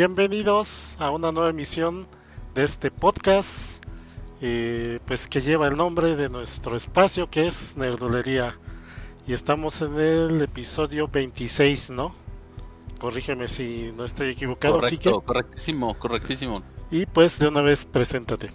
Bienvenidos 0.00 0.96
a 0.98 1.10
una 1.10 1.30
nueva 1.30 1.50
emisión 1.50 2.06
de 2.54 2.62
este 2.62 2.90
podcast, 2.90 3.84
eh, 4.40 4.98
pues 5.04 5.28
que 5.28 5.42
lleva 5.42 5.68
el 5.68 5.76
nombre 5.76 6.16
de 6.16 6.30
nuestro 6.30 6.74
espacio 6.74 7.28
que 7.28 7.46
es 7.46 7.76
Nerdolería. 7.76 8.56
Y 9.26 9.34
estamos 9.34 9.82
en 9.82 10.00
el 10.00 10.40
episodio 10.40 11.06
26, 11.06 11.90
¿no? 11.90 12.14
Corrígeme 12.98 13.46
si 13.46 13.92
no 13.94 14.06
estoy 14.06 14.30
equivocado. 14.30 14.80
Correcto, 14.80 15.20
correctísimo, 15.20 15.98
correctísimo. 15.98 16.62
Y 16.90 17.04
pues 17.04 17.38
de 17.38 17.48
una 17.48 17.60
vez 17.60 17.84
preséntate. 17.84 18.50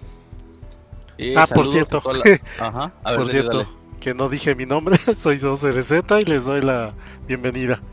ah, 1.38 1.46
por 1.46 1.68
cierto, 1.68 2.02
Ajá. 2.60 2.92
por 3.04 3.30
cierto, 3.30 3.68
que 4.00 4.16
no 4.16 4.30
dije 4.30 4.56
mi 4.56 4.66
nombre, 4.66 4.98
soy 5.14 5.38
Z 5.38 6.22
y 6.22 6.26
les 6.26 6.46
doy 6.46 6.62
la 6.62 6.96
bienvenida. 7.28 7.84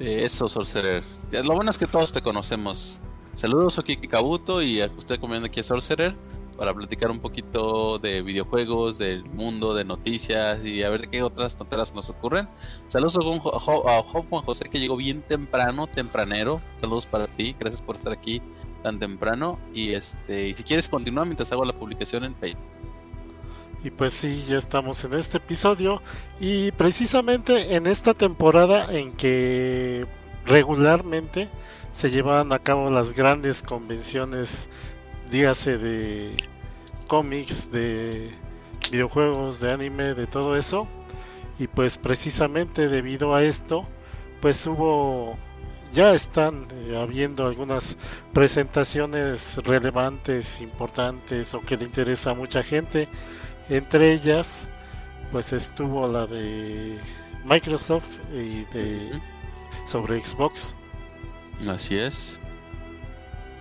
Eso, 0.00 0.48
Sorcerer. 0.48 1.15
Lo 1.32 1.54
bueno 1.54 1.70
es 1.70 1.78
que 1.78 1.86
todos 1.86 2.12
te 2.12 2.22
conocemos. 2.22 3.00
Saludos, 3.34 3.78
aquí 3.78 3.96
Kabuto, 3.96 4.62
y 4.62 4.80
a 4.80 4.86
usted 4.96 5.20
comiendo 5.20 5.46
aquí 5.46 5.60
a 5.60 5.64
Sorcerer 5.64 6.16
para 6.56 6.72
platicar 6.72 7.10
un 7.10 7.20
poquito 7.20 7.98
de 7.98 8.22
videojuegos, 8.22 8.96
del 8.96 9.24
mundo, 9.24 9.74
de 9.74 9.84
noticias 9.84 10.64
y 10.64 10.82
a 10.82 10.88
ver 10.88 11.08
qué 11.10 11.22
otras 11.22 11.56
tonteras 11.56 11.94
nos 11.94 12.08
ocurren. 12.08 12.48
Saludos 12.88 13.18
a 13.18 14.02
Juan 14.02 14.42
José 14.42 14.68
que 14.70 14.78
llegó 14.78 14.96
bien 14.96 15.22
temprano, 15.22 15.86
tempranero. 15.86 16.62
Saludos 16.76 17.06
para 17.06 17.26
ti, 17.26 17.54
gracias 17.58 17.82
por 17.82 17.96
estar 17.96 18.12
aquí 18.12 18.40
tan 18.82 18.98
temprano. 18.98 19.58
Y 19.74 19.92
este, 19.92 20.56
si 20.56 20.62
quieres 20.62 20.88
continuar 20.88 21.26
mientras 21.26 21.52
hago 21.52 21.64
la 21.64 21.74
publicación 21.74 22.24
en 22.24 22.34
Facebook. 22.36 22.64
Y 23.84 23.90
pues 23.90 24.14
sí, 24.14 24.44
ya 24.48 24.56
estamos 24.56 25.04
en 25.04 25.12
este 25.12 25.36
episodio 25.36 26.00
y 26.40 26.72
precisamente 26.72 27.76
en 27.76 27.86
esta 27.86 28.14
temporada 28.14 28.96
en 28.96 29.12
que 29.12 30.06
regularmente 30.46 31.48
se 31.92 32.10
llevan 32.10 32.52
a 32.52 32.58
cabo 32.58 32.90
las 32.90 33.12
grandes 33.12 33.62
convenciones, 33.62 34.68
dígase 35.30 35.78
de 35.78 36.36
cómics, 37.08 37.70
de 37.72 38.30
videojuegos, 38.90 39.60
de 39.60 39.72
anime, 39.72 40.14
de 40.14 40.26
todo 40.26 40.56
eso. 40.56 40.86
Y 41.58 41.68
pues 41.68 41.98
precisamente 41.98 42.88
debido 42.88 43.34
a 43.34 43.42
esto, 43.42 43.86
pues 44.40 44.66
hubo, 44.66 45.38
ya 45.92 46.12
están 46.12 46.68
eh, 46.70 46.98
habiendo 47.00 47.46
algunas 47.46 47.96
presentaciones 48.34 49.58
relevantes, 49.64 50.60
importantes 50.60 51.54
o 51.54 51.62
que 51.62 51.76
le 51.76 51.84
interesa 51.84 52.32
a 52.32 52.34
mucha 52.34 52.62
gente. 52.62 53.08
Entre 53.70 54.12
ellas, 54.12 54.68
pues 55.32 55.52
estuvo 55.52 56.06
la 56.06 56.26
de 56.26 56.98
Microsoft 57.44 58.18
y 58.32 58.64
de 58.66 59.20
sobre 59.86 60.20
Xbox. 60.20 60.74
Así 61.68 61.96
es. 61.96 62.38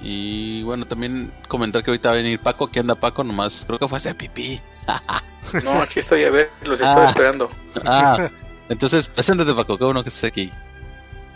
Y 0.02 0.64
bueno, 0.64 0.86
también 0.86 1.32
comentar 1.48 1.84
que 1.84 1.92
ahorita 1.92 2.10
va 2.10 2.16
a 2.16 2.18
venir 2.18 2.40
Paco. 2.40 2.70
¿Qué 2.70 2.80
anda 2.80 2.96
Paco? 2.96 3.24
Nomás 3.24 3.64
creo 3.66 3.80
que 3.80 3.88
fue 3.88 3.96
a 3.96 4.00
hacer 4.00 4.16
pipí. 4.16 4.62
no, 5.64 5.82
aquí 5.82 6.00
estoy 6.00 6.24
a 6.24 6.32
ver, 6.32 6.52
los 6.64 6.82
estaba 6.82 7.04
ah. 7.04 7.06
esperando. 7.06 7.50
Ah, 7.86 8.30
entonces, 8.70 9.08
preséntate 9.08 9.54
Paco, 9.54 9.78
qué 9.78 9.86
bueno 9.86 10.04
que 10.04 10.10
estés 10.10 10.26
aquí. 10.26 10.52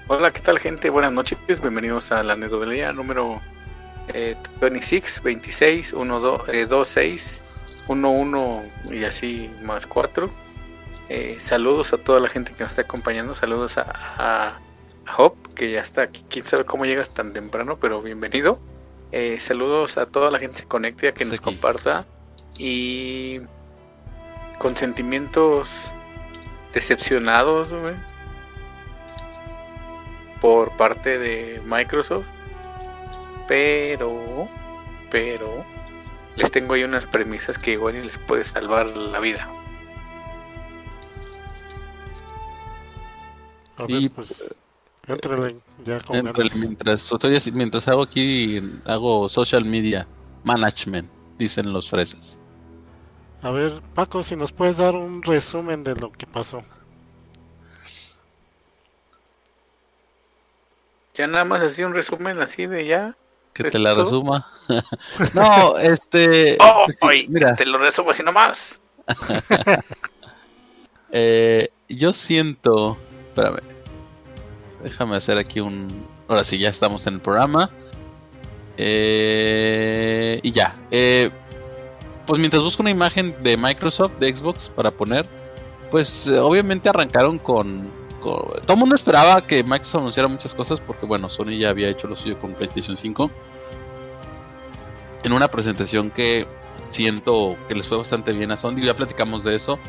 Hola, 0.07 0.31
¿qué 0.31 0.41
tal 0.41 0.59
gente? 0.59 0.89
Buenas 0.89 1.13
noches, 1.13 1.38
bienvenidos 1.62 2.12
a 2.12 2.24
la 2.24 2.33
anedolia 2.33 2.92
número 2.92 3.42
eh, 4.07 4.35
26, 4.59 5.21
26, 5.24 5.94
1, 5.94 6.19
2, 6.19 6.42
2, 6.68 6.88
6 6.88 7.44
1, 7.89 8.12
1 8.12 8.63
y 8.92 9.03
así 9.03 9.51
más 9.63 9.88
4. 9.88 10.30
Eh, 11.09 11.38
saludos 11.39 11.92
a 11.92 11.97
toda 11.97 12.19
la 12.19 12.30
gente 12.30 12.53
que 12.53 12.63
nos 12.63 12.71
está 12.71 12.83
acompañando. 12.83 13.33
Saludos 13.33 13.77
a, 13.80 13.92
a, 14.18 14.59
Hop, 15.17 15.35
que 15.56 15.71
ya 15.71 15.81
está 15.81 16.03
aquí. 16.03 16.23
Quién 16.29 16.45
sabe 16.45 16.65
cómo 16.65 16.85
llegas 16.85 17.11
tan 17.11 17.33
temprano, 17.33 17.77
pero 17.79 18.01
bienvenido. 18.01 18.59
Eh, 19.11 19.39
saludos 19.39 19.97
a 19.97 20.06
toda 20.06 20.31
la 20.31 20.39
gente 20.39 20.57
que 20.57 20.61
se 20.61 20.67
conecte, 20.67 21.07
a 21.07 21.11
que 21.11 21.25
nos 21.25 21.41
comparta. 21.41 22.06
Y 22.57 23.41
con 24.57 24.75
sentimientos 24.75 25.94
decepcionados 26.73 27.73
por 30.41 30.75
parte 30.77 31.17
de 31.17 31.61
Microsoft. 31.65 32.27
Pero, 33.47 34.47
pero, 35.09 35.65
les 36.35 36.51
tengo 36.51 36.75
ahí 36.75 36.83
unas 36.83 37.06
premisas 37.06 37.57
que 37.57 37.71
igual 37.71 38.01
les 38.03 38.17
puede 38.19 38.44
salvar 38.44 38.95
la 38.95 39.19
vida. 39.19 39.50
y 43.88 44.09
pues 44.09 44.53
ya 45.85 46.00
mientras, 46.61 47.11
estoy, 47.11 47.39
mientras 47.53 47.88
hago 47.88 48.03
aquí 48.03 48.61
hago 48.85 49.29
social 49.29 49.65
media 49.65 50.07
management 50.44 51.09
dicen 51.38 51.73
los 51.73 51.89
fresas 51.89 52.38
a 53.41 53.51
ver 53.51 53.81
Paco 53.95 54.23
si 54.23 54.35
nos 54.35 54.51
puedes 54.51 54.77
dar 54.77 54.95
un 54.95 55.23
resumen 55.23 55.83
de 55.83 55.95
lo 55.95 56.11
que 56.11 56.27
pasó 56.27 56.63
ya 61.15 61.27
nada 61.27 61.45
más 61.45 61.63
así 61.63 61.83
un 61.83 61.94
resumen 61.94 62.41
así 62.41 62.67
de 62.67 62.85
ya 62.85 63.15
que 63.53 63.69
te 63.69 63.79
la 63.79 63.94
resuma. 63.94 64.47
no, 65.33 65.77
este. 65.77 66.57
Oh, 66.61 66.85
pues 67.00 67.29
mira. 67.29 67.56
Te 67.56 67.65
lo 67.65 67.77
resumo 67.77 68.11
así 68.11 68.23
nomás. 68.23 68.79
eh, 71.11 71.69
yo 71.89 72.13
siento. 72.13 72.97
Espérame. 73.27 73.79
Déjame 74.84 75.18
hacer 75.18 75.38
aquí 75.38 75.60
un. 75.60 75.88
Ahora 76.28 76.44
sí, 76.44 76.58
ya 76.58 76.70
estamos 76.70 77.06
en 77.08 77.16
el 77.16 77.20
programa. 77.20 77.70
Eh, 78.78 80.40
y 80.42 80.52
ya. 80.52 80.76
Eh, 80.92 81.30
pues 82.26 82.40
mientras 82.40 82.64
busco 82.64 82.84
una 82.84 82.92
imagen 82.92 83.36
de 83.44 83.58
Microsoft, 83.58 84.14
de 84.20 84.36
Xbox, 84.36 84.70
para 84.70 84.92
poner. 84.92 85.28
Pues 85.92 86.28
obviamente 86.28 86.88
arrancaron 86.88 87.40
con, 87.40 87.92
todo 88.22 88.74
el 88.74 88.78
mundo 88.78 88.96
esperaba 88.96 89.42
que 89.46 89.64
Microsoft 89.64 90.02
anunciara 90.02 90.28
muchas 90.28 90.54
cosas 90.54 90.80
porque 90.80 91.06
bueno, 91.06 91.30
Sony 91.30 91.58
ya 91.58 91.70
había 91.70 91.90
hecho 91.90 92.08
lo 92.08 92.16
suyo 92.16 92.40
con 92.40 92.54
PlayStation 92.54 92.96
5. 92.96 93.31
En 95.24 95.34
una 95.34 95.48
presentación 95.48 96.12
que 96.12 96.46
siento 96.92 97.58
que 97.68 97.76
les 97.76 97.88
fue 97.88 97.98
bastante 97.98 98.31
bien 98.34 98.52
a 98.52 98.58
Sony, 98.58 98.78
ya 98.78 98.96
platicamos 98.96 99.44
de 99.44 99.56
eso. 99.56 99.80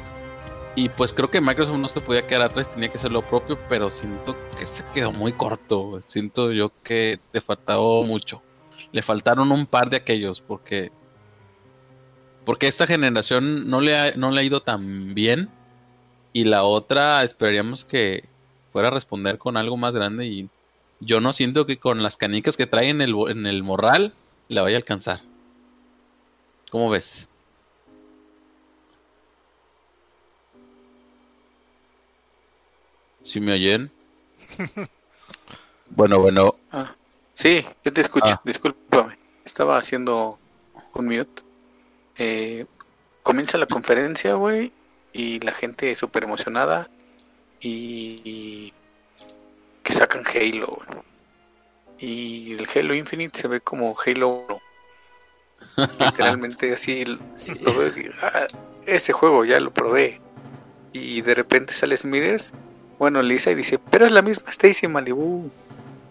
Y 0.77 0.89
pues 0.89 1.13
creo 1.13 1.31
que 1.31 1.41
Microsoft 1.41 1.79
no 1.79 1.89
se 1.89 2.01
podía 2.01 2.27
quedar 2.27 2.43
atrás, 2.43 2.71
tenía 2.71 2.89
que 2.89 2.97
hacer 2.97 3.11
lo 3.11 3.23
propio, 3.23 3.59
pero 3.69 3.91
siento 3.91 4.37
que 4.59 4.67
se 4.67 4.85
quedó 4.95 5.13
muy 5.13 5.33
corto. 5.33 6.03
Siento 6.07 6.53
yo 6.53 6.73
que 6.83 7.19
le 7.33 7.41
faltó 7.41 8.03
mucho. 8.05 8.43
Le 8.93 9.03
faltaron 9.03 9.51
un 9.51 9.67
par 9.67 9.91
de 9.91 9.97
aquellos 9.97 10.41
porque 10.41 10.91
porque 12.45 12.67
esta 12.67 12.87
generación 12.87 13.69
no 13.69 13.81
le 13.81 14.17
no 14.17 14.31
le 14.31 14.41
ha 14.41 14.45
ido 14.45 14.63
tan 14.63 15.15
bien 15.15 15.51
y 16.33 16.45
la 16.45 16.65
otra 16.65 17.23
esperaríamos 17.23 17.85
que 17.85 18.25
fuera 18.73 18.89
a 18.89 18.93
responder 18.93 19.39
con 19.39 19.57
algo 19.57 19.77
más 19.77 19.93
grande 19.93 20.27
y 20.27 20.49
yo 21.01 21.21
no 21.21 21.33
siento 21.33 21.67
que 21.67 21.79
con 21.79 22.03
las 22.03 22.17
canicas 22.17 22.57
que 22.57 22.67
trae 22.67 22.89
en 22.89 23.01
el, 23.01 23.15
en 23.29 23.47
el 23.47 23.63
morral 23.63 24.15
la 24.49 24.63
vaya 24.63 24.77
a 24.77 24.79
alcanzar. 24.79 25.21
¿Cómo 26.71 26.91
ves? 26.91 27.27
¿Sí 33.31 33.39
me 33.39 33.53
oyen? 33.53 33.93
bueno, 35.91 36.19
bueno. 36.19 36.57
Ah, 36.73 36.97
sí, 37.33 37.65
yo 37.85 37.93
te 37.93 38.01
escucho, 38.01 38.27
ah. 38.27 38.41
discúlpame. 38.45 39.17
Estaba 39.45 39.79
haciendo 39.79 40.37
un 40.95 41.07
mute. 41.07 41.45
Eh, 42.19 42.67
comienza 43.23 43.57
la 43.57 43.67
conferencia, 43.67 44.35
güey, 44.35 44.73
y 45.13 45.39
la 45.39 45.53
gente 45.53 45.95
súper 45.95 46.25
emocionada 46.25 46.91
y, 47.61 48.73
que 49.85 49.93
sacan 49.93 50.25
Halo. 50.27 50.81
Y 52.01 52.55
el 52.55 52.67
Halo 52.75 52.97
Infinite 52.97 53.39
se 53.39 53.47
ve 53.47 53.61
como 53.61 53.95
Halo 54.05 54.45
1. 55.77 55.89
Literalmente 56.01 56.73
así 56.73 57.05
ah, 58.23 58.49
ese 58.87 59.13
juego 59.13 59.45
ya 59.45 59.61
lo 59.61 59.73
probé. 59.73 60.21
Y 60.93 61.21
de 61.21 61.37
repente 61.37 61.73
sale 61.73 61.97
Smithers. 61.97 62.53
Bueno, 63.01 63.23
Lisa 63.23 63.51
y 63.51 63.55
dice, 63.55 63.79
pero 63.79 64.05
es 64.05 64.13
la 64.13 64.21
misma 64.21 64.51
Stacy 64.51 64.87
Malibu. 64.87 65.51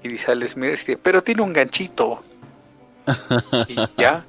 Y 0.01 0.07
dice 0.07 0.25
sale 0.25 0.47
Smithers 0.47 0.81
y 0.81 0.85
dice, 0.87 0.97
pero 0.97 1.21
tiene 1.21 1.43
un 1.43 1.53
ganchito. 1.53 2.23
y 3.67 3.75
ya. 4.01 4.25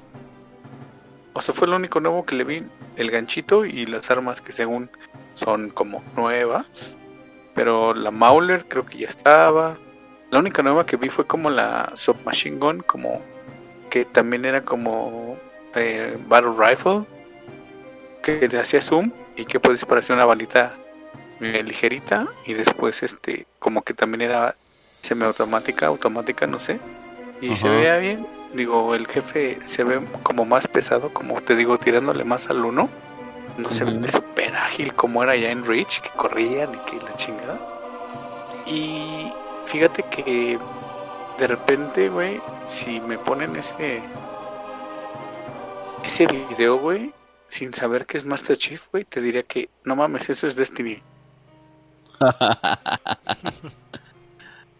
O 1.33 1.41
sea, 1.41 1.55
fue 1.55 1.67
lo 1.67 1.77
único 1.77 1.99
nuevo 1.99 2.23
que 2.23 2.35
le 2.35 2.43
vi, 2.43 2.61
el 2.97 3.09
ganchito 3.09 3.65
y 3.65 3.87
las 3.87 4.11
armas 4.11 4.41
que 4.41 4.51
según 4.51 4.91
son 5.33 5.71
como 5.71 6.03
nuevas. 6.15 6.99
Pero 7.55 7.95
la 7.95 8.11
Mauler 8.11 8.63
creo 8.67 8.85
que 8.85 8.99
ya 8.99 9.07
estaba. 9.07 9.75
La 10.29 10.37
única 10.37 10.61
nueva 10.61 10.85
que 10.85 10.97
vi 10.97 11.09
fue 11.09 11.25
como 11.25 11.49
la 11.49 11.91
Submachine 11.95 12.59
Gun, 12.59 12.81
como 12.81 13.23
que 13.89 14.05
también 14.05 14.45
era 14.45 14.61
como 14.61 15.35
eh, 15.73 16.15
Battle 16.27 16.51
Rifle, 16.59 17.05
que 18.21 18.47
le 18.47 18.59
hacía 18.59 18.83
zoom 18.83 19.11
y 19.35 19.45
que 19.45 19.59
puede 19.59 19.79
hacer 19.97 20.15
una 20.15 20.25
balita 20.25 20.77
ligerita 21.41 22.27
y 22.45 22.53
después 22.53 23.01
este 23.03 23.45
como 23.59 23.81
que 23.81 23.93
también 23.93 24.21
era 24.21 24.55
semiautomática, 25.01 25.87
automática, 25.87 26.45
no 26.47 26.59
sé. 26.59 26.79
Y 27.41 27.55
se 27.55 27.67
veía 27.67 27.97
bien. 27.97 28.25
Digo, 28.53 28.93
el 28.93 29.07
jefe 29.07 29.57
se 29.65 29.83
ve 29.83 29.99
como 30.23 30.45
más 30.45 30.67
pesado, 30.67 31.11
como 31.13 31.41
te 31.41 31.55
digo, 31.55 31.77
tirándole 31.77 32.23
más 32.23 32.49
al 32.49 32.63
uno. 32.63 32.89
No 33.57 33.71
se 33.71 33.83
ve 33.83 34.09
súper 34.09 34.55
ágil 34.55 34.93
como 34.93 35.23
era 35.23 35.35
ya 35.35 35.49
en 35.49 35.65
Reach, 35.65 36.01
que 36.01 36.09
corrían 36.11 36.73
y 36.75 36.77
que 36.79 36.97
la 36.97 37.15
chingada. 37.15 37.59
Y 38.67 39.33
fíjate 39.65 40.03
que 40.03 40.59
de 41.37 41.47
repente, 41.47 42.09
güey, 42.09 42.39
si 42.63 43.01
me 43.01 43.17
ponen 43.17 43.55
ese 43.55 44.01
ese 46.03 46.27
video, 46.27 46.77
güey, 46.77 47.13
sin 47.47 47.73
saber 47.73 48.05
que 48.05 48.17
es 48.17 48.25
Master 48.25 48.57
Chief, 48.57 48.87
güey, 48.91 49.03
te 49.05 49.21
diría 49.21 49.43
que 49.43 49.69
no 49.83 49.95
mames, 49.95 50.29
eso 50.29 50.47
es 50.47 50.55
Destiny. 50.55 51.01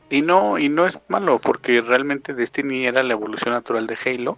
Y 0.10 0.22
no, 0.22 0.58
y 0.58 0.70
no 0.70 0.86
es 0.86 1.00
malo, 1.08 1.40
porque 1.40 1.82
realmente 1.82 2.34
Destiny 2.34 2.86
era 2.86 3.04
la 3.04 3.14
evolución 3.14 3.54
natural 3.54 3.88
de 3.88 3.98
Halo. 4.06 4.38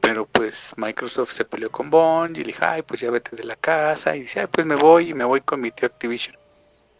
Pero 0.00 0.26
pues 0.26 0.72
Microsoft 0.76 1.30
se 1.32 1.44
peleó 1.44 1.70
con 1.70 1.90
Bond 1.90 2.36
y 2.36 2.40
le 2.40 2.46
dijo, 2.46 2.64
ay, 2.64 2.82
pues 2.82 3.00
ya 3.00 3.10
vete 3.10 3.36
de 3.36 3.44
la 3.44 3.56
casa. 3.56 4.16
Y 4.16 4.22
dice, 4.22 4.40
ay, 4.40 4.46
pues 4.50 4.66
me 4.66 4.74
voy 4.74 5.10
y 5.10 5.14
me 5.14 5.24
voy 5.24 5.42
con 5.42 5.60
mi 5.60 5.70
tío 5.70 5.86
Activision. 5.86 6.36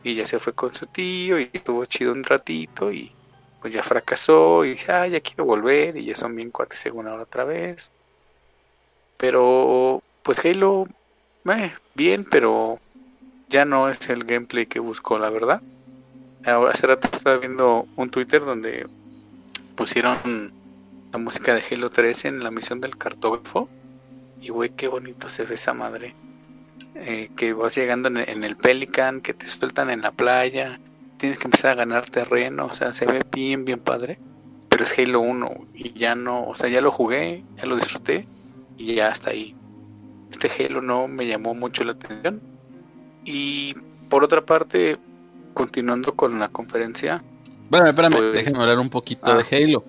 Y 0.02 0.14
ya 0.14 0.26
se 0.26 0.38
fue 0.38 0.52
con 0.52 0.72
su 0.74 0.86
tío 0.86 1.38
y 1.38 1.50
estuvo 1.52 1.84
chido 1.86 2.12
un 2.12 2.24
ratito 2.24 2.92
y 2.92 3.12
pues 3.60 3.74
ya 3.74 3.82
fracasó 3.82 4.64
y 4.64 4.70
dice, 4.70 4.92
ay, 4.92 5.10
ya 5.12 5.20
quiero 5.20 5.44
volver 5.44 5.96
y 5.96 6.04
ya 6.06 6.16
son 6.16 6.34
bien 6.34 6.50
cuates 6.50 6.78
según 6.78 7.08
ahora 7.08 7.24
otra 7.24 7.44
vez. 7.44 7.90
Pero 9.16 10.02
pues 10.22 10.44
Halo, 10.44 10.86
eh, 11.46 11.72
bien, 11.94 12.24
pero 12.30 12.78
ya 13.50 13.64
no 13.64 13.90
es 13.90 14.08
el 14.08 14.24
gameplay 14.24 14.66
que 14.66 14.78
buscó, 14.78 15.18
la 15.18 15.28
verdad. 15.28 15.60
Ahora 16.46 16.70
hace 16.70 16.86
rato 16.86 17.08
estaba 17.12 17.36
viendo 17.36 17.86
un 17.96 18.08
Twitter 18.08 18.42
donde 18.42 18.86
pusieron 19.74 20.52
la 21.12 21.18
música 21.18 21.52
de 21.54 21.62
Halo 21.68 21.90
3 21.90 22.24
en 22.26 22.44
la 22.44 22.50
misión 22.50 22.80
del 22.80 22.96
cartógrafo. 22.96 23.68
Y 24.40 24.48
güey, 24.48 24.70
qué 24.70 24.88
bonito 24.88 25.28
se 25.28 25.44
ve 25.44 25.56
esa 25.56 25.74
madre. 25.74 26.14
Eh, 26.94 27.30
que 27.36 27.52
vas 27.52 27.74
llegando 27.74 28.08
en 28.08 28.44
el, 28.44 28.56
Pelican, 28.56 29.20
que 29.20 29.34
te 29.34 29.48
sueltan 29.48 29.90
en 29.90 30.00
la 30.00 30.12
playa, 30.12 30.80
tienes 31.18 31.38
que 31.38 31.46
empezar 31.46 31.72
a 31.72 31.74
ganar 31.74 32.08
terreno, 32.08 32.66
o 32.66 32.72
sea, 32.72 32.92
se 32.92 33.06
ve 33.06 33.22
bien, 33.32 33.64
bien 33.64 33.80
padre. 33.80 34.18
Pero 34.68 34.84
es 34.84 34.98
Halo 34.98 35.20
1 35.20 35.66
y 35.74 35.92
ya 35.92 36.14
no, 36.14 36.44
o 36.44 36.54
sea, 36.54 36.68
ya 36.68 36.80
lo 36.80 36.92
jugué, 36.92 37.42
ya 37.56 37.66
lo 37.66 37.76
disfruté 37.76 38.26
y 38.78 38.94
ya 38.94 39.08
hasta 39.08 39.30
ahí. 39.30 39.54
Este 40.30 40.48
Halo 40.64 40.80
no 40.80 41.08
me 41.08 41.26
llamó 41.26 41.54
mucho 41.54 41.84
la 41.84 41.92
atención. 41.92 42.40
Y 43.24 43.74
por 44.08 44.24
otra 44.24 44.44
parte, 44.44 44.98
continuando 45.54 46.14
con 46.14 46.38
la 46.38 46.48
conferencia. 46.48 47.22
Bueno, 47.68 47.86
espérame, 47.86 48.12
pues, 48.12 48.32
déjenme 48.32 48.60
hablar 48.60 48.78
un 48.78 48.90
poquito 48.90 49.36
de. 49.36 49.44
Halo. 49.50 49.84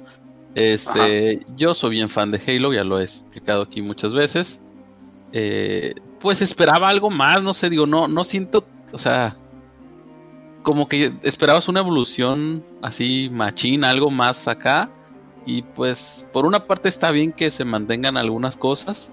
Este, 0.53 1.45
yo 1.55 1.73
soy 1.73 1.91
bien 1.91 2.09
fan 2.09 2.29
de 2.31 2.41
Halo, 2.45 2.73
ya 2.73 2.83
lo 2.83 2.99
he 2.99 3.03
explicado 3.03 3.63
aquí 3.63 3.81
muchas 3.81 4.13
veces. 4.13 4.59
Eh, 5.33 5.95
pues 6.19 6.41
esperaba 6.41 6.89
algo 6.89 7.09
más, 7.09 7.41
no 7.41 7.53
sé, 7.53 7.69
digo, 7.69 7.87
no, 7.87 8.07
no 8.07 8.23
siento, 8.23 8.65
o 8.91 8.97
sea, 8.97 9.37
como 10.61 10.87
que 10.87 11.13
esperabas 11.23 11.67
una 11.67 11.79
evolución 11.79 12.63
así 12.81 13.29
machín, 13.31 13.83
algo 13.83 14.11
más 14.11 14.47
acá. 14.47 14.89
Y 15.45 15.63
pues 15.63 16.25
por 16.31 16.45
una 16.45 16.67
parte 16.67 16.89
está 16.89 17.11
bien 17.11 17.31
que 17.31 17.49
se 17.49 17.65
mantengan 17.65 18.15
algunas 18.15 18.55
cosas, 18.57 19.09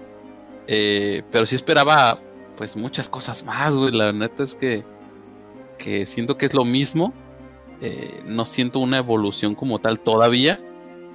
eh, 0.67 1.23
pero 1.31 1.47
sí 1.47 1.55
esperaba 1.55 2.19
pues 2.59 2.75
muchas 2.75 3.07
cosas 3.07 3.45
más, 3.45 3.73
güey. 3.73 3.93
La 3.93 4.11
neta 4.11 4.43
es 4.43 4.53
que, 4.53 4.83
que 5.77 6.05
siento 6.05 6.37
que 6.37 6.45
es 6.45 6.53
lo 6.53 6.65
mismo. 6.65 7.13
Eh, 7.79 8.21
no 8.25 8.45
siento 8.45 8.79
una 8.79 8.97
evolución 8.97 9.55
como 9.55 9.79
tal 9.79 10.01
todavía. 10.01 10.59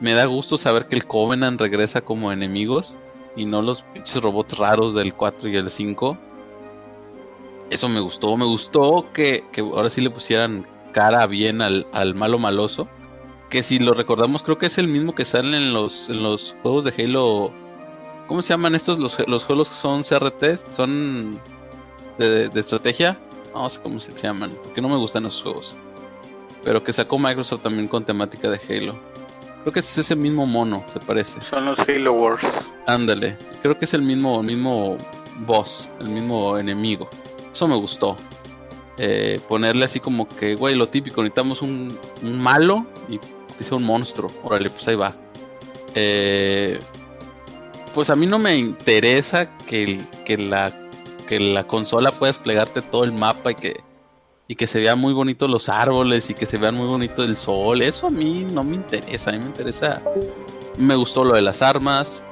Me 0.01 0.15
da 0.15 0.25
gusto 0.25 0.57
saber 0.57 0.87
que 0.87 0.97
el 0.97 1.05
Covenant 1.05 1.61
regresa 1.61 2.01
como 2.01 2.33
enemigos 2.33 2.97
y 3.37 3.45
no 3.45 3.61
los 3.61 3.83
pinches 3.83 4.23
robots 4.23 4.57
raros 4.57 4.95
del 4.95 5.13
4 5.13 5.51
y 5.51 5.57
el 5.57 5.69
5. 5.69 6.17
Eso 7.69 7.91
me 7.91 8.01
gustó. 8.01 8.35
Me 8.39 8.47
gustó 8.47 9.13
que, 9.13 9.45
ahora 9.59 9.91
sí 9.91 10.01
le 10.01 10.09
pusieran 10.09 10.67
cara 10.93 11.27
bien 11.27 11.61
al, 11.61 12.15
malo 12.15 12.39
maloso. 12.39 12.89
Que 13.51 13.63
si 13.63 13.79
lo 13.79 13.93
recordamos, 13.93 14.43
creo 14.43 14.57
que 14.57 14.65
es 14.65 14.79
el 14.79 14.89
mismo 14.89 15.15
que 15.15 15.27
sale 15.27 15.59
en 15.59 15.75
los, 15.75 16.09
en 16.09 16.23
los 16.23 16.57
juegos 16.63 16.87
de 16.87 16.95
Halo. 16.97 17.53
¿Cómo 18.27 18.43
se 18.43 18.55
llaman 18.55 18.75
estos? 18.75 18.99
Los, 18.99 19.17
los 19.27 19.45
juegos 19.45 19.69
que 19.69 19.75
son 19.75 20.03
CRT, 20.03 20.71
son 20.71 21.41
de, 22.19 22.49
de, 22.49 22.61
estrategia. 22.61 23.19
No 23.55 23.69
sé 23.71 23.81
cómo 23.83 24.01
se 24.01 24.13
llaman, 24.13 24.53
porque 24.63 24.81
no 24.81 24.89
me 24.89 24.97
gustan 24.97 25.27
esos 25.27 25.43
juegos. 25.43 25.77
Pero 26.63 26.83
que 26.83 26.93
sacó 26.93 27.19
Microsoft 27.19 27.63
también 27.63 27.89
con 27.89 28.05
temática 28.05 28.49
de 28.49 28.61
Halo. 28.69 28.95
Creo 29.63 29.73
que 29.73 29.81
es 29.81 29.99
ese 29.99 30.17
mismo 30.17 30.47
mono, 30.47 30.85
se 30.93 31.01
parece. 31.01 31.41
Son 31.41 31.65
los 31.65 31.79
Halo 31.79 32.13
Wars. 32.13 32.71
Ándale, 32.87 33.37
creo 33.63 33.79
que 33.79 33.87
es 33.87 33.95
el 33.95 34.03
mismo, 34.03 34.43
mismo 34.43 34.99
boss, 35.47 35.89
el 36.01 36.09
mismo 36.09 36.59
enemigo. 36.59 37.09
Eso 37.53 37.69
me 37.69 37.77
gustó. 37.77 38.17
Eh, 38.99 39.41
ponerle 39.49 39.85
así 39.87 40.01
como 40.01 40.29
que, 40.29 40.55
güey, 40.55 40.75
lo 40.75 40.87
típico, 40.87 41.23
necesitamos 41.23 41.63
un, 41.63 41.99
malo 42.23 42.87
y 43.09 43.19
que 43.19 43.65
sea 43.65 43.77
un 43.77 43.85
monstruo. 43.85 44.31
Órale, 44.43 44.71
pues 44.71 44.87
ahí 44.89 44.97
va. 44.97 45.15
Eh, 45.95 46.79
pues 47.95 48.11
a 48.11 48.17
mí 48.17 48.27
no 48.27 48.39
me 48.39 48.57
interesa 48.57 49.57
que, 49.67 50.01
que, 50.25 50.37
la, 50.37 50.73
que 51.29 51.41
la 51.41 51.67
consola 51.67 52.13
pueda 52.13 52.31
desplegarte 52.31 52.83
todo 52.83 53.05
el 53.05 53.13
mapa 53.13 53.53
y 53.53 53.55
que 53.55 53.81
y 54.47 54.57
que 54.57 54.67
se 54.67 54.79
vean 54.79 54.99
muy 54.99 55.15
bonitos 55.15 55.49
los 55.49 55.69
árboles 55.69 56.29
y 56.29 56.35
que 56.35 56.47
se 56.47 56.59
vean 56.59 56.75
muy 56.75 56.87
bonito 56.87 57.25
el 57.25 57.37
sol. 57.37 57.83
Eso 57.83 58.09
a 58.09 58.11
mí 58.11 58.47
no 58.51 58.63
me 58.63 58.77
interesa, 58.77 59.31
a 59.31 59.33
mí 59.33 59.39
me 59.39 59.47
interesa. 59.47 60.03
Me 60.77 60.97
gustó 60.97 61.25
lo 61.25 61.35
de 61.35 61.43
las 61.43 61.63
armas, 61.63 62.23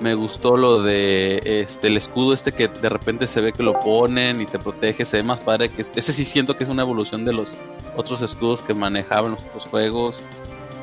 me 0.00 0.14
gustó 0.14 0.56
lo 0.56 0.82
de 0.82 1.40
este 1.44 1.88
el 1.88 1.96
escudo 1.96 2.32
este 2.34 2.52
que 2.52 2.68
de 2.68 2.88
repente 2.88 3.26
se 3.26 3.40
ve 3.40 3.52
que 3.52 3.62
lo 3.62 3.78
ponen 3.78 4.40
y 4.40 4.46
te 4.46 4.58
protege, 4.58 5.04
se 5.04 5.18
ve 5.18 5.22
más 5.22 5.40
padre 5.40 5.68
que 5.70 5.82
ese 5.82 6.12
sí 6.12 6.24
siento 6.24 6.56
que 6.56 6.64
es 6.64 6.70
una 6.70 6.82
evolución 6.82 7.24
de 7.24 7.32
los 7.32 7.54
otros 7.96 8.20
escudos 8.22 8.60
que 8.62 8.74
manejaban 8.74 9.32
los 9.32 9.42
otros 9.44 9.64
juegos. 9.64 10.22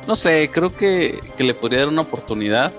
No 0.06 0.16
sé, 0.16 0.50
creo 0.52 0.74
que, 0.74 1.20
que 1.36 1.44
le 1.44 1.52
podría 1.52 1.80
dar 1.80 1.88
una 1.88 2.02
oportunidad. 2.02 2.72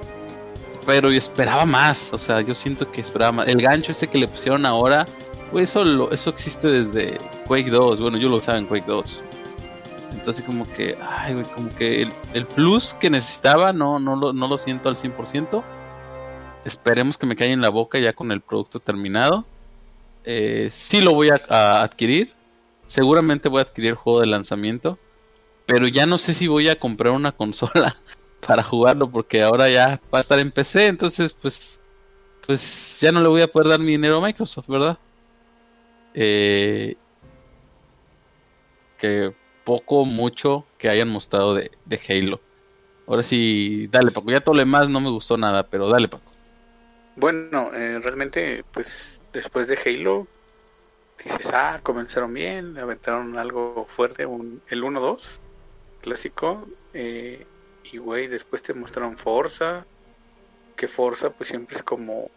Pero 0.89 1.11
yo 1.11 1.19
esperaba 1.19 1.67
más, 1.67 2.11
o 2.13 2.17
sea, 2.17 2.41
yo 2.41 2.55
siento 2.55 2.91
que 2.91 2.99
esperaba 2.99 3.31
más. 3.31 3.47
El 3.47 3.61
gancho 3.61 3.91
este 3.91 4.07
que 4.07 4.17
le 4.17 4.27
pusieron 4.27 4.65
ahora, 4.65 5.05
pues 5.51 5.69
eso, 5.69 6.11
eso 6.11 6.31
existe 6.31 6.67
desde 6.67 7.19
Quake 7.45 7.69
2. 7.69 8.01
Bueno, 8.01 8.17
yo 8.17 8.27
lo 8.27 8.37
usaba 8.37 8.57
en 8.57 8.65
Quake 8.65 8.87
2. 8.87 9.21
Entonces 10.13 10.43
como 10.43 10.67
que, 10.73 10.97
ay, 10.99 11.43
como 11.53 11.69
que 11.75 12.09
el, 12.33 12.45
plus 12.47 12.95
que 12.95 13.11
necesitaba 13.11 13.71
no, 13.71 13.99
no, 13.99 14.15
lo, 14.15 14.33
no 14.33 14.47
lo 14.47 14.57
siento 14.57 14.89
al 14.89 14.95
100%. 14.95 15.63
Esperemos 16.65 17.19
que 17.19 17.27
me 17.27 17.35
caiga 17.35 17.53
en 17.53 17.61
la 17.61 17.69
boca 17.69 17.99
ya 17.99 18.13
con 18.13 18.31
el 18.31 18.41
producto 18.41 18.79
terminado. 18.79 19.45
Eh, 20.23 20.69
sí 20.71 21.01
lo 21.01 21.13
voy 21.13 21.29
a, 21.29 21.83
adquirir. 21.83 22.33
Seguramente 22.87 23.47
voy 23.47 23.59
a 23.59 23.65
adquirir 23.65 23.91
el 23.91 23.95
juego 23.95 24.21
de 24.21 24.25
lanzamiento. 24.25 24.97
Pero 25.67 25.87
ya 25.87 26.07
no 26.07 26.17
sé 26.17 26.33
si 26.33 26.47
voy 26.47 26.67
a 26.67 26.79
comprar 26.79 27.13
una 27.13 27.31
consola 27.37 27.95
para 28.45 28.63
jugarlo 28.63 29.09
porque 29.09 29.43
ahora 29.43 29.69
ya 29.69 30.01
va 30.13 30.19
a 30.19 30.21
estar 30.21 30.39
en 30.39 30.51
PC. 30.51 30.87
Entonces 30.87 31.33
pues, 31.33 31.79
pues 32.45 32.99
ya 32.99 33.11
no 33.11 33.21
le 33.21 33.29
voy 33.29 33.41
a 33.41 33.47
poder 33.47 33.69
dar 33.69 33.79
mi 33.79 33.91
dinero 33.91 34.17
a 34.17 34.21
Microsoft, 34.21 34.67
¿verdad? 34.67 34.97
Eh, 36.13 36.95
que 38.97 39.33
poco, 39.63 40.05
mucho 40.05 40.65
que 40.77 40.89
hayan 40.89 41.09
mostrado 41.09 41.53
de, 41.53 41.71
Halo. 42.09 42.41
Ahora 43.07 43.23
sí, 43.23 43.87
dale 43.91 44.11
Paco, 44.11 44.29
ya 44.29 44.41
todo 44.41 44.55
lo 44.55 44.65
no 44.65 44.99
me 44.99 45.09
gustó 45.09 45.37
nada, 45.37 45.63
pero 45.63 45.89
dale 45.89 46.07
Paco. 46.07 46.31
Bueno, 47.15 47.73
eh, 47.73 47.99
realmente, 47.99 48.63
pues 48.71 49.21
después 49.33 49.67
de 49.67 49.77
Halo, 49.83 50.27
dices, 51.23 51.51
ah, 51.53 51.79
comenzaron 51.83 52.33
bien, 52.33 52.77
aventaron 52.77 53.37
algo 53.37 53.85
fuerte, 53.87 54.25
un, 54.25 54.61
el 54.69 54.83
1-2, 54.83 55.39
clásico, 56.01 56.67
eh, 56.93 57.45
y 57.83 57.97
güey, 57.97 58.27
después 58.27 58.61
te 58.61 58.73
mostraron 58.73 59.17
Forza, 59.17 59.85
que 60.75 60.87
Forza 60.87 61.31
pues 61.31 61.49
siempre 61.49 61.75
es 61.75 61.83
como 61.83 62.29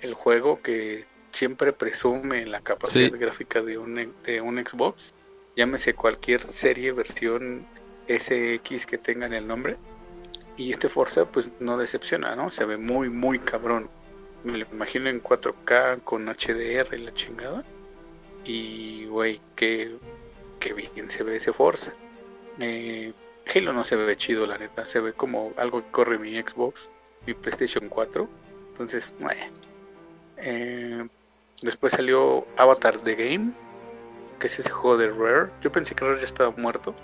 el 0.00 0.14
juego 0.14 0.60
que 0.62 1.04
siempre 1.32 1.72
presume 1.72 2.46
la 2.46 2.60
capacidad 2.60 3.18
gráfica 3.18 3.62
de 3.62 3.78
un, 3.78 4.14
de 4.24 4.40
un 4.40 4.64
Xbox, 4.64 5.14
llámese 5.56 5.94
cualquier 5.94 6.40
serie, 6.40 6.92
versión 6.92 7.66
SX 8.08 8.86
que 8.86 8.98
tengan 8.98 9.32
el 9.34 9.46
nombre. 9.46 9.76
Y 10.56 10.72
este 10.72 10.88
Forza 10.88 11.26
pues 11.26 11.50
no 11.60 11.78
decepciona, 11.78 12.34
¿no? 12.34 12.50
Se 12.50 12.64
ve 12.64 12.76
muy, 12.76 13.08
muy 13.08 13.38
cabrón. 13.38 13.88
Me 14.42 14.58
lo 14.58 14.66
imagino 14.72 15.08
en 15.08 15.22
4K 15.22 16.02
con 16.02 16.26
HDR 16.26 16.96
y 16.96 16.98
la 16.98 17.14
chingada. 17.14 17.64
Y, 18.44 19.06
güey, 19.06 19.40
qué, 19.54 19.96
qué 20.58 20.74
bien 20.74 21.10
se 21.10 21.22
ve 21.22 21.36
ese 21.36 21.52
Forza. 21.52 21.92
Eh, 22.58 23.12
Halo 23.54 23.72
no 23.72 23.84
se 23.84 23.96
ve 23.96 24.16
chido, 24.16 24.46
la 24.46 24.58
neta. 24.58 24.84
Se 24.86 25.00
ve 25.00 25.12
como 25.12 25.52
algo 25.56 25.82
que 25.82 25.90
corre 25.90 26.18
mi 26.18 26.32
Xbox, 26.40 26.90
mi 27.26 27.34
PlayStation 27.34 27.88
4. 27.88 28.28
Entonces, 28.70 29.12
eh, 30.36 31.06
Después 31.62 31.92
salió 31.92 32.46
Avatar 32.56 32.98
The 32.98 33.14
Game, 33.16 33.52
que 34.38 34.46
es 34.46 34.58
ese 34.58 34.70
juego 34.70 34.96
de 34.96 35.10
Rare. 35.10 35.50
Yo 35.60 35.72
pensé 35.72 35.94
que 35.94 36.04
Rare 36.04 36.18
ya 36.18 36.26
estaba 36.26 36.50
muerto. 36.52 36.94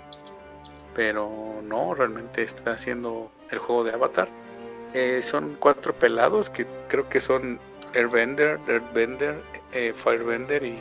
pero 0.95 1.61
no, 1.63 1.93
realmente 1.93 2.43
está 2.43 2.71
haciendo 2.71 3.29
el 3.51 3.59
juego 3.59 3.83
de 3.83 3.91
Avatar. 3.91 4.29
Eh, 4.93 5.21
son 5.23 5.57
cuatro 5.59 5.93
pelados 5.93 6.49
que 6.49 6.65
creo 6.87 7.09
que 7.09 7.19
son 7.19 7.59
Airbender, 7.93 8.59
Earthbender, 8.67 9.41
eh, 9.73 9.91
Firebender 9.93 10.63
y 10.63 10.79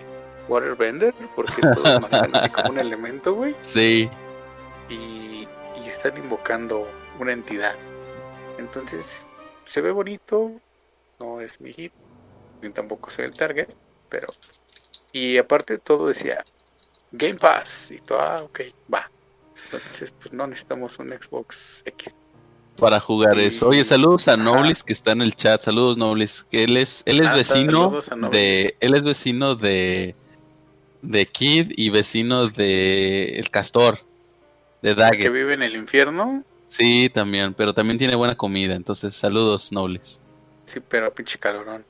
Waterbender, 0.49 1.12
porque 1.35 1.62
todos 1.62 2.00
manejan 2.00 2.37
así 2.37 2.49
como 2.50 2.71
un 2.71 2.78
elemento, 2.87 3.35
güey. 3.35 3.56
Sí. 3.62 4.09
Y, 4.88 4.94
y 4.94 5.33
están 6.04 6.23
invocando 6.23 6.87
una 7.18 7.32
entidad. 7.32 7.75
Entonces, 8.58 9.26
se 9.64 9.80
ve 9.80 9.90
bonito, 9.90 10.52
no 11.18 11.40
es 11.40 11.61
mi 11.61 11.73
hit, 11.73 11.92
ni 12.61 12.70
tampoco 12.70 13.11
soy 13.11 13.26
el 13.26 13.34
target, 13.34 13.68
pero... 14.08 14.28
Y 15.12 15.38
aparte 15.38 15.78
todo 15.78 16.08
decía 16.08 16.44
Game 17.12 17.37
Pass, 17.37 17.90
y 17.90 18.00
todo, 18.00 18.20
ah, 18.20 18.42
ok, 18.42 18.61
va. 18.92 19.11
Entonces, 19.73 20.12
pues 20.18 20.32
no 20.32 20.46
necesitamos 20.46 20.99
un 20.99 21.08
Xbox 21.08 21.82
X. 21.87 22.14
Para 22.76 22.99
jugar 22.99 23.38
eso. 23.38 23.68
Oye, 23.68 23.84
saludos 23.84 24.26
a 24.26 24.37
Noblis 24.37 24.82
que 24.82 24.92
está 24.92 25.12
en 25.12 25.23
el 25.23 25.37
chat. 25.37 25.62
Saludos 25.62 25.96
Noblis, 25.96 26.44
que 26.50 26.64
él 26.64 26.76
es 26.76 27.04
él 27.06 27.20
es 27.20 27.28
Ah, 27.28 27.34
vecino 27.37 28.00
de 28.32 28.76
él 28.80 28.94
es 28.94 29.04
vecino 29.04 29.54
de 29.54 30.16
de 31.02 31.26
Kid 31.26 31.73
y 31.76 31.90
vecino 31.90 32.49
de 32.49 33.38
El 33.38 33.49
Castor 33.50 34.00
de 34.90 34.94
Que 34.94 35.00
Dagger. 35.00 35.32
vive 35.32 35.54
en 35.54 35.62
el 35.62 35.74
infierno, 35.76 36.44
Sí, 36.68 37.08
también, 37.12 37.54
pero 37.54 37.72
también 37.72 37.98
tiene 37.98 38.16
buena 38.16 38.34
comida, 38.36 38.74
entonces 38.74 39.14
saludos 39.16 39.70
Noblis. 39.72 40.18
sí, 40.66 40.80
pero 40.80 41.12
pinche 41.12 41.38
calorón. 41.38 41.84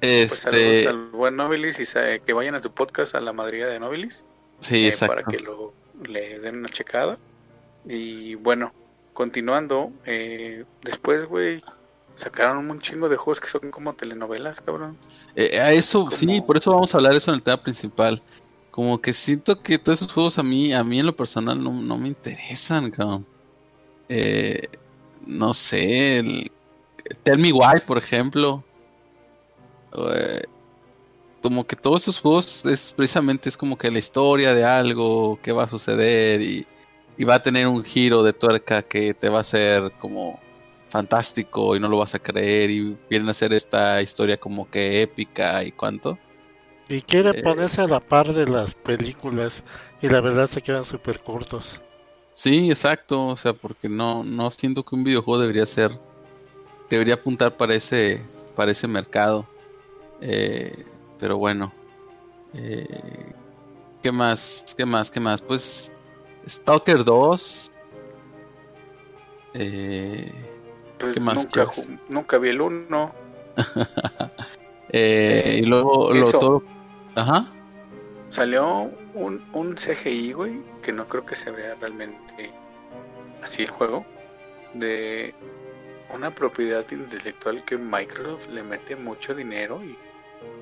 Pues 0.00 0.32
saludos 0.40 0.62
Este, 0.76 0.88
al 0.88 0.96
buen 1.10 1.36
Nobilis 1.36 1.80
y 1.80 2.20
que 2.20 2.32
vayan 2.32 2.54
a 2.54 2.60
su 2.60 2.70
podcast 2.72 3.14
a 3.14 3.20
la 3.20 3.32
madriguera 3.32 3.70
de 3.72 3.80
Nobilis. 3.80 4.24
sí, 4.60 4.84
eh, 4.84 4.88
exacto. 4.88 5.14
para 5.14 5.26
que 5.26 5.42
lo 5.42 5.72
le 6.04 6.38
den 6.38 6.56
una 6.58 6.68
checada. 6.68 7.18
Y 7.84 8.34
bueno, 8.36 8.72
continuando, 9.12 9.90
eh, 10.06 10.64
después, 10.82 11.26
güey, 11.26 11.62
sacaron 12.14 12.70
un 12.70 12.80
chingo 12.80 13.08
de 13.08 13.16
juegos 13.16 13.40
que 13.40 13.48
son 13.48 13.70
como 13.72 13.94
telenovelas, 13.94 14.60
cabrón. 14.60 14.96
Eh, 15.34 15.58
a 15.58 15.72
eso, 15.72 16.04
Como- 16.04 16.16
sí, 16.16 16.40
por 16.42 16.56
eso 16.58 16.70
vamos 16.70 16.94
a 16.94 16.98
hablar 16.98 17.14
eso 17.14 17.30
en 17.32 17.36
el 17.36 17.42
tema 17.42 17.60
principal. 17.60 18.22
Como 18.78 19.00
que 19.00 19.12
siento 19.12 19.60
que 19.60 19.76
todos 19.76 20.02
esos 20.02 20.12
juegos 20.12 20.38
a 20.38 20.44
mí, 20.44 20.72
a 20.72 20.84
mí 20.84 21.00
en 21.00 21.06
lo 21.06 21.16
personal 21.16 21.60
no, 21.60 21.72
no 21.72 21.98
me 21.98 22.06
interesan, 22.06 22.92
cabrón. 22.92 23.26
Eh, 24.08 24.68
no 25.26 25.52
sé, 25.52 26.18
el, 26.18 26.52
Tell 27.24 27.40
Me 27.40 27.52
Why, 27.52 27.80
por 27.84 27.98
ejemplo. 27.98 28.62
Eh, 30.14 30.44
como 31.42 31.66
que 31.66 31.74
todos 31.74 32.02
esos 32.02 32.20
juegos 32.20 32.64
es 32.66 32.92
precisamente 32.92 33.48
es 33.48 33.56
como 33.56 33.76
que 33.76 33.90
la 33.90 33.98
historia 33.98 34.54
de 34.54 34.64
algo 34.64 35.40
que 35.42 35.50
va 35.50 35.64
a 35.64 35.68
suceder 35.68 36.40
y, 36.40 36.64
y 37.16 37.24
va 37.24 37.34
a 37.34 37.42
tener 37.42 37.66
un 37.66 37.82
giro 37.82 38.22
de 38.22 38.32
tuerca 38.32 38.84
que 38.84 39.12
te 39.12 39.28
va 39.28 39.38
a 39.38 39.40
hacer 39.40 39.90
como 39.98 40.38
fantástico 40.88 41.74
y 41.74 41.80
no 41.80 41.88
lo 41.88 41.98
vas 41.98 42.14
a 42.14 42.20
creer 42.20 42.70
y 42.70 42.96
vienen 43.10 43.26
a 43.26 43.32
hacer 43.32 43.52
esta 43.52 44.00
historia 44.00 44.36
como 44.36 44.70
que 44.70 45.02
épica 45.02 45.64
y 45.64 45.72
cuánto. 45.72 46.16
Y 46.88 47.02
quieren 47.02 47.34
Eh. 47.36 47.42
ponerse 47.42 47.82
a 47.82 47.86
la 47.86 48.00
par 48.00 48.32
de 48.32 48.46
las 48.46 48.74
películas 48.74 49.62
y 50.00 50.08
la 50.08 50.20
verdad 50.20 50.46
se 50.48 50.62
quedan 50.62 50.84
súper 50.84 51.20
cortos. 51.20 51.80
Sí, 52.34 52.70
exacto, 52.70 53.26
o 53.26 53.36
sea, 53.36 53.52
porque 53.52 53.88
no, 53.88 54.22
no 54.24 54.50
siento 54.50 54.84
que 54.84 54.94
un 54.94 55.04
videojuego 55.04 55.40
debería 55.40 55.66
ser, 55.66 55.98
debería 56.88 57.14
apuntar 57.14 57.56
para 57.56 57.74
ese, 57.74 58.22
para 58.56 58.70
ese 58.70 58.86
mercado. 58.86 59.44
Eh, 60.20 60.84
pero 61.18 61.36
bueno, 61.36 61.72
eh, 62.54 62.86
¿qué 64.02 64.12
más? 64.12 64.64
¿Qué 64.76 64.86
más? 64.86 65.10
¿Qué 65.10 65.20
más? 65.20 65.42
Pues 65.42 65.90
Stalker 66.48 67.04
2. 67.04 67.70
Eh, 69.54 70.32
Pues 70.98 71.14
¿Qué 71.14 71.20
más 71.20 71.34
nunca, 71.36 71.66
nunca 72.08 72.38
vi 72.38 72.48
el 72.50 72.60
uno. 72.60 73.12
eh, 73.56 73.56
Eh, 74.90 75.58
y 75.62 75.66
luego 75.66 76.12
lo 76.14 76.30
todo. 76.30 76.62
Ajá. 77.18 77.46
Salió 78.28 78.90
un, 79.14 79.42
un 79.52 79.74
CGI, 79.74 80.32
güey, 80.32 80.60
que 80.82 80.92
no 80.92 81.08
creo 81.08 81.26
que 81.26 81.34
se 81.34 81.50
vea 81.50 81.74
realmente 81.80 82.52
así 83.42 83.62
el 83.62 83.70
juego, 83.70 84.04
de 84.74 85.34
una 86.14 86.34
propiedad 86.34 86.84
intelectual 86.90 87.64
que 87.64 87.76
Microsoft 87.76 88.48
le 88.48 88.62
mete 88.62 88.96
mucho 88.96 89.34
dinero 89.34 89.82
y 89.82 89.96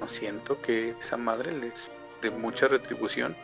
no 0.00 0.08
siento 0.08 0.60
que 0.62 0.94
esa 0.98 1.16
madre 1.16 1.52
les 1.52 1.90
dé 2.22 2.30
mucha 2.30 2.68
retribución, 2.68 3.36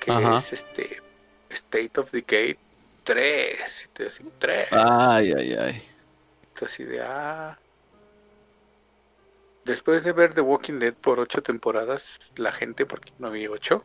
que 0.00 0.12
Ajá. 0.12 0.36
es 0.36 0.52
este 0.52 1.02
State 1.50 1.98
of 1.98 2.10
Decay 2.12 2.56
3, 3.04 3.84
y 3.84 3.88
te 3.96 4.04
decía 4.04 4.26
3, 4.38 4.68
Ay, 4.70 5.32
ay, 5.36 5.54
ay. 5.54 5.82
así 6.64 6.84
de 6.84 7.02
ah. 7.02 7.58
Después 9.64 10.02
de 10.02 10.12
ver 10.12 10.34
The 10.34 10.40
Walking 10.40 10.78
Dead 10.78 10.94
por 10.94 11.20
ocho 11.20 11.40
temporadas, 11.40 12.18
la 12.36 12.52
gente, 12.52 12.84
porque 12.84 13.12
no 13.18 13.28
había 13.28 13.50
ocho, 13.50 13.84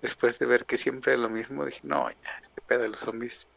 después 0.00 0.38
de 0.38 0.46
ver 0.46 0.64
que 0.64 0.78
siempre 0.78 1.14
es 1.14 1.18
lo 1.18 1.28
mismo, 1.28 1.64
dije, 1.64 1.80
no, 1.82 2.08
ya, 2.08 2.38
este 2.40 2.62
pedo 2.62 2.82
de 2.82 2.90
los 2.90 3.00
zombies, 3.00 3.48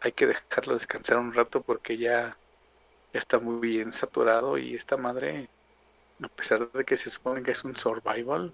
hay 0.00 0.12
que 0.12 0.26
dejarlo 0.26 0.74
descansar 0.74 1.18
un 1.18 1.32
rato 1.32 1.62
porque 1.62 1.96
ya, 1.96 2.36
ya 3.12 3.18
está 3.18 3.38
muy 3.38 3.60
bien 3.60 3.92
saturado 3.92 4.58
y 4.58 4.74
esta 4.74 4.96
madre, 4.96 5.48
a 6.22 6.28
pesar 6.28 6.72
de 6.72 6.84
que 6.84 6.96
se 6.96 7.08
supone 7.08 7.42
que 7.42 7.52
es 7.52 7.64
un 7.64 7.76
survival, 7.76 8.52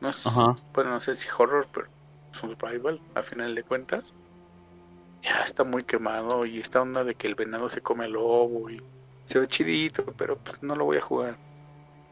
no 0.00 0.08
es, 0.08 0.26
Ajá. 0.26 0.56
bueno, 0.74 0.90
no 0.92 1.00
sé 1.00 1.12
si 1.12 1.28
horror, 1.36 1.68
pero 1.72 1.88
survival, 2.32 3.00
a 3.14 3.22
final 3.22 3.54
de 3.54 3.64
cuentas, 3.64 4.14
ya 5.22 5.42
está 5.42 5.64
muy 5.64 5.84
quemado 5.84 6.46
y 6.46 6.60
esta 6.60 6.80
onda 6.80 7.04
de 7.04 7.14
que 7.14 7.26
el 7.26 7.34
venado 7.34 7.68
se 7.68 7.82
come 7.82 8.04
al 8.04 8.12
lobo 8.12 8.70
y 8.70 8.80
se 9.26 9.40
ve 9.40 9.46
chidito, 9.46 10.04
pero 10.16 10.38
pues 10.38 10.62
no 10.62 10.74
lo 10.74 10.86
voy 10.86 10.96
a 10.96 11.02
jugar. 11.02 11.47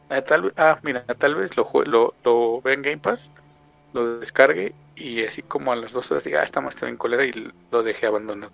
Ah, 0.09 0.21
tal, 0.21 0.53
ah, 0.57 0.79
mira, 0.83 1.03
tal 1.05 1.35
vez 1.35 1.57
lo, 1.57 1.69
lo, 1.85 2.13
lo 2.23 2.61
ve 2.61 2.73
en 2.73 2.81
Game 2.81 2.97
Pass, 2.97 3.31
lo 3.93 4.19
descargue 4.19 4.73
y 4.95 5.23
así 5.25 5.41
como 5.43 5.71
a 5.71 5.75
las 5.75 5.93
dos 5.93 6.09
horas 6.11 6.23
diga, 6.23 6.41
ah, 6.41 6.43
está 6.43 6.61
más 6.61 6.79
bien 6.79 6.97
colera 6.97 7.25
y 7.25 7.51
lo 7.71 7.83
dejé 7.83 8.07
abandonado. 8.07 8.51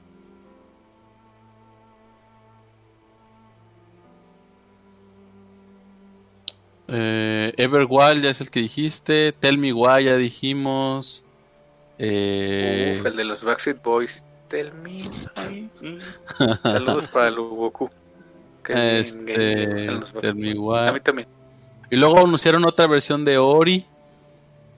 Eh, 6.87 7.53
Everwild 7.57 8.23
ya 8.23 8.29
es 8.29 8.41
el 8.41 8.51
que 8.51 8.59
dijiste. 8.59 9.31
Tell 9.33 9.57
Me 9.57 9.73
Why 9.73 10.03
ya 10.05 10.17
dijimos. 10.17 11.23
Eh, 11.97 12.95
Uf, 12.99 13.05
el 13.05 13.15
de 13.15 13.23
los 13.25 13.43
Backstreet 13.43 13.81
Boys. 13.81 14.23
Tell 14.49 14.71
me, 14.73 15.09
mm. 15.81 15.99
Saludos 16.63 17.07
para 17.07 17.29
el 17.29 17.37
bien, 17.37 17.91
que 18.63 18.99
este, 18.99 19.87
los 19.91 20.13
Tell 20.13 20.35
Backstreet 20.35 20.35
Me 20.35 20.53
Boys. 20.55 20.87
A 20.87 20.91
Why. 20.91 20.93
mí 20.93 20.99
también. 20.99 21.27
Y 21.93 21.95
luego 21.95 22.17
anunciaron 22.19 22.65
otra 22.65 22.87
versión 22.87 23.23
de 23.23 23.37
Ori. 23.37 23.85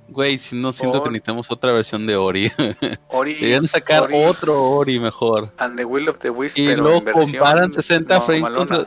Güey, 0.09 0.37
si 0.37 0.53
no 0.55 0.73
siento 0.73 1.01
que 1.01 1.09
necesitamos 1.09 1.49
otra 1.49 1.71
versión 1.71 2.05
de 2.05 2.17
Ori. 2.17 2.51
Ori, 3.07 3.35
Deberían 3.35 3.69
sacar 3.69 4.03
Ori 4.03 4.13
otro 4.25 4.61
Ori 4.61 4.99
mejor. 4.99 5.49
and 5.57 5.77
the 5.77 5.85
Will 5.85 6.09
of 6.09 6.17
the 6.19 6.29
Wisp, 6.29 6.57
Y 6.57 6.65
pero 6.65 6.83
luego 6.83 7.07
en 7.07 7.13
comparan 7.13 7.71
60 7.71 8.19
frames 8.21 8.85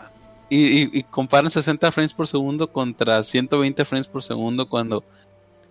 Y, 0.50 0.58
y, 0.82 0.90
y 0.92 1.02
comparan 1.04 1.50
60 1.50 1.90
frames 1.90 2.12
por 2.12 2.28
segundo 2.28 2.70
contra 2.70 3.22
120 3.24 3.84
frames 3.86 4.06
por 4.06 4.22
segundo 4.22 4.68
cuando... 4.68 5.02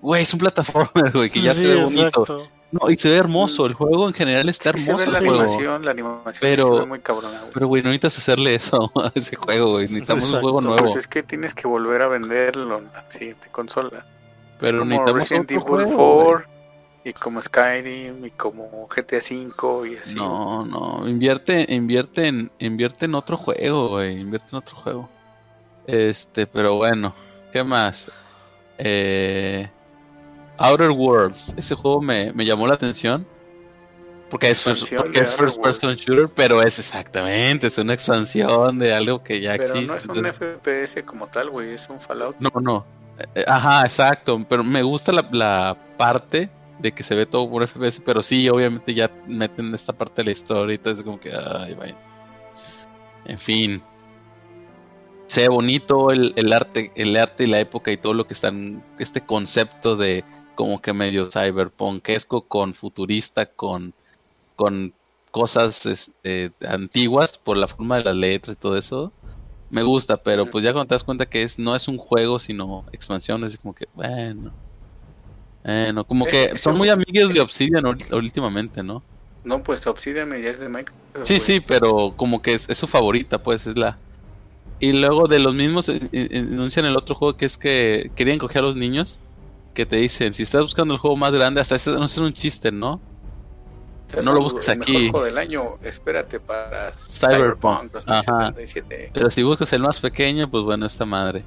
Güey, 0.02 0.24
es 0.24 0.34
un 0.34 0.40
plataformer, 0.40 1.12
güey, 1.14 1.30
que 1.30 1.42
ya 1.42 1.54
Sí, 1.54 1.62
se 1.62 1.68
ve 1.68 1.84
bonito. 1.84 2.02
exacto. 2.08 2.48
No, 2.72 2.90
y 2.90 2.98
se 2.98 3.10
ve 3.10 3.16
hermoso. 3.18 3.66
El 3.66 3.74
juego 3.74 4.08
en 4.08 4.14
general 4.14 4.50
está 4.50 4.72
Sí, 4.74 4.80
se 4.82 4.92
hermoso. 4.92 5.06
ve 5.06 5.12
la 5.12 5.18
el 5.20 5.26
juego. 5.26 5.42
animación, 5.44 5.86
la 5.86 5.92
animación 5.92 6.34
sí 6.34 6.40
Pero- 6.42 6.68
se 6.68 6.74
ve 6.76 6.86
muy 6.86 7.00
cabrona, 7.00 7.40
güey. 7.40 7.52
Pero, 7.54 7.68
güey, 7.68 7.82
no 7.82 7.90
necesitas 7.90 8.18
hacerle 8.18 8.56
eso 8.56 8.92
a 8.96 9.12
ese 9.16 9.36
juego, 9.38 9.72
güey. 9.72 9.84
Necesitamos 9.88 10.26
un 10.32 10.42
juego 10.42 10.60
Exacto. 10.60 10.68
nuevo. 10.76 10.84
Pues 10.94 10.96
es 10.98 11.08
que 11.08 11.24
tienes 11.24 11.54
que 11.54 11.68
volver 11.68 12.02
a 12.02 12.08
venderlo 12.10 12.80
en 12.80 12.86
la 12.94 13.06
siguiente 13.10 13.48
consola. 13.52 14.06
pero 14.60 14.78
es 14.78 14.80
como 14.80 14.90
necesitamos 14.92 15.14
Resident 15.14 15.52
Evil 15.52 15.64
juego, 15.64 16.14
güey. 16.16 16.26
4 16.26 16.58
y 17.06 17.14
como 17.14 17.42
Skyrim 17.42 18.26
y 18.26 18.32
como 18.32 18.88
GTA 18.94 19.22
5 19.22 19.86
y 19.86 19.96
así. 19.96 20.16
No, 20.16 20.66
no, 20.66 21.08
invierte, 21.08 21.66
invierte 21.70 22.28
en, 22.28 22.52
invierte 22.60 23.06
en 23.06 23.16
otro 23.16 23.38
juego, 23.38 23.88
güey, 23.90 24.20
invierte 24.20 24.48
en 24.52 24.58
otro 24.58 24.76
juego. 24.76 25.10
Este, 25.86 26.48
pero 26.48 26.76
bueno, 26.76 27.16
¿qué 27.54 27.64
más? 27.64 28.12
Eh, 28.78 29.70
Outer 30.58 30.92
Worlds, 30.92 31.54
ese 31.58 31.76
juego 31.76 32.02
me, 32.02 32.32
me 32.34 32.46
llamó 32.46 32.68
la 32.68 32.74
atención. 32.76 33.26
Porque 34.30 34.50
es, 34.50 34.62
first, 34.62 34.92
porque 34.94 35.20
es 35.20 35.34
first 35.34 35.58
person 35.62 35.94
shooter, 35.96 36.28
pero 36.28 36.62
es 36.62 36.78
exactamente, 36.80 37.68
es 37.68 37.78
una 37.78 37.94
expansión 37.94 38.78
de 38.78 38.94
algo 38.94 39.24
que 39.24 39.40
ya 39.40 39.52
Pero 39.54 39.64
existe. 39.64 39.88
no 39.88 39.96
es 39.96 40.06
un 40.06 40.18
entonces- 40.26 40.58
FPS 40.62 41.04
como 41.06 41.28
tal, 41.28 41.50
güey, 41.50 41.74
es 41.76 41.88
un 41.90 42.02
Fallout. 42.02 42.36
No, 42.40 42.52
no. 42.62 42.86
Eh, 43.36 43.46
Ajá, 43.48 43.86
exacto. 43.86 44.46
Pero 44.50 44.66
me 44.66 44.84
gusta 44.84 45.14
la, 45.14 45.26
la 45.32 45.78
parte 45.98 46.50
de 46.80 46.92
que 46.92 47.04
se 47.04 47.16
ve 47.16 47.26
todo 47.26 47.50
por 47.50 47.66
FPS, 47.66 48.02
pero 48.06 48.22
sí, 48.22 48.50
obviamente 48.50 48.94
ya 48.94 49.10
meten 49.28 49.74
esta 49.74 49.94
parte 49.94 50.16
de 50.22 50.26
la 50.26 50.32
historia 50.32 50.76
y 50.76 50.78
todo 50.78 50.94
es 50.94 51.02
como 51.04 51.20
que, 51.22 51.32
ay, 51.34 51.74
vaya. 51.76 51.96
En 53.24 53.40
fin. 53.40 53.82
Se 55.28 55.42
ve 55.44 55.48
bonito 55.48 56.12
el, 56.12 56.34
el 56.36 56.52
arte, 56.52 56.92
el 56.96 57.16
arte 57.16 57.46
y 57.46 57.48
la 57.48 57.60
época 57.62 57.92
y 57.92 57.98
todo 57.98 58.14
lo 58.14 58.28
que 58.28 58.34
están, 58.34 58.84
este 59.00 59.22
concepto 59.22 59.96
de, 59.96 60.26
como 60.58 60.82
que 60.82 60.92
medio 60.92 61.30
cyberpunkesco 61.32 62.42
con 62.42 62.74
futurista, 62.74 63.46
con, 63.46 63.94
con 64.56 64.92
cosas 65.32 65.86
este, 65.86 66.52
antiguas 66.68 67.38
por 67.38 67.58
la 67.58 67.68
forma 67.68 67.98
de 67.98 68.06
la 68.06 68.14
letra 68.14 68.54
y 68.54 68.56
todo 68.56 68.76
eso. 68.76 69.14
Me 69.70 69.84
gusta, 69.84 70.18
pero 70.18 70.48
pues 70.48 70.64
ya 70.64 70.74
cuando 70.74 70.88
te 70.88 70.96
das 70.96 71.04
cuenta 71.04 71.28
que 71.28 71.44
es 71.44 71.60
no 71.60 71.76
es 71.76 71.88
un 71.88 71.98
juego, 71.98 72.40
sino 72.40 72.86
expansiones, 72.92 73.54
es 73.54 73.60
como 73.60 73.76
que, 73.76 73.88
bueno. 73.94 74.52
Bueno, 75.64 76.06
como 76.06 76.26
que 76.26 76.58
son 76.58 76.76
muy 76.76 76.90
amigos 76.90 77.34
de 77.34 77.42
Obsidian 77.42 77.86
últimamente, 77.86 78.82
¿no? 78.82 79.04
No, 79.44 79.62
pues 79.62 79.86
Obsidian 79.86 80.32
ya 80.42 80.50
es 80.50 80.60
de 80.60 80.70
Microsoft. 80.70 81.24
Sí, 81.24 81.40
sí, 81.40 81.60
pero 81.60 82.14
como 82.16 82.42
que 82.42 82.56
es, 82.56 82.68
su 82.72 82.88
favorita, 82.88 83.44
pues 83.44 83.68
es 83.68 83.78
la... 83.78 83.98
Y 84.80 84.94
luego 84.94 85.28
de 85.28 85.40
los 85.40 85.54
mismos 85.54 85.90
eh, 85.90 86.02
eh, 86.12 86.30
anuncian 86.40 86.86
el 86.86 86.98
otro 86.98 87.14
juego 87.14 87.38
que 87.38 87.46
es 87.46 87.58
que 87.58 88.10
querían 88.16 88.40
coger 88.40 88.60
a 88.60 88.68
los 88.68 88.76
niños, 88.76 89.20
que 89.78 89.86
te 89.86 89.98
dicen, 89.98 90.34
si 90.34 90.42
estás 90.42 90.62
buscando 90.62 90.96
el 90.96 91.00
juego 91.00 91.16
más 91.16 91.32
grande, 91.32 91.62
hasta 91.62 91.76
ese 91.76 91.92
no 91.92 92.06
es 92.06 92.18
un 92.18 92.34
chiste, 92.34 92.72
¿no? 92.72 93.00
no 94.24 94.34
lo 94.34 94.42
busques 94.42 94.68
aquí. 94.70 95.06
El 95.06 95.12
juego 95.12 95.26
del 95.28 95.38
año, 95.38 95.76
espérate 95.84 96.40
para 96.40 96.92
Cyberpunk. 96.94 97.96
Ajá. 98.08 98.56
Pero 99.14 99.30
si 99.30 99.44
buscas 99.44 99.72
el 99.74 99.84
más 99.84 100.00
pequeño, 100.00 100.50
pues 100.50 100.64
bueno, 100.64 100.88
esta 100.88 101.06
madre. 101.06 101.44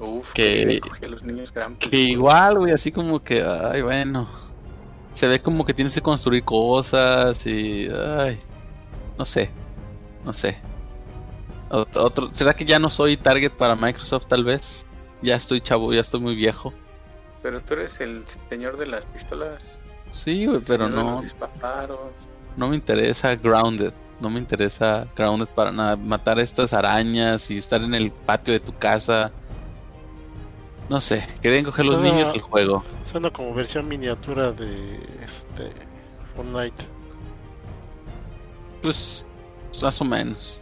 Uf, 0.00 0.34
que, 0.34 0.82
que, 1.00 1.08
los 1.08 1.22
niños 1.22 1.50
que 1.78 1.96
igual, 1.96 2.58
güey, 2.58 2.74
así 2.74 2.92
como 2.92 3.22
que, 3.22 3.42
ay, 3.42 3.80
bueno. 3.80 4.28
Se 5.14 5.28
ve 5.28 5.40
como 5.40 5.64
que 5.64 5.72
tienes 5.72 5.94
que 5.94 6.02
construir 6.02 6.44
cosas 6.44 7.46
y, 7.46 7.88
ay, 7.88 8.38
no 9.16 9.24
sé, 9.24 9.48
no 10.26 10.34
sé. 10.34 10.58
Otro, 11.70 12.28
¿Será 12.34 12.52
que 12.52 12.66
ya 12.66 12.78
no 12.78 12.90
soy 12.90 13.16
target 13.16 13.52
para 13.52 13.74
Microsoft 13.74 14.26
tal 14.26 14.44
vez? 14.44 14.84
Ya 15.22 15.36
estoy 15.36 15.60
chavo, 15.60 15.92
ya 15.92 16.00
estoy 16.00 16.20
muy 16.20 16.34
viejo. 16.34 16.72
Pero 17.42 17.60
tú 17.60 17.74
eres 17.74 18.00
el 18.00 18.24
señor 18.48 18.76
de 18.76 18.86
las 18.86 19.04
pistolas. 19.06 19.82
Sí, 20.12 20.46
güey, 20.46 20.60
pero 20.66 20.88
no. 20.88 21.22
No 22.56 22.68
me 22.68 22.74
interesa 22.74 23.36
Grounded. 23.36 23.92
No 24.20 24.28
me 24.28 24.38
interesa 24.38 25.06
Grounded 25.16 25.48
para 25.48 25.72
nada. 25.72 25.96
Matar 25.96 26.38
estas 26.38 26.72
arañas 26.72 27.50
y 27.50 27.58
estar 27.58 27.82
en 27.82 27.94
el 27.94 28.10
patio 28.10 28.52
de 28.52 28.60
tu 28.60 28.76
casa. 28.76 29.30
No 30.88 31.00
sé, 31.00 31.26
querían 31.40 31.64
coger 31.64 31.86
los 31.86 32.00
niños 32.00 32.34
el 32.34 32.40
juego. 32.40 32.82
Suena 33.10 33.30
como 33.30 33.54
versión 33.54 33.86
miniatura 33.86 34.52
de 34.52 34.98
este 35.22 35.70
Fortnite. 36.34 36.84
Pues 38.82 39.24
más 39.80 40.00
o 40.00 40.04
menos. 40.04 40.59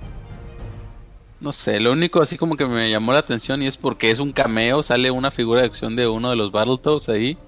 No 1.41 1.53
sé, 1.53 1.79
lo 1.79 1.93
único 1.93 2.21
así 2.21 2.37
como 2.37 2.57
que 2.57 2.67
me 2.67 2.91
llamó 2.91 3.13
la 3.13 3.21
atención 3.21 3.63
y 3.63 3.67
es 3.67 3.77
porque 3.77 4.11
es 4.11 4.19
un 4.19 4.33
cameo, 4.33 4.83
sale 4.83 5.11
una 5.11 5.31
figura 5.31 5.61
de 5.61 5.69
acción 5.69 5.95
de 5.95 6.09
uno 6.09 6.31
de 6.31 6.37
los 6.37 6.51
Battletoads 6.51 7.09
ahí 7.09 7.39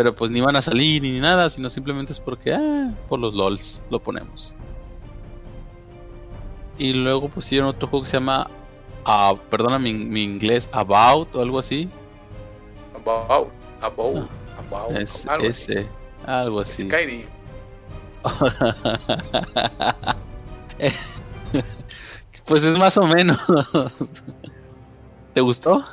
pero 0.00 0.14
pues 0.14 0.30
ni 0.30 0.40
van 0.40 0.56
a 0.56 0.62
salir 0.62 1.02
ni 1.02 1.20
nada, 1.20 1.50
sino 1.50 1.68
simplemente 1.68 2.14
es 2.14 2.20
porque, 2.20 2.54
ah, 2.54 2.94
por 3.06 3.20
los 3.20 3.34
LOLs 3.34 3.82
lo 3.90 4.00
ponemos. 4.00 4.54
Y 6.78 6.94
luego 6.94 7.28
pusieron 7.28 7.68
otro 7.68 7.86
juego 7.86 8.04
que 8.04 8.10
se 8.10 8.16
llama, 8.16 8.48
uh, 9.06 9.36
perdona 9.50 9.78
mi, 9.78 9.92
mi, 9.92 10.22
inglés, 10.22 10.70
About 10.72 11.36
o 11.36 11.42
algo 11.42 11.58
así. 11.58 11.86
About, 12.94 13.50
About, 13.82 14.26
About. 14.58 14.96
Es, 14.96 15.26
algo 15.26 15.46
ese, 15.46 15.80
así. 15.80 15.88
algo 16.24 16.60
así. 16.60 16.84
Skyrim. 16.84 17.26
pues 22.50 22.64
es 22.64 22.76
más 22.76 22.96
o 22.96 23.06
menos. 23.06 23.38
¿Te 25.34 25.40
gustó? 25.40 25.84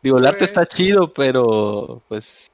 Digo, 0.00 0.18
el 0.18 0.26
arte 0.28 0.44
está 0.44 0.60
pues, 0.60 0.76
chido, 0.76 1.12
pero 1.12 2.00
pues. 2.06 2.48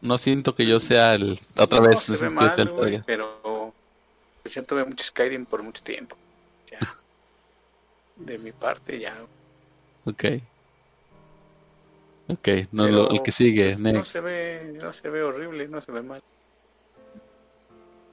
No 0.00 0.16
siento 0.16 0.54
que 0.54 0.66
yo 0.66 0.80
sea 0.80 1.14
el. 1.14 1.38
Otra 1.58 1.80
vez. 1.80 2.00
Se 2.00 2.16
ve 2.16 2.30
mal, 2.30 3.02
pero. 3.04 3.74
Pues 4.42 4.66
tuve 4.66 4.86
mucho 4.86 5.04
Skyrim 5.04 5.44
por 5.44 5.62
mucho 5.62 5.82
tiempo. 5.82 6.16
Ya. 6.70 6.78
De 8.16 8.38
mi 8.38 8.52
parte, 8.52 8.98
ya. 8.98 9.14
Ok. 10.06 10.24
Ok, 12.28 12.48
no, 12.72 12.88
lo, 12.88 13.10
el 13.10 13.22
que 13.22 13.30
sigue. 13.30 13.64
Pues, 13.64 13.78
no, 13.78 14.04
se 14.04 14.20
ve, 14.20 14.78
no 14.82 14.90
se 14.90 15.10
ve 15.10 15.22
horrible, 15.22 15.68
no 15.68 15.82
se 15.82 15.92
ve 15.92 16.00
mal. 16.00 16.22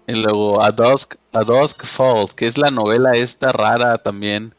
Y 0.08 0.14
luego 0.14 0.62
A 0.62 0.72
Dusk, 0.72 1.16
A 1.34 1.44
Dusk 1.44 1.86
Falls, 1.86 2.34
que 2.34 2.48
es 2.48 2.58
la 2.58 2.70
novela 2.70 3.14
esta 3.14 3.52
rara 3.52 3.98
también 3.98 4.54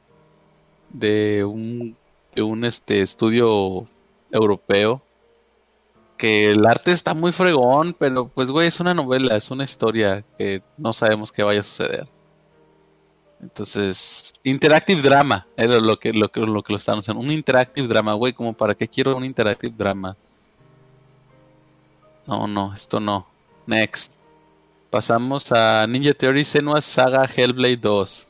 de 0.90 1.44
un, 1.44 1.96
de 2.34 2.42
un 2.42 2.64
este, 2.64 3.02
estudio 3.02 3.86
europeo. 4.30 5.02
Que 6.16 6.50
el 6.50 6.66
arte 6.66 6.92
está 6.92 7.12
muy 7.12 7.32
fregón, 7.32 7.94
pero 7.98 8.28
pues 8.28 8.50
güey, 8.50 8.68
es 8.68 8.80
una 8.80 8.94
novela, 8.94 9.36
es 9.36 9.50
una 9.50 9.64
historia 9.64 10.24
que 10.38 10.62
no 10.78 10.92
sabemos 10.94 11.30
qué 11.30 11.42
vaya 11.42 11.60
a 11.60 11.64
suceder. 11.64 12.08
Entonces, 13.40 14.32
interactive 14.42 15.02
drama, 15.02 15.46
era 15.56 15.78
lo 15.78 15.98
que 15.98 16.14
lo 16.14 16.30
que 16.30 16.40
lo 16.40 16.62
que 16.62 16.72
lo 16.72 16.78
están 16.78 17.00
haciendo, 17.00 17.22
un 17.22 17.30
interactive 17.30 17.86
drama, 17.86 18.14
güey, 18.14 18.32
como 18.32 18.54
para 18.54 18.74
qué 18.74 18.88
quiero 18.88 19.14
un 19.14 19.26
interactive 19.26 19.74
drama. 19.76 20.16
No, 22.26 22.46
no, 22.46 22.72
esto 22.74 22.98
no. 22.98 23.26
Next. 23.66 24.15
Pasamos 24.96 25.52
a 25.52 25.86
Ninja 25.86 26.14
Theory 26.14 26.42
Senua 26.42 26.80
Saga 26.80 27.26
Hellblade 27.26 27.76
2 27.76 28.26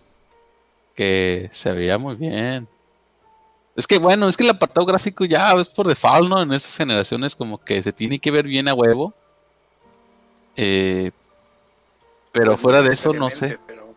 que 0.97 1.49
se 1.53 1.71
veía 1.71 1.97
muy 1.97 2.17
bien. 2.17 2.67
Es 3.77 3.87
que 3.87 3.99
bueno, 3.99 4.27
es 4.27 4.37
que 4.37 4.43
el 4.43 4.51
apartado 4.51 4.85
gráfico 4.85 5.25
ya 5.25 5.53
es 5.53 5.69
por 5.69 5.87
default, 5.87 6.29
¿no? 6.29 6.43
En 6.43 6.53
estas 6.53 6.77
generaciones 6.77 7.37
como 7.37 7.63
que 7.63 7.85
se 7.85 7.93
tiene 7.93 8.19
que 8.19 8.33
ver 8.33 8.47
bien 8.49 8.67
a 8.67 8.75
huevo. 8.75 9.15
Eh, 10.57 11.13
pero 12.33 12.55
pues 12.55 12.63
fuera 12.63 12.83
de 12.83 12.95
eso 12.95 13.13
no 13.13 13.31
sé. 13.31 13.61
Pero, 13.65 13.95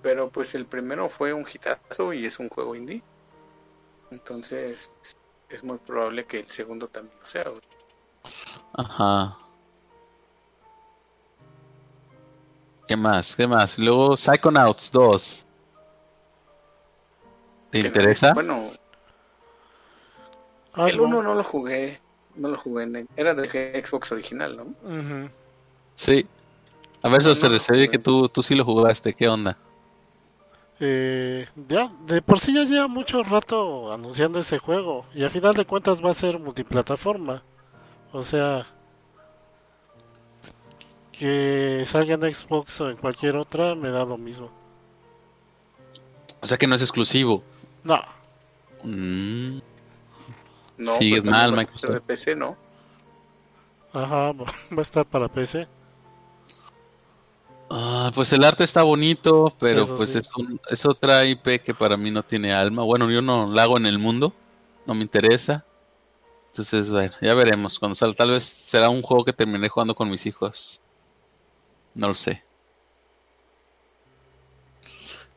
pero 0.00 0.30
pues 0.30 0.54
el 0.54 0.64
primero 0.64 1.10
fue 1.10 1.34
un 1.34 1.44
hitazo 1.44 2.14
y 2.14 2.24
es 2.24 2.38
un 2.38 2.48
juego 2.48 2.74
indie. 2.74 3.02
Entonces 4.10 4.90
es 5.50 5.62
muy 5.62 5.76
probable 5.76 6.24
que 6.24 6.38
el 6.38 6.46
segundo 6.46 6.88
también 6.88 7.14
lo 7.20 7.26
sea. 7.26 7.44
Ajá. 8.72 9.43
¿Qué 12.86 12.96
más? 12.96 13.34
¿Qué 13.34 13.46
más? 13.46 13.78
Luego 13.78 14.16
Psychonauts 14.16 14.90
2. 14.92 15.44
¿Te 17.70 17.78
interesa? 17.80 18.34
Bueno, 18.34 18.70
ah, 20.74 20.88
el 20.88 21.00
1 21.00 21.22
no 21.22 21.34
lo 21.34 21.44
jugué. 21.44 22.00
No 22.36 22.48
lo 22.48 22.58
jugué. 22.58 23.06
era 23.16 23.34
de 23.34 23.82
Xbox 23.84 24.12
original, 24.12 24.56
¿no? 24.56 25.30
Sí. 25.96 26.26
A 27.02 27.08
ver, 27.08 27.22
no, 27.22 27.34
se 27.34 27.72
ve 27.72 27.88
que 27.88 27.98
tú, 27.98 28.28
tú 28.28 28.42
sí 28.42 28.54
lo 28.54 28.64
jugaste. 28.64 29.14
¿Qué 29.14 29.28
onda? 29.28 29.56
Eh, 30.80 31.46
ya, 31.68 31.90
de 32.06 32.20
por 32.20 32.40
sí 32.40 32.52
ya 32.52 32.64
lleva 32.64 32.88
mucho 32.88 33.22
rato 33.22 33.92
anunciando 33.92 34.38
ese 34.40 34.58
juego. 34.58 35.06
Y 35.14 35.24
a 35.24 35.30
final 35.30 35.54
de 35.54 35.64
cuentas 35.64 36.04
va 36.04 36.10
a 36.10 36.14
ser 36.14 36.38
multiplataforma. 36.38 37.42
O 38.12 38.22
sea, 38.22 38.66
que 41.18 41.84
salga 41.86 42.14
en 42.14 42.34
Xbox 42.34 42.80
o 42.80 42.90
en 42.90 42.96
cualquier 42.96 43.36
otra 43.36 43.74
me 43.74 43.90
da 43.90 44.04
lo 44.04 44.18
mismo. 44.18 44.50
O 46.40 46.46
sea 46.46 46.58
que 46.58 46.66
no 46.66 46.76
es 46.76 46.82
exclusivo. 46.82 47.42
No. 47.82 48.00
Mm. 48.82 49.58
No, 50.78 50.96
Sigues 50.98 51.22
pues 51.22 51.30
mal, 51.30 51.52
Microsoft. 51.52 51.92
de 51.92 52.00
PC, 52.00 52.36
¿no? 52.36 52.56
Ajá, 53.92 54.32
va 54.32 54.44
a 54.76 54.80
estar 54.82 55.06
para 55.06 55.28
PC. 55.28 55.68
Ah, 57.70 58.10
pues 58.14 58.32
el 58.32 58.44
arte 58.44 58.64
está 58.64 58.82
bonito, 58.82 59.54
pero 59.58 59.86
pues 59.96 60.14
es, 60.14 60.28
es 60.68 60.84
otra 60.84 61.24
IP 61.24 61.62
que 61.62 61.74
para 61.74 61.96
mí 61.96 62.10
no 62.10 62.22
tiene 62.22 62.52
alma. 62.52 62.82
Bueno, 62.82 63.10
yo 63.10 63.22
no 63.22 63.46
la 63.46 63.62
hago 63.62 63.76
en 63.78 63.86
el 63.86 63.98
mundo, 63.98 64.32
no 64.86 64.94
me 64.94 65.02
interesa. 65.02 65.64
Entonces, 66.48 66.90
bueno, 66.90 67.14
ya 67.20 67.34
veremos. 67.34 67.78
Cuando 67.78 67.94
salga, 67.94 68.14
tal 68.14 68.30
vez 68.30 68.44
será 68.44 68.88
un 68.88 69.02
juego 69.02 69.24
que 69.24 69.32
terminé 69.32 69.68
jugando 69.68 69.94
con 69.94 70.10
mis 70.10 70.26
hijos. 70.26 70.80
No 71.94 72.08
lo 72.08 72.14
sé. 72.14 72.42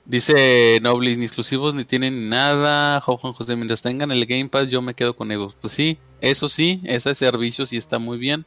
Dice 0.08 0.80
Noblis, 0.82 1.18
ni 1.18 1.26
exclusivos 1.26 1.74
ni 1.74 1.84
tienen 1.84 2.30
nada. 2.30 3.02
Juan 3.02 3.34
José, 3.34 3.58
mientras 3.58 3.82
tengan 3.82 4.12
el 4.12 4.26
Game 4.26 4.48
Pass, 4.48 4.70
yo 4.70 4.82
me 4.82 4.94
quedo 4.94 5.16
con 5.16 5.32
ellos. 5.32 5.54
Pues 5.60 5.74
sí, 5.74 5.98
eso 6.22 6.48
sí, 6.48 6.80
ese 6.86 7.14
servicio 7.14 7.66
sí 7.66 7.76
está 7.76 8.00
muy 8.00 8.18
bien. 8.18 8.46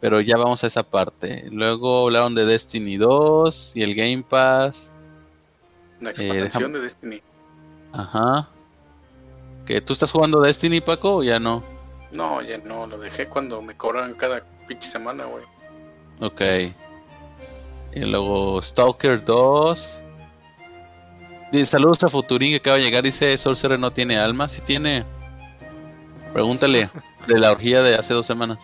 Pero 0.00 0.20
ya 0.20 0.36
vamos 0.36 0.62
a 0.62 0.66
esa 0.66 0.82
parte. 0.82 1.46
Luego 1.50 2.04
hablaron 2.04 2.34
de 2.34 2.44
Destiny 2.44 2.98
2 2.98 3.72
y 3.74 3.82
el 3.82 3.94
Game 3.94 4.22
Pass. 4.22 4.92
La 5.98 6.10
eh, 6.10 6.12
expansión 6.12 6.74
de 6.74 6.80
Destiny. 6.80 7.22
Ajá. 7.92 8.50
¿Que 9.64 9.80
tú 9.80 9.94
estás 9.94 10.12
jugando 10.12 10.40
Destiny, 10.40 10.82
Paco, 10.82 11.16
o 11.16 11.22
ya 11.22 11.38
no? 11.38 11.62
No, 12.12 12.42
ya 12.42 12.58
no, 12.58 12.86
lo 12.86 12.98
dejé 12.98 13.28
cuando 13.28 13.62
me 13.62 13.76
cobran 13.76 14.12
cada 14.14 14.42
pinche 14.66 14.88
semana, 14.88 15.24
güey. 15.24 15.44
Ok. 16.20 16.42
Y 17.94 18.00
luego 18.00 18.62
Stalker 18.62 19.24
2. 19.24 20.00
saludos 21.64 22.04
a 22.04 22.10
Futurín 22.10 22.50
que 22.50 22.56
acaba 22.56 22.76
de 22.76 22.82
llegar. 22.82 23.02
Dice: 23.02 23.36
Sorcerer 23.36 23.78
no 23.78 23.92
tiene 23.92 24.18
alma. 24.18 24.48
Si 24.48 24.60
tiene. 24.60 25.04
Pregúntale 26.32 26.88
de 27.26 27.38
la 27.38 27.50
orgía 27.50 27.82
de 27.82 27.96
hace 27.96 28.14
dos 28.14 28.26
semanas. 28.26 28.58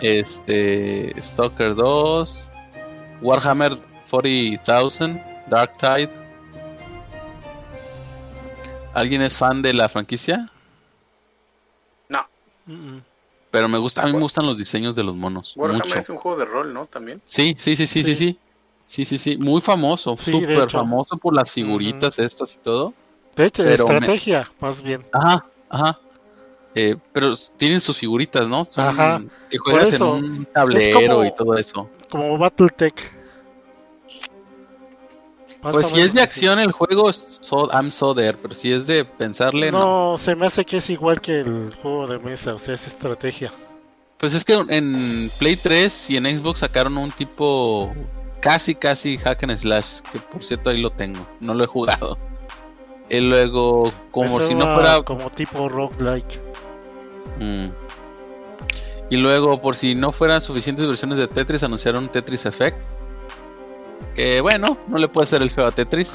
Este. 0.00 1.14
Stalker 1.20 1.74
2. 1.74 2.48
Warhammer 3.22 3.78
40,000. 4.10 5.20
Dark 5.48 5.76
Tide. 5.78 6.10
¿Alguien 8.94 9.22
es 9.22 9.36
fan 9.36 9.60
de 9.60 9.74
la 9.74 9.88
franquicia? 9.88 10.48
No. 12.08 12.26
Pero 13.54 13.68
me 13.68 13.78
gusta, 13.78 14.02
a 14.02 14.06
mí 14.06 14.12
me 14.12 14.18
gustan 14.18 14.46
los 14.46 14.58
diseños 14.58 14.96
de 14.96 15.04
los 15.04 15.14
monos. 15.14 15.52
Warhammer 15.54 15.98
es 15.98 16.08
un 16.08 16.16
juego 16.16 16.36
de 16.38 16.44
rol, 16.44 16.74
¿no? 16.74 16.86
También. 16.86 17.22
Sí, 17.24 17.54
sí, 17.56 17.76
sí, 17.76 17.86
sí, 17.86 18.02
sí, 18.02 18.16
sí. 18.16 18.38
Sí, 18.84 19.04
sí, 19.04 19.16
sí. 19.16 19.36
Muy 19.36 19.60
famoso. 19.60 20.16
Súper 20.16 20.68
famoso 20.68 21.16
por 21.16 21.32
las 21.32 21.52
figuritas 21.52 22.18
estas 22.18 22.52
y 22.54 22.58
todo. 22.58 22.92
De 23.36 23.46
hecho, 23.46 23.62
de 23.62 23.74
estrategia, 23.74 24.50
más 24.58 24.82
bien. 24.82 25.06
Ajá, 25.12 25.46
ajá. 25.68 26.00
Eh, 26.74 26.96
pero 27.12 27.32
tienen 27.56 27.80
sus 27.80 27.96
figuritas, 27.96 28.48
¿no? 28.48 28.66
ajá. 28.74 29.22
Que 29.48 29.58
juegas 29.58 29.94
en 29.94 30.02
un 30.02 30.46
tablero 30.46 31.24
y 31.24 31.32
todo 31.36 31.56
eso. 31.56 31.88
Como 32.10 32.36
Battletech. 32.36 33.14
Pues 35.70 35.86
si 35.86 36.00
es 36.00 36.12
de 36.12 36.20
acción 36.20 36.58
el 36.58 36.72
juego, 36.72 37.12
so, 37.12 37.70
I'm 37.72 37.90
so 37.90 38.14
there, 38.14 38.36
pero 38.40 38.54
si 38.54 38.70
es 38.72 38.86
de 38.86 39.04
pensarle, 39.04 39.72
no, 39.72 40.12
no. 40.12 40.18
se 40.18 40.36
me 40.36 40.46
hace 40.46 40.64
que 40.64 40.76
es 40.76 40.90
igual 40.90 41.20
que 41.20 41.40
el 41.40 41.74
juego 41.80 42.06
de 42.06 42.18
mesa, 42.18 42.54
o 42.54 42.58
sea, 42.58 42.74
es 42.74 42.86
estrategia. 42.86 43.50
Pues 44.18 44.34
es 44.34 44.44
que 44.44 44.54
en 44.54 45.30
Play 45.38 45.56
3 45.56 46.10
y 46.10 46.16
en 46.16 46.38
Xbox 46.38 46.60
sacaron 46.60 46.98
un 46.98 47.10
tipo 47.10 47.92
casi, 48.40 48.74
casi 48.74 49.16
hack 49.16 49.42
and 49.44 49.56
slash, 49.56 50.00
que 50.12 50.18
por 50.18 50.44
cierto 50.44 50.70
ahí 50.70 50.80
lo 50.80 50.90
tengo, 50.90 51.26
no 51.40 51.54
lo 51.54 51.64
he 51.64 51.66
jugado. 51.66 52.18
Y 53.08 53.20
luego, 53.20 53.92
como 54.10 54.42
si 54.42 54.54
no 54.54 54.74
fuera... 54.74 55.02
Como 55.02 55.30
tipo 55.30 55.68
roguelike. 55.68 56.40
Mm. 57.38 57.68
Y 59.10 59.16
luego, 59.16 59.60
por 59.60 59.76
si 59.76 59.94
no 59.94 60.12
fueran 60.12 60.40
suficientes 60.40 60.86
versiones 60.86 61.18
de 61.18 61.28
Tetris, 61.28 61.62
anunciaron 61.62 62.08
Tetris 62.08 62.46
Effect 62.46 62.78
que 64.14 64.40
bueno, 64.40 64.78
no 64.88 64.98
le 64.98 65.08
puede 65.08 65.26
ser 65.26 65.42
el 65.42 65.50
feo 65.50 65.66
a 65.66 65.72
Tetris. 65.72 66.14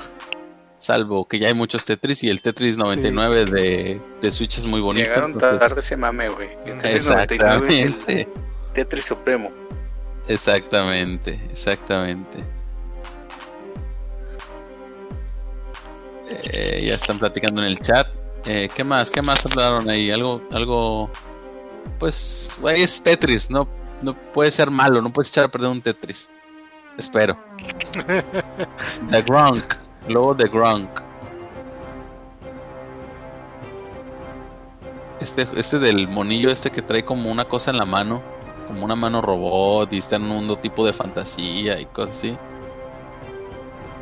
Salvo 0.79 1.27
que 1.27 1.39
ya 1.39 1.47
hay 1.47 1.53
muchos 1.53 1.83
Tetris 1.83 2.23
y 2.23 2.29
el 2.29 2.41
Tetris 2.41 2.77
99 2.77 3.45
de, 3.45 4.01
de, 4.21 4.31
Switch 4.31 4.59
es 4.59 4.65
muy 4.65 4.79
bonito. 4.79 5.05
Llegaron 5.05 5.37
tarde 5.37 5.79
ese 5.79 5.97
mame, 5.97 6.29
güey. 6.29 6.49
Tetris 6.63 6.95
exactamente. 6.95 8.29
Tetris 8.73 9.05
Supremo. 9.05 9.51
Exactamente, 10.27 11.39
exactamente. 11.51 12.45
Eh, 16.29 16.85
ya 16.87 16.95
están 16.95 17.19
platicando 17.19 17.61
en 17.61 17.67
el 17.67 17.79
chat. 17.79 18.07
Eh, 18.45 18.69
¿Qué 18.73 18.83
más? 18.83 19.09
¿Qué 19.09 19.21
más 19.21 19.45
hablaron 19.45 19.89
ahí? 19.89 20.11
Algo, 20.11 20.41
algo. 20.51 21.09
Pues, 21.97 22.51
güey, 22.61 22.83
es 22.83 23.01
Tetris. 23.01 23.49
No, 23.49 23.67
no 24.01 24.13
puede 24.31 24.51
ser 24.51 24.71
malo. 24.71 25.01
No 25.01 25.11
puedes 25.11 25.29
echar 25.29 25.45
a 25.45 25.47
perder 25.49 25.69
un 25.69 25.81
Tetris. 25.81 26.29
Espero. 26.99 27.37
The 29.09 29.21
Gronk. 29.21 29.73
Luego 30.09 30.35
The 30.35 30.49
Gronk. 30.49 30.89
Este, 35.21 35.47
este 35.55 35.79
del 35.79 36.09
monillo 36.09 36.51
este 36.51 36.69
que 36.69 36.81
trae 36.81 37.05
como 37.05 37.31
una 37.31 37.45
cosa 37.45 37.71
en 37.71 37.77
la 37.77 37.85
mano. 37.85 38.21
Como 38.67 38.83
una 38.83 38.97
mano 38.97 39.21
robot 39.21 39.93
y 39.93 39.99
está 39.99 40.17
en 40.17 40.23
un 40.23 40.29
mundo 40.29 40.57
tipo 40.57 40.85
de 40.85 40.91
fantasía 40.91 41.79
y 41.79 41.85
cosas 41.85 42.17
así. 42.17 42.37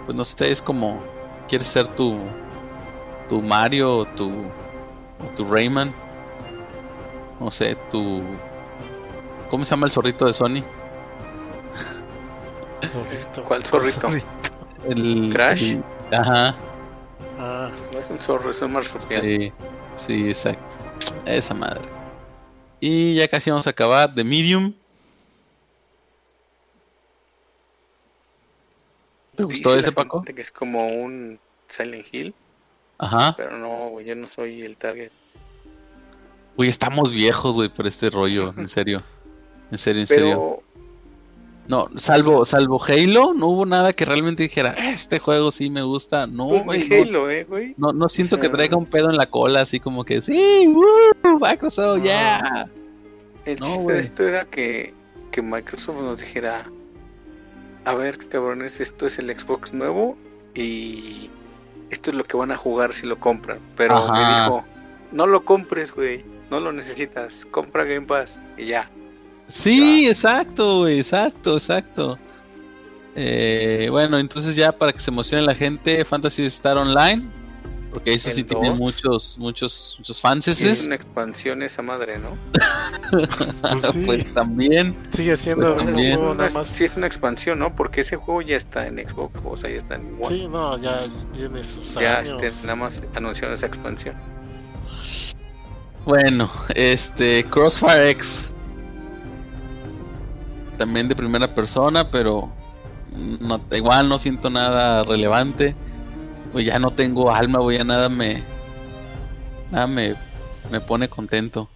Pues 0.06 0.18
no 0.18 0.26
sé, 0.26 0.52
es 0.52 0.62
como... 0.64 1.00
¿Quieres 1.48 1.68
ser 1.68 1.88
tu... 1.90 2.18
Tu 3.30 3.44
Mario 3.44 4.00
o 4.00 4.06
tu... 4.06 4.30
O 4.30 5.36
tu 5.36 5.46
Rayman? 5.46 5.94
No 7.40 7.52
sé, 7.52 7.78
tu... 7.92 8.24
¿Cómo 9.52 9.64
se 9.66 9.70
llama 9.70 9.86
el 9.86 9.92
zorrito 9.92 10.26
de 10.26 10.34
Sony? 10.34 10.64
¿Cuál 13.48 13.64
zorrito? 13.64 14.10
El 14.88 15.30
Crash. 15.34 15.78
ajá. 16.12 16.56
Ah, 17.40 17.72
no 17.94 18.00
es 18.00 18.10
un 18.10 18.20
zorro, 18.20 18.52
es 18.52 18.62
un 18.62 18.74
marsupial. 18.74 19.22
Sí, 19.22 19.52
sí, 19.96 20.30
exacto. 20.30 20.78
Esa 21.26 21.54
madre. 21.54 21.82
Y 22.80 23.16
ya 23.16 23.28
casi 23.28 23.50
vamos 23.50 23.68
a 23.68 23.72
acabar. 23.72 24.14
The 24.14 24.24
Medium. 24.24 24.74
¿Te 29.36 29.44
gustó 29.44 29.76
ese, 29.76 29.92
Paco? 29.92 30.24
Que 30.24 30.42
es 30.42 30.52
como 30.52 30.88
un 30.88 31.40
Silent 31.68 32.08
Hill. 32.12 32.34
Ajá. 32.98 33.36
Pero 33.38 33.58
no, 33.58 34.02
yo 34.02 34.16
no 34.16 34.28
soy 34.28 34.62
el 34.64 34.78
target. 34.78 35.12
Uy, 36.56 36.68
estamos 36.68 37.12
viejos, 37.12 37.56
güey, 37.56 37.70
por 37.70 37.86
este 37.86 38.10
rollo, 38.10 38.52
en 38.58 38.68
serio. 38.68 39.04
En 39.70 39.78
serio, 39.78 40.02
en 40.02 40.08
serio. 40.08 40.64
No, 41.68 41.90
salvo, 41.98 42.46
salvo 42.46 42.82
Halo, 42.82 43.34
no 43.34 43.48
hubo 43.48 43.66
nada 43.66 43.92
que 43.92 44.06
realmente 44.06 44.44
dijera, 44.44 44.72
este 44.72 45.20
juego 45.20 45.52
sí 45.52 45.70
me 45.70 45.82
gusta. 45.82 46.26
No, 46.26 46.48
pues 46.48 46.64
güey. 46.64 47.02
Halo, 47.02 47.30
eh, 47.30 47.44
güey. 47.44 47.76
No, 47.78 47.92
no 47.92 48.08
siento 48.08 48.40
que 48.40 48.50
traiga 48.50 48.78
un 48.78 48.86
pedo 48.86 49.10
en 49.10 49.18
la 49.18 49.26
cola, 49.26 49.62
así 49.62 49.80
como 49.80 50.06
que, 50.06 50.22
sí, 50.22 50.66
woo, 50.68 51.40
Microsoft, 51.40 52.04
ya. 52.04 52.04
Yeah. 52.04 52.70
El 53.46 53.60
chiste 53.60 53.94
de 53.94 54.00
esto 54.00 54.24
era 54.24 54.46
que, 54.46 54.94
que 55.32 55.42
Microsoft 55.42 56.00
nos 56.00 56.18
dijera, 56.20 56.70
a 57.86 57.96
ver, 57.96 58.18
cabrones, 58.30 58.80
esto 58.80 59.06
es 59.06 59.20
el 59.20 59.38
Xbox 59.38 59.74
nuevo 59.74 60.18
y 60.56 61.30
esto 61.90 62.12
es 62.12 62.18
lo 62.18 62.24
que 62.24 62.38
van 62.38 62.52
a 62.52 62.58
jugar 62.58 62.94
si 62.94 63.06
lo 63.06 63.20
compran. 63.20 63.60
Pero 63.76 64.10
me 64.12 64.20
dijo, 64.20 64.66
no 65.12 65.28
lo 65.28 65.44
compres, 65.44 65.94
güey, 65.94 66.26
no 66.50 66.60
lo 66.60 66.72
necesitas, 66.72 67.46
compra 67.46 67.84
Game 67.84 68.06
Pass 68.06 68.42
y 68.58 68.66
ya. 68.68 68.90
Sí, 69.50 70.08
exacto, 70.08 70.88
exacto, 70.88 71.54
exacto. 71.54 72.20
Eh, 73.16 73.88
bueno, 73.90 74.20
entonces 74.20 74.56
ya 74.56 74.72
para 74.72 74.94
que 74.94 75.00
se 75.00 75.10
emocione 75.10 75.44
la 75.44 75.56
gente, 75.56 76.04
Fantasy 76.06 76.46
Star 76.46 76.78
Online, 76.78 77.28
porque 77.92 78.14
eso 78.14 78.30
sí 78.32 78.44
tiene 78.44 78.72
muchos, 78.72 79.38
muchos, 79.40 79.96
muchos 79.98 80.22
fans. 80.22 80.48
Es 80.50 80.86
una 80.86 80.96
expansión 80.96 81.64
esa 81.64 81.82
madre, 81.82 82.20
¿no? 82.20 82.38
pues, 83.62 83.98
pues 84.06 84.34
también. 84.34 84.96
Sigue 85.12 85.36
siendo 85.36 85.76
pues, 85.76 85.88
un 85.88 86.38
nada 86.38 86.50
más. 86.52 86.68
Sí 86.68 86.84
es 86.84 86.96
una 86.96 87.08
expansión, 87.08 87.58
¿no? 87.58 87.76
Porque 87.76 88.02
ese 88.02 88.18
juego 88.18 88.44
ya 88.44 88.58
está 88.58 88.86
en 88.86 88.98
Xbox, 88.98 89.40
o 89.44 89.58
sea, 89.58 89.72
ya 89.72 89.78
está 89.78 89.96
en 89.96 90.18
One. 90.22 90.36
Sí, 90.36 90.48
no, 90.48 90.78
ya 90.78 91.06
tiene 91.34 91.64
sus 91.64 91.96
ya 91.96 92.20
años. 92.20 92.40
Ya 92.40 92.48
este, 92.48 92.62
nada 92.64 92.76
más 92.76 93.04
anunciaron 93.16 93.56
esa 93.56 93.66
expansión. 93.66 94.16
Bueno, 96.06 96.52
este 96.76 97.44
Crossfire 97.46 98.12
X 98.12 98.48
también 100.78 101.08
de 101.08 101.16
primera 101.16 101.54
persona, 101.54 102.10
pero 102.12 102.52
no, 103.16 103.62
igual 103.72 104.10
no 104.10 104.18
siento 104.18 104.50
nada 104.50 105.04
relevante. 105.04 105.76
Pues 106.52 106.66
ya 106.66 106.80
no 106.80 106.92
tengo 106.92 107.32
alma, 107.32 107.60
voy 107.60 107.78
a 107.78 107.84
nada 107.84 108.10
me 108.10 108.44
nada 109.72 109.88
me, 109.88 110.16
me 110.72 110.80
pone 110.80 111.10
contento. 111.10 111.70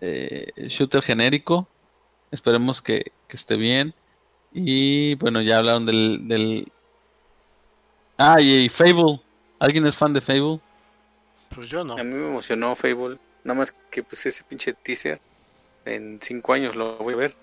Eh, 0.00 0.52
shooter 0.68 1.02
genérico, 1.02 1.68
esperemos 2.30 2.82
que, 2.82 3.12
que, 3.28 3.36
esté 3.36 3.56
bien. 3.56 3.94
Y 4.52 5.14
bueno, 5.16 5.42
ya 5.42 5.58
hablaron 5.58 5.86
del, 5.86 6.26
del... 6.26 6.72
Ah, 8.16 8.40
y, 8.40 8.68
Fable. 8.68 9.20
¿Alguien 9.58 9.86
es 9.86 9.96
fan 9.96 10.12
de 10.12 10.20
Fable? 10.20 10.60
Pues 11.54 11.68
yo 11.68 11.84
no. 11.84 11.94
A 11.94 12.04
mí 12.04 12.14
me 12.14 12.28
emocionó 12.28 12.74
Fable. 12.74 13.18
Nada 13.44 13.58
más 13.58 13.74
que 13.90 14.02
pues 14.02 14.24
ese 14.26 14.42
pinche 14.44 14.72
teaser. 14.72 15.20
En 15.84 16.18
cinco 16.20 16.52
años 16.52 16.76
lo 16.76 16.96
voy 16.98 17.14
a 17.14 17.18
ver. 17.18 17.36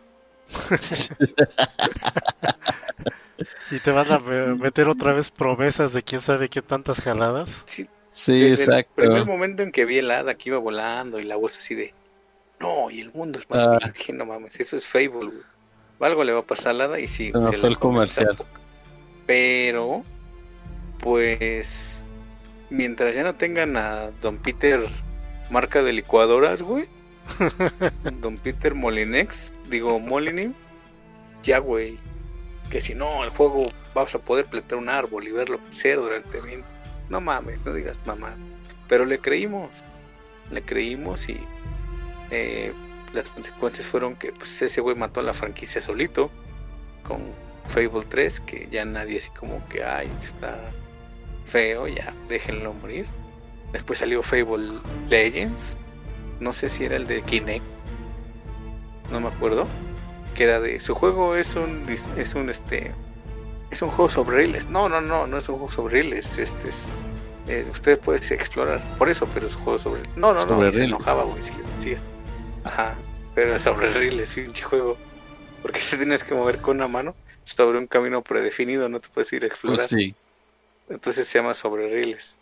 y 3.71 3.79
te 3.79 3.91
van 3.91 4.11
a 4.11 4.19
meter 4.19 4.87
otra 4.87 5.13
vez 5.13 5.31
promesas 5.31 5.93
de 5.93 6.03
quién 6.03 6.21
sabe 6.21 6.49
qué 6.49 6.61
tantas 6.61 7.01
jaladas. 7.01 7.63
Sí, 7.65 7.87
sí 8.09 8.45
exacto. 8.45 9.01
El 9.01 9.09
primer 9.09 9.25
momento 9.25 9.63
en 9.63 9.71
que 9.71 9.85
vi 9.85 9.99
el 9.99 10.11
hada 10.11 10.35
que 10.35 10.49
iba 10.49 10.57
volando 10.57 11.19
y 11.19 11.23
la 11.23 11.35
voz 11.35 11.57
así 11.57 11.75
de 11.75 11.93
no, 12.59 12.89
y 12.89 13.01
el 13.01 13.11
mundo 13.13 13.39
es 13.39 13.49
más 13.49 13.79
ah. 13.83 13.91
no 14.13 14.25
mames, 14.25 14.59
eso 14.59 14.77
es 14.77 14.87
Fable, 14.87 15.31
Algo 15.99 16.23
le 16.23 16.33
va 16.33 16.39
a 16.39 16.45
pasar 16.45 16.71
al 16.71 16.81
hada 16.81 16.99
y 16.99 17.07
sí, 17.07 17.31
se, 17.39 17.57
fue 17.57 17.69
el 17.69 17.77
comercial. 17.77 18.35
Pero, 19.27 20.03
pues, 20.99 22.07
mientras 22.69 23.13
ya 23.13 23.23
no 23.23 23.35
tengan 23.35 23.77
a 23.77 24.11
Don 24.21 24.37
Peter 24.37 24.87
marca 25.51 25.83
de 25.83 25.93
licuadoras, 25.93 26.61
güey, 26.61 26.87
Don 28.21 28.37
Peter 28.37 28.73
Molinex, 28.73 29.53
digo 29.69 29.99
Molini, 29.99 30.53
ya 31.43 31.59
güey, 31.59 31.97
que 32.69 32.81
si 32.81 32.93
no, 32.93 33.23
el 33.23 33.29
juego 33.29 33.71
vas 33.93 34.15
a 34.15 34.19
poder 34.19 34.45
plantar 34.45 34.77
un 34.77 34.89
árbol 34.89 35.27
y 35.27 35.31
verlo 35.31 35.59
crecer 35.59 35.97
durante 35.97 36.39
20. 36.39 36.67
No 37.09 37.21
mames, 37.21 37.63
no 37.65 37.73
digas 37.73 37.99
mamá. 38.05 38.35
Pero 38.87 39.05
le 39.05 39.19
creímos, 39.19 39.83
le 40.51 40.61
creímos 40.61 41.29
y 41.29 41.39
eh, 42.31 42.73
las 43.13 43.29
consecuencias 43.29 43.87
fueron 43.87 44.15
que 44.15 44.31
pues, 44.33 44.61
ese 44.61 44.81
güey 44.81 44.95
mató 44.95 45.19
a 45.19 45.23
la 45.23 45.33
franquicia 45.33 45.81
solito 45.81 46.29
con 47.03 47.21
Fable 47.69 48.05
3, 48.07 48.39
que 48.41 48.67
ya 48.71 48.85
nadie 48.85 49.19
así 49.19 49.29
como 49.31 49.65
que, 49.69 49.83
ay, 49.83 50.09
está 50.19 50.71
feo, 51.45 51.87
ya, 51.87 52.13
déjenlo 52.27 52.73
morir. 52.73 53.05
Después 53.71 53.99
salió 53.99 54.23
Fable 54.23 54.79
Legends, 55.09 55.77
no 56.39 56.53
sé 56.53 56.69
si 56.69 56.85
era 56.85 56.95
el 56.95 57.07
de 57.07 57.21
Kinect, 57.21 57.65
no 59.11 59.19
me 59.19 59.27
acuerdo, 59.27 59.67
que 60.35 60.43
era 60.43 60.59
de 60.59 60.79
su 60.79 60.95
juego 60.95 61.35
es 61.35 61.55
un 61.55 61.85
es 61.89 62.35
un 62.35 62.49
este 62.49 62.93
es 63.71 63.81
un 63.81 63.89
juego 63.89 64.09
sobre 64.09 64.37
riles. 64.37 64.67
No, 64.67 64.87
no, 64.87 65.01
no, 65.01 65.27
no 65.27 65.37
es 65.37 65.49
un 65.49 65.55
juego 65.55 65.71
sobre 65.71 66.01
riles, 66.01 66.37
este 66.37 66.69
es 66.69 67.01
usted 67.69 67.99
puede 67.99 68.19
explorar 68.19 68.81
por 68.97 69.09
eso, 69.09 69.27
pero 69.33 69.47
es 69.47 69.55
un 69.55 69.63
juego 69.63 69.79
sobre 69.79 70.01
No, 70.15 70.33
no, 70.33 70.45
no, 70.45 70.73
se 70.73 70.83
enojaba, 70.83 71.23
güey, 71.23 71.41
si 71.41 71.53
le 71.53 71.63
decía. 71.63 71.99
Ajá, 72.63 72.95
pero 73.33 73.55
es 73.55 73.61
sobre 73.61 73.91
riles, 73.93 74.33
pinche 74.33 74.63
juego. 74.63 74.97
Porque 75.61 75.79
te 75.89 75.97
tienes 75.97 76.23
que 76.23 76.35
mover 76.35 76.59
con 76.59 76.77
una 76.77 76.87
mano 76.87 77.15
sobre 77.43 77.77
un 77.77 77.87
camino 77.87 78.21
predefinido, 78.21 78.89
no 78.89 78.99
te 78.99 79.07
puedes 79.09 79.31
ir 79.33 79.43
a 79.43 79.47
explorar. 79.47 79.87
Pues 79.89 79.89
sí. 79.89 80.15
Entonces 80.89 81.27
se 81.27 81.39
llama 81.39 81.53
sobre 81.53 81.87
riles. 81.87 82.37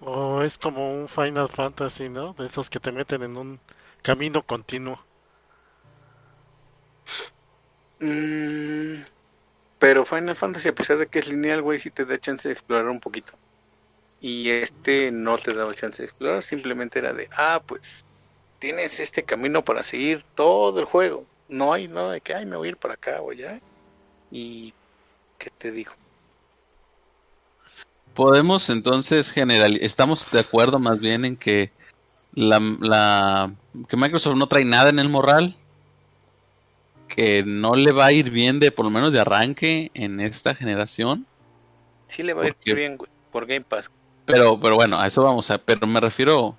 O 0.00 0.42
es 0.42 0.58
como 0.58 0.94
un 0.94 1.08
Final 1.08 1.48
Fantasy, 1.48 2.08
¿no? 2.08 2.34
De 2.34 2.46
esos 2.46 2.70
que 2.70 2.80
te 2.80 2.92
meten 2.92 3.22
en 3.22 3.36
un 3.36 3.60
camino 4.02 4.42
continuo. 4.42 5.00
Mm, 8.00 9.02
pero 9.78 10.04
Final 10.04 10.36
Fantasy, 10.36 10.68
a 10.68 10.74
pesar 10.74 10.98
de 10.98 11.06
que 11.08 11.18
es 11.18 11.28
lineal, 11.28 11.62
güey, 11.62 11.78
sí 11.78 11.90
te 11.90 12.04
da 12.04 12.18
chance 12.18 12.48
de 12.48 12.54
explorar 12.54 12.88
un 12.88 13.00
poquito. 13.00 13.32
Y 14.20 14.50
este 14.50 15.10
no 15.12 15.38
te 15.38 15.54
daba 15.54 15.74
chance 15.74 16.02
de 16.02 16.06
explorar, 16.06 16.42
simplemente 16.42 16.98
era 16.98 17.12
de, 17.12 17.28
ah, 17.32 17.62
pues 17.66 18.04
tienes 18.58 19.00
este 19.00 19.24
camino 19.24 19.64
para 19.64 19.82
seguir 19.84 20.22
todo 20.34 20.80
el 20.80 20.86
juego. 20.86 21.26
No 21.48 21.72
hay 21.72 21.88
nada 21.88 22.12
de 22.12 22.20
que, 22.20 22.34
ay, 22.34 22.46
me 22.46 22.56
voy 22.56 22.68
a 22.68 22.70
ir 22.72 22.76
para 22.76 22.94
acá 22.94 23.20
o 23.22 23.30
allá. 23.30 23.60
Y, 24.30 24.74
¿qué 25.38 25.50
te 25.50 25.70
digo? 25.72 25.92
Podemos 28.16 28.70
entonces 28.70 29.30
general, 29.30 29.78
estamos 29.82 30.30
de 30.30 30.40
acuerdo 30.40 30.78
más 30.78 30.98
bien 30.98 31.26
en 31.26 31.36
que 31.36 31.70
la, 32.32 32.58
la 32.80 33.52
que 33.88 33.96
Microsoft 33.98 34.36
no 34.36 34.46
trae 34.46 34.64
nada 34.64 34.88
en 34.88 34.98
el 34.98 35.10
moral, 35.10 35.54
que 37.08 37.44
no 37.44 37.74
le 37.74 37.92
va 37.92 38.06
a 38.06 38.12
ir 38.12 38.30
bien 38.30 38.58
de 38.58 38.70
por 38.70 38.86
lo 38.86 38.90
menos 38.90 39.12
de 39.12 39.20
arranque 39.20 39.90
en 39.92 40.20
esta 40.20 40.54
generación. 40.54 41.26
Sí 42.08 42.22
le 42.22 42.32
va 42.32 42.44
a 42.44 42.46
ir 42.46 42.74
bien 42.74 42.96
por 43.30 43.46
Game 43.46 43.66
Pass. 43.68 43.90
Pero, 44.24 44.58
pero 44.58 44.76
bueno, 44.76 44.98
a 44.98 45.06
eso 45.06 45.22
vamos 45.22 45.50
a, 45.50 45.58
pero 45.58 45.86
me 45.86 46.00
refiero, 46.00 46.56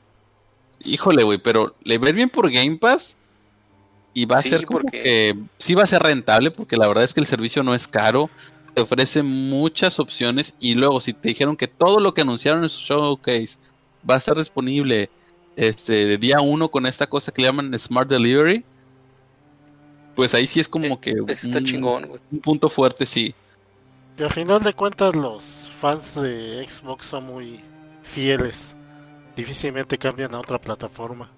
híjole, 0.84 1.24
güey, 1.24 1.40
pero 1.40 1.76
le 1.84 1.98
va 1.98 2.06
a 2.06 2.10
ir 2.10 2.16
bien 2.16 2.30
por 2.30 2.52
Game 2.52 2.78
Pass 2.78 3.18
y 4.14 4.26
va 4.26 4.38
a 4.38 4.42
ser 4.44 4.68
como 4.68 4.82
que 4.92 5.36
sí 5.58 5.74
va 5.74 5.84
a 5.84 5.88
ser 5.88 6.04
rentable 6.04 6.52
porque 6.52 6.78
la 6.78 6.88
verdad 6.88 7.04
es 7.04 7.16
que 7.16 7.20
el 7.20 7.26
servicio 7.26 7.64
no 7.64 7.74
es 7.74 7.88
caro 7.88 8.30
te 8.78 8.84
ofrece 8.84 9.24
muchas 9.24 10.00
opciones 10.00 10.54
y 10.60 10.76
luego 10.76 11.02
si 11.02 11.12
te 11.12 11.30
dijeron 11.30 11.58
que 11.58 11.68
todo 11.68 12.00
lo 12.00 12.14
que 12.14 12.22
anunciaron 12.22 12.62
en 12.62 12.70
su 12.70 12.86
showcase 12.86 13.58
va 14.08 14.14
a 14.14 14.18
estar 14.20 14.38
disponible 14.38 15.10
este 15.56 16.06
de 16.06 16.18
día 16.20 16.42
uno 16.42 16.70
con 16.70 16.86
esta 16.86 17.08
cosa 17.08 17.32
que 17.32 17.42
le 17.42 17.48
llaman 17.48 17.80
Smart 17.80 18.08
Delivery, 18.08 18.64
pues 20.16 20.36
ahí 20.36 20.46
sí 20.46 20.60
es 20.60 20.70
como 20.70 21.02
que 21.02 21.16
un, 21.20 22.40
punto 22.40 22.70
fuerte, 22.70 23.08
sí. 23.08 23.34
Y 24.16 24.22
al 24.22 24.30
final 24.30 24.62
de 24.62 24.74
cuentas 24.74 25.16
los 25.16 25.72
fans 25.80 26.14
de 26.14 26.64
Xbox 26.64 27.08
son 27.08 27.26
muy 27.26 27.60
fieles. 28.04 28.76
Difícilmente 29.36 29.98
cambian 29.98 30.36
a 30.36 30.40
otra 30.40 30.62
plataforma. 30.62 31.32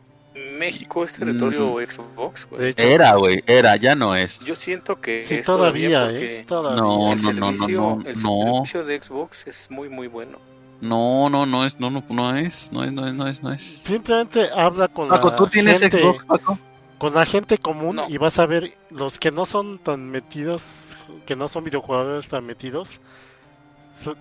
México 0.59 1.05
es 1.05 1.13
territorio 1.13 1.77
Xbox, 1.77 2.47
era, 2.75 3.15
güey, 3.15 3.41
era, 3.47 3.77
ya 3.77 3.95
no 3.95 4.13
es. 4.13 4.39
Yo 4.41 4.55
siento 4.55 4.99
que 4.99 5.21
sí, 5.21 5.41
todavía, 5.41 6.11
eh, 6.11 6.43
todavía. 6.45 6.81
No, 6.81 7.15
no, 7.15 7.33
no, 7.33 7.51
no, 7.51 7.67
no, 7.67 8.01
el 8.05 8.19
servicio 8.19 8.83
de 8.83 9.01
Xbox 9.01 9.47
es 9.47 9.71
muy, 9.71 9.87
muy 9.89 10.07
bueno. 10.07 10.37
No, 10.81 11.29
no, 11.29 11.45
no 11.45 11.65
es, 11.65 11.79
no, 11.79 11.89
no, 11.89 12.03
no 12.09 12.37
es, 12.37 12.71
no 12.71 12.83
es, 12.83 12.91
no 12.91 13.07
es, 13.07 13.13
no 13.13 13.27
es, 13.27 13.43
no 13.43 13.51
es. 13.51 13.81
Simplemente 13.85 14.49
habla 14.55 14.87
con 14.87 15.09
Paco, 15.09 15.29
la 15.29 15.35
¿tú 15.35 15.47
tienes 15.47 15.79
gente, 15.79 15.99
Xbox, 15.99 16.25
Paco? 16.25 16.59
con 16.97 17.13
la 17.13 17.25
gente 17.25 17.57
común 17.57 18.01
y 18.07 18.17
vas 18.17 18.39
a 18.39 18.45
ver 18.45 18.77
los 18.89 19.17
que 19.17 19.31
no 19.31 19.45
son 19.45 19.79
tan 19.79 20.09
metidos, 20.09 20.95
que 21.25 21.35
no 21.35 21.47
son 21.47 21.63
videojugadores 21.63 22.29
tan 22.29 22.45
metidos, 22.45 23.01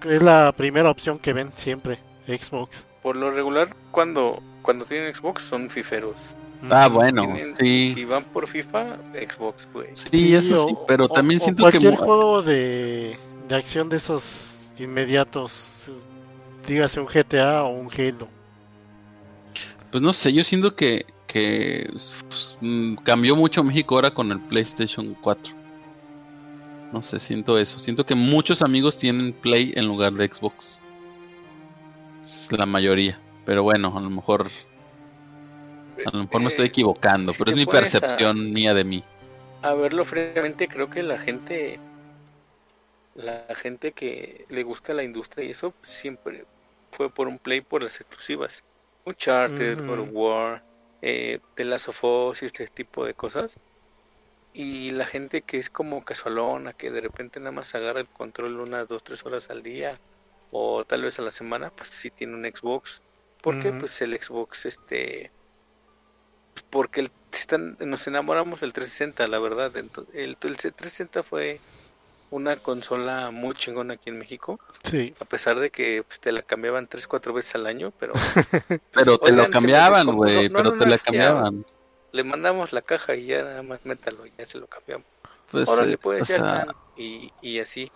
es 0.08 0.22
la 0.22 0.52
primera 0.56 0.90
opción 0.90 1.18
que 1.18 1.32
ven 1.32 1.52
siempre, 1.54 1.98
Xbox. 2.26 2.87
Por 3.02 3.16
lo 3.16 3.30
regular, 3.30 3.74
cuando 3.90 4.42
cuando 4.68 4.84
tienen 4.84 5.14
Xbox 5.14 5.44
son 5.44 5.70
fiferos. 5.70 6.36
Ah, 6.70 6.88
bueno, 6.88 7.22
sí. 7.58 7.92
Si 7.94 8.04
van 8.04 8.22
por 8.24 8.46
FIFA, 8.46 8.98
Xbox, 9.14 9.66
güey. 9.72 9.88
Sí, 9.94 10.34
eso 10.34 10.68
sí, 10.68 10.74
pero 10.86 11.08
también 11.08 11.40
siento 11.40 11.64
que... 11.64 11.70
Cualquier 11.70 11.96
juego 11.96 12.42
de, 12.42 13.16
de 13.48 13.54
acción 13.54 13.88
de 13.88 13.96
esos 13.96 14.70
inmediatos, 14.78 15.90
dígase 16.66 17.00
un 17.00 17.06
GTA 17.06 17.64
o 17.64 17.70
un 17.70 17.88
Halo. 17.90 18.28
Pues 19.90 20.02
no 20.02 20.12
sé, 20.12 20.32
yo 20.34 20.44
siento 20.44 20.74
que, 20.76 21.06
que 21.26 21.88
pues, 22.28 22.56
mm, 22.60 22.96
cambió 22.96 23.36
mucho 23.36 23.64
México 23.64 23.94
ahora 23.94 24.10
con 24.12 24.30
el 24.32 24.40
PlayStation 24.40 25.16
4. 25.22 25.54
No 26.92 27.00
sé, 27.00 27.20
siento 27.20 27.56
eso. 27.56 27.78
Siento 27.78 28.04
que 28.04 28.14
muchos 28.14 28.60
amigos 28.60 28.98
tienen 28.98 29.32
Play 29.32 29.72
en 29.76 29.86
lugar 29.86 30.12
de 30.12 30.28
Xbox. 30.28 30.80
La 32.50 32.66
mayoría. 32.66 33.18
Pero 33.44 33.62
bueno, 33.62 33.96
a 33.96 34.00
lo 34.00 34.10
mejor. 34.10 34.50
A 36.04 36.10
lo 36.10 36.24
mejor 36.24 36.40
me 36.42 36.48
estoy 36.48 36.66
eh, 36.66 36.68
equivocando, 36.68 37.32
pero 37.36 37.50
es 37.50 37.56
mi 37.56 37.66
percepción 37.66 38.52
mía 38.52 38.74
de 38.74 38.84
mí. 38.84 39.02
A 39.62 39.74
verlo 39.74 40.04
fríamente, 40.04 40.68
creo 40.68 40.90
que 40.90 41.02
la 41.02 41.18
gente. 41.18 41.80
La 43.14 43.46
gente 43.56 43.92
que 43.92 44.44
le 44.48 44.62
gusta 44.62 44.94
la 44.94 45.02
industria 45.02 45.44
y 45.44 45.50
eso 45.50 45.74
siempre 45.82 46.44
fue 46.92 47.10
por 47.10 47.26
un 47.26 47.38
play 47.38 47.60
por 47.60 47.82
las 47.82 48.00
exclusivas. 48.00 48.62
Uncharted, 49.04 49.82
mm. 49.82 50.10
War, 50.12 50.62
eh, 51.02 51.40
The 51.54 51.64
Last 51.64 51.88
of 51.88 52.04
Us 52.04 52.42
y 52.42 52.46
este 52.46 52.66
tipo 52.68 53.04
de 53.04 53.14
cosas. 53.14 53.58
Y 54.54 54.90
la 54.90 55.04
gente 55.04 55.42
que 55.42 55.58
es 55.58 55.68
como 55.68 56.04
casualona, 56.04 56.74
que 56.74 56.90
de 56.90 57.00
repente 57.00 57.40
nada 57.40 57.52
más 57.52 57.74
agarra 57.74 58.00
el 58.00 58.08
control 58.08 58.60
unas 58.60 58.86
2, 58.86 59.02
3 59.02 59.26
horas 59.26 59.50
al 59.50 59.62
día 59.62 59.98
o 60.50 60.84
tal 60.84 61.02
vez 61.02 61.18
a 61.18 61.22
la 61.22 61.30
semana, 61.30 61.70
pues 61.70 61.88
sí 61.88 62.10
tiene 62.10 62.34
un 62.34 62.44
Xbox 62.44 63.02
porque 63.42 63.72
pues 63.72 64.00
el 64.02 64.20
Xbox, 64.20 64.66
este, 64.66 65.30
porque 66.70 67.00
el, 67.00 67.10
nos 67.78 68.06
enamoramos 68.06 68.60
del 68.60 68.72
360, 68.72 69.26
la 69.28 69.38
verdad. 69.38 69.76
El, 69.76 69.90
el, 70.12 70.36
360 70.36 71.22
fue 71.22 71.60
una 72.30 72.56
consola 72.56 73.30
muy 73.30 73.54
chingona 73.54 73.94
aquí 73.94 74.10
en 74.10 74.18
México. 74.18 74.58
Sí. 74.82 75.14
A 75.20 75.24
pesar 75.24 75.58
de 75.60 75.70
que 75.70 76.02
pues, 76.06 76.20
te 76.20 76.32
la 76.32 76.42
cambiaban 76.42 76.88
3, 76.88 77.06
4 77.06 77.32
veces 77.32 77.54
al 77.54 77.66
año, 77.66 77.92
pero... 77.98 78.12
pero 78.92 79.18
te 79.18 79.32
lo 79.32 79.50
cambiaban, 79.50 80.06
güey, 80.14 80.48
pero 80.48 80.76
te 80.76 80.86
la 80.86 80.98
cambiaban. 80.98 81.64
Le 82.10 82.24
mandamos 82.24 82.72
la 82.72 82.82
caja 82.82 83.14
y 83.14 83.26
ya 83.26 83.44
nada 83.44 83.62
más 83.62 83.84
métalo, 83.86 84.24
ya 84.36 84.44
se 84.44 84.58
lo 84.58 84.66
cambiamos. 84.66 85.06
Pues, 85.50 85.68
Ahora 85.68 85.84
le 85.84 85.96
puedes, 85.96 86.26
ya 86.28 86.36
están. 86.36 86.68
Y, 86.96 87.32
y 87.40 87.60
así. 87.60 87.90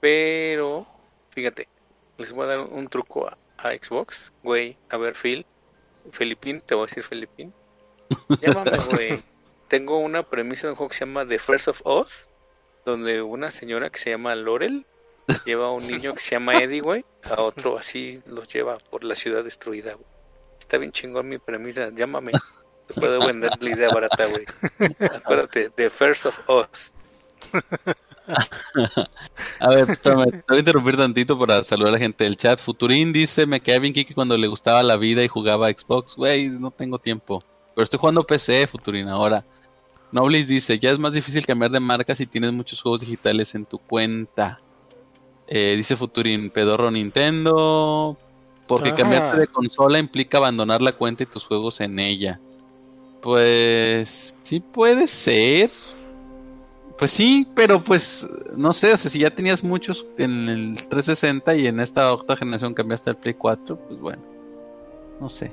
Pero, 0.00 0.86
fíjate, 1.30 1.68
les 2.18 2.32
voy 2.32 2.44
a 2.44 2.48
dar 2.48 2.60
un 2.60 2.88
truco 2.88 3.28
a, 3.28 3.36
a 3.58 3.70
Xbox, 3.70 4.32
güey, 4.42 4.76
a 4.90 4.96
ver, 4.96 5.14
Phil, 5.14 5.46
Filipín, 6.12 6.60
te 6.60 6.74
voy 6.74 6.84
a 6.84 6.86
decir 6.86 7.02
Filipín. 7.02 7.52
Llámame, 8.40 8.70
güey. 8.90 9.22
Tengo 9.68 9.98
una 9.98 10.22
premisa 10.22 10.66
de 10.66 10.72
un 10.72 10.76
juego 10.76 10.90
que 10.90 10.96
se 10.96 11.04
llama 11.04 11.26
The 11.26 11.38
First 11.38 11.68
of 11.68 11.82
Us, 11.84 12.28
donde 12.84 13.22
una 13.22 13.50
señora 13.50 13.90
que 13.90 13.98
se 13.98 14.10
llama 14.10 14.34
Laurel 14.34 14.86
lleva 15.44 15.66
a 15.66 15.70
un 15.72 15.86
niño 15.86 16.14
que 16.14 16.20
se 16.20 16.30
llama 16.30 16.56
Eddie, 16.62 16.80
güey, 16.80 17.04
a 17.24 17.42
otro 17.42 17.76
así 17.76 18.22
los 18.26 18.48
lleva 18.52 18.78
por 18.78 19.02
la 19.02 19.16
ciudad 19.16 19.42
destruida, 19.42 19.94
güey. 19.94 20.06
Está 20.60 20.78
bien 20.78 20.92
chingón 20.92 21.28
mi 21.28 21.38
premisa, 21.38 21.90
llámame. 21.90 22.32
Te 22.86 22.94
puedo 22.94 23.26
vender 23.26 23.50
la 23.60 23.70
idea 23.70 23.88
barata, 23.88 24.26
güey. 24.26 24.44
Acuérdate, 25.12 25.70
The 25.70 25.90
First 25.90 26.26
of 26.26 26.38
Us. 26.48 26.92
a 29.60 29.68
ver, 29.68 29.96
te 29.96 30.10
voy 30.10 30.32
a 30.48 30.56
interrumpir 30.56 30.96
tantito 30.96 31.38
para 31.38 31.62
saludar 31.64 31.90
a 31.90 31.92
la 31.92 31.98
gente 31.98 32.24
del 32.24 32.36
chat. 32.36 32.58
Futurín 32.58 33.12
dice, 33.12 33.46
me 33.46 33.60
quedé 33.60 33.78
bien 33.78 33.94
Kiki 33.94 34.14
cuando 34.14 34.36
le 34.36 34.46
gustaba 34.48 34.82
la 34.82 34.96
vida 34.96 35.22
y 35.22 35.28
jugaba 35.28 35.70
Xbox. 35.70 36.16
Güey, 36.16 36.48
no 36.48 36.70
tengo 36.70 36.98
tiempo. 36.98 37.42
Pero 37.74 37.84
estoy 37.84 37.98
jugando 38.00 38.24
PC, 38.24 38.66
Futurín, 38.66 39.08
ahora. 39.08 39.44
Noblis 40.12 40.48
dice, 40.48 40.78
ya 40.78 40.90
es 40.90 40.98
más 40.98 41.12
difícil 41.12 41.44
cambiar 41.44 41.70
de 41.70 41.80
marca 41.80 42.14
si 42.14 42.26
tienes 42.26 42.52
muchos 42.52 42.80
juegos 42.80 43.00
digitales 43.02 43.54
en 43.54 43.66
tu 43.66 43.78
cuenta. 43.78 44.60
Eh, 45.46 45.74
dice 45.76 45.96
Futurín, 45.96 46.50
pedorro 46.50 46.90
Nintendo. 46.90 48.16
Porque 48.66 48.94
cambiarte 48.94 49.38
de 49.38 49.46
consola 49.46 49.98
implica 49.98 50.38
abandonar 50.38 50.82
la 50.82 50.92
cuenta 50.92 51.22
y 51.22 51.26
tus 51.26 51.44
juegos 51.44 51.80
en 51.80 52.00
ella. 52.00 52.40
Pues 53.22 54.34
sí 54.42 54.60
puede 54.60 55.06
ser. 55.06 55.70
Pues 56.98 57.10
sí, 57.10 57.46
pero 57.54 57.84
pues 57.84 58.26
no 58.56 58.72
sé, 58.72 58.92
o 58.92 58.96
sea, 58.96 59.10
si 59.10 59.18
ya 59.18 59.30
tenías 59.30 59.62
muchos 59.62 60.06
en 60.16 60.48
el 60.48 60.76
360 60.88 61.54
y 61.56 61.66
en 61.66 61.80
esta 61.80 62.12
octava 62.12 62.38
generación 62.38 62.72
cambiaste 62.72 63.10
al 63.10 63.18
Play 63.18 63.34
4, 63.34 63.76
pues 63.76 64.00
bueno, 64.00 64.22
no 65.20 65.28
sé. 65.28 65.52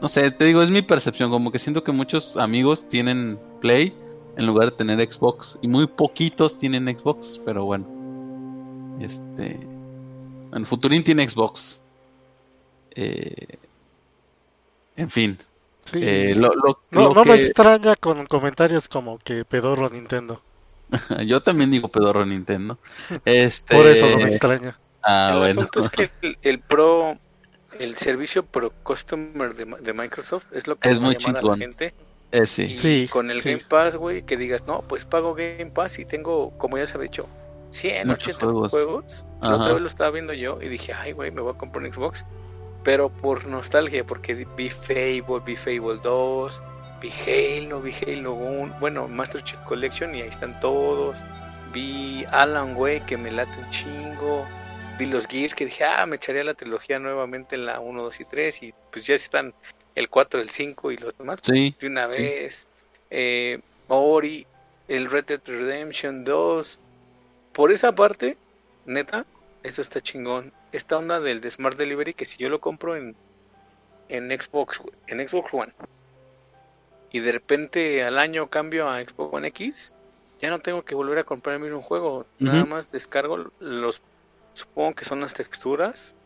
No 0.00 0.08
sé, 0.08 0.30
te 0.30 0.44
digo, 0.44 0.62
es 0.62 0.70
mi 0.70 0.82
percepción, 0.82 1.30
como 1.30 1.50
que 1.50 1.58
siento 1.58 1.82
que 1.82 1.90
muchos 1.90 2.36
amigos 2.36 2.88
tienen 2.88 3.38
Play 3.60 3.94
en 4.36 4.46
lugar 4.46 4.70
de 4.70 4.76
tener 4.76 5.12
Xbox 5.12 5.58
y 5.62 5.68
muy 5.68 5.86
poquitos 5.86 6.58
tienen 6.58 6.86
Xbox, 6.96 7.40
pero 7.44 7.64
bueno. 7.64 7.86
Este 9.00 9.58
En 10.52 10.66
Futurín 10.66 11.02
tiene 11.02 11.28
Xbox. 11.28 11.80
Eh, 12.94 13.58
en 14.96 15.10
fin. 15.10 15.38
Eh, 15.92 16.34
no, 16.36 17.24
me 17.24 17.34
extraña 17.34 17.96
con 17.96 18.26
comentarios 18.26 18.88
como 18.88 19.18
que 19.18 19.44
pedorro 19.44 19.88
Nintendo. 19.90 20.40
Yo 21.26 21.42
también 21.42 21.70
digo 21.70 21.88
pedorro 21.88 22.24
Nintendo. 22.24 22.78
Este... 23.24 23.76
Por 23.76 23.86
eso 23.86 24.08
no 24.08 24.18
me 24.18 24.24
extraña. 24.24 24.78
Ah, 25.02 25.32
el 25.36 25.50
asunto 25.50 25.80
es 25.80 25.88
que 25.90 26.10
el, 26.42 26.60
Pro, 26.60 27.18
el 27.78 27.94
servicio 27.96 28.44
Pro 28.44 28.72
Customer 28.82 29.54
de, 29.54 29.92
Microsoft 29.92 30.46
es 30.52 30.66
lo 30.66 30.76
que 30.76 30.90
es 30.90 30.98
muy 30.98 31.16
a 31.26 31.42
la 31.42 31.56
gente. 31.56 31.94
Eh, 32.32 32.46
sí. 32.46 32.76
Y 32.82 33.08
con 33.08 33.30
el 33.30 33.42
Game 33.42 33.62
Pass, 33.68 33.96
güey, 33.96 34.22
que 34.22 34.36
digas, 34.36 34.64
no, 34.66 34.82
pues 34.88 35.04
pago 35.04 35.34
Game 35.34 35.70
Pass 35.74 35.98
y 35.98 36.06
tengo, 36.06 36.56
como 36.56 36.78
ya 36.78 36.86
se 36.86 36.96
ha 36.96 37.00
dicho, 37.00 37.28
180 37.70 38.40
juegos. 38.40 38.70
juegos. 38.70 39.26
La 39.42 39.56
otra 39.56 39.74
vez 39.74 39.82
lo 39.82 39.88
estaba 39.88 40.10
viendo 40.10 40.32
yo 40.32 40.58
y 40.62 40.68
dije, 40.68 40.94
ay, 40.94 41.12
güey, 41.12 41.30
me 41.30 41.42
voy 41.42 41.52
a 41.52 41.58
comprar 41.58 41.84
un 41.84 41.92
Xbox 41.92 42.24
pero 42.84 43.08
por 43.08 43.46
nostalgia, 43.46 44.04
porque 44.04 44.34
vi 44.34 44.68
Fable, 44.68 45.42
vi 45.44 45.56
Fable 45.56 45.98
2, 46.02 46.62
vi 47.04 47.10
Halo, 47.10 47.82
vi 47.82 47.92
Halo 47.92 48.32
1, 48.32 48.76
bueno, 48.80 49.08
Master 49.08 49.42
Chief 49.42 49.60
Collection 49.66 50.14
y 50.14 50.22
ahí 50.22 50.28
están 50.28 50.58
todos. 50.60 51.22
Vi 51.72 52.24
Alan 52.30 52.74
Way 52.76 53.02
que 53.02 53.18
me 53.18 53.30
late 53.30 53.58
un 53.58 53.68
chingo. 53.68 54.46
Vi 54.98 55.06
los 55.06 55.26
Gears 55.26 55.54
que 55.54 55.66
dije, 55.66 55.84
ah, 55.84 56.06
me 56.06 56.16
echaría 56.16 56.44
la 56.44 56.54
trilogía 56.54 56.98
nuevamente 56.98 57.56
en 57.56 57.66
la 57.66 57.80
1, 57.80 58.02
2 58.02 58.20
y 58.20 58.24
3 58.24 58.62
y 58.62 58.74
pues 58.90 59.06
ya 59.06 59.16
están 59.16 59.52
el 59.94 60.08
4, 60.08 60.40
el 60.40 60.48
5 60.48 60.92
y 60.92 60.96
los 60.96 61.18
demás 61.18 61.40
sí, 61.42 61.74
de 61.78 61.86
una 61.86 62.06
vez. 62.06 62.68
Eh, 63.10 63.60
Ori, 63.88 64.46
el 64.88 65.10
Red 65.10 65.26
Dead 65.26 65.40
Redemption 65.44 66.24
2. 66.24 66.78
Por 67.52 67.70
esa 67.70 67.94
parte, 67.94 68.38
neta, 68.86 69.26
eso 69.62 69.82
está 69.82 70.00
chingón. 70.00 70.52
Esta 70.72 70.96
onda 70.96 71.20
del 71.20 71.42
de 71.42 71.50
Smart 71.50 71.76
Delivery 71.76 72.14
que 72.14 72.24
si 72.24 72.38
yo 72.38 72.48
lo 72.48 72.60
compro 72.60 72.96
en, 72.96 73.14
en 74.08 74.28
Xbox, 74.30 74.80
en 75.06 75.28
Xbox 75.28 75.52
One 75.52 75.72
y 77.14 77.20
de 77.20 77.30
repente 77.30 78.02
al 78.02 78.18
año 78.18 78.48
cambio 78.48 78.90
a 78.90 79.00
Xbox 79.00 79.32
One 79.32 79.46
X, 79.46 79.92
ya 80.40 80.50
no 80.50 80.58
tengo 80.58 80.82
que 80.82 80.96
volver 80.96 81.18
a 81.20 81.22
comprarme 81.22 81.72
un 81.72 81.80
juego. 81.80 82.26
Nada 82.40 82.64
más 82.64 82.90
descargo 82.90 83.52
los, 83.60 84.02
supongo 84.52 84.96
que 84.96 85.04
son 85.04 85.20
las 85.20 85.32
texturas 85.32 86.16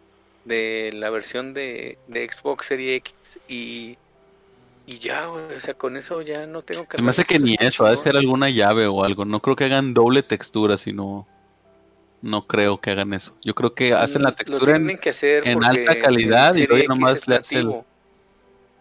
de 0.46 0.90
la 0.94 1.10
versión 1.10 1.52
de, 1.52 1.98
de 2.06 2.26
Xbox 2.26 2.68
Series 2.68 2.96
X 2.96 3.38
y, 3.48 3.98
y 4.86 4.98
ya, 4.98 5.28
o 5.28 5.60
sea, 5.60 5.74
con 5.74 5.98
eso 5.98 6.22
ya 6.22 6.46
no 6.46 6.62
tengo 6.62 6.88
que... 6.88 7.02
Me 7.02 7.10
hace 7.10 7.26
que 7.26 7.38
ni 7.38 7.54
eso, 7.60 7.84
ha 7.84 7.90
de 7.90 7.98
ser 7.98 8.16
alguna 8.16 8.48
llave 8.48 8.86
o 8.86 9.04
algo. 9.04 9.26
No 9.26 9.40
creo 9.40 9.56
que 9.56 9.64
hagan 9.64 9.92
doble 9.92 10.22
textura, 10.22 10.78
sino 10.78 11.26
no 12.22 12.46
creo 12.46 12.80
que 12.80 12.92
hagan 12.92 13.12
eso. 13.12 13.36
Yo 13.44 13.54
creo 13.54 13.74
que 13.74 13.92
hacen 13.92 14.22
la 14.22 14.30
mm, 14.30 14.36
textura 14.36 14.76
en, 14.76 15.64
alta 15.64 16.00
calidad 16.00 16.54
y 16.54 16.66
luego 16.66 16.94
nomás 16.94 17.28
le 17.28 17.36
hacen 17.36 17.84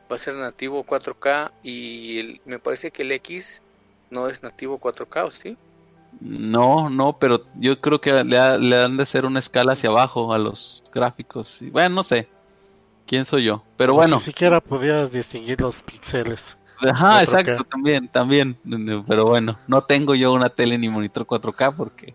Va 0.10 0.16
a 0.16 0.20
ser 0.20 0.36
nativo 0.36 0.86
4K 0.86 1.52
y 1.64 2.40
me 2.46 2.60
parece 2.60 2.92
que 2.92 3.02
el 3.02 3.12
X 3.12 3.62
no 4.10 4.30
es 4.30 4.42
nativo 4.42 4.80
4K, 4.80 5.32
sí? 5.32 5.58
No, 6.22 6.90
no, 6.90 7.18
pero 7.20 7.44
yo 7.56 7.80
creo 7.80 8.00
que 8.00 8.24
le, 8.24 8.38
han 8.38 8.98
de 8.98 9.04
hacer 9.04 9.26
una 9.26 9.40
escala 9.40 9.74
hacia 9.74 9.90
abajo 9.90 10.34
a 10.34 10.38
los 10.38 10.84
gráficos. 10.94 11.60
bueno, 11.72 11.96
no 11.96 12.04
sé. 12.04 12.28
¿Quién 13.06 13.26
soy 13.26 13.46
yo? 13.46 13.64
Pero 13.78 13.94
bueno. 13.94 14.16
Ni 14.16 14.22
siquiera 14.22 14.60
podías 14.60 15.12
distinguir 15.12 15.62
los 15.62 15.82
píxeles. 15.82 16.58
Ajá, 16.80 17.24
exacto, 17.24 17.64
también, 17.64 18.08
también. 18.08 18.58
Pero 19.08 19.26
bueno, 19.26 19.58
no 19.68 19.84
tengo 19.84 20.14
yo 20.14 20.34
una 20.34 20.50
tele 20.50 20.78
ni 20.78 20.90
monitor 20.90 21.26
4K 21.26 21.76
porque 21.76 22.14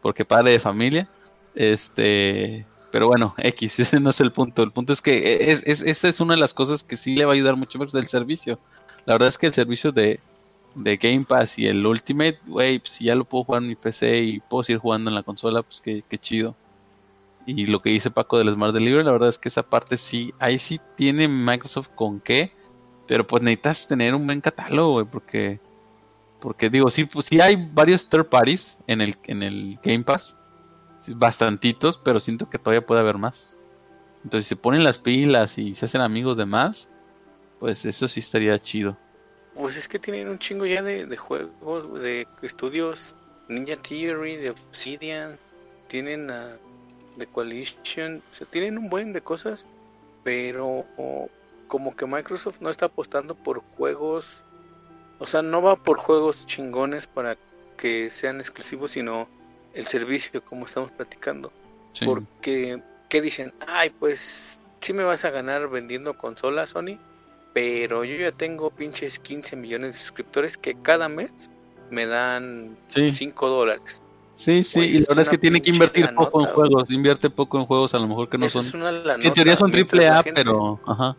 porque 0.00 0.24
padre 0.24 0.52
de 0.52 0.58
familia. 0.58 1.08
Este, 1.54 2.64
pero 2.92 3.08
bueno, 3.08 3.34
X, 3.38 3.80
ese 3.80 4.00
no 4.00 4.10
es 4.10 4.20
el 4.20 4.32
punto. 4.32 4.62
El 4.62 4.72
punto 4.72 4.92
es 4.92 5.02
que 5.02 5.50
es, 5.50 5.62
es, 5.66 5.82
esa 5.82 6.08
es 6.08 6.20
una 6.20 6.34
de 6.34 6.40
las 6.40 6.54
cosas 6.54 6.84
que 6.84 6.96
sí 6.96 7.14
le 7.14 7.24
va 7.24 7.32
a 7.32 7.34
ayudar 7.34 7.56
mucho 7.56 7.78
más 7.78 7.92
del 7.92 8.06
servicio. 8.06 8.58
La 9.06 9.14
verdad 9.14 9.28
es 9.28 9.38
que 9.38 9.46
el 9.46 9.54
servicio 9.54 9.92
de, 9.92 10.20
de 10.74 10.96
Game 10.96 11.24
Pass 11.24 11.58
y 11.58 11.66
el 11.66 11.84
Ultimate, 11.86 12.38
güey, 12.46 12.78
pues 12.78 12.92
si 12.92 13.04
ya 13.04 13.14
lo 13.14 13.24
puedo 13.24 13.44
jugar 13.44 13.62
en 13.62 13.68
mi 13.68 13.76
PC 13.76 14.20
y 14.20 14.40
puedo 14.40 14.64
seguir 14.64 14.80
jugando 14.80 15.10
en 15.10 15.14
la 15.14 15.22
consola, 15.22 15.62
pues 15.62 15.80
qué, 15.80 16.02
qué 16.08 16.18
chido. 16.18 16.54
Y 17.46 17.66
lo 17.66 17.80
que 17.80 17.90
dice 17.90 18.10
Paco 18.10 18.38
del 18.38 18.52
Smart 18.54 18.74
Delivery, 18.74 19.04
la 19.04 19.12
verdad 19.12 19.30
es 19.30 19.38
que 19.38 19.48
esa 19.48 19.62
parte 19.62 19.96
sí, 19.96 20.32
ahí 20.38 20.58
sí 20.58 20.80
tiene 20.96 21.26
Microsoft 21.26 21.88
con 21.94 22.20
qué, 22.20 22.52
pero 23.08 23.26
pues 23.26 23.42
necesitas 23.42 23.86
tener 23.86 24.14
un 24.14 24.26
buen 24.26 24.40
catálogo, 24.40 24.92
güey, 24.92 25.06
porque 25.06 25.58
porque 26.40 26.70
digo, 26.70 26.90
sí, 26.90 27.04
pues, 27.04 27.26
sí 27.26 27.40
hay 27.40 27.68
varios 27.72 28.08
third 28.08 28.26
parties 28.26 28.76
en 28.86 29.00
el, 29.00 29.16
en 29.24 29.42
el 29.42 29.78
Game 29.82 30.02
Pass. 30.02 30.34
Bastantitos, 31.08 31.98
pero 31.98 32.20
siento 32.20 32.48
que 32.48 32.58
todavía 32.58 32.86
puede 32.86 33.00
haber 33.00 33.18
más. 33.18 33.58
Entonces, 34.24 34.46
si 34.46 34.50
se 34.50 34.56
ponen 34.56 34.84
las 34.84 34.98
pilas 34.98 35.58
y 35.58 35.74
se 35.74 35.86
hacen 35.86 36.00
amigos 36.00 36.36
de 36.36 36.46
más, 36.46 36.88
pues 37.58 37.84
eso 37.84 38.06
sí 38.08 38.20
estaría 38.20 38.58
chido. 38.58 38.96
Pues 39.54 39.76
es 39.76 39.88
que 39.88 39.98
tienen 39.98 40.28
un 40.28 40.38
chingo 40.38 40.66
ya 40.66 40.82
de, 40.82 41.16
juegos, 41.16 41.92
de 42.00 42.26
estudios. 42.42 43.16
Ninja 43.48 43.74
Theory, 43.76 44.36
de 44.36 44.50
Obsidian, 44.50 45.36
tienen 45.88 46.28
The 47.18 47.26
Coalition, 47.26 48.22
o 48.30 48.34
sea, 48.34 48.46
tienen 48.46 48.78
un 48.78 48.88
buen 48.88 49.12
de 49.12 49.20
cosas, 49.20 49.66
pero 50.22 50.84
como 51.66 51.96
que 51.96 52.06
Microsoft 52.06 52.60
no 52.60 52.70
está 52.70 52.86
apostando 52.86 53.34
por 53.34 53.58
juegos 53.76 54.46
o 55.20 55.26
sea, 55.26 55.42
no 55.42 55.60
va 55.60 55.76
por 55.76 55.98
juegos 55.98 56.46
chingones 56.46 57.06
para 57.06 57.36
que 57.76 58.10
sean 58.10 58.38
exclusivos, 58.38 58.92
sino 58.92 59.28
el 59.74 59.86
servicio, 59.86 60.42
como 60.44 60.66
estamos 60.66 60.90
platicando. 60.92 61.52
Porque, 62.04 62.82
¿qué 63.08 63.20
dicen? 63.20 63.52
Ay, 63.66 63.90
pues 63.90 64.60
sí 64.80 64.92
me 64.92 65.04
vas 65.04 65.24
a 65.24 65.30
ganar 65.30 65.68
vendiendo 65.68 66.16
consolas, 66.16 66.70
Sony, 66.70 66.98
pero 67.52 68.04
yo 68.04 68.16
ya 68.16 68.32
tengo 68.32 68.70
pinches 68.70 69.18
15 69.18 69.56
millones 69.56 69.94
de 69.94 70.00
suscriptores 70.00 70.56
que 70.56 70.74
cada 70.80 71.08
mes 71.08 71.32
me 71.90 72.06
dan 72.06 72.76
5 72.88 73.48
dólares. 73.48 74.02
Sí, 74.36 74.64
sí, 74.64 74.78
pues 74.78 74.94
y 74.94 74.98
la 75.00 75.06
verdad 75.08 75.22
es 75.22 75.28
que 75.28 75.38
tiene 75.38 75.60
que 75.60 75.70
invertir 75.70 76.14
poco 76.14 76.40
en 76.40 76.46
juegos, 76.46 76.90
invierte 76.90 77.28
poco 77.28 77.58
en 77.58 77.66
juegos, 77.66 77.92
a 77.92 77.98
lo 77.98 78.08
mejor 78.08 78.28
que 78.30 78.38
no 78.38 78.48
son... 78.48 78.64
en 79.22 79.32
teoría 79.34 79.56
son 79.56 79.70
triple 79.70 80.08
A, 80.08 80.22
pero... 80.22 80.80
Ajá. 80.86 81.16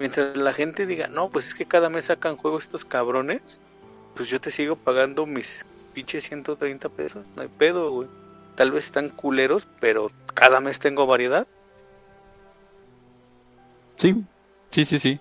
Mientras 0.00 0.36
la 0.36 0.52
gente 0.52 0.86
diga, 0.86 1.08
no, 1.08 1.28
pues 1.28 1.46
es 1.48 1.54
que 1.54 1.66
cada 1.66 1.88
mes 1.88 2.06
sacan 2.06 2.36
juegos 2.36 2.64
estos 2.64 2.84
cabrones, 2.84 3.60
pues 4.14 4.28
yo 4.28 4.40
te 4.40 4.50
sigo 4.50 4.76
pagando 4.76 5.26
mis 5.26 5.64
pinches 5.98 6.28
130 6.28 6.88
pesos, 6.90 7.26
no 7.34 7.42
hay 7.42 7.48
pedo, 7.48 7.90
güey. 7.90 8.08
Tal 8.54 8.70
vez 8.70 8.84
están 8.84 9.08
culeros, 9.08 9.66
pero 9.80 10.12
cada 10.32 10.60
mes 10.60 10.78
tengo 10.78 11.08
variedad. 11.08 11.48
Sí, 13.96 14.14
sí, 14.70 14.84
sí, 14.84 15.00
sí. 15.00 15.18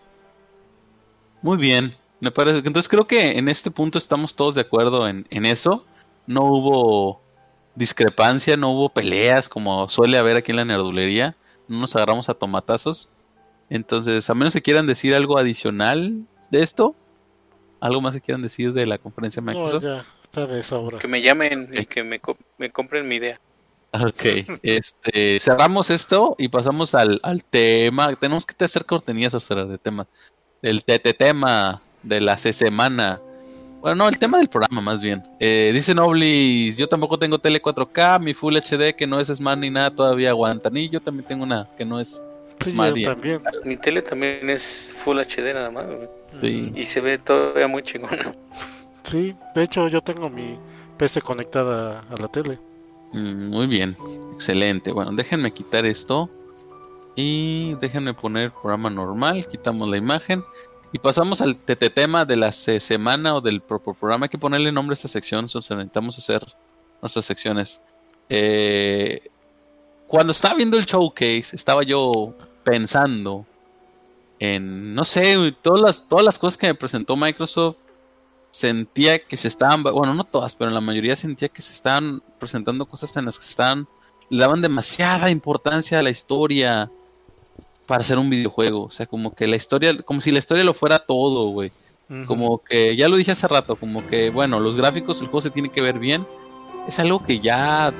Muy 1.41 1.57
bien, 1.57 1.95
me 2.19 2.30
parece. 2.30 2.57
Entonces 2.59 2.88
creo 2.88 3.07
que 3.07 3.39
en 3.39 3.49
este 3.49 3.71
punto 3.71 3.97
estamos 3.97 4.36
todos 4.36 4.53
de 4.53 4.61
acuerdo 4.61 5.07
en, 5.07 5.25
en 5.32 5.47
eso. 5.47 5.84
No 6.28 6.43
hubo 6.43 7.21
discrepancia, 7.73 8.55
no 8.55 8.69
hubo 8.69 8.89
peleas 8.89 9.49
como 9.49 9.89
suele 9.89 10.19
haber 10.19 10.38
aquí 10.38 10.51
en 10.51 10.57
la 10.57 10.65
nerdulería. 10.65 11.36
No 11.67 11.80
nos 11.80 11.95
agarramos 11.95 12.30
a 12.30 12.36
tomatazos. 12.36 13.09
Entonces, 13.71 14.30
a 14.30 14.36
menos 14.36 14.53
que 14.53 14.61
quieran 14.61 14.86
decir 14.86 15.15
algo 15.15 15.39
adicional 15.39 16.28
de 16.51 16.61
esto, 16.61 16.95
algo 17.80 17.99
más 17.99 18.13
que 18.13 18.21
quieran 18.21 18.43
decir 18.43 18.73
de 18.73 18.86
la 18.86 18.99
conferencia 18.99 19.41
de 19.41 19.47
Microsoft. 19.47 19.84
No, 19.84 19.97
ya, 19.97 20.05
está 20.38 20.53
de 20.53 20.63
sobra. 20.63 20.99
Que 20.99 21.07
me 21.07 21.21
llamen 21.21 21.69
y 21.71 21.85
que 21.85 22.03
me, 22.03 22.21
me 22.57 22.69
compren 22.69 23.07
mi 23.07 23.15
idea. 23.15 23.39
Ok, 23.93 24.25
este, 24.63 25.39
cerramos 25.39 25.89
esto 25.89 26.35
y 26.38 26.49
pasamos 26.49 26.93
al, 26.93 27.19
al 27.23 27.43
tema. 27.43 28.13
Tenemos 28.15 28.45
que 28.45 28.63
hacer 28.63 28.85
cortinillas 28.85 29.33
de 29.49 29.77
temas. 29.77 30.07
El 30.61 30.83
TT 30.83 31.17
tema 31.17 31.81
de 32.03 32.21
la 32.21 32.38
semana. 32.38 33.19
Bueno, 33.81 33.95
no, 33.95 34.09
el 34.09 34.17
tema 34.17 34.39
del 34.39 34.49
programa 34.49 34.81
más 34.81 35.01
bien. 35.01 35.23
Eh, 35.39 35.71
dice 35.73 35.95
Noblis, 35.95 36.77
yo 36.77 36.88
tampoco 36.88 37.17
tengo 37.17 37.39
tele 37.39 37.61
4K, 37.61 38.19
mi 38.19 38.33
Full 38.33 38.57
HD 38.57 38.95
que 38.95 39.07
no 39.07 39.19
es 39.19 39.27
Smart 39.27 39.59
ni 39.59 39.69
nada 39.69 39.91
todavía 39.91 40.31
aguanta. 40.31 40.69
Ni 40.69 40.89
yo 40.89 40.99
también 40.99 41.25
tengo 41.25 41.43
una 41.43 41.67
que 41.77 41.85
no 41.85 41.99
es 41.99 42.21
también. 43.03 43.41
Mi 43.63 43.77
tele 43.77 44.01
también 44.01 44.49
es 44.49 44.95
Full 44.97 45.19
HD 45.19 45.53
nada 45.53 45.71
más. 45.71 45.85
Y 46.41 46.85
se 46.85 46.99
ve 47.01 47.17
todavía 47.17 47.67
muy 47.67 47.83
chingona. 47.83 48.33
Sí, 49.08 49.34
de 49.55 49.64
hecho 49.64 49.88
yo 49.88 50.01
tengo 50.01 50.30
mi 50.30 50.58
PC 50.97 51.22
conectada 51.22 52.03
a 52.10 52.22
la 52.22 52.28
tele. 52.28 52.60
Mm, 53.14 53.49
muy 53.49 53.66
bien, 53.66 53.95
excelente. 54.34 54.91
Bueno, 54.91 55.14
déjenme 55.14 55.53
quitar 55.53 55.86
esto. 55.86 56.30
Y 57.16 57.74
déjenme 57.76 58.14
poner 58.14 58.51
programa 58.51 58.89
normal. 58.89 59.47
Quitamos 59.47 59.88
la 59.88 59.95
imagen. 59.95 60.43
Y 60.91 60.99
pasamos 60.99 61.39
al 61.39 61.55
tema 61.55 62.26
de 62.26 62.36
la 62.36 62.51
semana 62.51 63.36
o 63.36 63.41
del 63.41 63.62
propio 63.62 63.93
programa. 63.93 64.26
Hay 64.26 64.30
que 64.30 64.38
ponerle 64.38 64.74
nombre 64.74 64.93
a 64.93 64.95
esta 64.95 65.08
sección. 65.08 65.45
Entonces 65.45 65.72
necesitamos 65.72 66.18
hacer 66.20 66.45
nuestras 67.01 67.24
secciones. 67.26 67.80
Eh, 68.30 69.30
cuando 70.05 70.32
estaba 70.32 70.55
viendo 70.55 70.78
el 70.78 70.86
showcase, 70.86 71.55
estaba 71.55 71.84
yo 71.84 72.34
pensando 72.64 73.45
en, 74.39 74.93
no 74.93 75.05
sé, 75.05 75.55
todas 75.62 75.82
las, 75.82 76.08
todas 76.10 76.26
las 76.26 76.38
cosas 76.38 76.58
que 76.58 76.68
me 76.68 76.76
presentó 76.76 77.16
Microsoft, 77.16 77.78
sentía 78.50 79.20
que 79.20 79.38
se 79.38 79.48
estaban, 79.48 79.84
bueno, 79.84 80.14
no 80.14 80.24
todas, 80.24 80.56
pero 80.56 80.70
en 80.70 80.76
la 80.76 80.82
mayoría 80.82 81.16
sentía 81.16 81.50
que 81.50 81.62
se 81.62 81.74
estaban 81.74 82.22
presentando 82.39 82.86
cosas 82.86 83.16
en 83.18 83.26
las 83.26 83.38
que 83.38 83.45
estaban 83.45 83.88
le 84.30 84.39
daban 84.39 84.62
demasiada 84.62 85.30
importancia 85.30 86.00
a 86.00 86.02
la 86.02 86.10
historia 86.10 86.91
para 87.86 88.02
hacer 88.02 88.18
un 88.18 88.30
videojuego. 88.30 88.86
O 88.86 88.91
sea, 88.91 89.06
como 89.06 89.34
que 89.34 89.48
la 89.48 89.56
historia, 89.56 89.95
como 90.04 90.22
si 90.22 90.32
la 90.32 90.39
historia 90.39 90.64
lo 90.64 90.74
fuera 90.74 91.00
todo, 91.00 91.50
güey. 91.50 91.72
Como 92.26 92.64
que, 92.64 92.95
ya 92.95 93.10
lo 93.10 93.18
dije 93.18 93.34
hace 93.34 93.50
rato, 93.50 93.76
como 93.76 94.08
que, 94.08 94.30
bueno, 94.30 94.62
los 94.62 94.78
gráficos, 94.78 95.20
el 95.20 95.28
juego 95.28 95.41
se 95.41 95.50
tiene 95.50 95.68
que 95.68 95.82
ver 95.82 96.00
bien. 96.00 96.26
Es 96.88 97.00
algo 97.00 97.22
que 97.22 97.39
ya, 97.39 97.91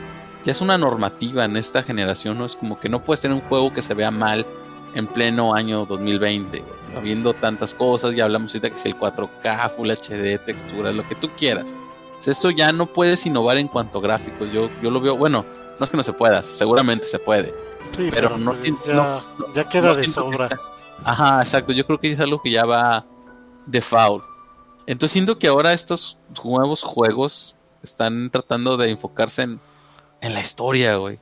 ya 0.46 0.52
es 0.52 0.62
una 0.62 0.78
normativa 0.78 1.44
en 1.44 1.58
esta 1.58 1.84
generación, 1.84 2.38
¿no? 2.38 2.46
Es 2.46 2.56
como 2.56 2.80
que 2.80 2.88
no 2.88 3.04
puedes 3.04 3.20
tener 3.20 3.36
un 3.36 3.48
juego 3.50 3.74
que 3.74 3.82
se 3.82 3.94
vea 3.94 4.10
mal 4.10 4.46
en 4.96 5.08
pleno 5.08 5.54
año 5.54 5.86
2020, 5.86 6.64
habiendo 6.98 7.34
tantas 7.34 7.74
cosas, 7.74 8.16
ya 8.16 8.26
hablamos 8.26 8.54
ahorita 8.54 8.70
que 8.70 8.78
si 8.78 8.90
el 8.90 8.98
4K, 8.98 9.72
Full 9.76 9.90
HD, 9.90 10.38
texturas, 10.46 10.94
lo 10.94 11.08
que 11.08 11.16
tú 11.16 11.30
quieras. 11.38 11.76
O 12.26 12.30
esto 12.30 12.50
ya 12.50 12.72
no 12.72 12.88
puedes 12.88 13.26
innovar 13.26 13.58
en 13.58 13.68
cuanto 13.68 14.00
a 14.00 14.02
gráficos. 14.02 14.52
Yo, 14.52 14.70
yo 14.82 14.90
lo 14.90 15.00
veo, 15.00 15.16
bueno, 15.16 15.46
no 15.80 15.84
es 15.84 15.90
que 15.90 15.98
no 15.98 16.04
se 16.04 16.14
pueda, 16.14 16.44
seguramente 16.44 17.06
se 17.06 17.20
puede. 17.20 17.54
pero, 18.12 18.38
no, 18.38 18.54
pues 18.54 18.86
ya, 18.86 19.20
ya, 19.54 19.70
queda 19.70 19.94
de 19.96 20.06
sobra. 20.06 20.60
ajá, 21.04 21.42
exacto. 21.42 21.74
Yo 21.74 21.86
creo 21.86 22.00
que 22.00 22.12
es 22.12 22.20
algo 22.20 22.42
que 22.42 22.52
ya 22.52 22.66
va 22.66 23.06
default. 23.66 24.24
Entonces 24.88 25.14
siento 25.14 25.38
que 25.38 25.48
ahora 25.48 25.74
estos 25.74 26.18
nuevos 26.44 26.82
juegos 26.82 27.56
están 27.84 28.30
tratando 28.32 28.78
de 28.78 28.90
enfocarse 28.90 29.44
en, 29.44 29.60
en 30.22 30.34
la 30.34 30.40
historia, 30.40 30.96
güey. 30.96 31.20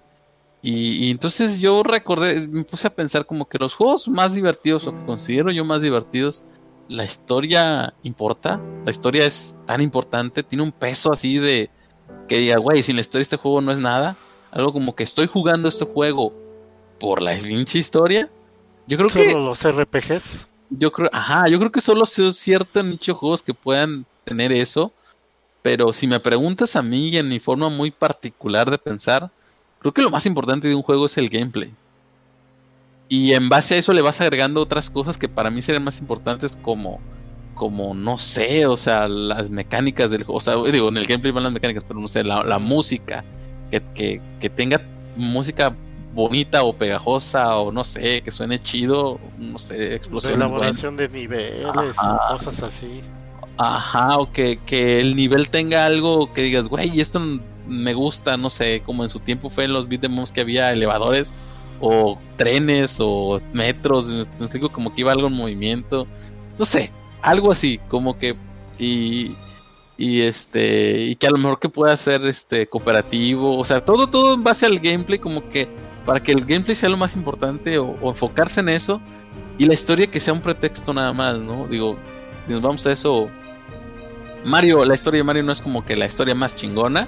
Y, 0.68 1.12
entonces 1.12 1.60
yo 1.60 1.84
recordé, 1.84 2.48
me 2.48 2.64
puse 2.64 2.88
a 2.88 2.96
pensar 2.96 3.28
como 3.28 3.48
que 3.48 3.60
los 3.60 3.76
juegos 3.76 4.08
más 4.08 4.34
divertidos, 4.34 4.88
o 4.88 4.96
que 4.96 5.06
considero 5.06 5.52
yo 5.52 5.64
más 5.64 5.80
divertidos, 5.80 6.44
la 6.88 7.06
historia 7.06 7.94
importa, 8.02 8.60
la 8.84 8.90
historia 8.90 9.28
es 9.28 9.56
tan 9.68 9.80
importante, 9.80 10.42
tiene 10.42 10.64
un 10.64 10.72
peso 10.72 11.12
así 11.12 11.38
de 11.38 11.70
que 12.28 12.40
diga, 12.40 12.58
güey, 12.58 12.82
sin 12.82 12.96
la 12.96 13.02
historia 13.02 13.22
este 13.22 13.38
juego 13.38 13.62
no 13.62 13.72
es 13.72 13.78
nada. 13.78 14.18
Algo 14.50 14.74
como 14.74 14.96
que 14.96 15.04
estoy 15.04 15.28
jugando 15.28 15.68
este 15.70 15.86
juego 15.86 16.34
por 17.00 17.22
la 17.22 17.38
pinche 17.38 17.78
historia. 17.78 18.28
Yo 18.88 18.98
creo 18.98 19.10
¿Solo 19.10 19.26
que. 19.26 19.34
los 19.34 19.72
RPGs? 19.72 20.48
Yo 20.72 20.92
creo, 20.92 21.12
ajá, 21.14 21.48
yo 21.48 21.60
creo 21.60 21.72
que 21.72 21.80
solo 21.80 22.08
cierto 22.08 22.82
nicho 22.82 23.14
de 23.14 23.20
juegos 23.20 23.44
que 23.44 23.54
puedan 23.54 24.04
tener 24.24 24.52
eso. 24.52 24.92
Pero 25.62 25.94
si 25.94 26.08
me 26.08 26.20
preguntas 26.20 26.76
a 26.76 26.82
mí 26.82 27.16
en 27.16 27.30
mi 27.30 27.40
forma 27.40 27.70
muy 27.70 27.92
particular 27.92 28.72
de 28.72 28.80
pensar, 28.80 29.30
creo 29.86 29.94
que 29.94 30.02
lo 30.02 30.10
más 30.10 30.26
importante 30.26 30.68
de 30.68 30.74
un 30.74 30.82
juego 30.82 31.06
es 31.06 31.16
el 31.18 31.30
gameplay. 31.30 31.72
Y 33.08 33.34
en 33.34 33.50
base 33.50 33.76
a 33.76 33.78
eso 33.78 33.94
le 33.94 34.02
vas 34.02 34.20
agregando 34.20 34.60
otras 34.60 34.90
cosas 34.90 35.16
que 35.16 35.30
para 35.30 35.52
mí 35.52 35.62
serían 35.62 35.84
más 35.84 36.00
importantes 36.00 36.58
como, 36.64 37.00
como 37.54 37.94
no 37.94 38.18
sé, 38.18 38.66
o 38.66 38.78
sea, 38.78 39.08
las 39.08 39.52
mecánicas 39.52 40.10
del 40.10 40.24
juego. 40.24 40.40
O 40.40 40.42
sea, 40.42 40.56
digo, 40.72 40.90
en 40.90 40.98
el 40.98 41.06
gameplay 41.06 41.32
van 41.32 41.44
las 41.44 41.54
mecánicas, 41.54 41.84
pero 41.88 42.00
no 42.00 42.08
sé, 42.08 42.24
la, 42.24 42.58
música, 42.58 43.24
que, 43.70 43.84
que, 43.94 44.22
que 44.40 44.50
tenga 44.50 44.82
música 45.16 45.76
bonita 46.16 46.64
o 46.64 46.74
pegajosa 46.74 47.56
o 47.58 47.72
no 47.72 47.84
sé, 47.84 48.24
que 48.24 48.32
suene 48.32 48.60
chido, 48.60 49.20
no 49.38 49.60
sé, 49.60 49.94
explosión. 49.94 50.34
Elaboración 50.34 50.98
de 50.98 51.10
niveles, 51.10 51.96
cosas 52.28 52.64
así. 52.64 53.04
Ajá, 53.58 54.18
o 54.18 54.32
que, 54.32 54.58
que 54.66 55.00
el 55.00 55.16
nivel 55.16 55.50
tenga 55.50 55.86
algo 55.86 56.34
que 56.34 56.42
digas, 56.42 56.68
güey, 56.70 57.00
esto 57.00 57.22
me 57.68 57.94
gusta, 57.94 58.38
no 58.38 58.50
sé, 58.50 58.82
como 58.86 59.04
en 59.04 59.10
su 59.10 59.20
tiempo 59.20 59.50
fue 59.50 59.66
en 59.66 59.74
los 59.74 59.88
beat'em 59.88 60.24
que 60.34 60.42
había 60.42 60.72
elevadores 60.72 61.34
o 61.80 62.18
trenes 62.38 62.98
o 63.00 63.42
metros, 63.54 64.12
me 64.12 64.22
explico 64.22 64.70
como 64.70 64.94
que 64.94 65.02
iba 65.02 65.12
algo 65.12 65.28
en 65.28 65.34
movimiento, 65.34 66.08
no 66.58 66.66
sé, 66.66 66.92
algo 67.22 67.52
así, 67.52 67.80
como 67.90 68.18
que 68.18 68.36
y 68.78 69.36
y 69.98 70.22
este 70.22 71.04
y 71.04 71.16
que 71.16 71.28
a 71.28 71.32
lo 71.32 71.38
mejor 71.38 71.60
que 71.60 71.70
pueda 71.70 71.96
ser 71.96 72.26
este 72.28 72.68
cooperativo, 72.68 73.58
o 73.58 73.66
sea, 73.66 73.84
todo 73.84 74.08
todo 74.08 74.36
en 74.36 74.44
base 74.44 74.66
al 74.66 74.80
gameplay 74.80 75.20
como 75.20 75.50
que 75.50 75.68
para 76.06 76.22
que 76.22 76.32
el 76.32 76.46
gameplay 76.46 76.76
sea 76.76 76.90
lo 76.90 76.98
más 76.98 77.16
importante 77.16 77.78
o, 77.80 77.96
enfocarse 78.10 78.60
en 78.60 78.70
eso 78.70 79.02
y 79.58 79.66
la 79.66 79.74
historia 79.74 80.08
que 80.08 80.20
sea 80.20 80.34
un 80.34 80.42
pretexto 80.42 80.94
nada 80.94 81.14
más, 81.14 81.40
¿no? 81.40 81.68
Digo, 81.68 81.98
si 82.46 82.54
nos 82.54 82.62
vamos 82.62 82.86
a 82.86 82.92
eso 82.92 83.30
Mario, 84.44 84.86
la 84.86 84.94
historia 84.94 85.20
de 85.20 85.24
Mario 85.24 85.44
no 85.44 85.52
es 85.52 85.62
como 85.62 85.84
que 85.84 85.96
la 85.96 86.06
historia 86.06 86.36
más 86.36 86.56
chingona, 86.56 87.08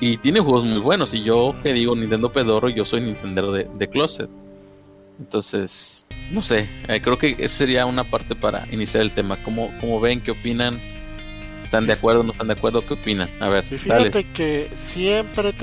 y 0.00 0.16
tiene 0.18 0.40
juegos 0.40 0.64
muy 0.64 0.80
buenos. 0.80 1.14
Y 1.14 1.22
yo 1.22 1.54
que 1.62 1.72
digo 1.72 1.94
Nintendo 1.94 2.32
Pedoro, 2.32 2.68
yo 2.68 2.84
soy 2.84 3.00
Nintendo 3.00 3.52
de, 3.52 3.68
de 3.74 3.88
Closet. 3.88 4.28
Entonces, 5.18 6.06
no 6.30 6.42
sé, 6.42 6.68
eh, 6.88 7.00
creo 7.00 7.18
que 7.18 7.36
esa 7.38 7.58
sería 7.58 7.86
una 7.86 8.04
parte 8.04 8.34
para 8.34 8.66
iniciar 8.72 9.02
el 9.02 9.12
tema. 9.12 9.42
¿Cómo, 9.42 9.72
cómo 9.80 10.00
ven? 10.00 10.20
¿Qué 10.20 10.32
opinan? 10.32 10.78
¿Están 11.62 11.86
de 11.86 11.92
acuerdo? 11.92 12.22
¿No 12.22 12.32
están 12.32 12.48
de 12.48 12.54
acuerdo? 12.54 12.84
¿Qué 12.86 12.94
opinan? 12.94 13.28
A 13.40 13.48
ver. 13.48 13.64
Y 13.70 13.78
fíjate 13.78 14.24
que 14.24 14.70
siempre 14.74 15.54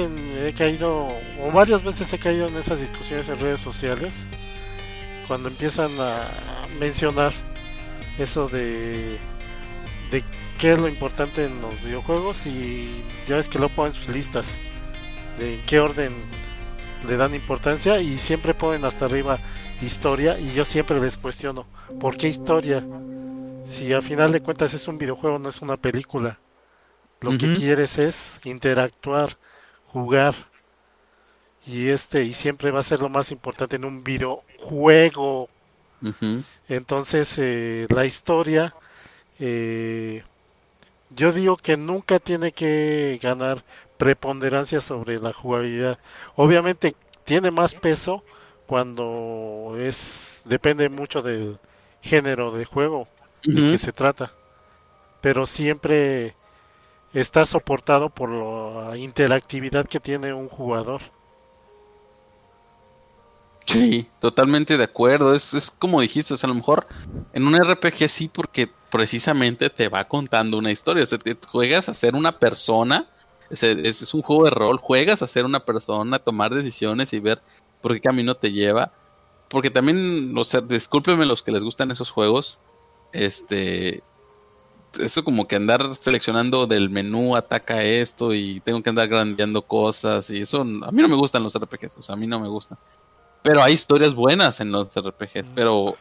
he 0.46 0.54
caído, 0.54 1.10
o 1.42 1.52
varias 1.54 1.84
veces 1.84 2.12
he 2.14 2.20
caído 2.20 2.48
en 2.48 2.56
esas 2.56 2.80
discusiones 2.80 3.30
en 3.30 3.40
redes 3.40 3.60
sociales, 3.60 4.26
cuando 5.28 5.50
empiezan 5.50 5.92
a 6.00 6.24
mencionar 6.80 7.34
eso 8.18 8.48
de, 8.48 9.18
de 10.12 10.24
qué 10.62 10.74
es 10.74 10.80
lo 10.80 10.88
importante 10.88 11.46
en 11.46 11.60
los 11.60 11.82
videojuegos 11.82 12.46
y 12.46 13.04
ya 13.28 13.38
ves 13.38 13.50
que 13.50 13.58
lo 13.58 13.68
ponen 13.70 13.94
sus 13.94 14.10
listas 14.10 14.60
de 15.40 15.56
en 15.56 15.66
qué 15.66 15.80
orden 15.80 16.14
le 17.08 17.18
dan 17.18 17.34
importancia 17.34 18.00
y 18.00 18.20
siempre 18.20 18.54
ponen 18.54 18.86
hasta 18.86 19.06
arriba 19.06 19.40
historia 19.82 20.40
y 20.40 20.54
yo 20.54 20.64
siempre 20.64 21.00
les 21.02 21.18
cuestiono, 21.18 21.66
¿por 22.00 22.16
qué 22.16 22.28
historia? 22.28 22.86
Si 23.66 23.92
a 23.92 24.04
final 24.04 24.32
de 24.32 24.42
cuentas 24.42 24.76
es 24.76 24.88
un 24.88 25.00
videojuego, 25.00 25.40
no 25.40 25.50
es 25.50 25.64
una 25.64 25.78
película. 25.78 26.38
Lo 27.22 27.36
que 27.40 27.54
quieres 27.54 27.98
es 27.98 28.40
interactuar, 28.44 29.38
jugar. 29.88 30.36
Y 31.66 31.88
este 31.88 32.24
y 32.24 32.34
siempre 32.34 32.70
va 32.70 32.82
a 32.82 32.84
ser 32.84 33.00
lo 33.00 33.10
más 33.10 33.32
importante 33.32 33.78
en 33.78 33.86
un 33.86 34.04
videojuego. 34.04 35.50
Entonces 36.70 37.36
eh, 37.40 37.88
la 37.90 38.06
historia 38.06 38.76
eh, 39.40 40.24
yo 41.16 41.32
digo 41.32 41.58
que 41.58 41.78
nunca 41.78 42.20
tiene 42.20 42.52
que 42.52 43.20
ganar 43.22 43.64
preponderancia 43.98 44.80
sobre 44.80 45.20
la 45.20 45.34
jugabilidad. 45.34 46.00
Obviamente 46.36 46.96
tiene 47.24 47.52
más 47.52 47.74
peso 47.74 48.24
cuando 48.66 49.76
es 49.78 50.44
depende 50.46 50.90
mucho 50.90 51.22
del 51.22 51.60
género 52.02 52.52
de 52.52 52.66
juego 52.66 53.08
de 53.44 53.66
que 53.66 53.78
se 53.78 53.92
trata. 53.92 54.34
Pero 55.22 55.46
siempre 55.46 56.36
está 57.14 57.46
soportado 57.46 58.10
por 58.10 58.30
la 58.30 58.98
interactividad 58.98 59.86
que 59.86 60.00
tiene 60.00 60.34
un 60.34 60.48
jugador. 60.48 61.02
Sí, 63.66 64.08
totalmente 64.20 64.78
de 64.78 64.84
acuerdo. 64.84 65.34
Es, 65.34 65.54
es 65.54 65.72
como 65.72 66.02
dijiste, 66.02 66.34
o 66.34 66.38
sea, 66.38 66.48
a 66.48 66.50
lo 66.50 66.56
mejor 66.56 66.86
en 67.34 67.48
un 67.48 67.56
RPG 67.56 68.10
sí, 68.10 68.28
porque 68.28 68.70
precisamente 68.92 69.70
te 69.70 69.90
va 69.90 70.04
contando 70.04 70.58
una 70.58 70.72
historia. 70.72 71.04
O 71.04 71.06
sea, 71.06 71.18
te 71.18 71.38
juegas 71.48 71.90
a 71.90 71.94
ser 71.94 72.16
una 72.16 72.38
persona. 72.38 73.08
Es, 73.50 73.64
es, 73.64 74.14
un 74.14 74.22
juego 74.22 74.46
de 74.46 74.52
rol. 74.52 74.78
Juegas 74.78 75.22
a 75.22 75.28
ser 75.28 75.46
una 75.46 75.66
persona, 75.66 76.20
tomar 76.20 76.54
decisiones 76.54 77.14
y 77.14 77.20
ver 77.20 77.42
por 77.82 77.94
qué 77.94 78.02
camino 78.02 78.36
te 78.36 78.52
lleva. 78.52 78.92
Porque 79.50 79.70
también, 79.70 80.38
o 80.38 80.44
sea, 80.44 80.62
discúlpenme 80.62 81.26
los 81.26 81.44
que 81.44 81.52
les 81.52 81.64
gustan 81.64 81.92
esos 81.92 82.12
juegos. 82.12 82.60
Este. 83.14 84.04
Eso 85.00 85.24
como 85.24 85.48
que 85.48 85.56
andar 85.56 85.96
seleccionando 85.96 86.68
del 86.68 86.90
menú 86.90 87.38
ataca 87.38 87.82
esto 87.82 88.34
y 88.34 88.60
tengo 88.60 88.84
que 88.84 88.90
andar 88.90 89.08
grandeando 89.08 89.62
cosas 89.62 90.30
y 90.30 90.42
eso 90.42 90.60
a 90.60 90.92
mí 90.92 91.02
no 91.02 91.08
me 91.08 91.16
gustan 91.16 91.44
los 91.44 91.58
RPGs, 91.58 92.00
o 92.00 92.02
sea, 92.02 92.16
a 92.16 92.18
mí 92.18 92.28
no 92.28 92.42
me 92.42 92.50
gustan. 92.50 92.78
Pero 93.44 93.64
hay 93.64 93.74
historias 93.74 94.14
buenas 94.14 94.60
en 94.60 94.72
los 94.72 94.94
RPGs, 94.96 95.50
mm. 95.50 95.54
pero 95.56 95.98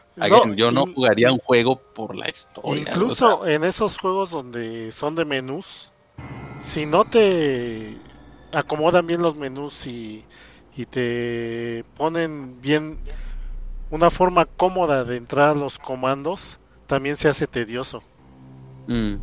yo 0.55 0.71
no 0.71 0.85
jugaría 0.85 1.31
un 1.31 1.39
juego 1.39 1.77
por 1.77 2.15
la 2.15 2.29
historia. 2.29 2.81
Incluso 2.87 3.47
en 3.47 3.63
esos 3.63 3.97
juegos 3.97 4.29
donde 4.29 4.91
son 4.91 5.15
de 5.15 5.25
menús, 5.25 5.91
si 6.61 6.85
no 6.85 7.03
te 7.03 7.97
acomodan 8.53 9.07
bien 9.07 9.21
los 9.21 9.35
menús 9.35 9.87
y, 9.87 10.23
y 10.75 10.85
te 10.85 11.83
ponen 11.97 12.61
bien 12.61 12.99
una 13.89 14.11
forma 14.11 14.45
cómoda 14.45 15.03
de 15.03 15.17
entrar 15.17 15.49
a 15.49 15.55
los 15.55 15.79
comandos, 15.79 16.59
también 16.85 17.15
se 17.15 17.27
hace 17.27 17.47
tedioso. 17.47 18.03
Mm. 18.87 19.15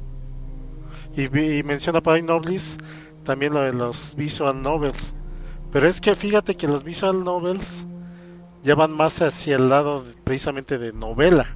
Y, 1.16 1.58
y, 1.58 1.62
menciona 1.62 2.00
para 2.00 2.20
Noblis 2.20 2.78
también 3.24 3.54
lo 3.54 3.60
de 3.60 3.72
los 3.72 4.14
visual 4.16 4.60
novels. 4.60 5.14
Pero 5.70 5.86
es 5.86 6.00
que 6.00 6.14
fíjate 6.14 6.56
que 6.56 6.66
los 6.66 6.82
visual 6.82 7.22
novels 7.24 7.86
ya 8.68 8.74
van 8.74 8.92
más 8.92 9.22
hacia 9.22 9.56
el 9.56 9.70
lado 9.70 10.04
precisamente 10.24 10.76
de 10.76 10.92
novela. 10.92 11.46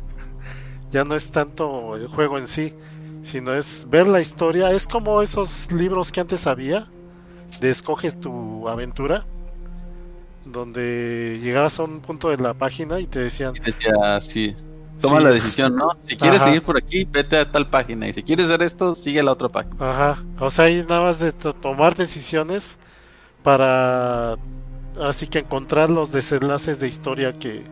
Ya 0.91 1.05
no 1.05 1.15
es 1.15 1.31
tanto 1.31 1.95
el 1.95 2.07
juego 2.07 2.39
en 2.39 2.49
sí, 2.49 2.73
sino 3.21 3.53
es 3.53 3.87
ver 3.91 4.07
la 4.09 4.23
historia. 4.23 4.71
Es 4.71 4.87
como 4.87 5.21
esos 5.21 5.71
libros 5.71 6.11
que 6.11 6.21
antes 6.21 6.47
había, 6.47 6.89
de 7.61 7.69
escoges 7.69 8.19
tu 8.19 8.67
aventura, 8.67 9.27
donde 10.47 11.39
llegabas 11.43 11.79
a 11.81 11.83
un 11.83 12.01
punto 12.01 12.31
de 12.31 12.39
la 12.39 12.55
página 12.55 12.99
y 12.99 13.07
te 13.07 13.19
decían... 13.19 13.53
decía, 13.53 14.19
sí, 14.23 14.57
toma 14.99 15.21
la 15.21 15.33
decisión, 15.33 15.77
¿no? 15.77 15.91
Si 16.07 16.17
quieres 16.17 16.43
seguir 16.43 16.63
por 16.63 16.79
aquí, 16.79 17.05
vete 17.05 17.37
a 17.37 17.53
tal 17.53 17.69
página. 17.69 18.09
Y 18.09 18.15
si 18.15 18.23
quieres 18.23 18.47
hacer 18.47 18.63
esto, 18.63 18.95
sigue 18.95 19.21
a 19.21 19.23
la 19.23 19.33
otra 19.33 19.51
página. 19.51 19.77
Ajá. 19.81 20.25
O 20.39 20.49
sea, 20.49 20.65
hay 20.65 20.83
nada 20.89 21.03
más 21.03 21.19
de 21.19 21.33
tomar 21.33 21.95
decisiones 21.95 22.79
para 23.43 24.39
así 25.01 25.27
que 25.27 25.41
encontrar 25.41 25.91
los 25.91 26.13
desenlaces 26.13 26.81
de 26.81 26.89
historia 26.89 27.39
que, 27.39 27.65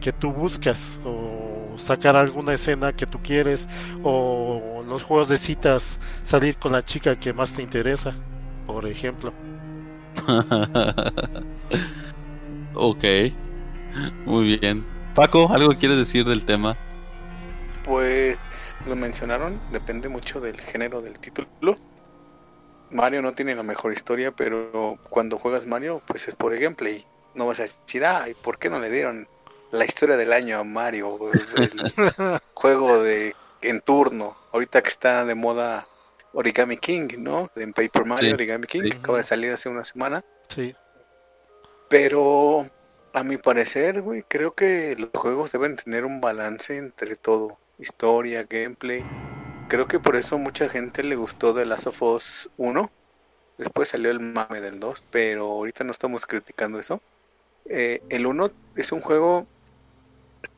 que 0.00 0.12
tú 0.12 0.32
buscas 0.32 1.00
o 1.04 1.74
sacar 1.76 2.16
alguna 2.16 2.52
escena 2.52 2.92
que 2.92 3.06
tú 3.06 3.18
quieres 3.22 3.68
o 4.02 4.84
los 4.86 5.02
juegos 5.02 5.28
de 5.28 5.38
citas 5.38 6.00
salir 6.22 6.56
con 6.56 6.72
la 6.72 6.84
chica 6.84 7.16
que 7.16 7.32
más 7.32 7.52
te 7.52 7.62
interesa, 7.62 8.14
por 8.66 8.86
ejemplo. 8.86 9.32
ok, 12.74 13.04
muy 14.26 14.58
bien. 14.58 14.84
Paco, 15.14 15.52
¿algo 15.52 15.76
quieres 15.76 15.98
decir 15.98 16.24
del 16.24 16.44
tema? 16.44 16.76
Pues 17.84 18.76
lo 18.86 18.94
mencionaron, 18.94 19.60
depende 19.72 20.08
mucho 20.08 20.40
del 20.40 20.60
género 20.60 21.02
del 21.02 21.18
título. 21.18 21.48
Mario 22.92 23.22
no 23.22 23.32
tiene 23.32 23.54
la 23.54 23.62
mejor 23.62 23.92
historia, 23.92 24.30
pero 24.30 24.98
cuando 25.08 25.38
juegas 25.38 25.66
Mario, 25.66 26.02
pues 26.06 26.28
es 26.28 26.34
por 26.34 26.56
gameplay. 26.58 27.06
No 27.34 27.46
vas 27.46 27.60
a 27.60 27.62
decir, 27.64 28.04
ay, 28.04 28.34
¿por 28.34 28.58
qué 28.58 28.68
no 28.68 28.78
le 28.78 28.90
dieron 28.90 29.26
la 29.70 29.84
historia 29.84 30.16
del 30.16 30.32
año 30.32 30.58
a 30.58 30.64
Mario? 30.64 31.18
El 31.32 31.40
juego 32.54 33.02
de 33.02 33.34
en 33.62 33.80
turno. 33.80 34.36
Ahorita 34.52 34.82
que 34.82 34.90
está 34.90 35.24
de 35.24 35.34
moda 35.34 35.86
Origami 36.34 36.76
King, 36.76 37.08
¿no? 37.18 37.50
En 37.56 37.72
Paper 37.72 38.04
Mario, 38.04 38.34
Origami 38.34 38.66
King, 38.66 38.90
acaba 38.98 39.18
de 39.18 39.24
salir 39.24 39.52
hace 39.52 39.68
una 39.68 39.84
semana. 39.84 40.24
Sí. 40.48 40.74
Pero 41.88 42.68
a 43.14 43.22
mi 43.22 43.38
parecer, 43.38 44.02
güey, 44.02 44.24
creo 44.28 44.54
que 44.54 44.96
los 44.98 45.10
juegos 45.14 45.52
deben 45.52 45.76
tener 45.76 46.04
un 46.04 46.20
balance 46.20 46.76
entre 46.76 47.16
todo. 47.16 47.58
Historia, 47.78 48.44
gameplay 48.48 49.04
creo 49.68 49.86
que 49.86 49.98
por 49.98 50.16
eso 50.16 50.38
mucha 50.38 50.68
gente 50.68 51.02
le 51.02 51.16
gustó 51.16 51.54
The 51.54 51.66
Last 51.66 51.86
of 51.86 52.02
Us 52.02 52.50
1. 52.56 52.90
Después 53.58 53.90
salió 53.90 54.10
el 54.10 54.20
mame 54.20 54.60
del 54.60 54.80
2, 54.80 55.04
pero 55.10 55.44
ahorita 55.44 55.84
no 55.84 55.92
estamos 55.92 56.26
criticando 56.26 56.78
eso. 56.78 57.00
Eh, 57.66 58.02
el 58.08 58.26
1 58.26 58.50
es 58.76 58.92
un 58.92 59.00
juego 59.00 59.46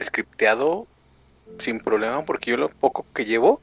scripteado 0.03 0.87
sin 1.59 1.81
problema, 1.81 2.25
porque 2.25 2.51
yo 2.51 2.57
lo 2.57 2.69
poco 2.69 3.05
que 3.15 3.25
llevo, 3.25 3.61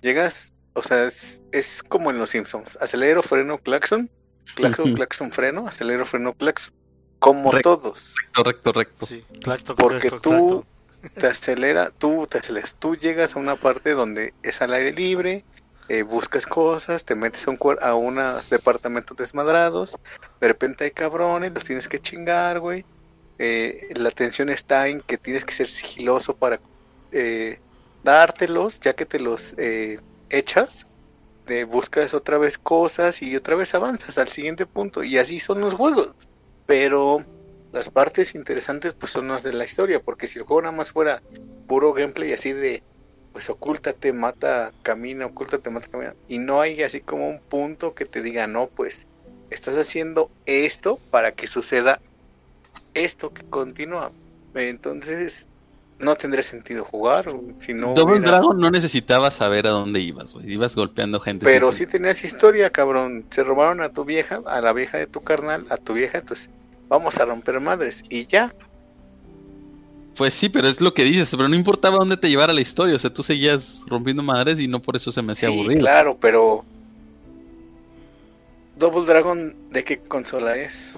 llegas, 0.00 0.52
o 0.74 0.82
sea, 0.82 1.10
es, 1.52 1.82
como 1.88 2.10
en 2.10 2.18
los 2.18 2.30
Simpsons: 2.30 2.78
acelero, 2.80 3.22
freno, 3.22 3.58
claxon, 3.58 4.10
claxon, 4.54 4.94
claxon, 4.94 5.32
freno, 5.32 5.66
acelero, 5.66 6.06
freno, 6.06 6.32
claxon. 6.34 6.72
Como 7.18 7.50
todos. 7.60 8.14
Recto, 8.22 8.44
recto, 8.44 8.72
recto. 8.72 9.06
Sí, 9.06 9.24
claxon, 9.40 9.76
porque 9.76 10.10
tú 10.10 10.64
te 11.14 11.26
acelera, 11.26 11.90
tú 11.90 12.26
te 12.26 12.38
aceleras, 12.38 12.76
tú 12.78 12.96
llegas 12.96 13.36
a 13.36 13.38
una 13.38 13.56
parte 13.56 13.90
donde 13.90 14.34
es 14.42 14.62
al 14.62 14.72
aire 14.74 14.92
libre, 14.92 15.44
eh, 15.88 16.02
buscas 16.02 16.46
cosas, 16.46 17.04
te 17.04 17.14
metes 17.14 17.46
a, 17.46 17.50
un, 17.50 17.58
a 17.80 17.94
unos 17.94 18.50
departamentos 18.50 19.16
desmadrados, 19.16 19.96
de 20.40 20.48
repente 20.48 20.84
hay 20.84 20.90
cabrones, 20.90 21.52
los 21.52 21.64
tienes 21.64 21.88
que 21.88 22.00
chingar, 22.00 22.60
güey. 22.60 22.84
Eh, 23.38 23.88
la 23.96 24.10
tensión 24.10 24.48
está 24.48 24.88
en 24.88 25.00
que 25.02 25.18
tienes 25.18 25.44
que 25.44 25.52
ser 25.52 25.68
sigiloso 25.68 26.36
para 26.36 26.60
eh, 27.12 27.58
dártelos, 28.02 28.80
ya 28.80 28.94
que 28.94 29.06
te 29.06 29.20
los 29.20 29.54
echas, 30.28 30.86
de 31.46 31.64
buscas 31.64 32.12
otra 32.14 32.38
vez 32.38 32.58
cosas 32.58 33.22
y 33.22 33.36
otra 33.36 33.54
vez 33.54 33.74
avanzas 33.74 34.18
al 34.18 34.28
siguiente 34.28 34.66
punto. 34.66 35.04
Y 35.04 35.18
así 35.18 35.40
son 35.40 35.60
los 35.60 35.74
juegos. 35.74 36.12
Pero 36.66 37.24
las 37.76 37.90
partes 37.90 38.34
interesantes 38.34 38.94
pues 38.94 39.12
son 39.12 39.28
las 39.28 39.42
de 39.42 39.52
la 39.52 39.64
historia, 39.64 40.00
porque 40.00 40.28
si 40.28 40.38
el 40.38 40.46
juego 40.46 40.62
nada 40.62 40.74
más 40.74 40.92
fuera 40.92 41.22
puro 41.68 41.92
gameplay 41.92 42.32
así 42.32 42.54
de 42.54 42.82
pues 43.34 43.50
ocúltate, 43.50 44.14
mata, 44.14 44.72
camina, 44.82 45.26
ocúltate, 45.26 45.68
mata, 45.68 45.86
camina, 45.88 46.14
y 46.26 46.38
no 46.38 46.62
hay 46.62 46.82
así 46.82 47.02
como 47.02 47.28
un 47.28 47.38
punto 47.38 47.94
que 47.94 48.06
te 48.06 48.22
diga, 48.22 48.46
no, 48.46 48.68
pues 48.68 49.06
estás 49.50 49.76
haciendo 49.76 50.30
esto 50.46 50.98
para 51.10 51.32
que 51.32 51.46
suceda 51.46 52.00
esto 52.94 53.34
que 53.34 53.42
continúa. 53.42 54.10
Entonces, 54.54 55.46
no 55.98 56.16
tendría 56.16 56.42
sentido 56.42 56.82
jugar. 56.82 57.26
Si 57.58 57.74
no 57.74 57.92
Double 57.92 58.20
Dragon 58.20 58.58
no 58.58 58.70
necesitaba 58.70 59.30
saber 59.30 59.66
a 59.66 59.70
dónde 59.70 60.00
ibas, 60.00 60.34
Ibas 60.42 60.74
golpeando 60.74 61.20
gente. 61.20 61.44
Pero 61.44 61.72
sí 61.72 61.86
tenías 61.86 62.24
historia, 62.24 62.70
cabrón. 62.70 63.26
Se 63.28 63.44
robaron 63.44 63.82
a 63.82 63.90
tu 63.90 64.06
vieja, 64.06 64.40
a 64.46 64.62
la 64.62 64.72
vieja 64.72 64.96
de 64.96 65.06
tu 65.06 65.20
carnal, 65.20 65.66
a 65.68 65.76
tu 65.76 65.92
vieja, 65.92 66.16
entonces 66.16 66.48
vamos 66.88 67.18
a 67.18 67.24
romper 67.24 67.60
madres 67.60 68.04
y 68.08 68.26
ya. 68.26 68.54
Pues 70.16 70.32
sí, 70.32 70.48
pero 70.48 70.66
es 70.66 70.80
lo 70.80 70.94
que 70.94 71.04
dices, 71.04 71.30
pero 71.30 71.48
no 71.48 71.54
importaba 71.54 71.98
dónde 71.98 72.16
te 72.16 72.30
llevara 72.30 72.52
la 72.52 72.62
historia, 72.62 72.96
o 72.96 72.98
sea, 72.98 73.12
tú 73.12 73.22
seguías 73.22 73.82
rompiendo 73.86 74.22
madres 74.22 74.58
y 74.58 74.66
no 74.66 74.80
por 74.80 74.96
eso 74.96 75.12
se 75.12 75.20
me 75.20 75.32
hacía 75.32 75.50
sí, 75.50 75.76
Claro, 75.76 76.16
pero 76.18 76.64
Double 78.76 79.04
Dragon, 79.04 79.54
¿de 79.70 79.84
qué 79.84 79.98
consola 79.98 80.56
es? 80.56 80.92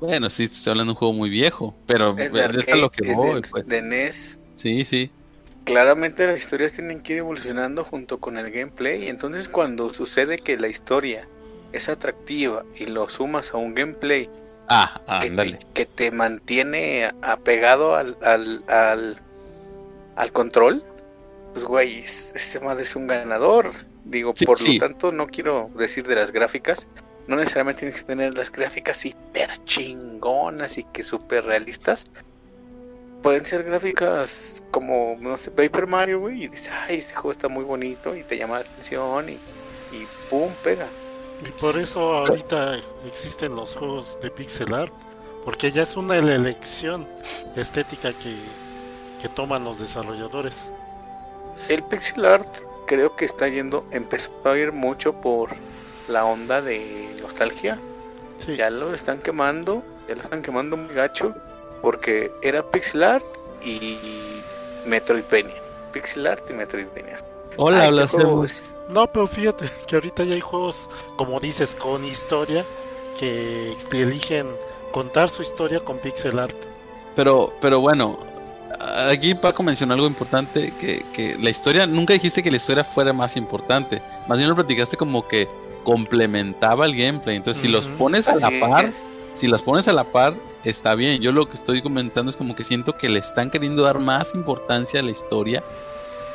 Bueno, 0.00 0.30
sí, 0.30 0.44
estoy 0.44 0.70
hablando 0.70 0.92
de 0.92 0.94
un 0.94 0.98
juego 0.98 1.14
muy 1.14 1.30
viejo, 1.30 1.74
pero 1.86 2.16
es 2.16 2.32
de, 2.32 2.76
lo 2.76 2.90
que 2.90 3.12
voy, 3.12 3.34
de, 3.34 3.48
pues. 3.50 3.66
de 3.66 3.82
NES. 3.82 4.38
Sí, 4.54 4.84
sí. 4.84 5.10
Claramente 5.64 6.26
las 6.26 6.40
historias 6.40 6.72
tienen 6.72 7.00
que 7.00 7.14
ir 7.14 7.18
evolucionando 7.18 7.82
junto 7.82 8.18
con 8.18 8.38
el 8.38 8.50
gameplay, 8.52 9.08
entonces 9.08 9.48
cuando 9.48 9.92
sucede 9.92 10.38
que 10.38 10.56
la 10.56 10.68
historia 10.68 11.28
es 11.72 11.88
atractiva 11.88 12.64
y 12.78 12.86
lo 12.86 13.08
sumas 13.08 13.52
a 13.52 13.56
un 13.56 13.74
gameplay 13.74 14.30
Ah, 14.68 15.00
que, 15.72 15.86
te, 15.86 16.10
mantiene 16.10 17.10
apegado 17.22 17.94
al, 17.94 18.16
al, 18.22 18.62
al, 20.16 20.32
control. 20.32 20.84
Pues, 21.54 21.64
güey, 21.64 21.98
este 22.00 22.60
madre 22.60 22.82
es 22.82 22.94
un 22.94 23.06
ganador. 23.06 23.70
Digo, 24.04 24.34
por 24.34 24.60
lo 24.60 24.78
tanto, 24.78 25.10
no 25.10 25.26
quiero 25.26 25.70
decir 25.74 26.06
de 26.06 26.16
las 26.16 26.32
gráficas. 26.32 26.86
No 27.26 27.36
necesariamente 27.36 27.80
tienes 27.80 28.00
que 28.00 28.06
tener 28.06 28.36
las 28.36 28.52
gráficas 28.52 29.04
hiper 29.04 29.50
chingonas 29.64 30.78
y 30.78 30.84
que 30.84 31.02
super 31.02 31.44
realistas. 31.44 32.06
Pueden 33.22 33.44
ser 33.44 33.64
gráficas 33.64 34.62
como, 34.70 35.16
no 35.20 35.36
sé, 35.36 35.50
Paper 35.50 35.86
Mario, 35.86 36.20
güey, 36.20 36.44
y 36.44 36.48
dices, 36.48 36.70
ay, 36.70 36.98
este 36.98 37.14
juego 37.14 37.32
está 37.32 37.48
muy 37.48 37.64
bonito 37.64 38.14
y 38.14 38.22
te 38.22 38.36
llama 38.36 38.60
la 38.60 38.60
atención 38.60 39.28
y, 39.30 39.32
y 39.32 40.06
pum, 40.30 40.50
pega. 40.62 40.86
Y 41.46 41.50
por 41.60 41.76
eso 41.76 42.00
ahorita 42.16 42.78
existen 43.06 43.54
los 43.54 43.76
juegos 43.76 44.18
de 44.20 44.30
pixel 44.30 44.74
art, 44.74 44.92
porque 45.44 45.70
ya 45.70 45.82
es 45.82 45.96
una 45.96 46.16
elección 46.16 47.06
estética 47.54 48.12
que, 48.12 48.36
que 49.22 49.28
toman 49.28 49.64
los 49.64 49.78
desarrolladores. 49.78 50.72
El 51.68 51.82
pixel 51.84 52.24
art 52.24 52.48
creo 52.86 53.14
que 53.14 53.24
está 53.24 53.48
yendo, 53.48 53.84
empezó 53.92 54.30
a 54.44 54.58
ir 54.58 54.72
mucho 54.72 55.12
por 55.12 55.50
la 56.08 56.24
onda 56.24 56.60
de 56.60 57.14
nostalgia. 57.20 57.78
Ya 58.56 58.70
lo 58.70 58.94
están 58.94 59.18
quemando, 59.18 59.82
ya 60.08 60.14
lo 60.14 60.22
están 60.22 60.42
quemando 60.42 60.76
muy 60.76 60.94
gacho, 60.94 61.34
porque 61.82 62.32
era 62.42 62.68
pixel 62.70 63.02
art 63.02 63.24
y 63.62 63.98
Metroidvania. 64.86 65.60
Pixel 65.92 66.26
art 66.26 66.48
y 66.50 66.54
Metroidvania. 66.54 67.16
Hola, 67.60 67.88
este 67.88 68.16
No, 68.88 69.08
pero 69.08 69.26
fíjate 69.26 69.68
que 69.86 69.96
ahorita 69.96 70.22
ya 70.22 70.34
hay 70.34 70.40
juegos, 70.40 70.88
como 71.16 71.40
dices, 71.40 71.74
con 71.74 72.04
historia, 72.04 72.64
que 73.18 73.74
eligen 73.92 74.46
contar 74.92 75.28
su 75.28 75.42
historia 75.42 75.80
con 75.80 75.98
pixel 75.98 76.38
art. 76.38 76.54
Pero, 77.16 77.52
pero 77.60 77.80
bueno, 77.80 78.16
aquí 79.10 79.34
Paco 79.34 79.64
mencionó 79.64 79.94
algo 79.94 80.06
importante, 80.06 80.72
que, 80.80 81.04
que 81.12 81.36
la 81.36 81.50
historia, 81.50 81.84
nunca 81.84 82.12
dijiste 82.12 82.44
que 82.44 82.50
la 82.50 82.58
historia 82.58 82.84
fuera 82.84 83.12
más 83.12 83.36
importante, 83.36 84.00
más 84.28 84.38
bien 84.38 84.48
lo 84.48 84.54
platicaste 84.54 84.96
como 84.96 85.26
que 85.26 85.48
complementaba 85.82 86.86
el 86.86 86.96
gameplay, 86.96 87.36
entonces 87.36 87.60
si 87.60 87.66
los 87.66 87.86
pones 87.88 88.28
a 88.28 88.36
la 88.36 88.52
par, 88.60 88.92
si 89.34 89.48
las 89.48 89.62
pones 89.62 89.88
a 89.88 89.92
la 89.92 90.04
par, 90.04 90.34
está 90.62 90.94
bien, 90.94 91.20
yo 91.20 91.32
lo 91.32 91.48
que 91.48 91.56
estoy 91.56 91.82
comentando 91.82 92.30
es 92.30 92.36
como 92.36 92.54
que 92.54 92.62
siento 92.62 92.96
que 92.96 93.08
le 93.08 93.18
están 93.18 93.50
queriendo 93.50 93.82
dar 93.82 93.98
más 93.98 94.32
importancia 94.34 95.00
a 95.00 95.02
la 95.02 95.10
historia 95.10 95.64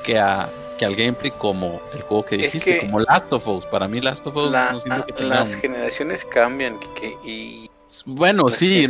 que 0.03 0.19
a, 0.19 0.49
que 0.73 0.85
al 0.85 0.95
gameplay 0.95 1.31
como 1.31 1.81
el 1.93 2.01
juego 2.01 2.25
que 2.25 2.37
dijiste, 2.37 2.79
como 2.79 2.99
Last 2.99 3.31
of 3.31 3.47
Us. 3.47 3.65
Para 3.65 3.87
mí 3.87 4.01
Last 4.01 4.25
of 4.27 4.35
Us 4.35 4.51
Las 4.51 5.55
generaciones 5.55 6.25
cambian 6.25 6.79
y... 7.25 7.69
Bueno, 8.05 8.49
sí, 8.49 8.87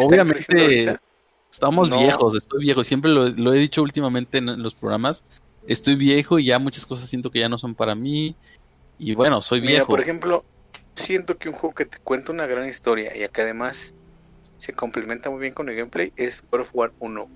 obviamente 0.00 0.98
estamos 1.50 1.90
viejos, 1.90 2.36
estoy 2.36 2.62
viejo, 2.62 2.84
siempre 2.84 3.10
lo, 3.10 3.52
he 3.52 3.58
dicho 3.58 3.82
últimamente 3.82 4.38
en, 4.38 4.62
los 4.62 4.74
programas, 4.74 5.22
estoy 5.66 5.96
viejo 5.96 6.38
y 6.38 6.46
ya 6.46 6.58
muchas 6.58 6.86
cosas 6.86 7.08
siento 7.08 7.30
que 7.30 7.40
ya 7.40 7.48
no 7.48 7.58
son 7.58 7.74
para 7.74 7.94
mí 7.94 8.34
y 8.98 9.14
bueno, 9.14 9.42
soy 9.42 9.60
viejo. 9.60 9.88
por 9.88 10.00
ejemplo, 10.00 10.44
siento 10.94 11.36
que 11.36 11.48
un 11.48 11.54
juego 11.54 11.74
que 11.74 11.84
te 11.84 11.98
cuenta 11.98 12.32
una 12.32 12.46
gran 12.46 12.68
historia 12.68 13.14
y 13.14 13.28
que 13.28 13.42
además 13.42 13.92
se 14.58 14.72
complementa 14.72 15.30
muy 15.30 15.40
bien 15.40 15.54
con 15.54 15.68
el 15.68 15.76
gameplay 15.76 16.12
es 16.16 16.44
God 16.50 16.60
of 16.60 16.70
War 16.72 16.92
1. 16.98 17.28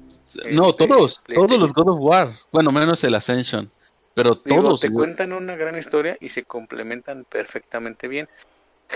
No, 0.51 0.75
todos, 0.75 1.23
todos 1.33 1.59
los 1.59 1.73
God 1.73 1.89
of 1.91 1.99
War. 2.01 2.35
Bueno, 2.53 2.73
menos 2.73 3.03
el 3.05 3.15
Ascension. 3.15 3.71
Pero 4.15 4.39
todos. 4.39 4.81
te 4.81 4.93
cuentan 4.93 5.33
una 5.33 5.57
gran 5.57 5.77
historia 5.77 6.17
y 6.21 6.29
se 6.29 6.45
complementan 6.45 7.25
perfectamente 7.25 8.09
bien. 8.09 8.29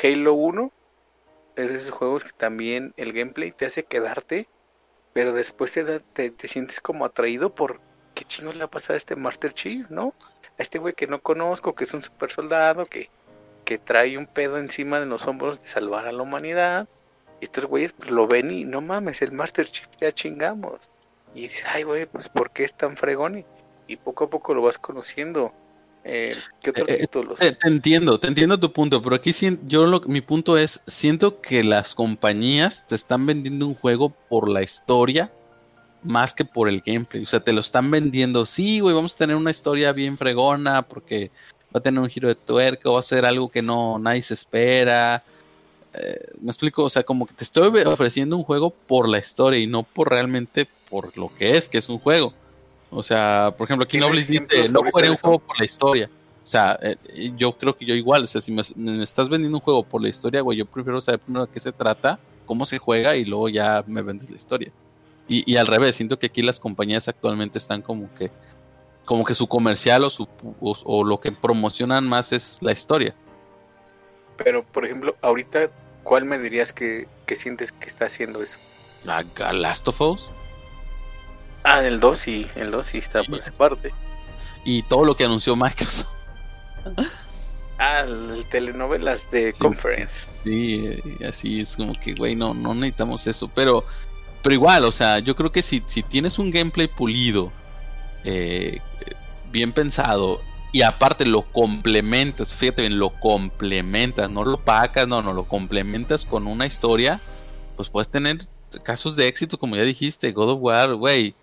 Halo 0.02 0.34
1 0.34 0.72
es 1.56 1.68
de 1.68 1.76
esos 1.76 1.90
juegos 1.90 2.24
que 2.24 2.32
también 2.36 2.92
el 2.96 3.12
gameplay 3.12 3.50
te 3.50 3.66
hace 3.66 3.82
quedarte, 3.82 4.48
pero 5.12 5.32
después 5.32 5.72
te, 5.72 6.00
te, 6.00 6.48
sientes 6.48 6.80
como 6.80 7.04
atraído 7.04 7.50
por 7.50 7.80
qué 8.14 8.24
chingos 8.24 8.54
le 8.54 8.62
ha 8.62 8.68
pasado 8.68 8.94
a 8.94 8.96
este 8.96 9.16
Master 9.16 9.52
Chief, 9.52 9.90
¿no? 9.90 10.14
A 10.56 10.62
este 10.62 10.78
güey 10.78 10.94
que 10.94 11.08
no 11.08 11.20
conozco, 11.20 11.74
que 11.74 11.82
es 11.82 11.94
un 11.94 12.02
super 12.02 12.30
soldado, 12.30 12.84
que, 12.84 13.10
que 13.64 13.78
trae 13.78 14.16
un 14.16 14.26
pedo 14.26 14.58
encima 14.58 15.00
de 15.00 15.06
los 15.06 15.26
hombros 15.26 15.60
de 15.60 15.68
salvar 15.68 16.06
a 16.06 16.12
la 16.12 16.22
humanidad 16.22 16.88
Y 17.40 17.46
estos 17.46 17.66
güeyes 17.66 17.92
pues, 17.92 18.10
lo 18.10 18.28
ven 18.28 18.52
y 18.52 18.64
no 18.64 18.80
mames, 18.80 19.20
el 19.22 19.32
Master 19.32 19.66
Chief 19.66 19.88
ya 20.00 20.12
chingamos. 20.12 20.88
Y 21.34 21.42
dices, 21.42 21.64
ay, 21.72 21.82
güey, 21.82 22.06
pues 22.06 22.28
¿por 22.28 22.50
qué 22.50 22.64
es 22.64 22.74
tan 22.74 22.96
fregón? 22.96 23.44
Y, 23.86 23.96
poco 23.96 24.24
a 24.24 24.30
poco 24.30 24.54
lo 24.54 24.62
vas 24.62 24.78
conociendo. 24.78 25.52
Eh, 26.04 26.34
¿Qué 26.62 26.70
otros 26.70 26.88
eh, 26.88 26.98
títulos? 27.00 27.38
te 27.38 27.68
entiendo, 27.68 28.18
te 28.18 28.28
entiendo 28.28 28.58
tu 28.58 28.72
punto, 28.72 29.02
pero 29.02 29.16
aquí 29.16 29.32
yo 29.66 29.86
lo, 29.86 30.00
mi 30.02 30.20
punto 30.20 30.56
es, 30.56 30.80
siento 30.86 31.40
que 31.40 31.62
las 31.62 31.94
compañías 31.94 32.86
te 32.86 32.94
están 32.94 33.26
vendiendo 33.26 33.66
un 33.66 33.74
juego 33.74 34.10
por 34.10 34.48
la 34.48 34.62
historia 34.62 35.30
más 36.02 36.34
que 36.34 36.44
por 36.44 36.68
el 36.68 36.82
gameplay. 36.84 37.24
O 37.24 37.26
sea, 37.26 37.40
te 37.40 37.52
lo 37.52 37.60
están 37.60 37.90
vendiendo, 37.90 38.46
sí, 38.46 38.80
güey, 38.80 38.94
vamos 38.94 39.14
a 39.14 39.18
tener 39.18 39.36
una 39.36 39.50
historia 39.50 39.92
bien 39.92 40.16
fregona 40.16 40.82
porque 40.82 41.30
va 41.74 41.80
a 41.80 41.82
tener 41.82 42.00
un 42.00 42.08
giro 42.08 42.28
de 42.28 42.34
tuerca, 42.34 42.90
va 42.90 43.00
a 43.00 43.02
ser 43.02 43.24
algo 43.24 43.50
que 43.50 43.62
no 43.62 43.98
nadie 43.98 44.22
se 44.22 44.34
espera. 44.34 45.22
Eh, 45.94 46.28
me 46.40 46.48
explico, 46.48 46.84
o 46.84 46.90
sea, 46.90 47.02
como 47.02 47.26
que 47.26 47.34
te 47.34 47.44
estoy 47.44 47.68
ofreciendo 47.82 48.36
un 48.36 48.44
juego 48.44 48.70
por 48.70 49.08
la 49.08 49.18
historia 49.18 49.58
y 49.58 49.66
no 49.66 49.82
por 49.82 50.10
realmente 50.10 50.68
por 50.88 51.16
lo 51.16 51.30
que 51.34 51.56
es, 51.56 51.68
que 51.68 51.78
es 51.78 51.88
un 51.88 51.98
juego. 51.98 52.32
O 52.90 53.02
sea, 53.02 53.54
por 53.56 53.66
ejemplo, 53.66 53.84
aquí 53.84 53.98
Noblis 53.98 54.28
dice, 54.28 54.68
no 54.70 54.80
jugaré 54.80 55.10
un 55.10 55.16
juego 55.16 55.38
por 55.38 55.58
la 55.58 55.64
historia. 55.64 56.10
O 56.42 56.46
sea, 56.50 56.78
eh, 56.80 56.96
yo 57.36 57.52
creo 57.58 57.76
que 57.76 57.84
yo 57.84 57.94
igual, 57.94 58.24
o 58.24 58.26
sea, 58.26 58.40
si 58.40 58.52
me, 58.52 58.62
estás 59.02 59.28
vendiendo 59.28 59.58
un 59.58 59.62
juego 59.62 59.82
por 59.82 60.00
la 60.00 60.08
historia, 60.08 60.40
güey, 60.40 60.56
yo 60.56 60.64
prefiero 60.64 60.98
saber 61.00 61.20
primero 61.20 61.44
de 61.44 61.52
qué 61.52 61.60
se 61.60 61.72
trata, 61.72 62.18
cómo 62.46 62.64
se 62.64 62.78
juega 62.78 63.16
y 63.16 63.26
luego 63.26 63.50
ya 63.50 63.84
me 63.86 64.00
vendes 64.00 64.30
la 64.30 64.36
historia. 64.36 64.72
Y, 65.30 65.56
al 65.58 65.66
revés, 65.66 65.96
siento 65.96 66.18
que 66.18 66.28
aquí 66.28 66.40
las 66.40 66.58
compañías 66.58 67.06
actualmente 67.06 67.58
están 67.58 67.82
como 67.82 68.08
que 68.14 68.30
como 69.04 69.26
que 69.26 69.34
su 69.34 69.46
comercial 69.46 70.04
o, 70.04 70.10
su, 70.10 70.26
o, 70.60 71.04
lo 71.04 71.20
que 71.20 71.32
promocionan 71.32 72.06
más 72.06 72.32
es 72.32 72.56
la 72.62 72.72
historia. 72.72 73.14
Pero, 74.38 74.62
por 74.64 74.86
ejemplo, 74.86 75.16
ahorita, 75.20 75.70
¿cuál 76.02 76.24
me 76.24 76.38
dirías 76.38 76.72
que, 76.72 77.06
sientes 77.36 77.72
que 77.72 77.88
está 77.88 78.06
haciendo 78.06 78.42
eso? 78.42 78.58
¿La 79.04 79.22
Last 79.52 79.88
of 79.88 80.00
Us? 80.00 80.30
Ah, 81.64 81.84
el 81.84 82.00
2 82.00 82.18
sí, 82.18 82.46
el 82.54 82.70
2 82.70 82.86
sí 82.86 82.98
está 82.98 83.22
por 83.24 83.38
esa 83.38 83.52
parte. 83.52 83.92
Y 84.64 84.82
todo 84.84 85.04
lo 85.04 85.16
que 85.16 85.24
anunció 85.24 85.56
Microsoft. 85.56 86.08
ah, 87.78 88.00
el 88.00 88.46
telenovelas 88.50 89.30
de 89.30 89.52
Conference. 89.54 90.30
Sí, 90.44 91.00
así 91.26 91.60
es 91.60 91.76
como 91.76 91.92
que, 91.94 92.14
güey, 92.14 92.36
no, 92.36 92.54
no 92.54 92.74
necesitamos 92.74 93.26
eso. 93.26 93.48
Pero 93.54 93.84
pero 94.42 94.54
igual, 94.54 94.84
o 94.84 94.92
sea, 94.92 95.18
yo 95.18 95.34
creo 95.34 95.50
que 95.50 95.62
si, 95.62 95.82
si 95.86 96.02
tienes 96.02 96.38
un 96.38 96.50
gameplay 96.50 96.86
pulido, 96.86 97.52
eh, 98.24 98.80
bien 99.50 99.72
pensado, 99.72 100.40
y 100.70 100.82
aparte 100.82 101.26
lo 101.26 101.42
complementas, 101.42 102.54
fíjate 102.54 102.82
bien, 102.82 102.98
lo 102.98 103.10
complementas, 103.10 104.30
no 104.30 104.44
lo 104.44 104.58
pacas, 104.58 105.08
no, 105.08 105.22
no, 105.22 105.32
lo 105.32 105.44
complementas 105.44 106.24
con 106.24 106.46
una 106.46 106.66
historia, 106.66 107.20
pues 107.76 107.88
puedes 107.88 108.08
tener 108.08 108.46
casos 108.84 109.16
de 109.16 109.26
éxito, 109.26 109.58
como 109.58 109.76
ya 109.76 109.82
dijiste, 109.82 110.30
God 110.32 110.50
of 110.50 110.58
War, 110.62 110.94
güey. 110.94 111.34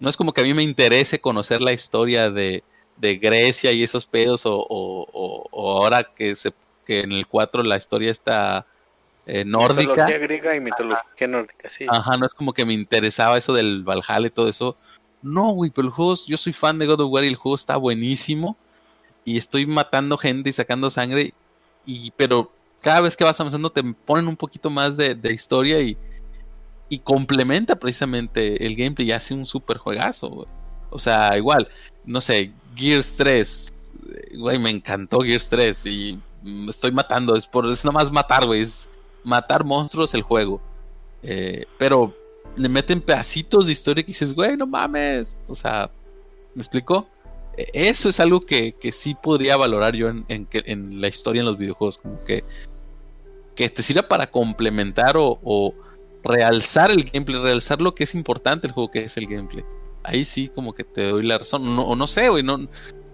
No 0.00 0.08
es 0.08 0.16
como 0.16 0.32
que 0.32 0.40
a 0.40 0.44
mí 0.44 0.54
me 0.54 0.62
interese 0.62 1.20
conocer 1.20 1.60
la 1.60 1.72
historia 1.72 2.30
de, 2.30 2.62
de 2.96 3.16
Grecia 3.16 3.72
y 3.72 3.82
esos 3.82 4.06
pedos, 4.06 4.46
o, 4.46 4.54
o, 4.56 5.46
o, 5.50 5.70
ahora 5.70 6.04
que, 6.14 6.34
se, 6.34 6.52
que 6.84 7.00
en 7.00 7.12
el 7.12 7.26
4 7.26 7.62
la 7.62 7.76
historia 7.76 8.10
está 8.10 8.66
eh, 9.26 9.44
nórdica. 9.44 9.92
Mitología 9.92 10.18
griega 10.18 10.56
y 10.56 10.60
mitología 10.60 11.28
nórdica, 11.28 11.68
sí. 11.68 11.86
Ajá, 11.88 12.16
no 12.16 12.26
es 12.26 12.34
como 12.34 12.52
que 12.52 12.64
me 12.64 12.74
interesaba 12.74 13.38
eso 13.38 13.52
del 13.54 13.82
Valhalla 13.82 14.26
y 14.26 14.30
todo 14.30 14.48
eso. 14.48 14.76
No, 15.22 15.52
güey, 15.52 15.70
pero 15.70 15.88
el 15.88 15.94
juego, 15.94 16.14
yo 16.26 16.36
soy 16.36 16.52
fan 16.52 16.78
de 16.78 16.86
God 16.86 17.00
of 17.00 17.10
War 17.10 17.24
y 17.24 17.28
el 17.28 17.36
juego 17.36 17.56
está 17.56 17.76
buenísimo. 17.76 18.56
Y 19.24 19.38
estoy 19.38 19.64
matando 19.64 20.18
gente 20.18 20.50
y 20.50 20.52
sacando 20.52 20.90
sangre. 20.90 21.32
Y, 21.86 22.10
pero 22.10 22.52
cada 22.82 23.00
vez 23.00 23.16
que 23.16 23.24
vas 23.24 23.40
avanzando 23.40 23.70
te 23.70 23.82
ponen 23.82 24.28
un 24.28 24.36
poquito 24.36 24.68
más 24.68 24.98
de, 24.98 25.18
historia 25.32 25.80
y, 25.80 25.96
y 26.94 26.98
complementa 27.00 27.74
precisamente 27.76 28.64
el 28.64 28.76
gameplay 28.76 29.08
y 29.08 29.12
hace 29.12 29.34
un 29.34 29.46
super 29.46 29.78
juegazo, 29.78 30.46
O 30.90 30.98
sea, 30.98 31.36
igual, 31.36 31.68
no 32.04 32.20
sé, 32.20 32.52
Gears 32.76 33.16
3, 33.16 33.72
güey, 34.36 34.58
me 34.58 34.70
encantó 34.70 35.20
Gears 35.20 35.48
3 35.48 35.86
y 35.86 36.18
me 36.44 36.70
estoy 36.70 36.92
matando, 36.92 37.34
es 37.34 37.46
por, 37.46 37.68
es 37.70 37.84
nomás 37.84 38.12
matar, 38.12 38.46
güey, 38.46 38.62
es 38.62 38.88
matar 39.24 39.64
monstruos 39.64 40.14
el 40.14 40.22
juego. 40.22 40.60
Eh, 41.22 41.64
pero 41.78 42.14
le 42.56 42.68
meten 42.68 43.00
pedacitos 43.00 43.66
de 43.66 43.72
historia 43.72 44.04
que 44.04 44.08
dices, 44.08 44.34
güey, 44.34 44.56
no 44.56 44.66
mames. 44.66 45.40
O 45.48 45.54
sea, 45.54 45.90
¿me 46.54 46.62
explico? 46.62 47.08
E, 47.56 47.68
eso 47.72 48.08
es 48.08 48.20
algo 48.20 48.40
que, 48.40 48.76
sí 48.92 49.16
podría 49.20 49.56
valorar 49.56 49.96
yo 49.96 50.08
en, 50.08 50.24
en, 50.28 51.00
la 51.00 51.08
historia 51.08 51.40
en 51.40 51.46
los 51.46 51.58
videojuegos. 51.58 51.98
Como 51.98 52.22
que, 52.22 52.44
que 53.56 53.68
te 53.68 53.82
sirva 53.82 54.02
para 54.06 54.28
complementar 54.28 55.16
o, 55.18 55.74
realzar 56.24 56.90
el 56.90 57.04
gameplay, 57.04 57.40
realzar 57.40 57.80
lo 57.80 57.94
que 57.94 58.04
es 58.04 58.14
importante 58.14 58.66
el 58.66 58.72
juego 58.72 58.90
que 58.90 59.04
es 59.04 59.16
el 59.16 59.26
gameplay. 59.26 59.64
Ahí 60.02 60.24
sí, 60.24 60.48
como 60.48 60.74
que 60.74 60.84
te 60.84 61.08
doy 61.08 61.24
la 61.24 61.38
razón. 61.38 61.76
No, 61.76 61.82
o 61.82 61.96
no 61.96 62.06
sé, 62.06 62.28
güey, 62.28 62.42
no, 62.42 62.58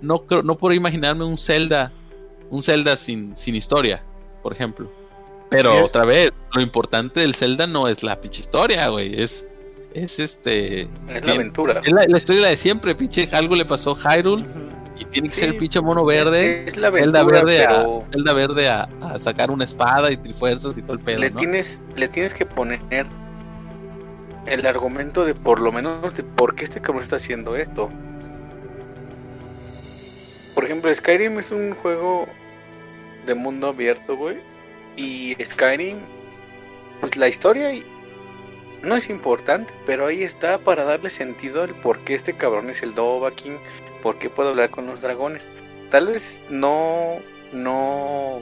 no, 0.01 0.25
no 0.45 0.59
puedo 0.59 0.75
imaginarme 0.75 1.25
un 1.25 1.39
Zelda, 1.39 1.93
un 2.51 2.63
Zelda 2.63 2.97
sin, 2.97 3.37
sin 3.37 3.55
historia, 3.55 4.03
por 4.43 4.53
ejemplo. 4.53 4.91
Pero 5.51 5.85
otra 5.85 6.05
vez, 6.05 6.33
lo 6.55 6.63
importante 6.63 7.21
del 7.21 7.35
Zelda 7.35 7.67
no 7.67 7.89
es 7.89 8.03
la 8.03 8.21
pinche 8.21 8.41
historia, 8.41 8.89
güey. 8.89 9.21
Es, 9.21 9.45
es 9.95 10.21
este. 10.21 10.83
Es 11.09 11.27
la 11.27 11.35
aventura. 11.35 11.83
Es 11.85 11.93
la, 11.93 12.17
historia 12.17 12.47
de 12.47 12.57
siempre, 12.57 12.95
pinche. 12.95 13.29
Algo 13.33 13.57
le 13.57 13.65
pasó 13.65 13.97
a 14.01 14.17
Hyrule. 14.17 14.45
Y 15.01 15.05
tiene 15.07 15.29
que 15.29 15.35
ser 15.35 15.49
el 15.49 15.57
pinche 15.57 15.81
mono 15.81 16.05
verde. 16.05 16.65
Es 16.67 16.77
la 16.77 16.89
aventura, 16.89 17.25
verde, 17.25 17.65
a, 17.65 18.33
verde 18.33 18.69
a, 18.69 18.89
sacar 19.19 19.51
una 19.51 19.65
espada 19.65 20.13
y 20.13 20.17
trifuerzas 20.17 20.79
y 20.79 20.83
todo 20.83 20.93
el 20.93 21.01
pedo. 21.01 21.19
Le, 21.19 21.31
tienes, 21.31 21.83
le 21.97 22.07
tienes 22.07 22.35
que 22.35 22.47
poner 22.47 22.81
el 24.47 24.67
argumento 24.67 25.25
de 25.25 25.35
por 25.35 25.61
lo 25.61 25.73
menos 25.73 26.15
de 26.15 26.23
por 26.23 26.55
qué 26.55 26.65
este 26.65 26.81
cabrón 26.81 27.03
está 27.03 27.17
haciendo 27.17 27.57
esto. 27.57 27.91
Por 30.55 30.65
ejemplo, 30.65 30.95
Skyrim 30.95 31.39
es 31.39 31.51
un 31.51 31.75
juego 31.75 32.29
de 33.27 33.35
mundo 33.35 33.69
abierto, 33.69 34.17
güey 34.17 34.39
y 35.01 35.37
Skyrim, 35.45 35.99
pues 37.01 37.17
la 37.17 37.29
historia 37.29 37.71
no 38.83 38.97
es 38.97 39.09
importante, 39.09 39.73
pero 39.87 40.07
ahí 40.07 40.23
está 40.23 40.59
para 40.59 40.85
darle 40.85 41.11
sentido 41.11 41.63
al 41.63 41.71
por 41.71 41.99
qué 42.01 42.15
este 42.15 42.35
cabrón 42.35 42.71
es 42.71 42.83
el 42.83 42.95
Dovahkiin, 42.95 43.57
por 43.57 43.90
qué 44.19 44.31
puede 44.31 44.51
hablar 44.51 44.71
con 44.71 44.87
los 44.87 45.01
dragones. 45.01 45.47
Tal 45.91 46.07
vez 46.07 46.41
no, 46.49 47.19
no, 47.53 48.41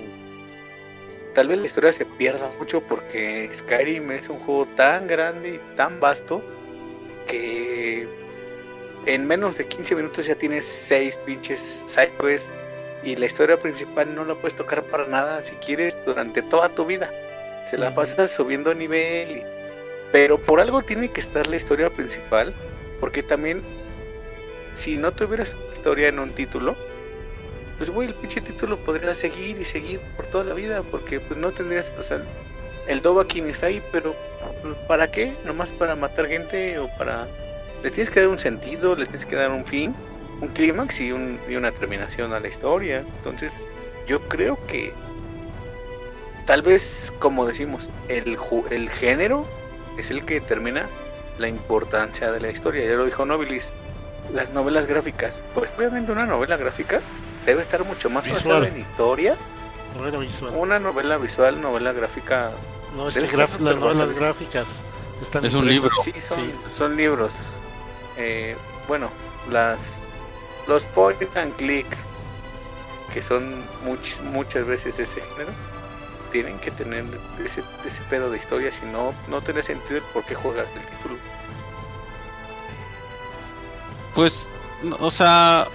tal 1.35 1.49
vez 1.49 1.59
la 1.59 1.67
historia 1.67 1.93
se 1.93 2.05
pierda 2.05 2.51
mucho 2.59 2.81
porque 2.83 3.49
Skyrim 3.53 4.11
es 4.11 4.29
un 4.29 4.39
juego 4.41 4.67
tan 4.77 5.07
grande 5.07 5.55
y 5.55 5.77
tan 5.77 6.01
vasto 6.01 6.43
que 7.27 8.07
en 9.07 9.27
menos 9.27 9.57
de 9.57 9.67
15 9.67 9.95
minutos 9.95 10.27
ya 10.27 10.35
tienes 10.35 10.67
6 10.67 11.17
pinches 11.25 11.85
sidequests 11.87 12.53
y 13.03 13.17
la 13.17 13.27
historia 13.27 13.59
principal 13.59 14.15
no 14.15 14.25
la 14.25 14.35
puedes 14.35 14.57
tocar 14.57 14.83
para 14.85 15.07
nada 15.07 15.43
si 15.43 15.55
quieres 15.57 15.97
durante 16.05 16.43
toda 16.43 16.69
tu 16.69 16.85
vida. 16.85 17.11
Se 17.67 17.79
la 17.79 17.95
pasas 17.95 18.31
subiendo 18.31 18.75
nivel. 18.75 19.43
Pero 20.11 20.39
por 20.39 20.61
algo 20.61 20.83
tiene 20.83 21.11
que 21.11 21.21
estar 21.21 21.47
la 21.47 21.57
historia 21.57 21.91
principal, 21.91 22.55
porque 22.99 23.23
también 23.23 23.63
si 24.79 24.97
no 24.97 25.13
tuvieras 25.13 25.57
historia 25.73 26.09
en 26.09 26.19
un 26.19 26.31
título, 26.33 26.77
pues 27.77 27.91
güey, 27.91 28.09
el 28.09 28.15
pinche 28.15 28.41
título 28.41 28.77
podría 28.79 29.15
seguir 29.15 29.61
y 29.61 29.65
seguir 29.65 30.01
por 30.17 30.27
toda 30.27 30.45
la 30.45 30.55
vida, 30.55 30.83
porque 30.83 31.21
pues 31.21 31.39
no 31.39 31.53
tendrías, 31.53 31.93
o 31.99 32.03
sea, 32.03 32.21
el 32.87 33.03
Dovahkiin 33.03 33.49
está 33.51 33.67
ahí, 33.67 33.83
pero 33.93 34.15
pues, 34.63 34.75
¿para 34.87 35.11
qué? 35.11 35.35
¿Nomás 35.45 35.71
para 35.71 35.95
matar 35.95 36.27
gente 36.27 36.79
o 36.79 36.89
para... 36.97 37.27
Le 37.83 37.91
tienes 37.91 38.11
que 38.11 38.21
dar 38.21 38.29
un 38.29 38.39
sentido, 38.39 38.97
le 38.97 39.05
tienes 39.07 39.27
que 39.27 39.37
dar 39.37 39.51
un 39.51 39.65
fin 39.65 39.95
un 40.41 40.49
clímax 40.49 41.01
y, 41.01 41.13
un, 41.13 41.39
y 41.49 41.57
una 41.57 41.73
terminación 41.73 42.33
a 42.33 42.41
la 42.41 42.49
historia. 42.49 43.05
Entonces, 43.17 43.67
yo 44.07 44.21
creo 44.29 44.59
que 44.67 44.93
tal 46.47 46.63
vez, 46.63 47.13
como 47.19 47.47
decimos, 47.47 47.91
el, 48.09 48.39
el 48.71 48.91
género 48.91 49.47
es 49.97 50.11
el 50.11 50.25
que 50.25 50.35
determina 50.35 50.89
la 51.39 51.49
importancia 51.49 52.33
de 52.33 52.41
la 52.41 52.51
historia. 52.51 52.85
Ya 52.85 52.97
lo 52.97 53.05
dijo 53.05 53.25
Nobilis. 53.25 53.73
Las 54.33 54.51
novelas 54.53 54.87
gráficas, 54.87 55.41
pues 55.55 55.71
obviamente 55.77 56.13
una 56.13 56.27
novela 56.27 56.57
gráfica 56.57 57.01
debe 57.47 57.63
estar 57.63 57.85
mucho 57.85 58.11
más 58.11 58.29
basada 58.29 58.69
en 58.69 58.81
historia. 58.81 59.37
Novela 59.97 60.19
visual. 60.19 60.55
Una 60.55 60.79
novela 60.79 61.17
visual, 61.17 61.61
novela 61.61 61.93
gráfica. 61.93 62.53
No, 62.95 63.09
es 63.09 63.17
que 63.17 63.37
las 63.37 63.59
novelas 63.59 64.15
gráficas 64.15 64.85
están 65.21 65.45
Es 65.45 65.55
un 65.55 65.67
libro. 65.67 65.91
Sí, 66.03 66.13
son, 66.73 66.97
libros. 66.97 67.35
Eh, 68.17 68.57
bueno, 68.87 69.11
las 69.51 70.01
los 70.67 70.85
point 70.87 71.37
and 71.37 71.57
click, 71.57 71.87
que 73.15 73.23
son 73.23 73.65
muchas 74.23 74.67
veces 74.67 74.99
ese 74.99 75.21
género, 75.23 75.53
tienen 76.31 76.59
que 76.59 76.71
tener 76.71 77.05
ese, 77.43 77.63
ese 77.87 78.03
pedo 78.11 78.31
de 78.31 78.37
historia, 78.37 78.71
si 78.71 78.85
no, 78.85 79.15
no 79.29 79.41
tiene 79.41 79.63
sentido 79.63 79.97
el 79.97 80.03
por 80.13 80.25
qué 80.25 80.35
juegas 80.35 80.69
el 80.77 80.85
título. 80.85 81.17
Pues, 84.19 84.49
o 84.99 85.13
sea, 85.13 85.69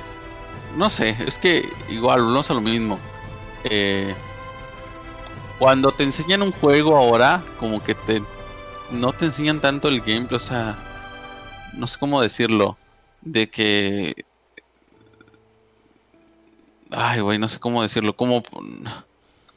no 0.76 0.89
sé, 0.89 1.16
es 1.26 1.38
que 1.38 1.66
igual, 1.88 2.34
no 2.34 2.41
es 2.41 2.50
lo 2.50 2.60
mismo. 2.60 3.00
Eh, 3.64 4.14
cuando 5.58 5.94
te 5.94 6.04
enseñan 6.04 6.41
un 6.41 6.52
juego 6.52 6.98
ahora, 6.98 7.41
como 7.58 7.82
que 7.82 7.96
te 7.96 8.22
no 8.91 9.14
te 9.14 9.28
enseñan 9.28 9.62
tanto 9.62 9.88
el 9.88 10.02
gameplay, 10.02 10.36
o 10.36 10.39
sea, 10.41 10.76
no 11.72 11.88
sé 11.88 11.98
cómo 11.98 12.22
decirlo, 12.22 12.76
de 13.22 13.50
que 13.50 14.26
ay, 16.91 17.22
güey, 17.22 17.39
no 17.39 17.48
sé 17.48 17.62
cómo 17.62 17.82
decirlo, 17.82 18.14
como 18.14 18.44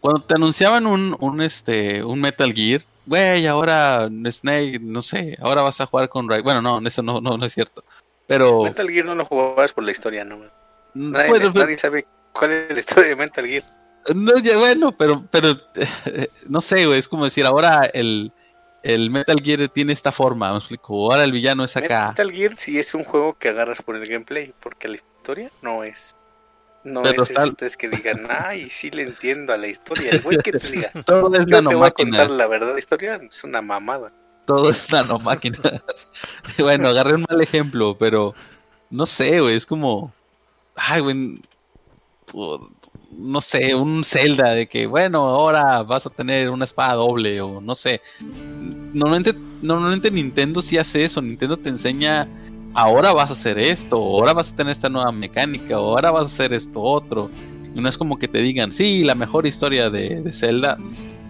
cuando 0.00 0.22
te 0.22 0.34
anunciaban 0.34 0.86
un 0.86 1.16
un 1.18 1.42
este 1.42 2.04
un 2.04 2.20
Metal 2.20 2.54
Gear, 2.54 2.84
güey, 3.04 3.48
ahora 3.48 4.08
Snake, 4.30 4.78
no 4.80 5.02
sé, 5.02 5.36
ahora 5.42 5.62
vas 5.62 5.80
a 5.80 5.86
jugar 5.86 6.08
con 6.08 6.28
Ray. 6.28 6.42
Bueno, 6.42 6.62
no, 6.62 6.86
eso 6.86 7.02
no, 7.02 7.20
no, 7.20 7.36
no 7.36 7.46
es 7.46 7.52
cierto. 7.52 7.82
Pero 8.26 8.64
Metal 8.64 8.90
Gear 8.90 9.04
no 9.04 9.14
lo 9.14 9.24
jugabas 9.24 9.72
por 9.72 9.84
la 9.84 9.92
historia, 9.92 10.24
no. 10.24 10.38
Mm, 10.94 11.10
nadie, 11.12 11.50
nadie 11.52 11.78
sabe 11.78 12.06
cuál 12.32 12.52
es 12.52 12.74
la 12.74 12.80
historia 12.80 13.08
de 13.10 13.16
Metal 13.16 13.46
Gear. 13.46 13.62
No, 14.14 14.38
ya, 14.38 14.58
bueno, 14.58 14.92
pero, 14.92 15.24
pero 15.30 15.58
no 16.48 16.60
sé, 16.60 16.86
güey, 16.86 16.98
es 16.98 17.08
como 17.08 17.24
decir, 17.24 17.44
ahora 17.44 17.88
el, 17.92 18.32
el 18.82 19.10
Metal 19.10 19.40
Gear 19.42 19.68
tiene 19.68 19.92
esta 19.92 20.12
forma, 20.12 20.52
me 20.52 20.58
explico, 20.58 21.10
ahora 21.10 21.24
el 21.24 21.32
villano 21.32 21.64
es 21.64 21.76
acá. 21.76 22.08
Metal 22.08 22.32
Gear 22.32 22.56
sí 22.56 22.78
es 22.78 22.94
un 22.94 23.04
juego 23.04 23.36
que 23.38 23.48
agarras 23.48 23.82
por 23.82 23.96
el 23.96 24.06
gameplay, 24.06 24.52
porque 24.60 24.88
la 24.88 24.96
historia 24.96 25.50
no 25.62 25.84
es. 25.84 26.14
No 26.84 27.02
es 27.02 27.32
tal... 27.32 27.56
que 27.76 27.88
digan, 27.88 28.26
ay, 28.30 28.70
sí 28.70 28.90
le 28.90 29.02
entiendo 29.02 29.52
a 29.52 29.56
la 29.56 29.66
historia. 29.66 30.12
El 30.12 30.22
güey 30.22 30.38
que 30.38 30.52
te 30.52 30.68
diga, 30.68 30.90
todo 31.04 31.34
es 31.36 31.46
yo 31.46 31.68
te 31.68 31.74
voy 31.74 31.86
a 31.86 31.90
contar 31.90 32.30
la 32.30 32.46
verdad, 32.46 32.74
la 32.74 32.78
historia 32.78 33.16
es 33.16 33.42
una 33.42 33.60
mamada. 33.60 34.12
Todo 34.46 34.70
es 34.70 34.90
nanomáquinas. 34.90 35.60
bueno, 36.58 36.88
agarré 36.88 37.14
un 37.14 37.26
mal 37.28 37.40
ejemplo, 37.40 37.96
pero 37.98 38.34
no 38.90 39.04
sé, 39.06 39.40
güey, 39.40 39.56
es 39.56 39.66
como, 39.66 40.12
ay, 40.76 41.00
güey, 41.02 41.40
no 43.18 43.40
sé, 43.40 43.74
un 43.74 44.04
Zelda 44.04 44.50
de 44.50 44.68
que, 44.68 44.86
bueno, 44.86 45.18
ahora 45.24 45.82
vas 45.82 46.06
a 46.06 46.10
tener 46.10 46.50
una 46.50 46.64
espada 46.64 46.94
doble 46.94 47.40
o 47.40 47.60
no 47.60 47.74
sé. 47.74 48.00
Normalmente, 48.20 49.34
normalmente 49.62 50.10
Nintendo 50.10 50.62
sí 50.62 50.78
hace 50.78 51.04
eso, 51.04 51.20
Nintendo 51.22 51.56
te 51.56 51.68
enseña, 51.68 52.28
ahora 52.74 53.12
vas 53.12 53.30
a 53.30 53.34
hacer 53.34 53.58
esto, 53.58 53.96
ahora 53.96 54.32
vas 54.32 54.52
a 54.52 54.56
tener 54.56 54.72
esta 54.72 54.88
nueva 54.88 55.12
mecánica, 55.12 55.76
ahora 55.76 56.10
vas 56.10 56.24
a 56.24 56.26
hacer 56.26 56.52
esto 56.52 56.80
otro. 56.80 57.30
Y 57.74 57.80
no 57.80 57.88
es 57.88 57.98
como 57.98 58.18
que 58.18 58.28
te 58.28 58.40
digan, 58.40 58.72
sí, 58.72 59.02
la 59.02 59.14
mejor 59.14 59.46
historia 59.46 59.90
de, 59.90 60.22
de 60.22 60.32
Zelda. 60.32 60.78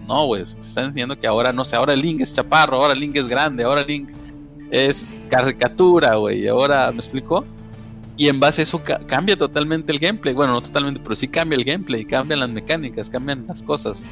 No, 0.07 0.25
güey, 0.25 0.43
te 0.43 0.61
están 0.61 0.85
enseñando 0.85 1.19
que 1.19 1.27
ahora, 1.27 1.51
no 1.51 1.65
sé, 1.65 1.75
ahora 1.75 1.95
Link 1.95 2.21
es 2.21 2.33
chaparro, 2.33 2.81
ahora 2.81 2.95
Link 2.95 3.15
es 3.17 3.27
grande, 3.27 3.63
ahora 3.63 3.83
Link 3.83 4.09
es 4.71 5.19
caricatura, 5.29 6.15
güey, 6.15 6.47
ahora, 6.47 6.91
¿me 6.91 6.99
explico? 6.99 7.45
Y 8.17 8.29
en 8.29 8.39
base 8.39 8.61
a 8.61 8.63
eso 8.63 8.81
cambia 9.05 9.37
totalmente 9.37 9.91
el 9.91 9.99
gameplay. 9.99 10.33
Bueno, 10.33 10.53
no 10.53 10.61
totalmente, 10.61 10.99
pero 11.03 11.15
sí 11.15 11.27
cambia 11.27 11.55
el 11.55 11.63
gameplay, 11.63 12.03
cambian 12.03 12.39
las 12.39 12.49
mecánicas, 12.49 13.11
cambian 13.11 13.45
las 13.47 13.61
cosas. 13.61 14.03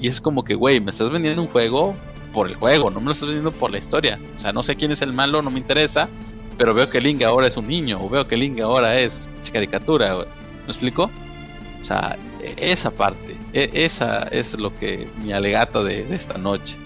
Y 0.00 0.08
es 0.08 0.18
como 0.18 0.42
que, 0.42 0.54
güey, 0.54 0.80
me 0.80 0.90
estás 0.90 1.10
vendiendo 1.10 1.42
un 1.42 1.48
juego 1.48 1.94
por 2.32 2.48
el 2.48 2.54
juego, 2.54 2.90
no 2.90 3.00
me 3.00 3.06
lo 3.06 3.12
estás 3.12 3.28
vendiendo 3.28 3.52
por 3.52 3.70
la 3.70 3.76
historia. 3.76 4.18
O 4.34 4.38
sea, 4.38 4.52
no 4.52 4.62
sé 4.62 4.76
quién 4.76 4.92
es 4.92 5.02
el 5.02 5.12
malo, 5.12 5.42
no 5.42 5.50
me 5.50 5.58
interesa, 5.58 6.08
pero 6.56 6.72
veo 6.72 6.88
que 6.88 7.02
Link 7.02 7.22
ahora 7.22 7.48
es 7.48 7.56
un 7.58 7.68
niño, 7.68 7.98
o 8.00 8.08
veo 8.08 8.26
que 8.26 8.36
Link 8.38 8.60
ahora 8.60 8.98
es 8.98 9.26
caricatura, 9.52 10.14
güey. 10.14 10.26
¿Me 10.64 10.68
explico? 10.68 11.10
O 11.80 11.84
sea, 11.84 12.16
e, 12.40 12.54
esa 12.72 12.90
parte, 12.90 13.36
e, 13.52 13.70
esa 13.72 14.22
es 14.24 14.58
lo 14.58 14.74
que 14.74 15.08
mi 15.22 15.32
alegato 15.32 15.84
de, 15.84 16.04
de 16.04 16.16
esta 16.16 16.38
noche. 16.38 16.76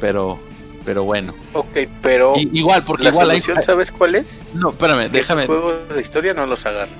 Pero 0.00 0.38
pero 0.84 1.04
bueno. 1.04 1.34
Ok, 1.52 1.78
pero. 2.02 2.34
igual, 2.36 2.84
porque 2.84 3.04
la 3.04 3.10
igual 3.10 3.26
solución, 3.28 3.62
¿sabes 3.62 3.92
cuál 3.92 4.14
es? 4.14 4.44
No, 4.54 4.70
espérame, 4.70 5.10
déjame. 5.10 5.46
Los 5.46 5.48
juegos 5.48 5.94
de 5.94 6.00
historia 6.00 6.34
no 6.34 6.46
los 6.46 6.64
agarro. 6.66 6.90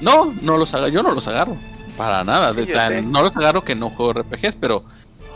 No, 0.00 0.34
no 0.42 0.56
los 0.56 0.72
agarro. 0.74 0.92
Yo 0.92 1.02
no 1.02 1.12
los 1.12 1.26
agarro. 1.26 1.56
Para 1.96 2.22
nada. 2.22 2.52
no 3.02 3.22
los 3.22 3.36
agarro 3.36 3.62
que 3.64 3.74
no 3.74 3.90
juego 3.90 4.12
RPGs, 4.12 4.56
pero. 4.56 4.84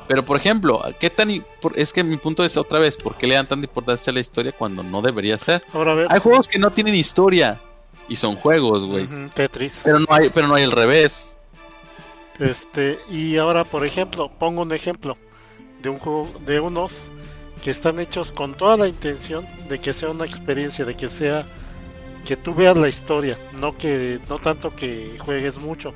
Pero 0.08 0.24
por 0.24 0.36
ejemplo, 0.36 0.82
¿qué 0.98 1.10
tan 1.10 1.44
es 1.76 1.92
que 1.92 2.02
mi 2.02 2.16
punto 2.16 2.44
es 2.44 2.56
otra 2.56 2.80
vez, 2.80 2.96
¿por 2.96 3.16
qué 3.16 3.26
le 3.26 3.36
dan 3.36 3.46
tanta 3.46 3.66
importancia 3.66 4.10
a 4.10 4.14
la 4.14 4.20
historia 4.20 4.52
cuando 4.52 4.82
no 4.82 5.00
debería 5.00 5.38
ser? 5.38 5.62
Hay 6.08 6.20
juegos 6.20 6.48
que 6.48 6.58
no 6.58 6.70
tienen 6.72 6.94
historia 6.96 7.60
y 8.08 8.16
son 8.16 8.36
juegos, 8.36 8.84
güey. 8.84 9.06
Tetris. 9.32 9.80
Pero 9.84 10.00
no 10.00 10.06
hay 10.10 10.28
pero 10.30 10.48
no 10.48 10.54
hay 10.56 10.64
el 10.64 10.72
revés. 10.72 11.31
Este, 12.38 12.98
y 13.10 13.36
ahora 13.36 13.64
por 13.64 13.84
ejemplo, 13.84 14.30
pongo 14.38 14.62
un 14.62 14.72
ejemplo 14.72 15.16
de 15.82 15.88
un 15.88 15.98
juego 15.98 16.28
de 16.46 16.60
unos 16.60 17.10
que 17.62 17.70
están 17.70 18.00
hechos 18.00 18.32
con 18.32 18.54
toda 18.54 18.76
la 18.76 18.88
intención 18.88 19.46
de 19.68 19.80
que 19.80 19.92
sea 19.92 20.10
una 20.10 20.24
experiencia, 20.24 20.84
de 20.84 20.96
que 20.96 21.08
sea 21.08 21.46
que 22.24 22.36
tú 22.36 22.54
veas 22.54 22.76
la 22.76 22.88
historia, 22.88 23.38
no 23.52 23.74
que 23.74 24.20
no 24.28 24.38
tanto 24.38 24.74
que 24.74 25.16
juegues 25.18 25.58
mucho. 25.58 25.92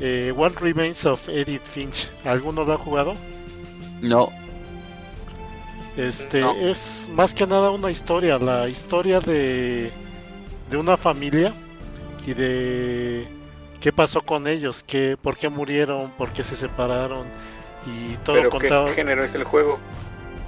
Eh, 0.00 0.32
One 0.36 0.54
Remains 0.58 1.04
of 1.06 1.28
Edith 1.28 1.64
Finch, 1.64 2.10
¿alguno 2.24 2.64
lo 2.64 2.72
ha 2.72 2.78
jugado? 2.78 3.14
No. 4.00 4.30
Este 5.96 6.42
es 6.70 7.08
más 7.12 7.34
que 7.34 7.46
nada 7.46 7.70
una 7.70 7.90
historia, 7.90 8.38
la 8.38 8.68
historia 8.68 9.20
de 9.20 9.92
de 10.72 10.78
una 10.78 10.96
familia 10.96 11.52
y 12.26 12.32
de 12.32 13.28
qué 13.82 13.92
pasó 13.92 14.22
con 14.22 14.46
ellos, 14.46 14.82
qué, 14.86 15.18
por 15.20 15.36
qué 15.36 15.50
murieron, 15.50 16.12
por 16.12 16.32
qué 16.32 16.44
se 16.44 16.56
separaron 16.56 17.26
y 17.86 18.14
todo 18.24 18.36
¿Pero 18.36 18.50
contado. 18.50 18.86
¿Qué 18.86 18.94
género 18.94 19.24
es 19.24 19.34
el 19.34 19.44
juego? 19.44 19.78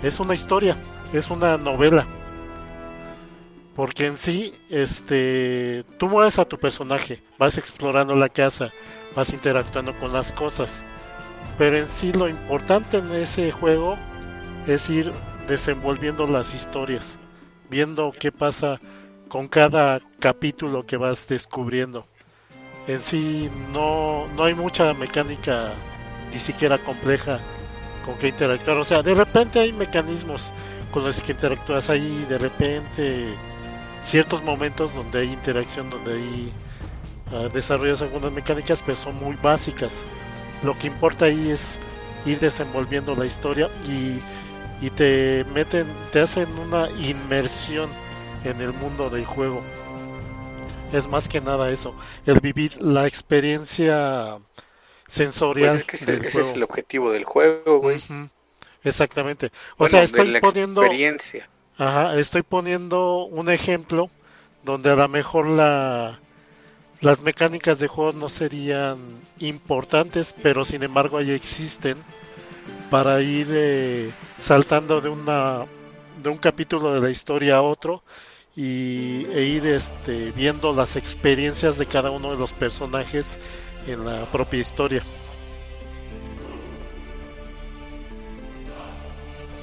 es 0.03 0.20
una 0.20 0.35
historia, 0.35 0.76
es 1.12 1.30
una 1.30 1.57
novela. 1.57 2.07
Porque 3.74 4.07
en 4.07 4.16
sí, 4.16 4.53
este, 4.70 5.85
tú 5.99 6.09
mueves 6.09 6.39
a 6.39 6.45
tu 6.45 6.59
personaje, 6.59 7.22
vas 7.39 7.59
explorando 7.59 8.14
la 8.14 8.28
casa, 8.28 8.70
vas 9.16 9.32
interactuando 9.32 9.93
con 9.95 10.12
las 10.12 10.30
cosas. 10.30 10.85
Pero 11.59 11.76
en 11.76 11.87
sí 11.87 12.12
lo 12.12 12.28
importante 12.28 12.99
en 12.99 13.11
ese 13.12 13.51
juego 13.51 13.97
es 14.68 14.89
ir 14.91 15.12
desenvolviendo 15.49 16.26
las 16.26 16.55
historias, 16.55 17.18
viendo 17.68 18.12
qué 18.12 18.30
pasa 18.30 18.80
con 19.28 19.49
cada 19.49 20.01
capítulo 20.20 20.87
que 20.87 20.97
vas 20.97 21.26
descubriendo. 21.26 22.07
En 22.87 23.01
sí 23.01 23.51
no, 23.72 24.26
no 24.37 24.45
hay 24.45 24.55
mucha 24.55 24.93
mecánica 24.93 25.72
ni 26.32 26.39
siquiera 26.39 26.78
compleja 26.78 27.41
con 28.05 28.16
que 28.16 28.28
interactuar. 28.28 28.76
O 28.76 28.85
sea, 28.85 29.03
de 29.03 29.14
repente 29.14 29.61
hay 29.61 29.72
mecanismos 29.72 30.53
con 30.91 31.05
los 31.05 31.22
que 31.22 31.32
interactúas 31.32 31.91
ahí, 31.91 32.26
de 32.28 32.39
repente 32.39 33.35
ciertos 34.03 34.43
momentos 34.43 34.95
donde 34.95 35.20
hay 35.20 35.32
interacción, 35.32 35.89
donde 35.89 36.12
hay 36.12 36.53
uh, 37.32 37.49
desarrollas 37.49 38.03
algunas 38.03 38.30
mecánicas, 38.30 38.82
pero 38.85 38.97
son 38.97 39.16
muy 39.16 39.37
básicas. 39.37 40.05
Lo 40.62 40.78
que 40.78 40.87
importa 40.89 41.24
ahí 41.24 41.51
es 41.51 41.78
ir 42.26 42.39
desenvolviendo 42.39 43.14
la 43.14 43.26
historia 43.26 43.70
y, 43.89 44.20
y 44.85 44.91
te 44.91 45.45
meten, 45.55 45.87
te 46.12 46.20
hacen 46.20 46.49
una 46.59 46.89
inmersión 46.91 47.89
en 48.45 48.61
el 48.61 48.72
mundo 48.74 49.09
del 49.09 49.24
juego. 49.24 49.62
Es 50.95 51.09
más 51.09 51.29
que 51.29 51.41
nada 51.41 51.73
eso, 51.73 51.93
el 52.25 52.39
vivir 52.39 52.81
la 52.81 53.09
experiencia 53.09 54.39
sensorial. 55.09 55.83
Pues 55.89 56.03
es 56.03 56.07
que 56.07 56.27
ese, 56.27 56.41
es 56.41 56.53
el 56.53 56.63
objetivo 56.63 57.11
del 57.11 57.25
juego, 57.25 57.81
güey. 57.81 58.01
Exactamente. 58.85 59.51
O 59.77 59.89
sea, 59.89 60.05
estoy 60.05 60.41
poniendo. 60.41 60.83
Ajá, 61.77 62.17
estoy 62.17 62.43
poniendo 62.43 63.25
un 63.25 63.51
ejemplo 63.51 64.09
donde 64.63 64.91
a 64.91 64.95
lo 64.95 65.09
mejor 65.09 65.49
la, 65.49 66.21
las 67.01 67.21
mecánicas 67.23 67.81
de 67.81 67.89
juego 67.89 68.13
no 68.13 68.29
serían 68.29 69.21
importantes, 69.41 70.33
pero 70.45 70.65
sin 70.65 70.85
embargo 70.85 71.19
ahí 71.19 71.33
existen 71.33 71.99
para 72.89 73.21
ir 73.21 73.49
eh, 73.51 74.11
saltando 74.39 75.01
de 75.01 75.09
una 75.09 75.67
de 76.23 76.31
un 76.31 76.39
capítulo 76.39 76.95
de 76.95 77.01
la 77.01 77.11
historia 77.11 77.57
a 77.57 77.63
otro 77.63 78.05
y 78.57 79.27
e 79.33 79.45
ir 79.45 79.67
este 79.67 80.31
viendo 80.33 80.73
las 80.73 80.97
experiencias 80.97 81.77
de 81.77 81.87
cada 81.87 82.11
uno 82.11 82.31
de 82.31 82.37
los 82.37 82.53
personajes 82.53 83.39
en 83.87 84.05
la 84.05 84.31
propia 84.31 84.61
historia. 84.61 85.03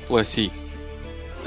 Pues 0.07 0.27
sí. 0.27 0.51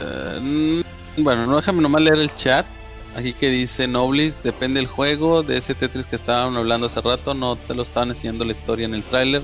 Eh, 0.01 0.83
bueno, 1.19 1.47
no 1.47 1.57
déjame 1.57 1.83
nomás 1.83 2.03
leer 2.03 2.19
el 2.19 2.35
chat. 2.35 2.67
Aquí 3.15 3.33
que 3.33 3.49
dice 3.49 3.87
Noblis, 3.87 4.43
depende 4.43 4.81
del 4.81 4.89
juego, 4.89 5.45
de 5.45 5.59
ese 5.59 5.75
Tetris 5.75 6.07
que 6.07 6.17
estaban 6.17 6.57
hablando 6.57 6.89
hace 6.89 7.01
rato, 7.01 7.33
no 7.33 7.55
te 7.55 7.73
lo 7.73 7.85
estaban 7.85 8.09
enseñando 8.09 8.45
la 8.45 8.53
historia 8.53 8.87
en 8.87 8.95
el 8.95 9.05
tráiler. 9.05 9.43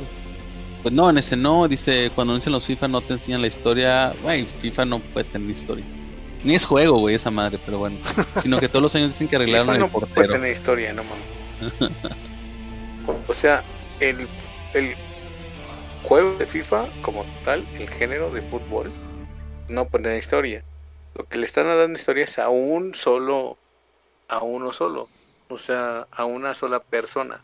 Pues 0.83 0.93
no, 0.93 1.09
en 1.09 1.19
ese 1.19 1.37
no, 1.37 1.69
dice, 1.69 2.11
cuando 2.15 2.35
dicen 2.35 2.53
los 2.53 2.67
FIFA 2.67 2.89
no 2.89 3.01
te 3.01 3.13
enseñan 3.13 3.43
la 3.43 3.47
historia, 3.47 4.13
güey, 4.23 4.47
FIFA 4.47 4.87
no 4.87 4.99
puede 4.99 5.29
tener 5.29 5.51
historia. 5.51 5.85
Ni 6.43 6.55
es 6.55 6.65
juego, 6.65 6.99
güey, 6.99 7.15
esa 7.15 7.31
madre, 7.31 7.59
pero 7.65 7.79
bueno. 7.79 7.99
Sino 8.43 8.59
que 8.59 8.69
todos 8.69 8.83
los 8.83 8.95
años 8.95 9.11
dicen 9.11 9.29
que 9.29 9.37
arreglaron 9.37 9.75
el 9.75 9.91
portero. 9.91 10.15
puede 10.15 10.29
tener 10.29 10.53
historia, 10.53 10.93
no 10.93 11.03
mames. 11.05 11.93
O 13.27 13.35
sea, 13.35 13.63
el, 14.01 14.27
el 14.75 14.95
juego 16.03 16.37
de 16.39 16.47
FIFA 16.47 16.89
como 17.03 17.25
tal, 17.45 17.67
el 17.79 17.89
género 17.89 18.31
de 18.31 18.43
fútbol, 18.43 18.91
no 19.69 19.87
pone 19.87 20.17
historia. 20.19 20.63
Lo 21.15 21.25
que 21.25 21.39
le 21.39 21.45
están 21.45 21.67
dando 21.67 21.99
historia 21.99 22.25
es 22.25 22.39
a 22.39 22.49
un 22.49 22.95
solo, 22.95 23.57
a 24.29 24.43
uno 24.43 24.73
solo, 24.73 25.09
o 25.49 25.59
sea, 25.59 26.07
a 26.11 26.25
una 26.25 26.55
sola 26.55 26.81
persona. 26.81 27.43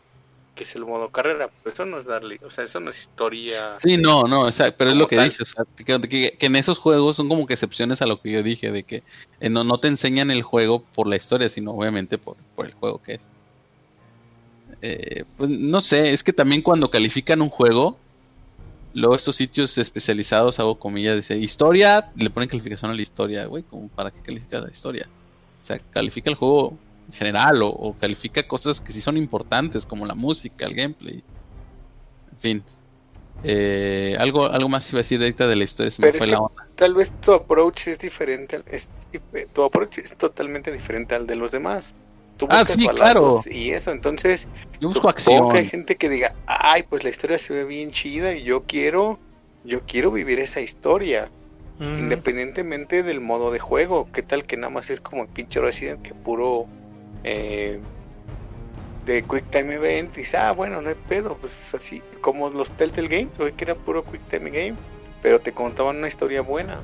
Que 0.57 0.63
es 0.63 0.75
el 0.75 0.85
modo 0.85 1.09
carrera, 1.09 1.49
pero 1.63 1.73
eso 1.73 1.85
no 1.85 1.99
es 1.99 2.05
darle, 2.05 2.39
o 2.43 2.49
sea, 2.49 2.65
eso 2.65 2.79
no 2.79 2.89
es 2.89 2.99
historia. 2.99 3.77
Sí, 3.77 3.95
no, 3.95 4.23
no, 4.23 4.49
pero 4.77 4.89
es 4.89 4.97
lo 4.97 5.07
que 5.07 5.21
dice, 5.21 5.43
o 5.43 5.45
sea, 5.45 5.63
que, 5.85 6.37
en 6.39 6.55
esos 6.55 6.79
juegos 6.79 7.15
son 7.15 7.29
como 7.29 7.45
que 7.45 7.53
excepciones 7.53 8.01
a 8.01 8.07
lo 8.07 8.19
que 8.19 8.31
yo 8.31 8.43
dije, 8.43 8.71
de 8.71 8.83
que 8.83 9.03
eh, 9.39 9.49
no, 9.49 9.63
no 9.63 9.79
te 9.79 9.87
enseñan 9.87 10.31
el 10.31 10.41
juego 10.41 10.83
por 10.95 11.07
la 11.07 11.15
historia, 11.15 11.47
sino 11.47 11.71
obviamente 11.71 12.17
por, 12.17 12.35
por 12.55 12.65
el 12.65 12.73
juego 12.73 13.01
que 13.01 13.13
es. 13.13 13.29
Eh, 14.81 15.23
pues 15.37 15.49
no 15.49 15.79
sé, 15.79 16.11
es 16.11 16.23
que 16.23 16.33
también 16.33 16.61
cuando 16.61 16.89
califican 16.89 17.41
un 17.41 17.49
juego, 17.49 17.97
luego 18.93 19.15
estos 19.15 19.35
sitios 19.35 19.77
especializados, 19.77 20.59
hago 20.59 20.79
comillas, 20.79 21.15
dice 21.15 21.37
historia, 21.37 22.11
le 22.15 22.29
ponen 22.31 22.49
calificación 22.49 22.91
a 22.91 22.95
la 22.95 23.01
historia, 23.01 23.45
güey, 23.45 23.63
como 23.63 23.87
para 23.89 24.11
qué 24.11 24.19
califica 24.21 24.59
la 24.59 24.71
historia. 24.71 25.07
O 25.61 25.65
sea, 25.65 25.79
califica 25.91 26.29
el 26.29 26.35
juego 26.35 26.77
en 27.07 27.13
general 27.13 27.61
o, 27.63 27.95
califica 27.99 28.47
cosas 28.47 28.81
que 28.81 28.91
sí 28.91 29.01
son 29.01 29.17
importantes, 29.17 29.85
como 29.85 30.05
la 30.05 30.15
música, 30.15 30.65
el 30.65 30.75
gameplay. 30.75 31.23
En 32.31 32.37
fin. 32.39 32.63
Eh, 33.43 34.15
algo, 34.19 34.49
algo 34.49 34.67
más 34.67 34.89
iba 34.89 34.97
a 34.97 35.01
decir 35.01 35.21
ahorita 35.21 35.47
de 35.47 35.55
la 35.55 35.63
historia, 35.63 35.91
se 35.91 36.01
me 36.01 36.11
fue 36.13 36.27
la 36.27 36.39
onda. 36.39 36.67
Tal 36.75 36.95
vez 36.95 37.11
tu 37.21 37.33
approach 37.33 37.87
es 37.87 37.99
diferente, 37.99 38.61
es, 38.65 38.89
tu 39.53 39.63
approach 39.63 39.99
es 39.99 40.17
totalmente 40.17 40.71
diferente 40.71 41.13
al 41.13 41.27
de 41.27 41.35
los 41.35 41.51
demás 41.51 41.93
ah, 42.49 42.65
sí, 42.67 42.87
claro. 42.87 43.41
y 43.49 43.71
eso, 43.71 43.91
entonces 43.91 44.47
yo 44.79 44.89
busco 44.89 45.09
acción. 45.09 45.51
que 45.51 45.59
hay 45.59 45.67
gente 45.67 45.95
que 45.95 46.09
diga, 46.09 46.35
ay, 46.45 46.83
pues 46.83 47.03
la 47.03 47.09
historia 47.09 47.39
se 47.39 47.53
ve 47.53 47.65
bien 47.65 47.91
chida 47.91 48.33
y 48.33 48.43
yo 48.43 48.63
quiero, 48.63 49.19
yo 49.63 49.81
quiero 49.85 50.11
vivir 50.11 50.39
esa 50.39 50.61
historia, 50.61 51.29
independientemente 51.79 53.03
del 53.03 53.21
modo 53.21 53.51
de 53.51 53.59
juego, 53.59 54.09
qué 54.11 54.23
tal 54.23 54.45
que 54.45 54.57
nada 54.57 54.71
más 54.71 54.89
es 54.89 54.99
como 54.99 55.23
el 55.23 55.29
pinche 55.29 55.61
Resident 55.61 56.01
que 56.01 56.13
puro 56.13 56.65
eh, 57.23 57.79
de 59.05 59.23
Quick 59.23 59.49
Time 59.49 59.75
Event 59.75 60.17
y 60.17 60.21
dice, 60.21 60.37
ah, 60.37 60.51
bueno, 60.51 60.81
no 60.81 60.89
hay 60.89 60.95
pedo, 61.07 61.37
pues 61.37 61.73
así, 61.73 62.01
como 62.21 62.49
los 62.49 62.71
Telltale 62.71 63.07
Games, 63.07 63.53
que 63.55 63.63
era 63.63 63.75
puro 63.75 64.03
Quick 64.03 64.27
Time 64.29 64.49
Game, 64.49 64.75
pero 65.21 65.39
te 65.39 65.53
contaban 65.53 65.97
una 65.97 66.07
historia 66.07 66.41
buena 66.41 66.81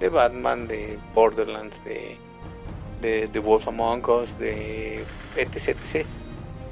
de 0.00 0.08
Batman, 0.08 0.66
de 0.66 0.98
Borderlands, 1.14 1.82
de 1.84 2.16
de 3.04 3.38
Wolf 3.38 3.68
Among 3.68 4.08
Us, 4.08 4.38
de 4.38 5.04
etc, 5.36 5.76
etc. 5.84 6.06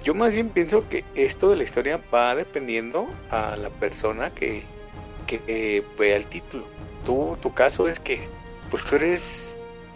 Yo 0.03 0.15
más 0.15 0.33
bien 0.33 0.49
pienso 0.49 0.89
que 0.89 1.05
esto 1.15 1.51
de 1.51 1.57
la 1.57 1.65
historia 1.65 2.01
va 2.13 2.35
dependiendo 2.35 3.09
a 3.31 3.57
la 3.57 3.71
persona 3.71 4.31
que, 4.31 4.63
que 5.27 5.85
vea 5.99 6.17
el 6.17 6.27
título. 6.27 6.67
Tú, 7.05 7.37
tu 7.41 7.53
caso 7.53 7.89
es 7.89 8.01
que, 8.01 8.21
pues 8.71 8.83
tú 8.85 8.97
eres 8.97 9.52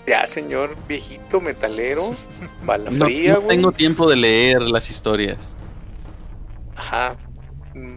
ya 0.07 0.26
señor 0.26 0.76
viejito 0.86 1.40
metalero, 1.40 2.11
bala 2.64 2.90
fría, 2.90 3.34
no, 3.34 3.46
tengo 3.46 3.72
tiempo 3.72 4.09
de 4.09 4.16
leer 4.16 4.62
las 4.62 4.90
historias. 4.90 5.36
Ajá, 6.74 7.16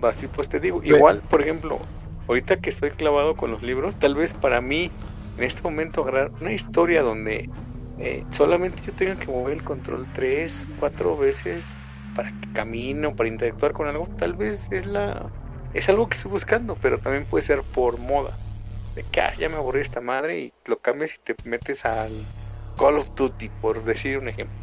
así 0.04 0.28
pues 0.28 0.50
te 0.50 0.60
digo. 0.60 0.82
Igual, 0.84 1.22
por 1.22 1.42
ejemplo, 1.42 1.80
ahorita 2.28 2.58
que 2.58 2.70
estoy 2.70 2.92
clavado 2.92 3.36
con 3.36 3.52
los 3.52 3.62
libros, 3.62 3.96
tal 3.98 4.16
vez 4.16 4.34
para 4.34 4.62
mí 4.62 4.92
en 5.38 5.44
este 5.44 5.62
momento 5.64 6.02
agarrar 6.02 6.32
una 6.42 6.52
historia 6.54 7.02
donde 7.02 7.50
eh, 8.00 8.26
solamente 8.32 8.82
yo 8.86 8.94
tenga 8.94 9.16
que 9.16 9.32
mover 9.32 9.54
el 9.54 9.64
control 9.64 10.08
tres, 10.14 10.68
cuatro 10.80 11.18
veces 11.18 11.78
para 12.16 12.32
que 12.32 12.52
camino, 12.54 13.16
para 13.16 13.30
interactuar 13.30 13.74
con 13.74 13.88
algo, 13.88 14.08
tal 14.18 14.34
vez 14.34 14.68
es 14.72 14.86
la 14.86 15.30
es 15.74 15.88
algo 15.90 16.08
que 16.08 16.18
estoy 16.18 16.32
buscando, 16.32 16.76
pero 16.82 17.00
también 17.00 17.26
puede 17.26 17.44
ser 17.44 17.64
por 17.64 17.98
moda. 17.98 18.38
Que 19.12 19.22
ah, 19.22 19.34
ya 19.38 19.50
me 19.50 19.56
aburrí 19.56 19.82
esta 19.82 20.02
madre 20.02 20.40
y 20.40 20.54
lo 20.66 20.80
cambias 20.80 21.16
y 21.16 21.18
te 21.20 21.36
metes 21.44 21.86
al 21.86 22.12
Call 22.78 22.98
of 22.98 23.14
Duty, 23.16 23.50
por 23.62 23.84
decir 23.84 24.18
un 24.18 24.30
ejemplo. 24.30 24.56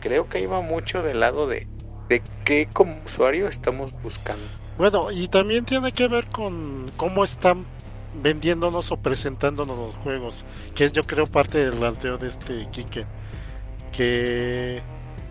Creo 0.00 0.28
que 0.28 0.46
va 0.46 0.60
mucho 0.60 1.02
del 1.02 1.20
lado 1.20 1.46
de, 1.46 1.66
de 2.08 2.22
qué 2.44 2.68
como 2.72 3.00
usuario 3.04 3.48
estamos 3.48 3.92
buscando. 4.02 4.44
Bueno, 4.78 5.10
y 5.10 5.28
también 5.28 5.64
tiene 5.64 5.92
que 5.92 6.06
ver 6.06 6.26
con 6.26 6.92
cómo 6.96 7.24
están 7.24 7.66
vendiéndonos 8.22 8.92
o 8.92 8.96
presentándonos 8.98 9.78
los 9.78 9.94
juegos, 9.96 10.44
que 10.74 10.84
es 10.84 10.92
yo 10.92 11.06
creo 11.06 11.26
parte 11.26 11.58
del 11.58 11.74
planteo 11.74 12.18
de 12.18 12.28
este 12.28 12.68
Kike, 12.70 13.06
que 13.92 14.82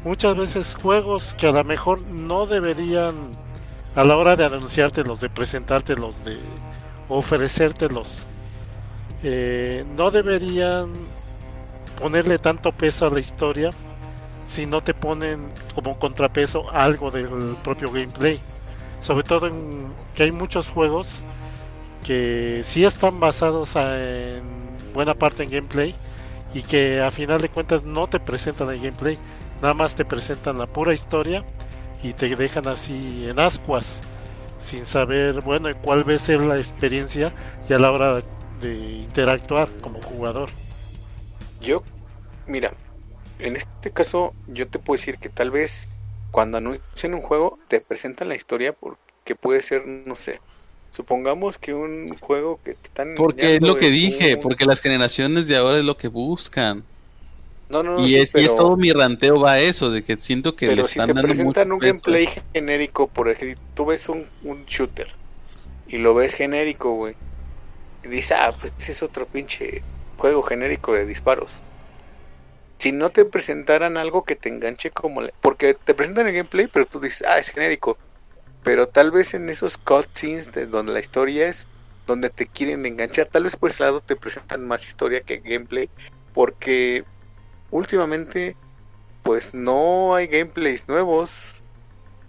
muchas 0.04 0.36
veces 0.36 0.76
juegos 0.76 1.36
que 1.36 1.48
a 1.48 1.52
lo 1.52 1.64
mejor 1.64 2.02
no 2.02 2.46
deberían 2.46 3.32
a 3.96 4.04
la 4.04 4.18
hora 4.18 4.36
de 4.36 4.46
anunciártelos, 4.46 5.22
de 5.22 5.30
presentártelos, 5.30 6.26
de 6.26 6.38
ofrecértelos, 7.08 8.26
eh, 9.24 9.86
no 9.96 10.12
deberían 10.12 10.94
ponerle 12.00 12.38
tanto 12.38 12.72
peso 12.72 13.08
a 13.08 13.10
la 13.10 13.20
historia 13.20 13.72
si 14.46 14.66
no 14.66 14.82
te 14.82 14.94
ponen 14.94 15.50
como 15.74 15.98
contrapeso 15.98 16.70
algo 16.72 17.12
del 17.12 17.58
propio 17.64 17.92
gameplay. 17.92 18.40
Sobre 19.00 19.24
todo 19.24 19.48
en 19.48 19.94
que 20.14 20.24
hay 20.24 20.32
muchos 20.32 20.70
juegos 20.70 21.24
que 22.04 22.62
sí 22.64 22.86
están 22.86 23.20
basados 23.20 23.76
en 23.76 24.44
buena 24.94 25.16
parte 25.16 25.44
en 25.44 25.50
gameplay 25.50 25.96
y 26.54 26.62
que 26.62 27.02
a 27.02 27.12
final 27.12 27.42
de 27.42 27.50
cuentas 27.50 27.84
no 27.84 28.08
te 28.08 28.20
presentan 28.20 28.70
el 28.70 28.78
gameplay, 28.78 29.18
nada 29.62 29.74
más 29.74 29.96
te 29.96 30.06
presentan 30.06 30.58
la 30.58 30.68
pura 30.68 30.94
historia 30.94 31.44
y 32.04 32.14
te 32.14 32.34
dejan 32.36 32.68
así 32.68 33.28
en 33.28 33.40
ascuas 33.40 34.04
sin 34.60 34.86
saber, 34.86 35.42
bueno, 35.42 35.70
cuál 35.82 36.08
va 36.08 36.16
a 36.16 36.20
ser 36.20 36.40
la 36.42 36.58
experiencia 36.58 37.34
y 37.70 37.74
a 37.74 37.80
la 37.80 37.92
hora 37.92 38.22
de 38.66 38.76
interactuar 38.76 39.70
como 39.82 40.02
jugador. 40.02 40.50
Yo, 41.62 41.84
mira, 42.48 42.74
en 43.40 43.56
este 43.56 43.92
caso 43.92 44.34
yo 44.48 44.68
te 44.68 44.80
puedo 44.80 44.98
decir 44.98 45.18
que 45.18 45.30
tal 45.30 45.52
vez 45.52 45.88
cuando 46.32 46.58
anuncian 46.58 47.14
un 47.14 47.22
juego 47.22 47.60
te 47.68 47.82
presentan 47.82 48.30
la 48.30 48.36
historia 48.36 48.74
porque 48.74 49.36
puede 49.36 49.62
ser, 49.62 49.88
no 49.88 50.16
sé, 50.16 50.40
Supongamos 50.96 51.58
que 51.58 51.74
un 51.74 52.18
juego 52.20 52.58
que 52.64 52.74
te 52.76 52.88
están 52.88 53.16
Porque 53.18 53.56
es 53.56 53.62
lo 53.62 53.76
que 53.76 53.90
dije, 53.90 54.38
porque 54.38 54.64
las 54.64 54.80
generaciones 54.80 55.46
de 55.46 55.58
ahora 55.58 55.80
es 55.80 55.84
lo 55.84 55.98
que 55.98 56.08
buscan. 56.08 56.86
No, 57.68 57.84
no, 57.84 58.00
y, 58.08 58.16
es, 58.16 58.34
y 58.34 58.46
es 58.46 58.56
todo 58.56 58.78
mi 58.78 58.94
ranteo 58.94 59.42
va 59.42 59.54
a 59.54 59.60
eso, 59.60 59.90
de 59.90 60.06
que 60.06 60.16
siento 60.16 60.56
que 60.56 60.68
pero 60.68 60.84
le 60.84 60.88
están 60.88 61.10
si 61.10 61.14
te 61.14 61.22
presentan 61.22 61.74
un 61.74 61.80
gameplay 61.80 62.30
genérico, 62.54 63.08
por 63.10 63.28
ejemplo, 63.28 63.62
tú 63.74 63.88
ves 63.88 64.08
un, 64.08 64.26
un 64.46 64.64
shooter 64.68 65.10
y 65.90 65.98
lo 65.98 66.14
ves 66.14 66.34
genérico, 66.34 66.94
güey, 66.94 67.16
dices, 68.10 68.38
ah, 68.40 68.54
pues 68.60 68.74
es 68.88 69.04
otro 69.04 69.26
pinche 69.26 69.84
juego 70.18 70.44
genérico 70.44 70.94
de 70.94 71.06
disparos. 71.06 71.64
Si 72.80 72.92
no 72.92 73.10
te 73.10 73.26
presentaran 73.26 73.98
algo 73.98 74.24
que 74.24 74.36
te 74.36 74.50
enganche 74.50 74.92
como... 74.92 75.22
Porque 75.42 75.74
te 75.74 75.94
presentan 75.94 76.28
el 76.28 76.34
gameplay, 76.34 76.68
pero 76.68 76.86
tú 76.86 77.00
dices, 77.00 77.26
ah, 77.28 77.40
es 77.40 77.50
genérico 77.50 77.98
pero 78.66 78.88
tal 78.88 79.12
vez 79.12 79.36
en 79.36 79.48
esos 79.52 79.78
cutscenes 79.78 80.52
de 80.52 80.66
donde 80.66 80.92
la 80.92 81.00
historia 81.00 81.50
es 81.50 81.68
donde 82.08 82.32
te 82.32 82.48
quieren 82.48 82.84
enganchar, 82.88 83.28
tal 83.28 83.44
vez 83.44 83.56
por 83.56 83.70
ese 83.70 83.84
lado 83.84 84.02
te 84.02 84.16
presentan 84.16 84.68
más 84.68 84.88
historia 84.88 85.22
que 85.22 85.38
gameplay, 85.38 85.88
porque 86.34 87.06
últimamente 87.70 88.58
pues 89.22 89.54
no 89.54 90.16
hay 90.16 90.26
gameplays 90.26 90.88
nuevos, 90.88 91.64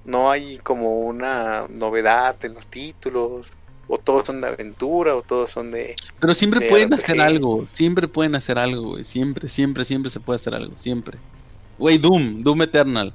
no 0.05 0.31
hay 0.31 0.59
como 0.59 1.01
una 1.01 1.67
novedad 1.71 2.37
en 2.43 2.53
los 2.53 2.67
títulos, 2.67 3.57
o 3.89 3.99
todos 3.99 4.27
son 4.27 4.41
de 4.41 4.49
aventura, 4.49 5.15
o 5.15 5.23
todos 5.23 5.51
son 5.51 5.71
de... 5.71 5.97
Pero 6.19 6.35
siempre 6.35 6.69
pueden 6.69 6.93
hacer 6.93 7.21
algo, 7.21 7.67
siempre 7.71 8.09
pueden 8.09 8.35
hacer 8.35 8.59
algo, 8.59 9.03
siempre, 9.05 9.49
siempre, 9.49 9.85
siempre 9.85 10.11
se 10.11 10.21
puede 10.21 10.37
hacer 10.37 10.55
algo, 10.55 10.75
siempre. 10.79 11.19
Güey, 11.79 11.99
Doom, 11.99 12.43
Doom 12.43 12.63
Eternal 12.63 13.13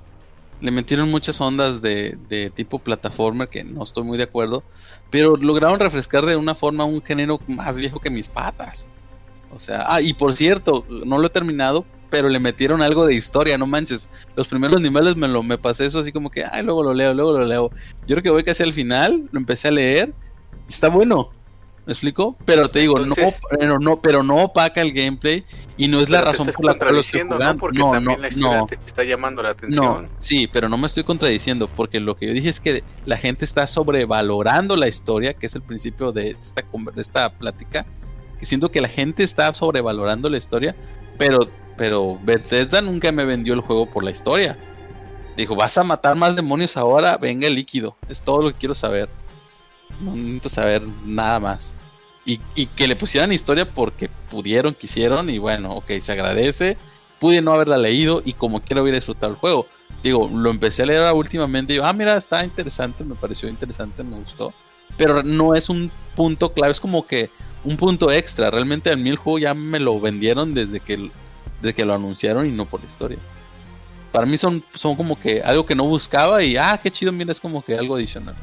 le 0.62 0.72
metieron 0.72 1.10
muchas 1.10 1.42
ondas 1.42 1.82
de, 1.82 2.18
de 2.30 2.52
tipo 2.52 2.80
plataforma 2.80 3.48
que 3.48 3.64
no 3.64 3.84
estoy 3.84 4.04
muy 4.04 4.18
de 4.18 4.26
acuerdo, 4.26 4.64
pero 5.10 5.36
lograron 5.36 5.80
refrescar 5.80 6.26
de 6.26 6.36
una 6.36 6.56
forma 6.56 6.86
un 6.86 7.02
género 7.02 7.40
más 7.48 7.78
viejo 7.78 8.00
que 8.00 8.12
mis 8.12 8.30
patas. 8.30 8.88
O 9.54 9.60
sea, 9.60 9.86
ah, 9.88 10.02
y 10.02 10.14
por 10.14 10.36
cierto, 10.36 10.86
no 10.88 11.18
lo 11.18 11.28
he 11.28 11.32
terminado, 11.32 11.86
pero 12.10 12.30
le 12.30 12.40
metieron 12.40 12.82
algo 12.82 13.06
de 13.06 13.16
historia, 13.16 13.58
no 13.58 13.66
manches. 13.66 14.08
Los 14.36 14.48
primeros 14.48 14.80
niveles 14.80 15.16
me 15.16 15.28
lo 15.28 15.44
me 15.44 15.58
pasé 15.58 15.88
eso 15.88 16.00
así 16.00 16.12
como 16.12 16.30
que, 16.30 16.46
ay, 16.46 16.64
luego 16.64 16.84
lo 16.84 16.94
leo, 16.94 17.14
luego 17.14 17.40
lo 17.40 17.46
leo. 17.46 17.72
Yo 18.08 18.16
creo 18.16 18.24
que 18.24 18.30
voy 18.30 18.44
casi 18.44 18.64
al 18.64 18.74
final, 18.74 19.28
lo 19.32 19.40
empecé 19.40 19.70
a 19.70 19.72
leer 19.72 20.14
está 20.68 20.90
bueno. 20.90 21.32
¿Me 21.86 21.94
explico? 21.94 22.38
Pero 22.46 22.70
te 22.70 22.80
digo, 22.80 23.00
no, 23.00 23.16
pero 23.50 23.80
no, 23.80 24.00
pero 24.02 24.22
no 24.22 24.44
opaca 24.44 24.82
el 24.82 24.94
gameplay 24.94 25.44
y 25.78 25.88
no 25.88 26.00
es 26.00 26.12
la 26.12 26.22
razón 26.22 26.48
por 26.56 26.64
la 26.64 26.76
cual 26.76 26.94
lo 26.94 27.00
estoy 27.00 27.22
jugando. 27.22 27.54
¿no? 27.54 27.60
Porque 27.60 27.82
también 27.82 28.22
la 28.22 28.28
historia 28.28 28.66
te 28.68 28.76
está 28.86 29.04
llamando 29.04 29.42
la 29.42 29.50
atención. 29.50 30.04
No, 30.04 30.10
sí, 30.18 30.48
pero 30.48 30.70
no 30.70 30.78
me 30.78 30.86
estoy 30.86 31.04
contradiciendo 31.04 31.68
porque 31.68 32.00
lo 32.00 32.16
que 32.16 32.28
yo 32.28 32.34
dije 32.34 32.50
es 32.50 32.60
que 32.60 32.84
la 33.06 33.18
gente 33.18 33.46
está 33.46 33.66
sobrevalorando 33.66 34.76
la 34.76 34.88
historia, 34.88 35.34
que 35.34 35.48
es 35.48 35.56
el 35.56 35.64
principio 35.64 36.12
de 36.12 36.30
esta, 36.30 36.64
de 36.94 37.02
esta 37.02 37.32
plática. 37.32 37.88
Que 38.40 38.46
siento 38.46 38.70
que 38.70 38.82
la 38.82 38.88
gente 38.88 39.24
está 39.24 39.52
sobrevalorando 39.54 40.30
la 40.30 40.38
historia, 40.38 40.76
pero, 41.18 41.50
pero 41.78 42.20
Bethesda 42.24 42.82
nunca 42.82 43.12
me 43.12 43.26
vendió 43.26 43.56
el 43.56 43.62
juego 43.62 43.88
por 43.88 44.04
la 44.04 44.12
historia. 44.12 44.56
Dijo, 45.36 45.56
vas 45.56 45.78
a 45.80 45.84
matar 45.84 46.16
más 46.16 46.36
demonios 46.36 46.78
ahora, 46.78 47.18
venga 47.18 47.48
el 47.48 47.56
líquido. 47.56 47.96
Es 48.08 48.22
todo 48.22 48.44
lo 48.44 48.52
que 48.52 48.60
quiero 48.60 48.76
saber. 48.76 49.10
No 50.02 50.16
necesito 50.16 50.50
saber 50.50 50.82
nada 51.06 51.40
más. 51.40 51.76
Y, 52.26 52.38
que 52.68 52.88
le 52.88 52.96
pusieran 52.96 53.32
historia 53.32 53.66
porque 53.66 54.10
pudieron, 54.30 54.76
quisieron 54.76 55.30
y 55.30 55.38
bueno, 55.38 55.76
ok, 55.76 55.92
se 56.02 56.12
agradece. 56.12 56.78
Pude 57.20 57.42
no 57.42 57.54
haberla 57.54 57.78
leído 57.78 58.22
y 58.24 58.34
como 58.34 58.62
quiera 58.62 58.82
hubiera 58.82 58.98
disfrutado 58.98 59.32
el 59.32 59.38
juego. 59.38 59.68
digo, 60.04 60.30
lo 60.34 60.50
empecé 60.50 60.84
a 60.84 60.86
leer 60.86 61.14
últimamente 61.14 61.74
y 61.74 61.80
ah, 61.80 61.94
mira, 61.94 62.18
está 62.18 62.44
interesante, 62.44 63.04
me 63.04 63.16
pareció 63.16 63.50
interesante, 63.50 64.04
me 64.04 64.18
gustó. 64.18 64.54
Pero 64.98 65.24
no 65.24 65.56
es 65.56 65.70
un 65.70 65.92
punto 66.16 66.52
clave, 66.54 66.72
es 66.72 66.80
como 66.80 67.06
que 67.06 67.30
un 67.64 67.78
punto 67.78 68.12
extra. 68.12 68.50
Realmente 68.50 68.92
a 68.92 68.96
mí 68.96 69.10
el 69.10 69.18
juego 69.18 69.40
ya 69.40 69.54
me 69.54 69.80
lo 69.80 70.00
vendieron 70.00 70.54
desde 70.54 70.80
que, 70.80 71.10
desde 71.62 71.76
que 71.76 71.86
lo 71.86 71.94
anunciaron 71.94 72.48
y 72.48 72.52
no 72.52 72.66
por 72.66 72.82
la 72.82 72.88
historia. 72.88 73.18
Para 74.12 74.26
mí 74.26 74.38
son, 74.38 74.64
son 74.74 74.96
como 74.96 75.20
que 75.20 75.42
algo 75.42 75.66
que 75.66 75.76
no 75.76 75.86
buscaba 75.86 76.44
y, 76.44 76.58
ah, 76.58 76.80
qué 76.82 76.92
chido, 76.92 77.12
mira, 77.12 77.32
es 77.32 77.40
como 77.40 77.64
que 77.64 77.78
algo 77.78 77.96
adicional. 77.96 78.36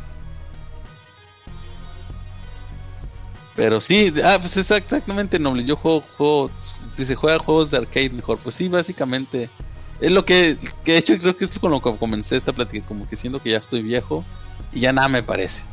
Pero 3.59 3.80
sí, 3.80 4.14
ah, 4.22 4.38
pues 4.40 4.56
exactamente, 4.56 5.36
Noble. 5.40 5.64
Yo 5.64 5.74
juego, 5.74 6.04
juego, 6.16 6.50
dice, 6.96 7.16
juega 7.16 7.40
juegos 7.40 7.72
de 7.72 7.78
arcade 7.78 8.11
mejor. 8.11 8.38
Pues 8.38 8.54
sí, 8.54 8.68
básicamente 8.68 9.50
es 10.00 10.12
lo 10.12 10.24
que, 10.24 10.56
que 10.84 10.92
de 10.92 10.98
hecho 10.98 11.18
creo 11.18 11.36
que 11.36 11.44
esto 11.44 11.59
con 11.59 11.72
lo 11.72 11.82
que 11.82 11.92
comencé 11.96 12.36
esta 12.36 12.52
plática, 12.52 12.86
como 12.86 13.09
que 13.09 13.16
siento 13.16 13.42
que 13.42 13.50
ya 13.50 13.59
estoy 13.59 13.82
viejo 13.82 14.24
y 14.72 14.78
ya 14.78 14.92
nada 14.92 15.09
me 15.09 15.24
parece. 15.24 15.64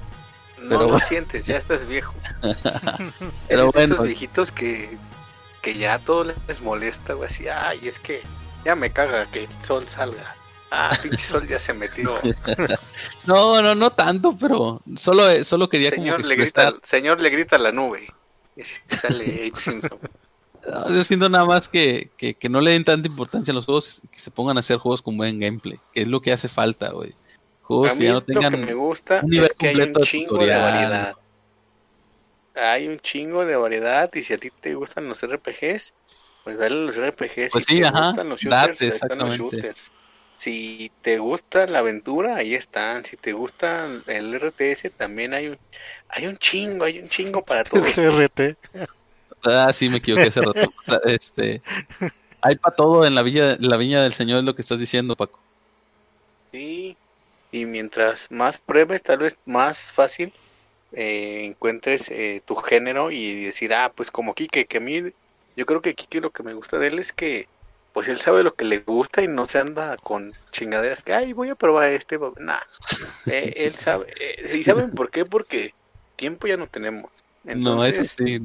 No 0.63 0.79
pero... 0.79 0.89
lo 0.93 0.99
sientes, 0.99 1.45
ya 1.45 1.57
estás 1.57 1.85
viejo. 1.85 2.15
pero 3.47 3.71
bueno. 3.71 3.93
Esos 3.93 4.07
viejitos 4.07 4.51
que, 4.51 4.97
que 5.61 5.77
ya 5.77 5.99
todo 5.99 6.33
les 6.47 6.61
molesta, 6.61 7.13
güey, 7.13 7.29
así, 7.29 7.47
ay, 7.47 7.87
es 7.87 7.99
que 7.99 8.21
ya 8.65 8.73
me 8.73 8.89
caga 8.89 9.27
que 9.27 9.43
el 9.43 9.49
sol 9.63 9.85
salga. 9.87 10.34
Ah, 10.71 10.97
pinche 11.01 11.25
sol 11.25 11.47
ya 11.47 11.59
se 11.59 11.73
metió. 11.73 12.15
no, 13.25 13.61
no, 13.61 13.75
no 13.75 13.91
tanto, 13.91 14.35
pero 14.37 14.81
solo, 14.97 15.43
solo 15.43 15.69
quería 15.69 15.91
señor 15.91 16.17
como 16.17 16.27
le 16.27 16.35
grita, 16.35 16.73
Señor 16.83 17.21
le 17.21 17.29
grita 17.29 17.55
a 17.55 17.59
la 17.59 17.71
nube. 17.71 18.07
Sale 18.89 19.51
Simpson. 19.55 19.99
yo 20.89 21.03
siento 21.03 21.29
nada 21.29 21.45
más 21.45 21.67
que, 21.67 22.09
que, 22.17 22.49
no 22.49 22.61
le 22.61 22.71
den 22.71 22.85
tanta 22.85 23.07
importancia 23.07 23.51
a 23.51 23.55
los 23.55 23.65
juegos, 23.65 24.01
que 24.11 24.19
se 24.19 24.31
pongan 24.31 24.57
a 24.57 24.61
hacer 24.61 24.77
juegos 24.77 25.01
con 25.01 25.17
buen 25.17 25.39
gameplay, 25.39 25.79
que 25.93 26.01
es 26.01 26.07
lo 26.07 26.21
que 26.21 26.31
hace 26.31 26.47
falta, 26.47 26.91
güey. 26.91 27.13
Juegos 27.61 27.93
que 27.93 28.03
ya 28.05 28.13
no 28.13 28.21
tengan 28.21 28.53
lo 28.53 28.59
que 28.59 28.65
me 28.65 28.73
gusta 28.73 29.21
es 29.31 29.53
que 29.53 29.67
hay 29.69 29.81
un 29.81 29.95
chingo 30.01 30.37
de 30.37 30.55
variedad. 30.55 31.15
Hay 32.55 32.87
un 32.87 32.99
chingo 32.99 33.45
de 33.45 33.55
variedad 33.57 34.09
y 34.13 34.23
si 34.23 34.33
a 34.33 34.37
ti 34.37 34.49
te 34.49 34.75
gustan 34.75 35.09
los 35.09 35.21
RPGs, 35.21 35.93
pues 36.43 36.57
dale 36.57 36.85
los 36.85 36.95
RPGs. 36.95 37.51
Pues 37.51 37.65
si 37.65 37.73
sí, 37.73 37.79
te 37.81 37.87
ajá, 37.87 38.07
gustan 38.07 38.29
los 38.29 38.39
shooters, 38.39 38.81
están 38.81 39.17
los 39.17 39.37
shooters. 39.37 39.91
Si 40.37 40.91
te 41.01 41.17
gusta 41.17 41.65
la 41.67 41.79
aventura, 41.79 42.35
ahí 42.35 42.55
están. 42.55 43.05
Si 43.05 43.17
te 43.17 43.33
gusta 43.33 43.87
el 44.07 44.39
RTS, 44.39 44.91
también 44.97 45.33
hay 45.33 45.47
un, 45.47 45.57
hay 46.09 46.27
un 46.27 46.37
chingo, 46.37 46.85
hay 46.85 46.99
un 46.99 47.09
chingo 47.09 47.41
para 47.41 47.63
todo. 47.65 47.85
Es 47.85 47.97
RT. 47.97 48.57
Ah, 49.43 49.71
sí, 49.71 49.89
me 49.89 49.97
equivoqué 49.97 50.27
hace 50.27 50.41
rato. 50.41 50.71
este, 51.05 51.61
hay 52.41 52.55
para 52.57 52.75
todo 52.75 53.05
en 53.05 53.15
la, 53.15 53.23
villa, 53.23 53.57
la 53.59 53.77
viña 53.77 54.03
del 54.03 54.13
Señor, 54.13 54.39
es 54.39 54.45
lo 54.45 54.55
que 54.55 54.61
estás 54.61 54.79
diciendo, 54.79 55.15
Paco. 55.15 55.39
Sí, 56.51 56.95
y 57.51 57.65
mientras 57.65 58.31
más 58.31 58.59
pruebes, 58.59 59.01
tal 59.01 59.19
vez 59.19 59.37
más 59.45 59.91
fácil 59.91 60.33
eh, 60.91 61.45
encuentres 61.45 62.09
eh, 62.09 62.41
tu 62.45 62.55
género 62.55 63.11
y 63.11 63.45
decir, 63.45 63.73
ah, 63.73 63.91
pues 63.95 64.11
como 64.11 64.33
Kike, 64.33 64.65
que 64.65 64.77
a 64.77 64.81
mí, 64.81 65.11
yo 65.55 65.65
creo 65.65 65.81
que 65.81 65.95
Kike 65.95 66.21
lo 66.21 66.31
que 66.31 66.43
me 66.43 66.53
gusta 66.53 66.77
de 66.77 66.87
él 66.87 66.99
es 66.99 67.11
que, 67.11 67.47
pues 67.95 68.09
él 68.09 68.19
sabe 68.19 68.43
lo 68.43 68.55
que 68.55 68.65
le 68.65 68.79
gusta 68.79 69.21
y 69.21 69.27
no 69.29 69.45
se 69.45 69.57
anda 69.57 69.95
con 69.95 70.33
chingaderas 70.51 71.01
que, 71.01 71.13
ay, 71.13 71.31
voy 71.31 71.47
a 71.47 71.55
probar 71.55 71.87
este, 71.93 72.19
nah, 72.37 72.59
eh, 73.25 73.53
él 73.55 73.71
sabe, 73.71 74.13
¿y 74.53 74.65
saben 74.65 74.91
por 74.91 75.09
qué? 75.09 75.23
Porque 75.23 75.73
tiempo 76.17 76.45
ya 76.45 76.57
no 76.57 76.67
tenemos. 76.67 77.09
no, 77.45 77.85
eso 77.85 78.03
sí. 78.03 78.41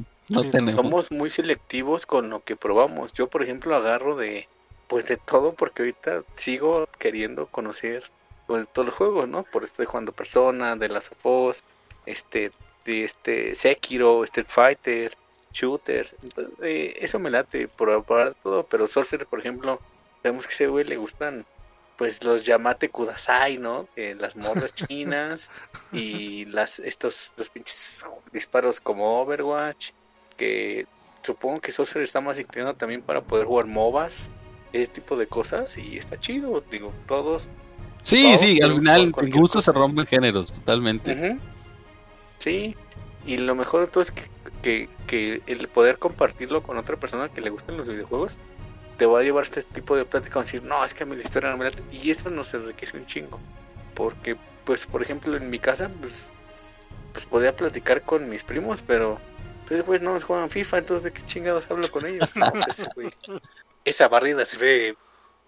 Somos 0.73 1.11
muy 1.11 1.29
selectivos 1.29 2.05
con 2.05 2.29
lo 2.29 2.41
que 2.45 2.55
probamos. 2.55 3.11
Yo, 3.11 3.27
por 3.27 3.43
ejemplo, 3.43 3.75
agarro 3.75 4.15
de 4.15 4.47
pues 4.87 5.09
de 5.09 5.17
todo 5.17 5.51
porque 5.53 5.81
ahorita 5.81 6.23
sigo 6.35 6.87
queriendo 6.97 7.47
conocer 7.47 8.09
pues 8.47 8.65
todos 8.71 8.85
los 8.85 8.95
juegos, 8.95 9.27
¿no? 9.27 9.43
Por 9.43 9.65
estoy 9.65 9.85
jugando 9.85 10.13
Persona, 10.13 10.77
de 10.77 10.87
las 10.87 11.11
of 11.23 11.59
este 12.05 12.53
de 12.85 13.03
este 13.03 13.55
Sekiro, 13.55 14.23
Street 14.23 14.47
Fighter, 14.47 15.17
Shooter, 15.51 16.07
eh, 16.61 16.97
eso 16.99 17.19
me 17.19 17.29
late 17.29 17.67
por 17.67 18.03
todo, 18.43 18.65
pero 18.65 18.87
Sorcerer, 18.87 19.27
por 19.27 19.39
ejemplo, 19.39 19.79
vemos 20.23 20.47
que 20.47 20.53
ese 20.53 20.67
güey 20.67 20.85
le 20.85 20.97
gustan 20.97 21.45
pues 21.97 22.23
los 22.23 22.45
Yamate 22.45 22.89
Kudasai, 22.89 23.57
¿no? 23.57 23.87
Eh, 23.95 24.15
las 24.19 24.35
morras 24.35 24.73
chinas 24.87 25.51
y 25.91 26.45
las 26.45 26.79
estos 26.79 27.31
los 27.37 27.49
pinches 27.49 28.03
disparos 28.31 28.81
como 28.81 29.21
Overwatch 29.21 29.91
que 30.37 30.87
supongo 31.23 31.61
que 31.61 31.71
Sorcerer 31.71 32.03
está 32.03 32.21
más 32.21 32.39
inclinado 32.39 32.73
también 32.73 33.01
para 33.01 33.21
poder 33.21 33.45
jugar 33.45 33.67
MOBAs, 33.67 34.29
ese 34.73 34.87
tipo 34.87 35.15
de 35.15 35.27
cosas, 35.27 35.77
y 35.77 35.97
está 35.97 36.19
chido, 36.19 36.63
digo, 36.71 36.91
todos. 37.07 37.49
Sí, 38.03 38.37
sí, 38.37 38.59
al 38.61 38.75
final 38.75 39.13
el 39.21 39.31
gusto 39.31 39.61
se 39.61 39.71
rompen 39.71 40.07
géneros, 40.07 40.51
totalmente. 40.51 41.39
Sí, 42.39 42.75
y 43.25 43.37
lo 43.37 43.53
mejor 43.53 43.81
de 43.81 43.87
todo 43.87 44.01
es 44.01 44.11
que, 44.11 44.23
que, 44.61 45.41
el 45.47 45.67
poder 45.67 45.97
compartirlo 45.97 46.63
con 46.63 46.77
otra 46.77 46.97
persona 46.97 47.29
que 47.29 47.41
le 47.41 47.49
gusten 47.49 47.77
los 47.77 47.87
videojuegos 47.87 48.37
te 48.97 49.05
va 49.05 49.19
a 49.19 49.23
llevar 49.23 49.43
a 49.43 49.47
este 49.47 49.63
tipo 49.63 49.95
de 49.95 50.05
plática 50.05 50.39
a 50.39 50.43
decir, 50.43 50.63
no, 50.63 50.83
es 50.85 50.93
que 50.93 51.03
a 51.03 51.05
mí 51.05 51.15
la 51.15 51.23
historia 51.23 51.49
no 51.49 51.57
me 51.57 51.65
late. 51.65 51.81
Y 51.91 52.11
eso 52.11 52.29
nos 52.29 52.53
enriquece 52.53 52.97
un 52.97 53.05
chingo. 53.07 53.39
Porque, 53.95 54.37
pues, 54.63 54.85
por 54.85 55.01
ejemplo, 55.01 55.35
en 55.35 55.49
mi 55.49 55.57
casa, 55.57 55.89
pues, 55.99 56.31
pues 57.13 57.25
podía 57.25 57.55
platicar 57.55 58.03
con 58.03 58.29
mis 58.29 58.43
primos, 58.43 58.83
pero 58.85 59.19
después 59.69 60.01
no 60.01 60.19
juegan 60.19 60.49
FIFA, 60.49 60.77
entonces 60.79 61.03
de 61.05 61.11
qué 61.11 61.25
chingados 61.25 61.69
hablo 61.69 61.89
con 61.89 62.05
ellos. 62.05 62.31
Pues, 62.95 63.13
esa 63.85 64.07
barrida 64.07 64.45
se 64.45 64.57
ve 64.57 64.95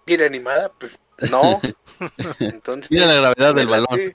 bien 0.06 0.22
animada, 0.22 0.72
pues 0.72 0.98
no. 1.30 1.60
Entonces, 2.40 2.90
Mira 2.90 3.06
la 3.06 3.14
gravedad 3.14 3.54
del 3.54 3.68
balón. 3.68 4.14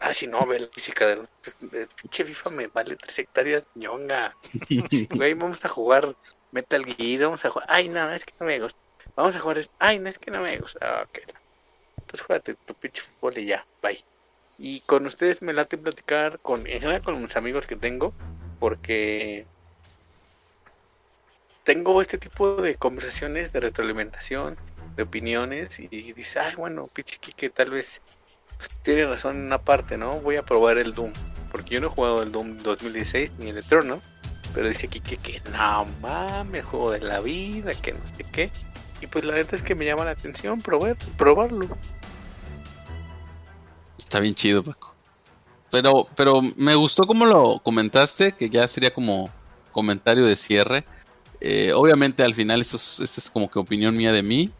Ah, 0.00 0.14
si 0.14 0.26
no, 0.26 0.46
ve 0.46 0.60
la 0.60 0.68
física 0.68 1.06
del 1.06 1.28
pues, 1.42 1.86
pinche 2.00 2.24
FIFA 2.24 2.50
me 2.50 2.66
vale 2.68 2.96
tres 2.96 3.18
hectáreas 3.18 3.64
ñonga. 3.74 4.34
güey, 5.10 5.34
vamos 5.34 5.62
a 5.64 5.68
jugar 5.68 6.16
Metal 6.52 6.84
Gear, 6.86 7.24
vamos 7.24 7.44
a 7.44 7.50
jugar. 7.50 7.66
Ay, 7.70 7.90
no, 7.90 8.10
es 8.10 8.24
que 8.24 8.32
no 8.40 8.46
me 8.46 8.58
gusta. 8.60 8.78
Vamos 9.14 9.36
a 9.36 9.40
jugar. 9.40 9.60
Ay, 9.78 9.98
no, 9.98 10.08
es 10.08 10.18
que 10.18 10.30
no 10.30 10.40
me 10.40 10.56
gusta. 10.58 10.78
Ah, 10.80 11.04
ok. 11.06 11.18
Entonces 11.98 12.26
juégate 12.26 12.54
tu 12.54 12.74
pinche 12.74 13.02
fútbol 13.02 13.38
y 13.38 13.44
ya, 13.44 13.66
bye. 13.82 14.02
Y 14.56 14.80
con 14.80 15.04
ustedes 15.04 15.42
me 15.42 15.52
late 15.52 15.76
platicar 15.76 16.40
con, 16.40 16.66
en 16.66 16.80
general 16.80 17.02
con 17.02 17.20
mis 17.20 17.36
amigos 17.36 17.66
que 17.66 17.76
tengo, 17.76 18.14
porque 18.58 19.46
tengo 21.64 22.00
este 22.00 22.18
tipo 22.18 22.56
de 22.56 22.74
conversaciones 22.74 23.52
de 23.52 23.60
retroalimentación, 23.60 24.56
de 24.96 25.02
opiniones, 25.02 25.78
y 25.78 25.88
dice, 26.12 26.40
ay, 26.40 26.54
bueno, 26.56 26.88
Pichiqui, 26.88 27.32
que 27.32 27.50
tal 27.50 27.70
vez 27.70 28.00
tiene 28.82 29.06
razón 29.06 29.36
en 29.36 29.42
una 29.44 29.58
parte, 29.58 29.96
¿no? 29.96 30.20
Voy 30.20 30.36
a 30.36 30.42
probar 30.42 30.78
el 30.78 30.94
Doom, 30.94 31.12
porque 31.50 31.74
yo 31.74 31.80
no 31.80 31.88
he 31.88 31.90
jugado 31.90 32.22
el 32.22 32.32
Doom 32.32 32.58
2016 32.62 33.32
ni 33.38 33.50
el 33.50 33.58
Eterno, 33.58 34.00
pero 34.54 34.68
dice 34.68 34.88
Kike 34.88 35.16
que 35.18 35.42
no 35.50 35.86
mames, 36.00 36.64
juego 36.64 36.92
de 36.92 37.00
la 37.00 37.20
vida, 37.20 37.72
que 37.74 37.92
no 37.92 38.00
sé 38.06 38.24
qué. 38.24 38.50
Y 39.00 39.06
pues 39.06 39.24
la 39.24 39.34
verdad 39.34 39.54
es 39.54 39.62
que 39.62 39.74
me 39.74 39.84
llama 39.84 40.04
la 40.04 40.10
atención 40.10 40.60
probar, 40.60 40.96
probarlo. 41.16 41.68
Está 43.98 44.20
bien 44.20 44.34
chido, 44.34 44.62
Paco. 44.62 44.94
Pero, 45.70 46.08
pero 46.16 46.42
me 46.56 46.74
gustó 46.74 47.06
como 47.06 47.24
lo 47.24 47.60
comentaste, 47.60 48.32
que 48.32 48.50
ya 48.50 48.66
sería 48.66 48.92
como 48.92 49.30
comentario 49.72 50.26
de 50.26 50.36
cierre. 50.36 50.84
Eh, 51.40 51.72
obviamente 51.72 52.22
al 52.22 52.34
final 52.34 52.60
esto 52.60 52.76
es, 52.76 53.30
como 53.32 53.50
que 53.50 53.58
opinión 53.58 53.96
mía 53.96 54.12
de 54.12 54.22
mí. 54.22 54.50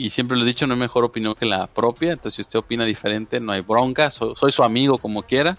Y 0.00 0.08
siempre 0.08 0.34
lo 0.38 0.44
he 0.44 0.46
dicho, 0.46 0.66
no 0.66 0.72
hay 0.72 0.80
mejor 0.80 1.04
opinión 1.04 1.34
que 1.34 1.44
la 1.44 1.66
propia. 1.66 2.12
Entonces 2.12 2.36
si 2.36 2.40
usted 2.40 2.58
opina 2.58 2.86
diferente, 2.86 3.38
no 3.38 3.52
hay 3.52 3.60
bronca. 3.60 4.10
soy 4.10 4.50
su 4.50 4.64
amigo 4.64 4.96
como 4.96 5.22
quiera. 5.22 5.58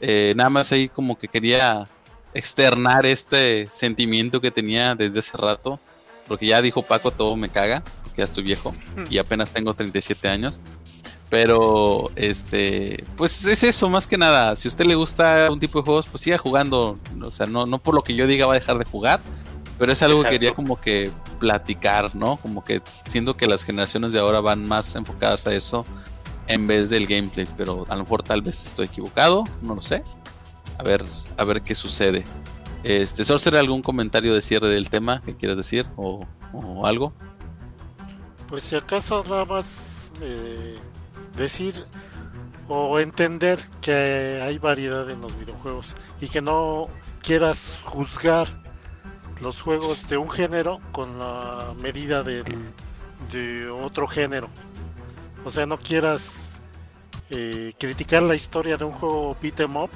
Eh, 0.00 0.32
nada 0.34 0.50
más 0.50 0.72
ahí 0.72 0.88
como 0.88 1.16
que 1.16 1.28
quería 1.28 1.86
externar 2.34 3.06
este 3.06 3.68
sentimiento 3.72 4.40
que 4.40 4.50
tenía 4.50 4.96
desde 4.96 5.20
hace 5.20 5.36
rato. 5.36 5.78
Porque 6.26 6.46
ya 6.46 6.60
dijo 6.60 6.82
Paco, 6.82 7.12
todo 7.12 7.36
me 7.36 7.48
caga. 7.48 7.84
Porque 8.02 8.18
ya 8.18 8.24
estoy 8.24 8.42
viejo. 8.42 8.74
Y 9.08 9.18
apenas 9.18 9.52
tengo 9.52 9.72
37 9.72 10.28
años. 10.28 10.60
Pero, 11.28 12.10
este, 12.16 13.04
pues 13.16 13.44
es 13.44 13.62
eso, 13.62 13.88
más 13.88 14.08
que 14.08 14.18
nada. 14.18 14.56
Si 14.56 14.66
a 14.66 14.70
usted 14.70 14.84
le 14.84 14.96
gusta 14.96 15.48
un 15.48 15.60
tipo 15.60 15.78
de 15.78 15.84
juegos, 15.84 16.06
pues 16.10 16.24
siga 16.24 16.38
jugando. 16.38 16.98
O 17.22 17.30
sea, 17.30 17.46
no, 17.46 17.66
no 17.66 17.78
por 17.78 17.94
lo 17.94 18.02
que 18.02 18.16
yo 18.16 18.26
diga 18.26 18.46
va 18.46 18.54
a 18.54 18.58
dejar 18.58 18.78
de 18.78 18.84
jugar, 18.84 19.20
pero 19.80 19.92
es 19.94 20.02
algo 20.02 20.22
que 20.22 20.28
quería 20.28 20.52
como 20.52 20.78
que 20.78 21.10
platicar, 21.38 22.14
¿no? 22.14 22.36
Como 22.36 22.62
que 22.62 22.82
siento 23.08 23.38
que 23.38 23.46
las 23.46 23.64
generaciones 23.64 24.12
de 24.12 24.18
ahora 24.18 24.42
van 24.42 24.68
más 24.68 24.94
enfocadas 24.94 25.46
a 25.46 25.54
eso 25.54 25.86
en 26.48 26.66
vez 26.66 26.90
del 26.90 27.06
gameplay, 27.06 27.48
pero 27.56 27.86
a 27.88 27.94
lo 27.94 28.02
mejor 28.02 28.22
tal 28.22 28.42
vez 28.42 28.66
estoy 28.66 28.88
equivocado, 28.88 29.44
no 29.62 29.74
lo 29.74 29.80
sé. 29.80 30.04
A 30.76 30.82
ver, 30.82 31.02
a 31.38 31.44
ver 31.44 31.62
qué 31.62 31.74
sucede. 31.74 32.24
Este, 32.84 33.24
Sorcerer, 33.24 33.58
¿algún 33.58 33.80
comentario 33.80 34.34
de 34.34 34.42
cierre 34.42 34.68
del 34.68 34.90
tema 34.90 35.22
que 35.22 35.34
quieras 35.34 35.56
decir 35.56 35.86
o, 35.96 36.26
o 36.52 36.84
algo? 36.84 37.14
Pues 38.48 38.64
si 38.64 38.76
acaso 38.76 39.22
nada 39.30 39.46
más 39.46 40.12
eh, 40.20 40.76
decir 41.38 41.86
o 42.68 42.98
entender 42.98 43.58
que 43.80 44.42
hay 44.42 44.58
variedad 44.58 45.08
en 45.08 45.22
los 45.22 45.38
videojuegos 45.38 45.94
y 46.20 46.28
que 46.28 46.42
no 46.42 46.88
quieras 47.22 47.78
juzgar 47.84 48.59
los 49.40 49.62
juegos 49.62 50.08
de 50.08 50.16
un 50.16 50.30
género 50.30 50.80
con 50.92 51.18
la 51.18 51.74
medida 51.80 52.22
del, 52.22 52.44
de 53.32 53.68
otro 53.70 54.06
género. 54.06 54.48
O 55.44 55.50
sea, 55.50 55.66
no 55.66 55.78
quieras 55.78 56.60
eh, 57.30 57.72
criticar 57.78 58.22
la 58.22 58.34
historia 58.34 58.76
de 58.76 58.84
un 58.84 58.92
juego 58.92 59.36
beat 59.40 59.60
em 59.60 59.76
up. 59.76 59.90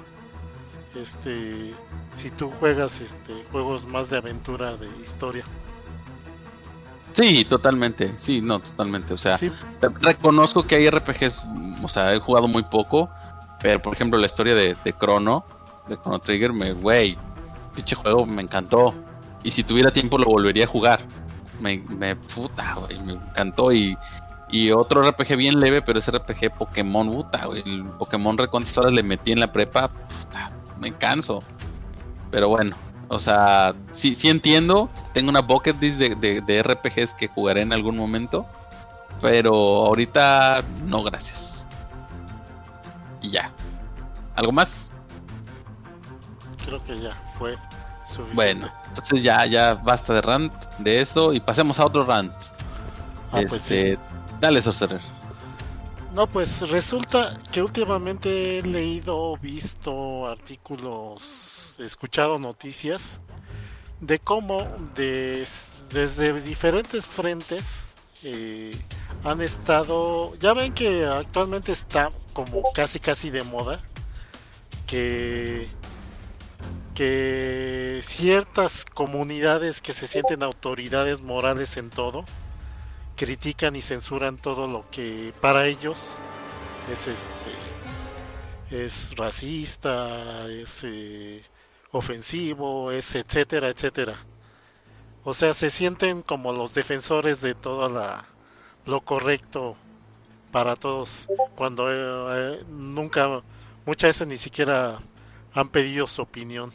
Este, 0.94 1.74
si 2.12 2.30
tú 2.30 2.50
juegas 2.60 3.00
este, 3.00 3.44
juegos 3.50 3.86
más 3.86 4.10
de 4.10 4.18
aventura, 4.18 4.76
de 4.76 4.88
historia. 5.02 5.44
Sí, 7.12 7.44
totalmente. 7.44 8.14
Sí, 8.18 8.40
no, 8.40 8.60
totalmente. 8.60 9.14
O 9.14 9.18
sea, 9.18 9.38
reconozco 10.00 10.66
que 10.66 10.76
hay 10.76 10.90
RPGs, 10.90 11.38
o 11.82 11.88
sea, 11.88 12.12
he 12.14 12.18
jugado 12.18 12.48
muy 12.48 12.62
poco, 12.64 13.10
pero 13.60 13.80
por 13.80 13.94
ejemplo 13.94 14.18
la 14.18 14.26
historia 14.26 14.54
de, 14.54 14.76
de 14.82 14.92
Chrono, 14.98 15.44
de 15.88 15.96
Chrono 15.96 16.18
Trigger, 16.18 16.52
me, 16.52 16.72
güey, 16.72 17.16
pinche 17.74 17.94
juego 17.94 18.26
me 18.26 18.42
encantó. 18.42 18.94
Y 19.44 19.50
si 19.50 19.62
tuviera 19.62 19.92
tiempo 19.92 20.18
lo 20.18 20.24
volvería 20.24 20.64
a 20.64 20.68
jugar. 20.68 21.00
Me, 21.60 21.78
me 21.78 22.16
puta, 22.16 22.76
me 23.04 23.12
encantó 23.12 23.72
y, 23.72 23.96
y 24.50 24.72
otro 24.72 25.08
RPG 25.08 25.36
bien 25.36 25.60
leve, 25.60 25.82
pero 25.82 26.00
ese 26.00 26.10
RPG 26.10 26.56
Pokémon, 26.58 27.12
puta, 27.12 27.46
el 27.54 27.84
Pokémon 27.98 28.36
cuántas 28.50 28.76
horas 28.76 28.92
le 28.92 29.02
metí 29.02 29.30
en 29.30 29.40
la 29.40 29.52
prepa, 29.52 29.88
puta, 29.88 30.50
me 30.80 30.92
canso. 30.92 31.44
Pero 32.30 32.48
bueno, 32.48 32.74
o 33.08 33.20
sea, 33.20 33.74
sí, 33.92 34.14
sí 34.14 34.28
entiendo. 34.28 34.88
Tengo 35.12 35.30
una 35.30 35.40
bucket 35.40 35.80
list 35.80 35.98
de, 35.98 36.40
de, 36.40 36.62
RPGs 36.62 37.14
que 37.14 37.28
jugaré 37.28 37.62
en 37.62 37.72
algún 37.72 37.96
momento. 37.96 38.46
Pero 39.20 39.54
ahorita 39.86 40.62
no, 40.84 41.02
gracias. 41.02 41.64
Y 43.22 43.30
ya. 43.30 43.52
¿Algo 44.34 44.52
más? 44.52 44.90
Creo 46.66 46.82
que 46.84 47.00
ya 47.00 47.14
fue 47.38 47.56
suficiente. 48.14 48.34
Bueno, 48.34 48.72
entonces 48.88 49.22
ya, 49.22 49.44
ya 49.46 49.74
basta 49.74 50.14
de 50.14 50.22
rant 50.22 50.52
de 50.78 51.00
eso 51.00 51.32
y 51.32 51.40
pasemos 51.40 51.78
a 51.78 51.86
otro 51.86 52.04
rant. 52.04 52.32
Ah, 53.32 53.42
pues 53.48 53.70
este, 53.70 53.98
Dale, 54.40 54.62
Sorcerer. 54.62 55.00
No, 56.14 56.28
pues 56.28 56.68
resulta 56.70 57.38
que 57.50 57.60
últimamente 57.60 58.58
he 58.58 58.62
leído, 58.62 59.36
visto 59.38 60.28
artículos 60.28 61.76
escuchado 61.80 62.38
noticias 62.38 63.20
de 64.00 64.20
cómo 64.20 64.64
desde 64.94 66.40
diferentes 66.40 67.08
frentes 67.08 67.96
eh, 68.22 68.76
han 69.24 69.40
estado, 69.40 70.36
ya 70.38 70.52
ven 70.52 70.72
que 70.72 71.04
actualmente 71.04 71.72
está 71.72 72.12
como 72.32 72.62
casi 72.74 73.00
casi 73.00 73.30
de 73.30 73.42
moda 73.42 73.80
que 74.86 75.68
que 76.94 78.00
ciertas 78.02 78.84
comunidades 78.84 79.80
que 79.80 79.92
se 79.92 80.06
sienten 80.06 80.42
autoridades 80.42 81.20
morales 81.20 81.76
en 81.76 81.90
todo 81.90 82.24
critican 83.16 83.76
y 83.76 83.82
censuran 83.82 84.36
todo 84.36 84.66
lo 84.66 84.88
que 84.90 85.32
para 85.40 85.66
ellos 85.66 86.16
es 86.92 87.06
este 87.08 88.84
es 88.84 89.14
racista 89.16 90.46
es 90.48 90.82
eh, 90.84 91.42
ofensivo, 91.94 92.90
es 92.90 93.14
etcétera, 93.14 93.68
etcétera. 93.68 94.16
O 95.22 95.32
sea, 95.32 95.54
se 95.54 95.70
sienten 95.70 96.22
como 96.22 96.52
los 96.52 96.74
defensores 96.74 97.40
de 97.40 97.54
todo 97.54 97.88
la, 97.88 98.26
lo 98.84 99.00
correcto 99.00 99.76
para 100.52 100.76
todos, 100.76 101.28
cuando 101.56 101.90
eh, 101.90 102.58
eh, 102.58 102.64
nunca, 102.68 103.42
muchas 103.86 104.08
veces 104.08 104.28
ni 104.28 104.36
siquiera 104.36 105.00
han 105.54 105.68
pedido 105.68 106.06
su 106.06 106.22
opinión. 106.22 106.72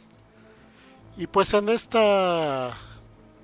Y 1.16 1.26
pues 1.26 1.52
en 1.54 1.68
esta, 1.68 2.76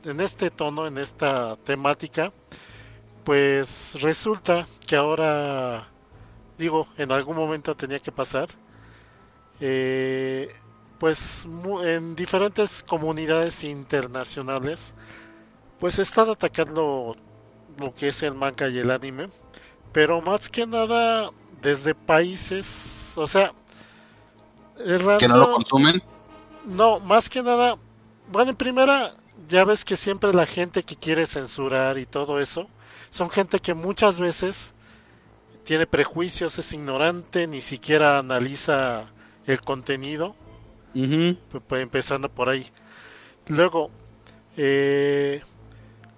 en 0.05 0.21
este 0.21 0.51
tono, 0.51 0.87
en 0.87 0.99
esta 0.99 1.57
temática, 1.57 2.33
pues 3.25 3.99
resulta 4.01 4.67
que 4.87 4.97
ahora, 4.97 5.89
digo, 6.59 6.87
en 6.97 7.13
algún 7.13 7.37
momento 7.37 7.75
tenía 7.75 7.99
que 7.99 8.13
pasar, 8.13 8.49
eh, 9.61 10.55
pues 10.99 11.47
en 11.85 12.15
diferentes 12.15 12.83
comunidades 12.83 13.65
internacionales 13.65 14.95
pues 15.79 15.99
están 15.99 16.31
atacando 16.31 17.17
lo 17.79 17.95
que 17.95 18.09
es 18.09 18.23
el 18.23 18.35
manga 18.35 18.69
y 18.69 18.79
el 18.79 18.91
anime 18.91 19.29
pero 19.93 20.21
más 20.21 20.49
que 20.49 20.67
nada 20.67 21.31
desde 21.61 21.95
países 21.95 23.15
o 23.17 23.27
sea 23.27 23.53
que 25.19 25.29
no 25.29 25.37
lo 25.37 25.53
consumen 25.55 26.03
no 26.67 27.01
más 27.01 27.29
que 27.29 27.43
nada 27.43 27.77
bueno 28.31 28.51
en 28.51 28.57
primera 28.57 29.15
ya 29.49 29.65
ves 29.65 29.85
que 29.85 29.97
siempre 29.97 30.33
la 30.33 30.47
gente 30.47 30.83
que 30.83 30.97
quiere 30.97 31.27
censurar 31.27 31.99
y 31.99 32.07
todo 32.07 32.41
eso 32.41 32.69
son 33.11 33.31
gente 33.31 33.61
que 33.61 33.75
muchas 33.75 34.19
veces 34.19 34.75
tiene 35.65 35.87
prejuicios 35.87 36.59
es 36.59 36.73
ignorante 36.73 37.47
ni 37.47 37.63
siquiera 37.63 38.19
analiza 38.19 39.07
el 39.47 39.61
contenido 39.61 40.35
pues, 41.69 41.83
empezando 41.83 42.31
por 42.31 42.49
ahí. 42.49 42.67
Luego, 43.49 43.91
eh, 44.57 45.43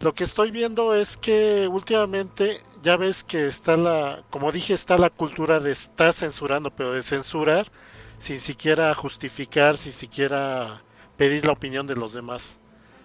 lo 0.00 0.14
que 0.14 0.24
estoy 0.24 0.50
viendo 0.50 0.94
es 0.94 1.16
que 1.16 1.68
últimamente 1.68 2.60
ya 2.82 2.96
ves 2.96 3.24
que 3.24 3.48
está 3.48 3.76
la, 3.76 4.22
como 4.30 4.52
dije, 4.52 4.72
está 4.72 4.96
la 4.96 5.10
cultura 5.10 5.58
de 5.58 5.72
estar 5.72 6.12
censurando, 6.12 6.70
pero 6.70 6.92
de 6.92 7.02
censurar 7.02 7.70
sin 8.18 8.38
siquiera 8.38 8.94
justificar, 8.94 9.76
sin 9.78 9.92
siquiera 9.92 10.82
pedir 11.16 11.46
la 11.46 11.52
opinión 11.52 11.86
de 11.86 11.96
los 11.96 12.12
demás, 12.12 12.58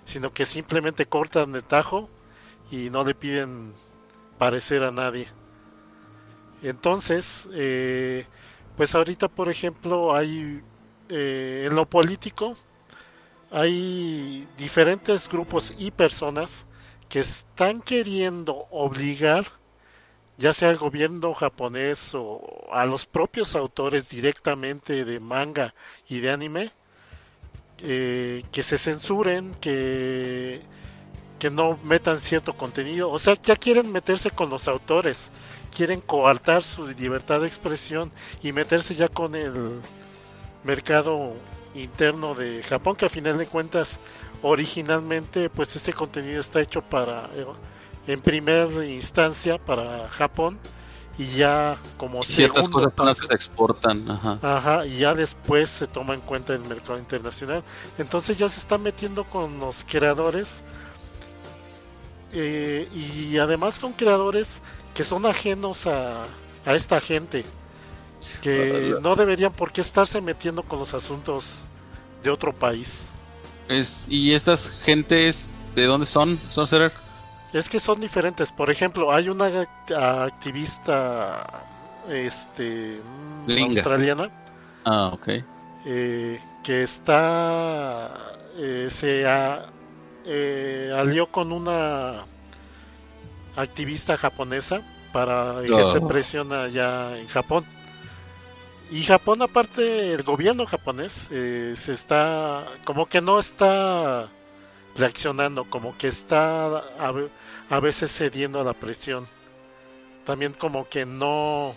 sino 0.03 0.33
que 0.33 0.45
simplemente 0.45 1.05
cortan 1.05 1.55
el 1.55 1.63
tajo 1.63 2.09
y 2.71 2.89
no 2.89 3.03
le 3.03 3.15
piden 3.15 3.73
parecer 4.37 4.83
a 4.83 4.91
nadie. 4.91 5.27
Entonces, 6.61 7.49
eh, 7.53 8.25
pues 8.75 8.95
ahorita, 8.95 9.27
por 9.27 9.49
ejemplo, 9.49 10.15
hay 10.15 10.61
eh, 11.09 11.65
en 11.67 11.75
lo 11.75 11.85
político 11.85 12.55
hay 13.53 14.47
diferentes 14.57 15.29
grupos 15.29 15.75
y 15.77 15.91
personas 15.91 16.65
que 17.07 17.19
están 17.19 17.81
queriendo 17.81 18.65
obligar 18.71 19.45
ya 20.37 20.53
sea 20.53 20.69
al 20.69 20.77
gobierno 20.77 21.33
japonés 21.33 22.11
o 22.15 22.67
a 22.71 22.85
los 22.85 23.05
propios 23.05 23.55
autores 23.55 24.09
directamente 24.09 25.05
de 25.05 25.19
manga 25.19 25.73
y 26.07 26.19
de 26.19 26.31
anime 26.31 26.71
eh, 27.79 28.43
que 28.51 28.63
se 28.63 28.77
censuren 28.77 29.53
que 29.55 30.61
que 31.39 31.49
no 31.49 31.77
metan 31.83 32.19
cierto 32.19 32.53
contenido. 32.53 33.11
O 33.11 33.19
sea 33.19 33.35
ya 33.41 33.55
quieren 33.57 33.91
meterse 33.91 34.31
con 34.31 34.49
los 34.49 34.67
autores 34.67 35.29
quieren 35.75 36.01
coartar 36.01 36.63
su 36.63 36.87
libertad 36.87 37.41
de 37.41 37.47
expresión 37.47 38.11
y 38.41 38.51
meterse 38.51 38.95
ya 38.95 39.07
con 39.07 39.35
el 39.35 39.81
mercado 40.63 41.33
interno 41.75 42.35
de 42.35 42.61
Japón, 42.63 42.95
que 42.95 43.05
a 43.05 43.09
final 43.09 43.37
de 43.37 43.47
cuentas 43.47 43.99
originalmente 44.41 45.49
pues 45.49 45.75
ese 45.75 45.93
contenido 45.93 46.39
está 46.39 46.61
hecho 46.61 46.81
para 46.81 47.29
eh, 47.35 47.45
en 48.07 48.21
primera 48.21 48.85
instancia 48.85 49.57
para 49.57 50.07
Japón 50.09 50.59
y 51.17 51.25
ya 51.35 51.77
como 51.97 52.23
ciertas 52.23 52.67
cosas 52.69 53.17
se 53.17 53.33
exportan 53.33 54.09
ajá. 54.09 54.85
y 54.87 54.97
ya 54.97 55.13
después 55.13 55.69
se 55.69 55.85
toma 55.85 56.15
en 56.15 56.21
cuenta 56.21 56.53
el 56.53 56.61
mercado 56.61 56.97
internacional 56.97 57.63
entonces 57.99 58.37
ya 58.37 58.49
se 58.49 58.59
está 58.59 58.79
metiendo 58.79 59.23
con 59.23 59.59
los 59.59 59.85
creadores 59.87 60.63
eh, 62.31 62.89
y 62.93 63.37
además 63.37 63.77
con 63.77 63.93
creadores 63.93 64.63
que 64.95 65.03
son 65.03 65.27
ajenos 65.27 65.85
a, 65.85 66.23
a 66.65 66.75
esta 66.75 66.99
gente 66.99 67.45
que 68.41 68.95
no 69.01 69.15
deberían 69.15 69.51
por 69.51 69.71
qué 69.71 69.81
estarse 69.81 70.19
metiendo 70.21 70.63
con 70.63 70.79
los 70.79 70.93
asuntos 70.93 71.63
de 72.23 72.29
otro 72.29 72.53
país. 72.53 73.11
Es, 73.67 74.05
¿Y 74.09 74.33
estas 74.33 74.71
gentes 74.83 75.51
de 75.75 75.85
dónde 75.85 76.05
son? 76.05 76.37
¿Son 76.37 76.67
ser? 76.67 76.91
Es 77.53 77.69
que 77.69 77.79
son 77.79 78.01
diferentes. 78.01 78.51
Por 78.51 78.69
ejemplo, 78.69 79.11
hay 79.11 79.29
una 79.29 79.45
activista 79.95 81.63
este 82.09 82.99
australiana. 83.47 84.29
Ah, 84.85 85.11
ok. 85.13 85.27
Eh, 85.85 86.39
que 86.63 86.83
está 86.83 88.11
eh, 88.57 88.87
se 88.89 89.23
eh, 90.25 90.93
alió 90.95 91.27
con 91.27 91.51
una 91.51 92.25
activista 93.55 94.15
japonesa 94.17 94.81
para 95.11 95.63
ejercer 95.63 96.01
oh. 96.03 96.07
presión 96.07 96.53
allá 96.53 97.17
en 97.17 97.27
Japón. 97.27 97.65
Y 98.91 99.03
Japón, 99.03 99.41
aparte, 99.41 100.13
el 100.13 100.23
gobierno 100.23 100.67
japonés 100.67 101.27
eh, 101.31 101.73
se 101.75 101.93
está, 101.93 102.65
como 102.85 103.07
que 103.07 103.21
no 103.21 103.39
está 103.39 104.29
reaccionando, 104.95 105.65
como 105.65 105.97
que 105.97 106.07
está 106.09 106.77
a, 106.99 107.13
veces 107.79 108.11
cediendo 108.11 108.59
a 108.59 108.63
la 108.63 108.73
presión. 108.73 109.25
También 110.25 110.53
como 110.53 110.87
que 110.87 111.05
no, 111.05 111.73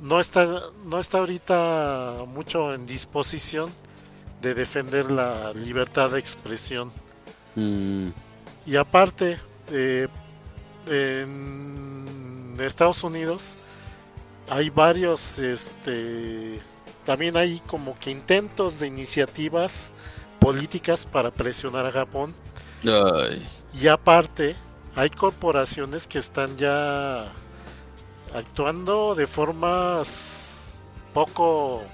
no 0.00 0.20
está, 0.20 0.46
no 0.84 0.98
está 0.98 1.18
ahorita 1.18 2.24
mucho 2.26 2.74
en 2.74 2.86
disposición 2.86 3.70
de 4.40 4.54
defender 4.54 5.10
la 5.10 5.52
libertad 5.52 6.10
de 6.10 6.18
expresión. 6.18 6.90
Mm. 7.54 8.08
Y 8.66 8.76
aparte, 8.76 9.38
eh, 9.70 10.08
en 10.86 11.98
en 12.58 12.66
Estados 12.66 13.04
Unidos 13.04 13.54
hay 14.50 14.70
varios, 14.70 15.38
este, 15.38 16.58
también 17.04 17.36
hay 17.36 17.60
como 17.66 17.94
que 17.94 18.10
intentos 18.10 18.80
de 18.80 18.86
iniciativas 18.86 19.90
políticas 20.38 21.04
para 21.04 21.30
presionar 21.30 21.86
a 21.86 21.92
Japón. 21.92 22.34
Y 23.78 23.88
aparte, 23.88 24.56
hay 24.98 25.10
corporaciones 25.10 26.08
que 26.08 26.18
están 26.18 26.56
ya 26.56 27.32
actuando 28.34 29.14
de 29.14 29.28
formas 29.28 30.80
poco, 31.14 31.84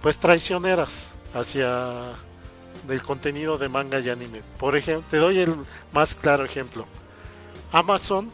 pues 0.00 0.16
traicioneras 0.20 1.14
hacia 1.34 2.12
el 2.88 3.02
contenido 3.02 3.58
de 3.58 3.68
manga 3.68 3.98
y 3.98 4.08
anime. 4.08 4.42
Por 4.60 4.76
ejemplo, 4.76 5.08
te 5.10 5.16
doy 5.16 5.40
el 5.40 5.56
más 5.92 6.14
claro 6.14 6.44
ejemplo. 6.44 6.86
Amazon 7.72 8.30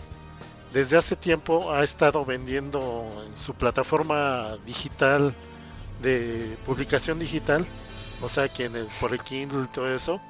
desde 0.75 0.99
hace 0.99 1.17
tiempo 1.17 1.73
ha 1.73 1.83
estado 1.83 2.27
vendiendo 2.27 3.11
en 3.27 3.35
su 3.35 3.55
plataforma 3.55 4.59
digital 4.67 5.35
de 6.03 6.59
publicación 6.67 7.19
digital, 7.19 7.67
o 8.21 8.29
sea 8.29 8.47
que 8.49 8.67
en 8.67 8.77
el, 8.77 8.89
por 9.01 9.15
el 9.15 9.21
Kindle 9.21 9.65
y 9.65 9.69
todo 9.69 9.89
eso, 9.89 10.21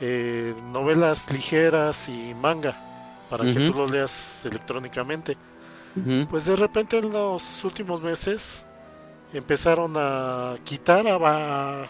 eh, 0.00 0.54
novelas 0.72 1.30
ligeras 1.30 2.08
y 2.08 2.34
manga 2.34 2.76
para 3.30 3.44
que 3.44 3.52
tú 3.52 3.72
lo 3.72 3.86
leas 3.86 4.44
electrónicamente. 4.46 5.36
Pues 6.28 6.46
de 6.46 6.56
repente 6.56 6.98
en 6.98 7.10
los 7.10 7.64
últimos 7.64 8.02
meses 8.02 8.66
empezaron 9.32 9.94
a 9.96 10.56
quitar, 10.64 11.06
a 11.06 11.88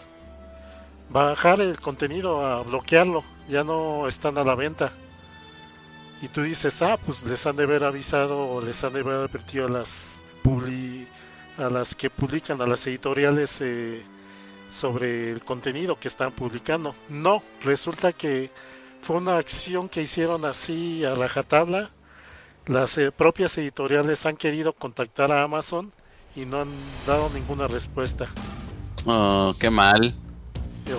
bajar 1.09 1.59
el 1.59 1.79
contenido, 1.79 2.45
a 2.45 2.61
bloquearlo, 2.61 3.23
ya 3.47 3.63
no 3.63 4.07
están 4.07 4.37
a 4.37 4.43
la 4.43 4.55
venta. 4.55 4.91
Y 6.21 6.27
tú 6.27 6.43
dices, 6.43 6.81
ah, 6.81 6.97
pues 7.03 7.23
les 7.23 7.45
han 7.45 7.55
de 7.55 7.63
haber 7.63 7.83
avisado 7.83 8.47
o 8.47 8.61
les 8.61 8.83
han 8.83 8.93
de 8.93 9.01
haber 9.01 9.15
advertido 9.15 9.65
a 9.65 9.69
las 9.69 10.15
a 11.57 11.69
las 11.69 11.95
que 11.95 12.09
publican, 12.09 12.61
a 12.61 12.67
las 12.67 12.85
editoriales 12.87 13.59
eh, 13.61 14.03
sobre 14.75 15.31
el 15.31 15.43
contenido 15.43 15.99
que 15.99 16.07
están 16.07 16.31
publicando. 16.31 16.93
No, 17.09 17.41
resulta 17.63 18.11
que 18.13 18.51
fue 19.01 19.17
una 19.17 19.37
acción 19.37 19.87
que 19.87 20.01
hicieron 20.01 20.45
así 20.45 21.05
a 21.05 21.15
rajatabla. 21.15 21.91
Las 22.65 22.97
eh, 22.97 23.11
propias 23.11 23.57
editoriales 23.57 24.25
han 24.25 24.35
querido 24.35 24.73
contactar 24.73 25.31
a 25.31 25.43
Amazon 25.43 25.93
y 26.35 26.45
no 26.45 26.61
han 26.61 26.73
dado 27.07 27.29
ninguna 27.29 27.67
respuesta. 27.67 28.27
Oh, 29.05 29.55
qué 29.59 29.69
mal. 29.69 30.15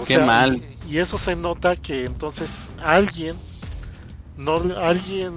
qué 0.06 0.18
mal. 0.18 0.62
y 0.88 0.98
eso 0.98 1.18
se 1.18 1.36
nota 1.36 1.76
que 1.76 2.04
entonces 2.04 2.68
alguien 2.82 3.36
no 4.36 4.56
alguien 4.76 5.32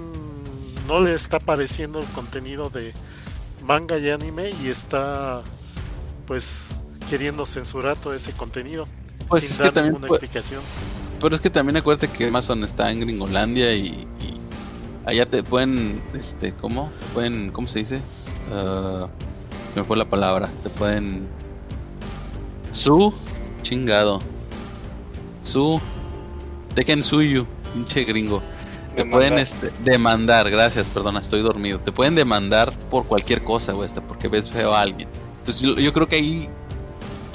no 0.86 1.00
le 1.00 1.14
está 1.14 1.40
pareciendo 1.40 1.98
el 1.98 2.06
contenido 2.06 2.70
de 2.70 2.92
manga 3.64 3.98
y 3.98 4.10
anime 4.10 4.50
y 4.62 4.68
está 4.68 5.42
pues 6.26 6.79
queriendo 7.10 7.44
censurar 7.44 7.96
todo 7.96 8.14
ese 8.14 8.32
contenido 8.32 8.86
pues 9.28 9.42
sin 9.42 9.58
dar 9.58 9.84
ninguna 9.84 10.06
explicación. 10.06 10.62
Pero 11.20 11.34
es 11.34 11.40
que 11.40 11.50
también 11.50 11.76
acuérdate 11.76 12.08
que 12.08 12.28
Amazon 12.28 12.62
está 12.62 12.90
en 12.90 13.00
Gringolandia 13.00 13.74
y, 13.74 14.06
allá 15.04 15.26
te 15.26 15.42
pueden, 15.42 16.00
este, 16.14 16.52
¿cómo? 16.54 16.90
Pueden, 17.12 17.50
¿cómo 17.50 17.68
se 17.68 17.80
dice? 17.80 18.00
Ah, 18.52 19.08
se 19.74 19.80
me 19.80 19.84
fue 19.84 19.96
la 19.96 20.04
palabra. 20.04 20.48
Te 20.62 20.70
pueden 20.70 21.26
su 22.72 23.12
chingado. 23.62 24.20
Su 25.42 25.80
Tekken 26.74 27.02
Suyu, 27.02 27.44
pinche 27.74 28.04
gringo. 28.04 28.40
Te 28.94 29.04
pueden 29.04 29.38
este, 29.38 29.70
demandar, 29.84 30.50
gracias, 30.50 30.88
perdona, 30.88 31.20
estoy 31.20 31.42
dormido. 31.42 31.78
Te 31.78 31.92
pueden 31.92 32.14
demandar 32.14 32.72
por 32.90 33.06
cualquier 33.06 33.42
cosa, 33.42 33.72
güey, 33.72 33.86
hasta 33.86 34.00
porque 34.00 34.28
ves 34.28 34.50
feo 34.50 34.74
a 34.74 34.80
alguien. 34.82 35.08
Entonces 35.38 35.62
yo, 35.62 35.92
creo 35.92 36.06
que 36.06 36.16
ahí 36.16 36.48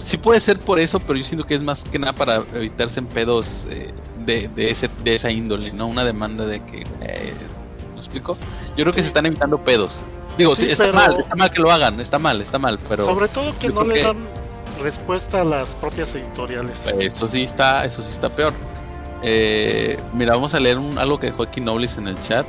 sí 0.06 0.18
puede 0.18 0.40
ser 0.40 0.60
por 0.60 0.80
eso, 0.80 1.00
pero 1.00 1.18
yo 1.20 1.26
siento 1.26 1.46
que 1.46 1.56
es 1.56 1.62
más 1.62 1.84
que 1.84 2.00
nada 2.00 2.14
para 2.14 2.44
evitarse 2.54 3.00
en 3.00 3.08
pedos 3.08 3.66
eh, 3.70 3.92
de, 4.26 4.48
de, 4.56 4.72
ese, 4.72 4.90
de 5.04 5.16
esa 5.16 5.32
índole, 5.32 5.74
¿no? 5.74 5.88
Una 5.88 6.06
demanda 6.06 6.46
de 6.46 6.62
que... 6.62 6.82
Eh, 7.02 7.34
¿Me 7.94 8.00
explico? 8.00 8.38
Yo 8.78 8.84
creo 8.84 8.94
que 8.94 9.02
se 9.02 9.08
están 9.08 9.26
evitando 9.26 9.58
pedos. 9.58 10.00
Digo, 10.38 10.54
está 10.54 10.92
mal, 10.92 11.20
está 11.20 11.36
mal 11.36 11.52
que 11.52 11.60
lo 11.60 11.72
hagan, 11.72 12.00
está 12.00 12.20
mal, 12.20 12.42
está 12.42 12.60
mal, 12.60 12.78
pero... 12.88 13.06
Sobre 13.06 13.28
todo 13.28 13.58
que 13.58 13.70
no 13.70 13.84
le 13.84 14.04
dan 14.04 14.18
respuesta 14.82 15.42
a 15.42 15.44
las 15.44 15.74
propias 15.76 16.14
editoriales. 16.16 16.88
Eso 17.00 17.28
sí 17.28 17.44
está, 17.44 17.86
eso 17.86 18.04
sí 18.04 18.10
está 18.10 18.30
peor. 18.30 18.54
Eh, 19.24 19.98
mira, 20.14 20.36
vamos 20.36 20.54
a 20.54 20.60
leer 20.60 20.78
algo 20.98 21.20
que 21.20 21.28
dejó 21.28 21.44
aquí 21.44 21.62
Noblis 21.62 21.98
en 21.98 22.08
el 22.08 22.22
chat. 22.22 22.46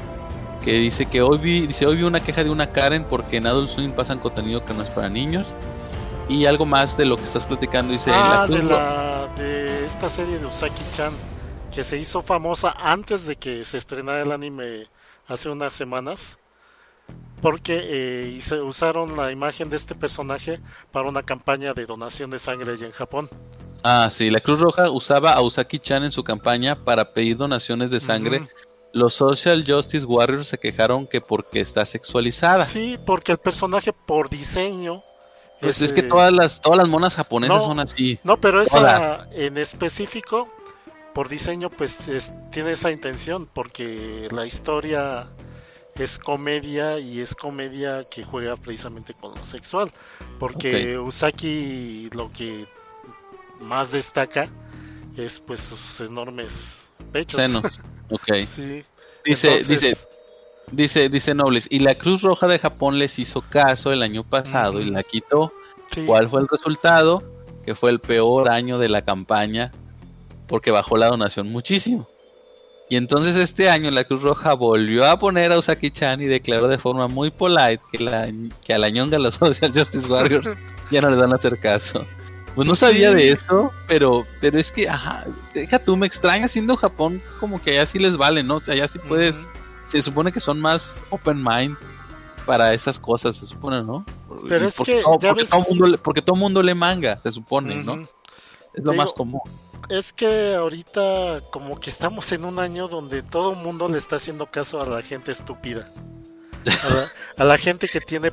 Que 0.65 0.73
dice 0.73 1.07
que 1.07 1.23
hoy 1.23 1.39
vi, 1.39 1.67
dice, 1.69 1.87
hoy 1.87 1.97
vi 1.97 2.03
una 2.03 2.19
queja 2.19 2.43
de 2.43 2.51
una 2.51 2.73
Karen 2.73 3.05
porque 3.09 3.37
en 3.37 3.47
Adult 3.47 3.71
Swim 3.71 3.93
pasan 3.93 4.19
contenido 4.19 4.65
que 4.65 4.75
no 4.75 4.83
es 4.83 4.89
para 4.89 5.09
niños. 5.09 5.47
Y 6.29 6.47
algo 6.47 6.67
más 6.67 6.97
de 6.97 7.05
lo 7.05 7.17
que 7.17 7.25
estás 7.25 7.45
platicando, 7.45 7.93
dice... 7.93 8.11
Ah, 8.13 8.47
de, 8.49 8.63
la, 8.63 9.29
de 9.37 9.87
esta 9.87 10.09
serie 10.09 10.39
de 10.39 10.47
Usaki-chan, 10.47 11.13
que 11.73 11.85
se 11.85 11.99
hizo 11.99 12.23
famosa 12.23 12.75
antes 12.81 13.27
de 13.27 13.37
que 13.37 13.65
se 13.65 13.79
estrenara 13.79 14.23
el 14.23 14.33
anime 14.33 14.89
hace 15.29 15.49
unas 15.49 15.73
semanas 15.73 16.39
porque 17.41 17.81
eh, 17.85 18.63
usaron 18.63 19.17
la 19.17 19.31
imagen 19.31 19.69
de 19.69 19.77
este 19.77 19.95
personaje 19.95 20.61
para 20.91 21.09
una 21.09 21.23
campaña 21.23 21.75
de 21.75 21.87
donación 21.87 22.31
de 22.31 22.39
sangre 22.39 22.73
allá 22.73 22.87
en 22.87 22.93
Japón. 22.93 23.29
Ah, 23.85 24.09
sí, 24.11 24.31
la 24.31 24.41
Cruz 24.41 24.59
Roja 24.59 24.91
usaba 24.91 25.33
a 25.33 25.43
Usaki-chan 25.43 26.03
en 26.03 26.11
su 26.11 26.25
campaña 26.25 26.75
para 26.75 27.13
pedir 27.13 27.37
donaciones 27.37 27.91
de 27.91 28.01
sangre. 28.01 28.49
Los 28.93 29.15
Social 29.15 29.65
Justice 29.67 30.07
Warriors 30.07 30.49
se 30.49 30.59
quejaron 30.59 31.07
que 31.07 31.21
porque 31.21 31.61
está 31.61 31.85
sexualizada. 31.85 32.65
Sí, 32.65 32.99
porque 33.05 33.33
el 33.33 33.39
personaje 33.39 33.93
por 33.93 34.31
diseño. 34.31 35.03
Pues 35.61 35.81
es, 35.81 35.93
que 35.93 36.03
todas 36.03 36.33
las 36.33 36.61
todas 36.61 36.79
las 36.79 36.89
monas 36.89 37.15
japonesas 37.15 37.63
son 37.63 37.81
así. 37.81 38.19
No, 38.25 38.41
pero 38.41 38.61
esa 38.61 39.27
en 39.33 39.57
específico 39.57 40.53
por 41.15 41.29
diseño 41.29 41.71
pues 41.71 41.99
tiene 42.51 42.73
esa 42.73 42.91
intención 42.91 43.49
porque 43.53 44.29
la 44.33 44.45
historia 44.45 45.29
es 45.95 46.19
comedia 46.19 46.99
y 46.99 47.21
es 47.21 47.35
comedia 47.35 48.05
que 48.05 48.23
juega 48.23 48.57
precisamente 48.57 49.15
con 49.15 49.35
lo 49.35 49.45
sexual 49.47 49.91
porque 50.39 50.99
Usaki 50.99 52.11
lo 52.13 52.31
que 52.33 52.67
más 53.61 53.93
destaca 53.93 54.49
es 55.17 55.41
pues 55.41 55.61
sus 55.61 56.07
enormes 56.07 56.93
pechos. 57.13 57.41
Senos. 57.41 57.65
Ok. 58.09 58.29
Dice, 59.25 59.65
dice, 59.65 59.97
dice, 60.73 61.09
dice 61.09 61.35
Nobles, 61.35 61.67
y 61.71 61.81
la 61.81 61.95
Cruz 61.95 62.23
Roja 62.23 62.47
de 62.47 62.59
Japón 62.59 62.99
les 62.99 63.19
hizo 63.19 63.43
caso 63.43 63.93
el 63.93 64.03
año 64.03 64.25
pasado 64.25 64.81
y 64.81 64.85
la 64.85 65.03
quitó. 65.03 65.53
¿Cuál 66.07 66.29
fue 66.29 66.41
el 66.41 66.49
resultado? 66.49 67.23
Que 67.65 67.75
fue 67.75 67.91
el 67.91 68.01
peor 68.01 68.49
año 68.49 68.79
de 68.79 68.89
la 68.89 69.03
campaña 69.03 69.73
porque 70.49 70.71
bajó 70.71 70.97
la 70.97 71.09
donación 71.09 71.51
muchísimo. 71.51 72.09
Y 72.89 72.97
entonces 72.97 73.37
este 73.37 73.69
año 73.69 73.91
la 73.91 74.05
Cruz 74.05 74.23
Roja 74.23 74.55
volvió 74.55 75.07
a 75.07 75.19
poner 75.19 75.53
a 75.53 75.59
Usaki-chan 75.59 76.21
y 76.21 76.27
declaró 76.27 76.69
de 76.69 76.79
forma 76.79 77.09
muy 77.09 77.31
polite 77.31 77.81
que, 77.91 77.99
la, 77.99 78.29
que 78.65 78.75
a 78.75 78.79
la 78.79 78.91
ñonga 78.91 79.19
los 79.19 79.35
Social 79.37 79.73
Justice 79.75 80.07
Warriors 80.07 80.57
ya 80.91 81.01
no 81.01 81.11
les 81.11 81.19
van 81.19 81.33
a 81.33 81.37
hacer 81.37 81.59
caso. 81.59 82.07
Pues 82.55 82.67
no 82.67 82.75
sabía 82.75 83.11
de 83.11 83.33
eso, 83.33 83.71
pero, 83.87 84.25
pero 84.41 84.59
es 84.59 84.73
que, 84.73 84.89
ajá, 84.89 85.27
deja 85.53 85.79
tú, 85.79 85.95
me 85.95 86.07
extraña 86.07 86.49
siendo 86.49 86.75
Japón 86.75 87.21
como 87.39 87.61
que 87.61 87.73
allá 87.73 87.85
sí 87.85 87.99
les 87.99 88.17
vale, 88.17 88.43
¿no? 88.43 88.57
O 88.57 88.61
sea, 88.61 88.73
allá 88.73 88.89
sí 88.89 88.99
puedes, 88.99 89.47
se 89.87 90.03
supone 90.03 90.33
que 90.33 90.41
son 90.41 90.61
más 90.61 91.03
open 91.11 91.43
mind 91.43 91.77
para 92.45 92.75
esas 92.75 92.99
cosas, 92.99 93.37
se 93.37 93.47
supone, 93.47 93.83
¿no? 93.83 94.05
Pero 94.49 94.69
es 94.69 94.77
que, 94.79 95.03
todo, 95.03 95.19
porque, 95.19 95.45
todo 95.45 95.65
mundo, 95.69 95.99
porque 96.03 96.23
todo 96.23 96.37
mundo 96.37 96.63
le 96.63 96.75
manga, 96.75 97.21
se 97.23 97.33
supone, 97.33 97.83
¿no? 97.83 98.03
Es 98.75 98.85
lo 98.85 98.93
más 98.93 99.13
común. 99.13 99.41
Es 99.89 100.13
que 100.13 100.55
ahorita 100.55 101.43
como 101.51 101.79
que 101.79 101.91
estamos 101.91 102.33
en 102.33 102.45
un 102.45 102.59
año 102.59 102.89
donde 102.89 103.23
todo 103.23 103.53
el 103.53 103.59
mundo 103.59 103.89
le 103.89 103.99
está 103.99 104.17
haciendo 104.17 104.47
caso 104.47 104.81
a 104.81 104.87
la 104.87 105.03
gente 105.03 105.33
estupida. 105.33 105.91
A 107.37 107.45
la, 107.45 107.59
gente 107.59 107.89
que 107.89 108.01
tiene 108.01 108.33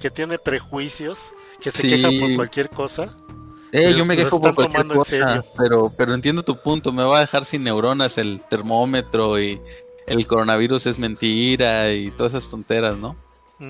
que 0.00 0.10
tiene 0.10 0.38
prejuicios, 0.38 1.32
que 1.60 1.70
se 1.70 1.82
queja 1.82 2.08
por 2.08 2.34
cualquier 2.34 2.70
cosa. 2.70 3.14
Eh, 3.70 3.94
yo 3.94 4.06
me 4.06 4.16
quejo 4.16 4.40
por 4.40 4.54
cualquier 4.54 4.86
cosa, 4.86 5.44
pero, 5.58 5.92
pero 5.94 6.14
entiendo 6.14 6.42
tu 6.42 6.56
punto. 6.56 6.90
Me 6.90 7.04
va 7.04 7.18
a 7.18 7.20
dejar 7.20 7.44
sin 7.44 7.64
neuronas 7.64 8.16
el 8.16 8.40
termómetro 8.48 9.38
y 9.38 9.60
el 10.06 10.26
coronavirus 10.26 10.86
es 10.86 10.98
mentira 10.98 11.92
y 11.92 12.10
todas 12.10 12.34
esas 12.34 12.50
tonteras, 12.50 12.96
¿no? 12.96 13.16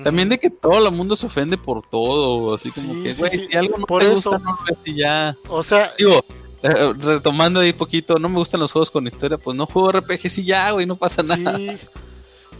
También 0.03 0.27
de 0.27 0.37
que 0.37 0.49
todo 0.49 0.85
el 0.85 0.93
mundo 0.93 1.15
se 1.15 1.27
ofende 1.27 1.57
por 1.57 1.87
todo, 1.87 2.53
así 2.53 2.71
como 2.71 3.01
que, 3.01 3.13
güey, 3.13 3.31
si 3.31 3.55
algo 3.55 3.77
no 3.77 3.85
por 3.85 4.01
te 4.01 4.09
gusta, 4.09 4.37
no 4.37 4.57
lo 4.67 4.77
y 4.83 4.95
ya. 4.95 5.37
O 5.47 5.63
sea, 5.63 5.93
digo, 5.97 6.25
eh, 6.61 6.93
retomando 6.97 7.61
ahí 7.61 7.71
poquito, 7.71 8.19
no 8.19 8.27
me 8.27 8.37
gustan 8.37 8.59
los 8.59 8.71
juegos 8.73 8.91
con 8.91 9.07
historia, 9.07 9.37
pues 9.37 9.55
no 9.55 9.65
juego 9.65 9.93
RPGs 9.93 10.39
y 10.39 10.43
ya, 10.43 10.71
güey, 10.71 10.85
no 10.85 10.97
pasa 10.97 11.23
nada. 11.23 11.57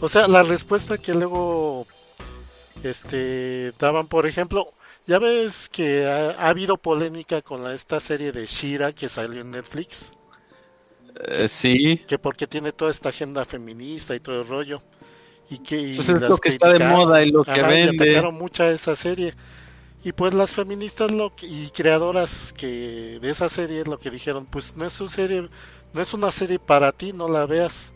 O 0.00 0.08
sea, 0.08 0.26
la 0.26 0.42
respuesta 0.42 0.96
que 0.96 1.12
luego 1.12 1.86
este 2.82 3.72
daban, 3.78 4.06
por 4.06 4.26
ejemplo, 4.26 4.72
ya 5.06 5.18
ves 5.18 5.68
que 5.68 6.06
ha, 6.06 6.48
habido 6.48 6.76
polémica 6.76 7.42
con 7.42 7.70
esta 7.70 7.98
serie 7.98 8.32
de 8.32 8.46
Shira 8.46 8.92
que 8.92 9.08
salió 9.08 9.40
en 9.40 9.50
Netflix. 9.50 10.14
Eh, 11.26 11.48
sí. 11.48 11.98
Que 12.06 12.18
porque 12.18 12.46
tiene 12.46 12.72
toda 12.72 12.90
esta 12.90 13.08
agenda 13.10 13.44
feminista 13.44 14.14
y 14.14 14.20
todo 14.20 14.40
el 14.40 14.48
rollo. 14.48 14.80
y 15.50 15.58
que 15.58 15.94
pues 15.96 16.08
es 16.08 16.20
lo 16.20 16.38
que 16.38 16.50
está 16.50 16.72
de 16.72 16.80
moda 16.80 17.22
y 17.22 17.30
lo 17.30 17.44
que 17.44 17.62
vende. 17.62 18.06
Y 18.06 18.10
atacaron 18.10 18.34
mucha 18.34 18.70
esa 18.70 18.94
serie. 18.96 19.34
Y 20.04 20.12
pues 20.12 20.34
las 20.34 20.54
feministas 20.54 21.10
lo 21.10 21.32
y 21.42 21.70
creadoras 21.70 22.52
que 22.56 23.18
de 23.20 23.30
esa 23.30 23.48
serie 23.48 23.84
lo 23.84 23.98
que 23.98 24.10
dijeron, 24.10 24.46
pues 24.46 24.76
no 24.76 24.84
es 24.86 25.00
una 25.00 25.10
serie, 25.10 25.48
no 25.92 26.00
es 26.00 26.14
una 26.14 26.30
serie 26.30 26.58
para 26.58 26.92
ti, 26.92 27.12
no 27.12 27.28
la 27.28 27.46
veas. 27.46 27.94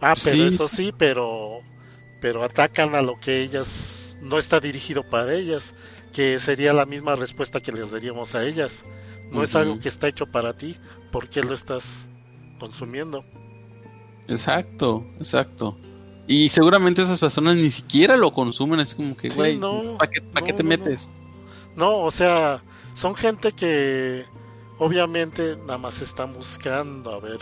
Ah, 0.00 0.14
pero 0.22 0.44
eso 0.44 0.68
sí, 0.68 0.92
pero 0.96 1.60
pero 2.20 2.42
atacan 2.44 2.94
a 2.94 3.02
lo 3.02 3.18
que 3.20 3.42
ellas 3.42 4.16
no 4.20 4.38
está 4.38 4.60
dirigido 4.60 5.04
para 5.08 5.34
ellas, 5.34 5.74
que 6.12 6.40
sería 6.40 6.72
la 6.72 6.86
misma 6.86 7.16
respuesta 7.16 7.60
que 7.60 7.72
les 7.72 7.90
daríamos 7.90 8.34
a 8.34 8.44
ellas. 8.46 8.84
No 9.32 9.42
es 9.42 9.54
algo 9.56 9.78
que 9.78 9.88
está 9.88 10.08
hecho 10.08 10.26
para 10.26 10.52
ti, 10.56 10.76
¿por 11.10 11.28
qué 11.28 11.42
lo 11.42 11.54
estás 11.54 12.10
consumiendo? 12.58 13.24
Exacto, 14.28 15.04
exacto. 15.18 15.76
Y 16.26 16.48
seguramente 16.50 17.02
esas 17.02 17.18
personas 17.18 17.56
ni 17.56 17.70
siquiera 17.70 18.16
lo 18.16 18.32
consumen, 18.32 18.80
es 18.80 18.94
como 18.94 19.16
que, 19.16 19.28
güey, 19.30 19.58
¿para 19.98 20.44
qué, 20.46 20.52
te 20.52 20.62
metes? 20.62 21.10
No. 21.74 21.98
o 21.98 22.10
sea, 22.10 22.62
son 22.94 23.14
gente 23.14 23.52
que 23.52 24.24
obviamente 24.78 25.56
nada 25.56 25.78
más 25.78 26.00
están 26.00 26.32
buscando 26.34 27.12
a 27.12 27.20
ver 27.20 27.40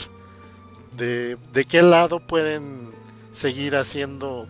de, 0.96 1.36
de 1.52 1.64
qué 1.64 1.82
lado 1.82 2.20
pueden 2.20 2.90
seguir 3.30 3.76
haciendo, 3.76 4.48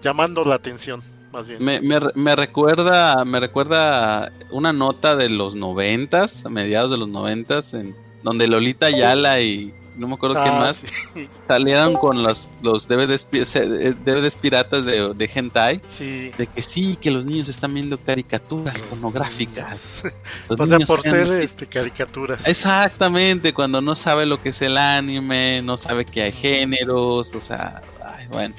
llamando 0.00 0.44
la 0.44 0.56
atención, 0.56 1.02
más 1.32 1.48
bien. 1.48 1.64
Me, 1.64 1.80
me, 1.80 1.98
me 2.14 2.36
recuerda, 2.36 3.24
me 3.24 3.40
recuerda 3.40 4.32
una 4.50 4.72
nota 4.72 5.16
de 5.16 5.28
los 5.28 5.54
noventas, 5.54 6.44
a 6.44 6.48
mediados 6.48 6.90
de 6.90 6.98
los 6.98 7.08
noventas, 7.08 7.74
en 7.74 7.94
donde 8.22 8.46
Lolita 8.46 8.90
Yala 8.90 9.40
y 9.40 9.74
no 9.96 10.08
me 10.08 10.14
acuerdo 10.14 10.42
quién 10.42 10.54
ah, 10.54 10.60
más, 10.60 10.84
salieron 11.48 11.94
con 11.96 12.22
los, 12.22 12.48
los 12.62 12.88
DVDs, 12.88 13.26
DVDs 13.30 14.34
piratas 14.34 14.84
de, 14.84 15.12
de 15.14 15.30
hentai, 15.32 15.80
de 15.98 16.48
que 16.54 16.62
sí, 16.62 16.96
que 17.00 17.10
los 17.10 17.26
niños 17.26 17.48
están 17.48 17.74
viendo 17.74 17.98
caricaturas 17.98 18.80
pornográficas. 18.82 20.04
o 20.48 20.66
sea, 20.66 20.78
por 20.80 21.02
ser 21.02 21.32
este, 21.32 21.66
caricaturas. 21.66 22.46
Exactamente, 22.46 23.52
cuando 23.52 23.80
no 23.80 23.94
sabe 23.94 24.26
lo 24.26 24.40
que 24.40 24.50
es 24.50 24.62
el 24.62 24.78
anime, 24.78 25.60
no 25.62 25.76
sabe 25.76 26.04
que 26.04 26.22
hay 26.22 26.32
géneros, 26.32 27.34
o 27.34 27.40
sea, 27.40 27.82
bueno, 28.30 28.54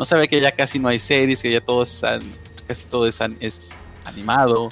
no 0.00 0.06
sabe 0.06 0.28
que 0.28 0.40
ya 0.40 0.50
casi 0.50 0.78
no 0.78 0.88
hay 0.88 0.98
series, 0.98 1.42
que 1.42 1.52
ya 1.52 1.60
todo 1.60 1.82
es, 1.82 2.00
casi 2.66 2.86
todo 2.86 3.06
es, 3.06 3.20
es 3.40 3.76
animado. 4.06 4.70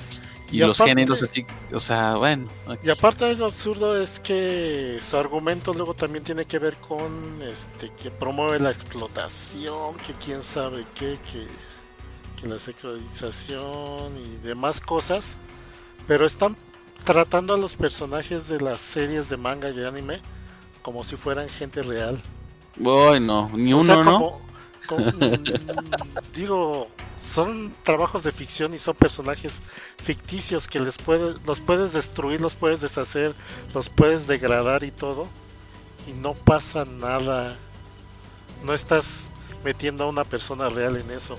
Y, 0.50 0.60
los 0.60 0.78
géneros 0.78 1.22
así, 1.22 1.44
o 1.70 1.80
sea, 1.80 2.16
bueno. 2.16 2.48
Y 2.82 2.88
aparte 2.88 3.34
lo 3.34 3.44
absurdo 3.44 3.94
es 4.02 4.20
que 4.20 4.96
su 5.02 5.18
argumento 5.18 5.74
luego 5.74 5.92
también 5.92 6.24
tiene 6.24 6.46
que 6.46 6.58
ver 6.58 6.78
con 6.78 7.42
este 7.42 7.90
que 7.90 8.10
promueve 8.10 8.58
la 8.58 8.70
explotación, 8.70 9.96
que 9.98 10.14
quién 10.14 10.42
sabe 10.42 10.86
qué, 10.94 11.18
que, 11.30 11.46
que 12.40 12.48
la 12.48 12.58
sexualización 12.58 14.16
y 14.16 14.46
demás 14.46 14.80
cosas, 14.80 15.36
pero 16.06 16.24
están 16.24 16.56
tratando 17.04 17.52
a 17.52 17.58
los 17.58 17.74
personajes 17.74 18.48
de 18.48 18.62
las 18.62 18.80
series 18.80 19.28
de 19.28 19.36
manga 19.36 19.68
y 19.68 19.84
anime 19.84 20.22
como 20.80 21.04
si 21.04 21.16
fueran 21.16 21.50
gente 21.50 21.82
real. 21.82 22.18
Bueno, 22.76 23.50
ni 23.52 23.74
uno, 23.74 24.02
¿no? 24.02 24.47
digo, 26.34 26.88
son 27.34 27.74
trabajos 27.82 28.22
de 28.22 28.32
ficción 28.32 28.74
y 28.74 28.78
son 28.78 28.96
personajes 28.96 29.62
ficticios 30.02 30.68
que 30.68 30.80
les 30.80 30.98
puedes, 30.98 31.36
los 31.46 31.60
puedes 31.60 31.92
destruir, 31.92 32.40
los 32.40 32.54
puedes 32.54 32.80
deshacer, 32.80 33.34
los 33.74 33.88
puedes 33.88 34.26
degradar 34.26 34.84
y 34.84 34.90
todo. 34.90 35.28
Y 36.08 36.12
no 36.12 36.34
pasa 36.34 36.84
nada. 36.84 37.56
No 38.64 38.72
estás 38.72 39.30
metiendo 39.64 40.04
a 40.04 40.08
una 40.08 40.24
persona 40.24 40.68
real 40.68 40.96
en 40.96 41.10
eso. 41.10 41.38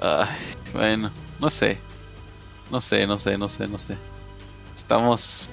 Ay, 0.00 0.36
bueno, 0.72 1.10
no 1.38 1.50
sé. 1.50 1.78
No 2.70 2.80
sé, 2.80 3.06
no 3.06 3.18
sé, 3.18 3.36
no 3.36 3.48
sé, 3.48 3.66
no 3.66 3.78
sé. 3.78 3.96
Estamos... 4.74 5.48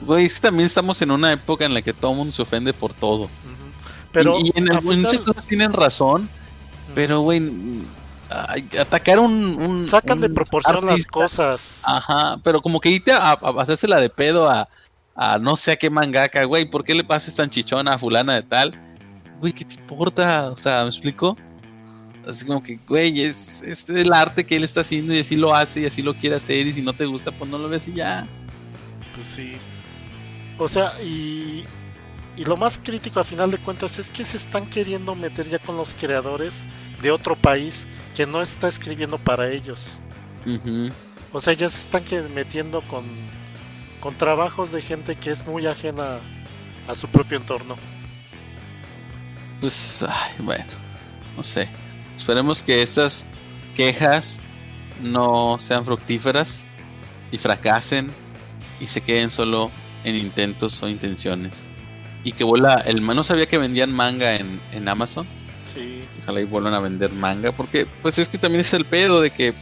Güey, 0.00 0.28
también 0.30 0.66
estamos 0.66 1.00
en 1.00 1.12
una 1.12 1.32
época 1.32 1.64
en 1.64 1.74
la 1.74 1.82
que 1.82 1.92
todo 1.92 2.10
el 2.10 2.16
mundo 2.16 2.32
se 2.32 2.42
ofende 2.42 2.72
por 2.72 2.92
todo. 2.92 3.30
Pero 4.12 4.38
y, 4.38 4.52
en, 4.54 4.68
muchas 4.82 5.20
cosas 5.20 5.46
tienen 5.46 5.72
razón 5.72 6.28
pero, 6.94 7.20
güey, 7.20 7.42
atacar 8.80 9.18
un, 9.18 9.86
Sacan 9.88 10.20
de 10.20 10.30
proporción 10.30 10.86
las 10.86 11.06
cosas. 11.06 11.82
Ajá, 11.86 12.38
pero 12.42 12.60
como 12.60 12.80
que 12.80 12.90
irte 12.90 13.12
a, 13.12 13.32
hacerse 13.32 13.88
la 13.88 14.00
de 14.00 14.10
pedo 14.10 14.48
a, 14.48 14.68
a 15.14 15.38
no 15.38 15.56
sé 15.56 15.72
a 15.72 15.76
qué 15.76 15.90
mangaka, 15.90 16.44
güey, 16.44 16.70
¿por 16.70 16.84
qué 16.84 16.94
le 16.94 17.04
pases 17.04 17.34
tan 17.34 17.50
chichona 17.50 17.94
a 17.94 17.98
fulana 17.98 18.34
de 18.34 18.42
tal? 18.42 18.74
Güey, 19.40 19.52
¿qué 19.52 19.64
te 19.64 19.74
importa? 19.74 20.50
O 20.50 20.56
sea, 20.56 20.82
¿me 20.82 20.90
explico? 20.90 21.36
Así 22.26 22.44
como 22.44 22.62
que, 22.62 22.78
güey, 22.86 23.22
es, 23.22 23.62
es 23.62 23.88
el 23.88 24.12
arte 24.12 24.44
que 24.44 24.56
él 24.56 24.64
está 24.64 24.82
haciendo 24.82 25.12
y 25.12 25.20
así 25.20 25.34
lo 25.34 25.54
hace 25.54 25.80
y 25.80 25.86
así 25.86 26.02
lo 26.02 26.14
quiere 26.14 26.36
hacer 26.36 26.66
y 26.66 26.72
si 26.72 26.82
no 26.82 26.92
te 26.92 27.04
gusta, 27.04 27.32
pues 27.32 27.50
no 27.50 27.58
lo 27.58 27.68
ves 27.68 27.88
y 27.88 27.94
ya. 27.94 28.28
Pues 29.14 29.26
sí. 29.26 29.56
O 30.58 30.68
sea, 30.68 30.92
y 31.02 31.64
y 32.36 32.44
lo 32.44 32.56
más 32.56 32.80
crítico 32.82 33.20
a 33.20 33.24
final 33.24 33.50
de 33.50 33.58
cuentas 33.58 33.98
es 33.98 34.10
que 34.10 34.24
se 34.24 34.36
están 34.36 34.68
queriendo 34.68 35.14
meter 35.14 35.48
ya 35.48 35.58
con 35.58 35.76
los 35.76 35.94
creadores 35.94 36.66
de 37.02 37.10
otro 37.10 37.36
país 37.36 37.86
que 38.16 38.26
no 38.26 38.40
está 38.40 38.68
escribiendo 38.68 39.18
para 39.18 39.50
ellos. 39.50 39.88
O 41.32 41.40
sea, 41.40 41.52
ya 41.52 41.68
se 41.68 41.78
están 41.78 42.04
metiendo 42.34 42.80
con, 42.82 43.04
con 44.00 44.16
trabajos 44.16 44.72
de 44.72 44.80
gente 44.80 45.16
que 45.16 45.30
es 45.30 45.46
muy 45.46 45.66
ajena 45.66 46.20
a 46.88 46.94
su 46.94 47.06
propio 47.08 47.36
entorno. 47.38 47.76
Pues, 49.60 50.04
bueno, 50.38 50.64
no 51.36 51.44
sé. 51.44 51.68
Esperemos 52.16 52.62
que 52.62 52.82
estas 52.82 53.26
quejas 53.76 54.40
no 55.02 55.58
sean 55.60 55.84
fructíferas 55.84 56.60
y 57.30 57.38
fracasen 57.38 58.10
y 58.80 58.86
se 58.86 59.02
queden 59.02 59.28
solo 59.28 59.70
en 60.04 60.16
intentos 60.16 60.82
o 60.82 60.88
intenciones 60.88 61.66
y 62.24 62.32
que 62.32 62.44
vuela 62.44 62.74
el 62.86 63.04
no 63.04 63.24
sabía 63.24 63.46
que 63.46 63.58
vendían 63.58 63.92
manga 63.92 64.36
en, 64.36 64.60
en 64.72 64.88
Amazon. 64.88 65.26
Sí. 65.72 66.04
Ojalá 66.22 66.40
y 66.40 66.44
vuelvan 66.44 66.74
a 66.74 66.80
vender 66.80 67.12
manga 67.12 67.52
porque 67.52 67.86
pues 68.02 68.18
es 68.18 68.28
que 68.28 68.38
también 68.38 68.60
es 68.60 68.72
el 68.74 68.84
pedo 68.84 69.20
de 69.20 69.30
que 69.30 69.54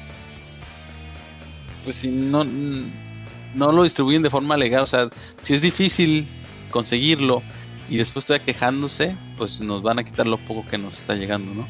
pues 1.85 1.97
si 1.97 2.09
no 2.09 2.45
no 2.45 3.73
lo 3.73 3.83
distribuyen 3.83 4.23
de 4.23 4.31
forma 4.31 4.57
legal 4.57 4.83
o 4.83 4.87
sea 4.87 5.09
si 5.43 5.55
es 5.55 5.63
difícil 5.63 6.27
conseguirlo 6.71 7.43
y 7.89 7.97
después 7.97 8.25
estoy 8.25 8.41
quejándose 8.41 9.17
pues 9.39 9.61
nos 9.61 9.83
van 9.83 9.99
a 9.99 10.05
quitar 10.05 10.27
lo 10.27 10.39
poco 10.39 10.69
que 10.69 10.79
nos 10.79 10.99
está 10.99 11.15
llegando 11.15 11.55
no 11.55 11.69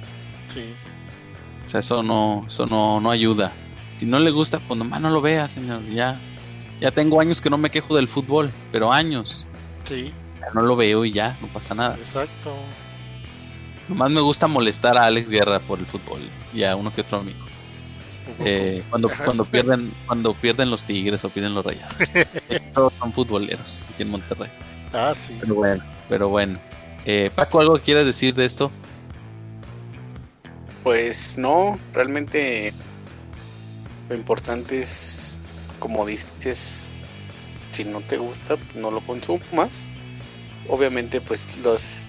sí. 0.48 0.64
O 1.66 1.70
sea 1.70 1.80
eso 1.80 2.02
no 2.02 2.46
eso 2.48 2.66
no 2.66 3.00
no 3.00 3.10
ayuda. 3.12 3.52
Si 3.98 4.06
no 4.06 4.18
le 4.18 4.30
gusta 4.30 4.58
pues 4.58 4.76
nomás 4.76 5.00
no 5.00 5.10
lo 5.10 5.20
vea 5.20 5.48
señor 5.48 5.88
ya 5.90 6.18
ya 6.80 6.90
tengo 6.90 7.20
años 7.20 7.40
que 7.40 7.50
no 7.50 7.58
me 7.58 7.70
quejo 7.70 7.94
del 7.94 8.08
fútbol 8.08 8.50
pero 8.72 8.92
años. 8.92 9.46
Sí 9.84 10.12
no 10.54 10.62
lo 10.62 10.76
veo 10.76 11.04
y 11.04 11.12
ya, 11.12 11.36
no 11.40 11.46
pasa 11.48 11.74
nada. 11.74 11.94
Exacto. 11.96 12.54
Nomás 13.88 14.10
me 14.10 14.20
gusta 14.20 14.46
molestar 14.46 14.96
a 14.96 15.04
Alex 15.04 15.28
Guerra 15.28 15.58
por 15.58 15.78
el 15.80 15.86
fútbol 15.86 16.30
y 16.54 16.62
a 16.62 16.76
uno 16.76 16.92
que 16.92 17.00
otro 17.02 17.18
amigo. 17.18 17.44
Eh, 18.38 18.84
cuando 18.88 19.10
cuando 19.24 19.44
pierden 19.44 19.92
cuando 20.06 20.34
pierden 20.34 20.70
los 20.70 20.84
Tigres 20.84 21.24
o 21.24 21.30
pierden 21.30 21.52
los 21.52 21.66
Rayados. 21.66 21.96
Todos 22.74 22.92
son 22.92 23.12
futboleros 23.12 23.82
aquí 23.92 24.04
en 24.04 24.10
Monterrey. 24.10 24.48
Ah, 24.92 25.12
sí. 25.16 25.36
Pero 25.40 25.54
bueno, 25.56 25.84
pero 26.08 26.28
bueno. 26.28 26.60
Eh, 27.04 27.32
Paco, 27.34 27.58
¿algo 27.60 27.76
quieres 27.80 28.04
decir 28.04 28.32
de 28.34 28.44
esto? 28.44 28.70
Pues 30.84 31.36
no, 31.36 31.76
realmente 31.92 32.72
lo 34.08 34.14
importante 34.14 34.80
es, 34.80 35.36
como 35.80 36.06
dices, 36.06 36.88
si 37.72 37.84
no 37.84 38.00
te 38.00 38.16
gusta, 38.16 38.56
no 38.76 38.92
lo 38.92 39.04
consumas 39.04 39.89
obviamente 40.70 41.20
pues 41.20 41.56
los 41.58 42.08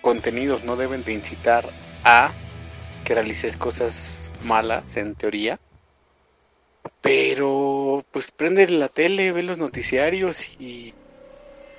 contenidos 0.00 0.64
no 0.64 0.76
deben 0.76 1.04
de 1.04 1.12
incitar 1.14 1.64
a 2.04 2.32
que 3.04 3.14
realices 3.14 3.56
cosas 3.56 4.30
malas 4.42 4.96
en 4.96 5.14
teoría. 5.14 5.58
Pero 7.00 8.04
pues 8.10 8.30
prende 8.30 8.68
la 8.68 8.88
tele 8.88 9.32
ve 9.32 9.42
los 9.42 9.58
noticiarios 9.58 10.60
y 10.60 10.92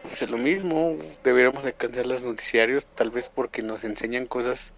pues 0.02 0.22
es 0.22 0.30
lo 0.30 0.38
mismo. 0.38 0.98
Deberíamos 1.24 1.64
de 1.64 1.74
cancelar 1.74 2.22
los 2.22 2.24
noticiarios 2.24 2.86
tal 2.86 3.12
vez 3.12 3.30
porque 3.34 3.62
nos 3.62 3.84
enseñan 3.84 4.26
cosas 4.26 4.74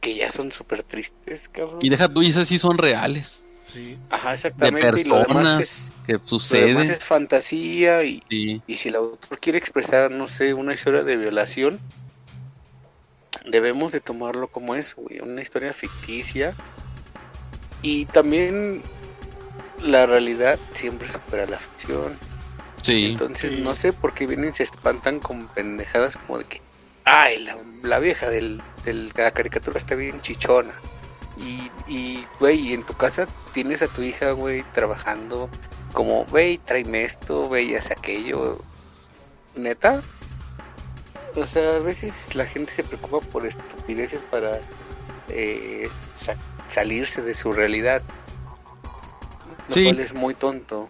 que 0.00 0.14
ya 0.14 0.30
son 0.30 0.52
súper 0.52 0.82
tristes 0.82 1.48
cabrón. 1.48 1.80
Y 1.82 1.90
deja 1.90 2.08
tú 2.08 2.22
esas 2.22 2.48
sí 2.48 2.58
son 2.58 2.78
reales 2.78 3.42
Ajá, 4.10 4.34
exactamente. 4.34 4.86
De 4.86 4.92
personas 4.92 5.60
es, 5.60 5.92
que 6.06 6.18
sucede. 6.24 6.80
es 6.82 7.04
fantasía 7.04 8.02
y, 8.04 8.22
y 8.28 8.76
si 8.76 8.88
el 8.88 8.96
autor 8.96 9.38
quiere 9.38 9.58
expresar, 9.58 10.10
no 10.10 10.28
sé, 10.28 10.54
una 10.54 10.74
historia 10.74 11.02
de 11.02 11.16
violación, 11.16 11.80
debemos 13.46 13.92
de 13.92 14.00
tomarlo 14.00 14.48
como 14.48 14.74
eso, 14.74 15.02
una 15.22 15.42
historia 15.42 15.72
ficticia. 15.72 16.54
Y 17.82 18.04
también 18.06 18.82
la 19.82 20.06
realidad 20.06 20.58
siempre 20.74 21.08
supera 21.08 21.46
la 21.46 21.58
ficción. 21.58 22.18
Sí. 22.82 23.06
Entonces 23.06 23.58
no 23.58 23.74
sé 23.74 23.92
por 23.92 24.14
qué 24.14 24.26
vienen 24.26 24.50
y 24.50 24.52
se 24.52 24.64
espantan 24.64 25.20
con 25.20 25.48
pendejadas 25.48 26.16
como 26.16 26.38
de 26.38 26.44
que 26.44 26.60
ay, 27.04 27.46
la, 27.82 27.98
vieja 27.98 28.30
del, 28.30 28.62
del, 28.84 29.12
la 29.16 29.30
caricatura 29.30 29.78
está 29.78 29.94
bien 29.94 30.20
chichona. 30.22 30.74
Y, 31.40 31.70
y, 31.86 32.26
güey, 32.38 32.74
en 32.74 32.84
tu 32.84 32.94
casa 32.94 33.26
tienes 33.52 33.82
a 33.82 33.88
tu 33.88 34.02
hija, 34.02 34.32
güey, 34.32 34.62
trabajando 34.74 35.48
como, 35.92 36.24
güey, 36.26 36.58
tráeme 36.58 37.04
esto, 37.04 37.48
güey, 37.48 37.74
hace 37.74 37.94
aquello. 37.94 38.60
¿Neta? 39.56 40.02
O 41.34 41.44
sea, 41.44 41.76
a 41.76 41.78
veces 41.78 42.34
la 42.34 42.46
gente 42.46 42.72
se 42.72 42.84
preocupa 42.84 43.20
por 43.20 43.46
estupideces 43.46 44.22
para 44.22 44.60
eh, 45.28 45.88
salirse 46.68 47.22
de 47.22 47.34
su 47.34 47.52
realidad. 47.52 48.02
Lo 49.68 49.74
cual 49.74 50.00
es 50.00 50.14
muy 50.14 50.34
tonto. 50.34 50.88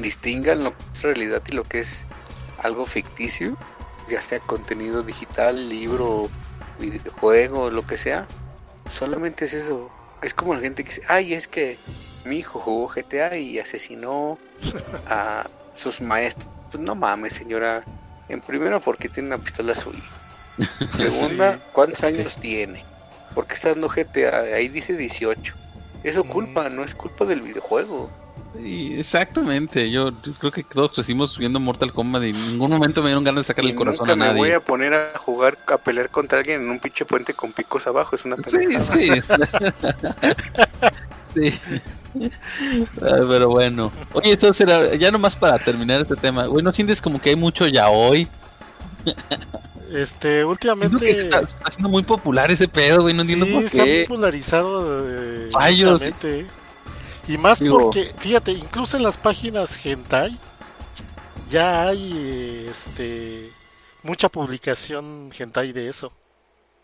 Distingan 0.00 0.64
lo 0.64 0.76
que 0.76 0.84
es 0.92 1.02
realidad 1.02 1.42
y 1.48 1.52
lo 1.52 1.64
que 1.64 1.80
es 1.80 2.06
algo 2.58 2.84
ficticio, 2.84 3.56
ya 4.08 4.20
sea 4.20 4.40
contenido 4.40 5.02
digital, 5.02 5.70
libro, 5.70 6.28
videojuego, 6.78 7.70
lo 7.70 7.86
que 7.86 7.96
sea. 7.96 8.26
Solamente 8.88 9.44
es 9.44 9.54
eso. 9.54 9.90
Es 10.22 10.34
como 10.34 10.54
la 10.54 10.60
gente 10.60 10.84
que 10.84 10.90
dice, 10.90 11.02
ay, 11.08 11.34
es 11.34 11.48
que 11.48 11.78
mi 12.24 12.38
hijo 12.38 12.58
jugó 12.60 12.88
GTA 12.88 13.36
y 13.36 13.58
asesinó 13.58 14.38
a 15.06 15.46
sus 15.74 16.00
maestros. 16.00 16.48
Pues 16.70 16.82
no 16.82 16.94
mames, 16.94 17.34
señora 17.34 17.84
en 18.28 18.40
primera, 18.40 18.80
porque 18.80 19.08
tiene 19.08 19.28
una 19.28 19.38
pistola 19.38 19.74
suya. 19.74 20.02
Segunda, 20.92 21.58
¿cuántos 21.72 22.02
años 22.02 22.36
tiene? 22.36 22.84
Porque 23.34 23.54
está 23.54 23.70
dando 23.70 23.88
GTA, 23.88 24.40
ahí 24.54 24.68
dice 24.68 24.96
18. 24.96 25.54
Eso 26.02 26.24
mm. 26.24 26.28
culpa, 26.28 26.68
no 26.68 26.84
es 26.84 26.94
culpa 26.94 27.24
del 27.24 27.42
videojuego. 27.42 28.10
Exactamente, 28.58 29.90
yo 29.90 30.12
creo 30.38 30.52
que 30.52 30.62
todos 30.62 30.92
crecimos 30.92 31.38
viendo 31.38 31.58
Mortal 31.58 31.92
Kombat 31.92 32.22
y 32.24 32.30
en 32.30 32.48
ningún 32.52 32.70
momento 32.70 33.02
me 33.02 33.08
dieron 33.08 33.24
ganas 33.24 33.44
de 33.44 33.48
sacarle 33.48 33.70
el 33.70 33.76
corazón 33.76 34.10
a 34.10 34.16
nadie. 34.16 34.32
me 34.34 34.38
voy 34.38 34.52
a 34.52 34.60
poner 34.60 34.94
a 34.94 35.18
jugar, 35.18 35.58
a 35.66 35.78
pelear 35.78 36.10
contra 36.10 36.38
alguien 36.38 36.62
en 36.62 36.70
un 36.70 36.78
pinche 36.78 37.04
puente 37.04 37.34
con 37.34 37.52
picos 37.52 37.86
abajo, 37.86 38.14
es 38.14 38.24
una 38.24 38.36
pendejada. 38.36 38.84
Sí, 38.84 39.10
sí. 41.34 41.50
sí. 41.50 42.86
pero 43.00 43.48
bueno. 43.48 43.90
Oye, 44.12 44.32
eso 44.32 44.52
será 44.52 44.94
ya 44.94 45.10
nomás 45.10 45.34
para 45.34 45.58
terminar 45.58 46.02
este 46.02 46.16
tema. 46.16 46.46
Güey, 46.46 46.62
¿no 46.62 46.72
sientes 46.72 47.00
como 47.00 47.20
que 47.20 47.30
hay 47.30 47.36
mucho 47.36 47.66
ya 47.66 47.88
hoy? 47.88 48.28
Este, 49.92 50.44
últimamente 50.44 51.10
está, 51.10 51.46
siendo 51.70 51.88
muy 51.88 52.02
popular 52.02 52.50
ese 52.50 52.66
pedo, 52.66 53.02
güey, 53.02 53.14
no 53.14 53.22
entiendo 53.22 53.46
por 53.46 53.62
qué. 53.64 53.68
se 53.68 54.02
ha 54.02 54.04
popularizado 54.04 55.06
eh, 55.06 55.50
Y 57.28 57.38
más 57.38 57.60
porque, 57.60 58.12
fíjate, 58.18 58.52
incluso 58.52 58.96
en 58.96 59.02
las 59.02 59.16
páginas 59.16 59.84
hentai 59.84 60.38
ya 61.48 61.88
hay 61.88 62.66
este 62.68 63.50
mucha 64.02 64.28
publicación 64.28 65.30
hentai 65.36 65.72
de 65.72 65.88
eso. 65.88 66.12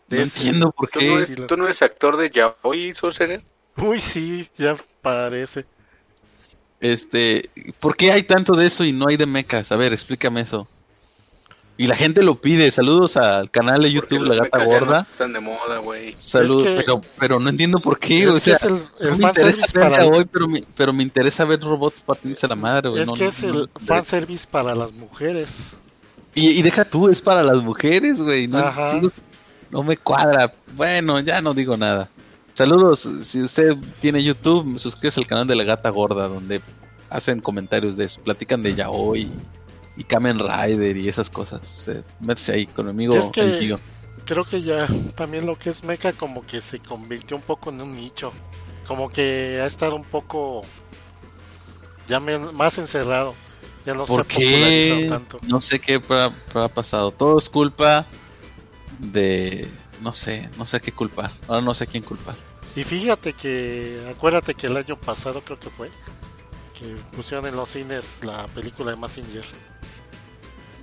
no 0.07 0.17
entiendo 0.17 0.71
por 0.71 0.89
qué. 0.89 1.25
¿Tú 1.47 1.57
no, 1.57 1.65
eres, 1.65 1.81
actor 1.81 2.17
de 2.17 2.29
yaoi, 2.29 2.93
Sorcerer? 2.95 3.41
Uy, 3.77 3.99
sí, 3.99 4.49
ya 4.57 4.75
parece. 5.01 5.65
Este, 6.79 7.49
¿por 7.79 7.97
qué 7.97 8.11
hay 8.11 8.23
tanto 8.23 8.53
de 8.53 8.67
eso 8.67 8.83
y 8.85 8.93
no 8.93 9.07
hay 9.09 9.17
de 9.17 9.25
mecas? 9.25 9.71
A 9.71 9.75
ver, 9.75 9.91
explícame 9.91 10.41
eso. 10.41 10.67
Y 11.79 11.87
la 11.87 11.95
gente 11.95 12.23
lo 12.23 12.35
pide. 12.35 12.69
Saludos 12.71 13.15
al 13.15 13.49
canal 13.49 13.83
de 13.83 13.89
YouTube 13.89 14.25
La 14.25 14.35
Gata 14.35 14.65
Gorda. 14.65 15.07
están 15.09 15.31
de 15.31 15.39
moda, 15.39 15.77
güey. 15.77 16.13
Saludos, 16.17 16.67
pero, 16.75 16.99
pero 17.17 17.39
no 17.39 17.49
entiendo 17.49 17.79
por 17.79 17.97
qué. 17.97 18.27
o 18.27 18.37
sea, 18.37 18.57
es 18.57 18.63
el, 18.63 19.15
fanservice 19.15 19.71
para 19.71 20.05
hoy, 20.05 20.25
pero 20.25 20.49
me, 20.49 20.61
pero 20.75 20.91
me 20.91 21.03
interesa 21.03 21.45
ver 21.45 21.61
robots 21.61 22.01
partiéndose 22.01 22.49
la 22.49 22.57
madre, 22.57 22.89
güey. 22.89 23.03
Es 23.03 23.09
que 23.13 23.27
es 23.27 23.43
el 23.43 23.69
fanservice 23.79 24.45
para 24.45 24.75
las 24.75 24.91
mujeres. 24.91 25.77
Y, 26.35 26.49
y, 26.49 26.61
deja 26.61 26.83
tú, 26.83 27.07
es 27.07 27.21
para 27.21 27.43
las 27.43 27.63
mujeres, 27.63 28.21
güey. 28.21 28.45
No, 28.45 28.61
no 29.71 29.81
me 29.81 29.95
cuadra. 29.95 30.51
Bueno, 30.75 31.21
ya 31.21 31.41
no 31.41 31.53
digo 31.53 31.77
nada. 31.77 32.09
Saludos, 32.55 33.07
si 33.23 33.41
usted 33.41 33.77
tiene 34.01 34.21
YouTube, 34.21 34.77
suscríbase 34.79 35.21
al 35.21 35.27
canal 35.27 35.47
de 35.47 35.55
la 35.55 35.63
gata 35.63 35.89
gorda, 35.91 36.27
donde 36.27 36.59
hacen 37.09 37.39
comentarios 37.39 37.95
de 37.95 38.03
eso, 38.03 38.19
platican 38.19 38.61
de 38.61 38.75
yaoi 38.75 39.29
y 39.99 40.05
Kamen 40.05 40.39
Rider 40.39 40.95
y 40.95 41.09
esas 41.09 41.29
cosas. 41.29 41.61
O 41.87 42.51
ahí 42.51 42.65
con 42.65 42.85
mi 42.85 42.91
amigo 42.91 43.31
Creo 44.25 44.45
que 44.45 44.61
ya 44.61 44.87
también 45.15 45.45
lo 45.45 45.57
que 45.57 45.71
es 45.71 45.83
Mecha 45.83 46.13
como 46.13 46.45
que 46.45 46.61
se 46.61 46.79
convirtió 46.79 47.35
un 47.35 47.43
poco 47.43 47.69
en 47.69 47.81
un 47.81 47.95
nicho. 47.95 48.31
Como 48.87 49.09
que 49.09 49.59
ha 49.61 49.65
estado 49.65 49.95
un 49.95 50.05
poco 50.05 50.63
ya 52.07 52.19
más 52.19 52.77
encerrado. 52.77 53.35
Ya 53.85 53.93
no 53.93 54.05
se 54.05 54.13
ha 54.13 54.23
popularizado 54.23 55.07
tanto. 55.07 55.39
No 55.47 55.59
sé 55.59 55.79
qué 55.79 56.01
ha 56.53 56.67
pasado. 56.69 57.11
Todo 57.11 57.37
es 57.37 57.49
culpa 57.49 58.05
de 58.99 59.67
no 60.01 60.13
sé, 60.13 60.49
no 60.57 60.65
sé 60.65 60.79
qué 60.79 60.93
culpar. 60.93 61.33
Ahora 61.47 61.61
no 61.61 61.73
sé 61.73 61.87
quién 61.87 62.03
culpar. 62.03 62.35
Y 62.75 62.85
fíjate 62.85 63.33
que, 63.33 64.07
acuérdate 64.09 64.53
que 64.53 64.67
el 64.67 64.77
año 64.77 64.95
pasado 64.95 65.41
creo 65.41 65.59
que 65.59 65.69
fue, 65.69 65.89
que 66.77 66.85
pusieron 67.15 67.45
en 67.47 67.55
los 67.57 67.67
cines 67.67 68.21
la 68.23 68.47
película 68.47 68.91
de 68.91 68.97
Massinger. 68.97 69.43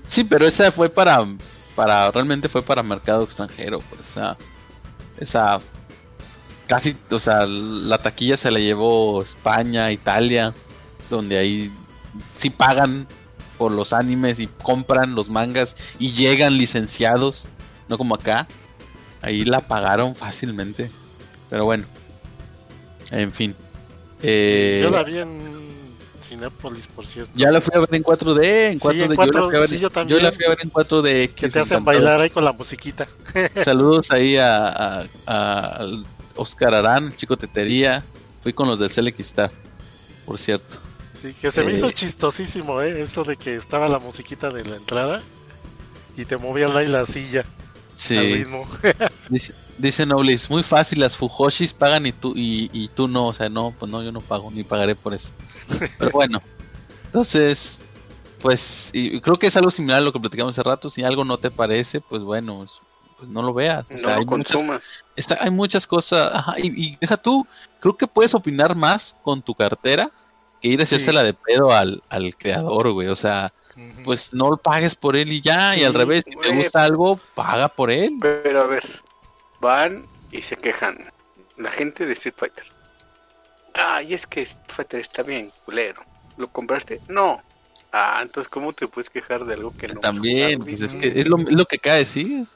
Sí, 0.07 0.25
pero 0.25 0.47
esa 0.47 0.71
fue 0.73 0.89
para, 0.89 1.27
para, 1.75 2.11
realmente 2.11 2.49
fue 2.49 2.63
para 2.63 2.83
mercado 2.83 3.25
extranjero, 3.25 3.81
pues, 3.81 4.01
esa, 4.03 4.37
esa, 5.19 5.59
casi, 6.67 6.97
o 7.11 7.19
sea, 7.19 7.47
la 7.47 7.99
taquilla 7.99 8.37
se 8.37 8.51
la 8.51 8.59
llevó 8.59 9.23
España, 9.23 9.91
Italia, 9.93 10.55
donde 11.11 11.39
ahí 11.39 11.71
sí 12.37 12.51
pagan 12.51 13.07
por 13.59 13.73
los 13.73 13.93
animes 13.93 14.39
y 14.39 14.47
compran 14.47 15.15
los 15.15 15.29
mangas 15.29 15.75
y 15.99 16.13
llegan 16.13 16.57
licenciados, 16.57 17.49
no 17.89 17.99
como 17.99 18.15
acá, 18.15 18.47
ahí 19.23 19.45
la 19.45 19.61
pagaron 19.63 20.15
fácilmente. 20.15 20.91
Pero 21.51 21.65
bueno. 21.65 21.85
En 23.11 23.33
fin. 23.33 23.55
Eh, 24.23 24.81
yo 24.83 24.91
la 24.91 25.03
vi 25.03 25.19
en 25.19 25.39
Cinepolis, 26.29 26.87
por 26.87 27.07
cierto. 27.07 27.33
Ya 27.35 27.51
la 27.51 27.61
fui 27.61 27.73
a 27.75 27.81
ver 27.81 27.95
en 27.95 28.03
4D. 28.03 28.45
En 28.73 28.79
4D. 28.81 29.79
yo, 29.79 29.91
también. 29.91 30.19
yo 30.19 30.25
la 30.25 30.33
fui 30.33 30.45
a 30.45 30.51
ver 30.51 30.59
en 30.63 30.71
4D. 30.71 31.31
Que 31.31 31.49
te 31.49 31.61
hacen 31.61 31.85
bailar 31.85 32.21
ahí 32.21 32.31
con 32.31 32.45
la 32.45 32.53
musiquita. 32.53 33.07
Saludos 33.65 34.11
ahí 34.11 34.37
a, 34.37 35.05
a, 35.27 35.87
Oscar 36.35 36.75
Arán, 36.75 37.15
Chico 37.15 37.37
Tetería. 37.37 38.05
Fui 38.43 38.53
con 38.53 38.69
los 38.69 38.79
del 38.79 38.91
Star 38.91 39.51
por 40.25 40.39
cierto. 40.39 40.79
Sí, 41.21 41.33
que 41.41 41.51
se 41.51 41.65
me 41.65 41.73
hizo 41.73 41.89
eh, 41.89 41.93
chistosísimo, 41.93 42.83
¿eh? 42.83 43.01
Eso 43.01 43.25
de 43.25 43.37
que 43.37 43.57
estaba 43.57 43.89
la 43.89 43.99
musiquita 43.99 44.51
de 44.51 44.65
la 44.65 44.77
entrada 44.77 45.23
y 46.17 46.25
te 46.25 46.37
movían 46.37 46.77
ahí 46.77 46.89
la 46.89 47.07
silla. 47.07 47.47
Sí. 47.97 48.17
Al 48.17 48.33
ritmo. 48.33 48.69
Dice 49.31 49.55
Noblis, 50.07 50.51
muy 50.51 50.63
fácil, 50.63 51.01
las 51.01 51.17
Fujoshis 51.17 51.73
pagan 51.73 52.07
y 52.07 52.13
tú, 52.13 52.33
y, 52.37 52.89
tú 52.95 53.09
no, 53.09 53.29
o 53.29 53.33
sea, 53.33 53.49
no, 53.49 53.75
pues 53.79 53.91
no, 53.91 54.03
yo 54.03 54.13
no 54.13 54.21
pago, 54.21 54.51
ni 54.51 54.65
pagaré 54.65 54.95
por 54.95 55.15
eso. 55.15 55.31
Pero 55.99 56.11
bueno, 56.11 56.43
entonces, 57.07 57.81
pues, 58.41 58.91
y 58.93 59.21
creo 59.21 59.39
que 59.39 59.49
es 59.49 59.57
algo 59.57 59.71
similar 59.71 59.99
a 59.99 60.05
lo 60.05 60.13
que 60.13 60.21
platicamos 60.21 60.55
hace 60.55 60.63
rato, 60.63 60.89
si 60.89 61.03
algo 61.03 61.25
no 61.25 61.39
te 61.39 61.51
parece, 61.51 62.01
pues 62.01 62.23
bueno, 62.23 62.67
pues 63.19 63.31
no 63.31 63.43
lo 63.43 63.55
veas. 63.55 63.91
no 63.91 64.09
hay 64.09 64.25
consumas. 64.25 65.05
Muchas, 65.17 65.41
hay 65.41 65.51
muchas 65.51 65.87
cosas, 65.87 66.31
ajá, 66.33 66.55
y, 66.59 66.97
deja 66.97 67.17
tú, 67.17 67.47
creo 67.81 67.97
que 67.97 68.07
puedes 68.07 68.35
opinar 68.35 68.75
más 68.75 69.17
con 69.23 69.43
tu 69.43 69.55
cartera 69.55 70.11
que 70.61 70.69
ir 70.69 70.81
a 70.81 70.85
hacérsela 70.85 71.21
la 71.21 71.27
de 71.27 71.35
pedo 71.35 71.71
al, 71.71 72.03
al 72.09 72.35
creador, 72.37 72.93
güey, 72.93 73.09
o 73.09 73.17
sea, 73.17 73.53
pues 74.05 74.33
no 74.33 74.51
lo 74.51 74.57
pagues 74.57 74.95
por 74.95 75.17
él 75.17 75.33
y 75.33 75.43
ya, 75.43 75.77
y 75.77 75.85
al 75.85 75.93
revés, 75.93 76.25
si 76.27 76.35
te 76.35 76.57
gusta 76.57 76.83
algo, 76.83 77.21
paga 77.35 77.69
por 77.69 77.91
él. 77.91 78.11
Pero 78.21 78.63
a 78.63 78.67
ver, 78.67 78.85
van 79.67 80.07
y 80.31 80.43
se 80.43 80.57
quejan. 80.57 80.97
La 81.57 81.71
gente 81.71 82.07
de 82.07 82.13
Street 82.13 82.35
Fighter. 82.37 82.65
Ay, 83.75 84.15
es 84.15 84.27
que 84.27 84.43
Street 84.43 84.65
Fighter 84.69 85.01
está 85.01 85.23
bien, 85.23 85.53
culero. 85.65 86.03
¿Lo 86.37 86.49
compraste? 86.49 87.01
No. 87.09 87.43
Ah, 87.93 88.21
entonces, 88.23 88.49
¿cómo 88.49 88.73
te 88.73 88.89
puedes 88.89 89.11
quejar 89.11 89.45
de 89.45 89.55
algo 89.55 89.75
que 89.77 89.89
no 89.89 90.01
También, 90.01 90.63
pues 90.63 90.81
es 90.81 90.95
que 90.95 91.09
es 91.21 91.27
lo, 91.29 91.65
que 91.65 91.79
cae, 91.79 92.05
sí. 92.05 92.47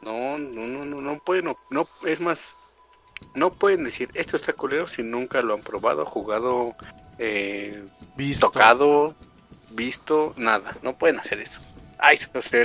No, 0.00 0.38
no, 0.38 0.66
no, 0.66 0.84
no, 0.84 1.00
no 1.00 1.18
pueden, 1.18 1.54
no, 1.70 1.88
es 2.04 2.20
más, 2.20 2.56
no 3.34 3.52
pueden 3.52 3.84
decir 3.84 4.08
esto 4.14 4.36
está 4.36 4.52
culero 4.52 4.86
si 4.86 5.02
nunca 5.02 5.42
lo 5.42 5.54
han 5.54 5.60
probado, 5.60 6.04
jugado, 6.04 6.74
eh, 7.18 7.84
tocado, 8.40 9.14
visto, 9.70 10.34
nada. 10.36 10.76
No 10.82 10.96
pueden 10.98 11.18
hacer 11.18 11.38
eso. 11.40 11.60
Ay, 11.98 12.18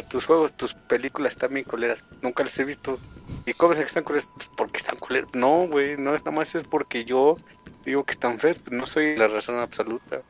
tus 0.09 0.25
juegos, 0.25 0.53
tus 0.53 0.73
películas 0.73 1.33
están 1.33 1.53
bien 1.53 1.65
coleras. 1.65 2.05
Nunca 2.21 2.43
las 2.43 2.57
he 2.59 2.65
visto. 2.65 2.99
¿Y 3.45 3.53
cómo 3.53 3.71
es 3.71 3.79
que 3.79 3.85
están 3.85 4.03
culeras? 4.03 4.27
Pues 4.35 4.49
porque 4.55 4.77
están 4.77 4.97
culeras. 4.97 5.29
No, 5.33 5.67
güey, 5.67 5.97
no 5.97 6.13
es 6.13 6.21
nada 6.21 6.37
más 6.37 6.53
es 6.53 6.63
porque 6.63 7.03
yo 7.03 7.37
digo 7.83 8.03
que 8.03 8.11
están 8.11 8.39
feos. 8.39 8.59
Pues 8.59 8.71
no 8.71 8.85
soy 8.85 9.17
la 9.17 9.27
razón 9.27 9.57
absoluta. 9.59 10.21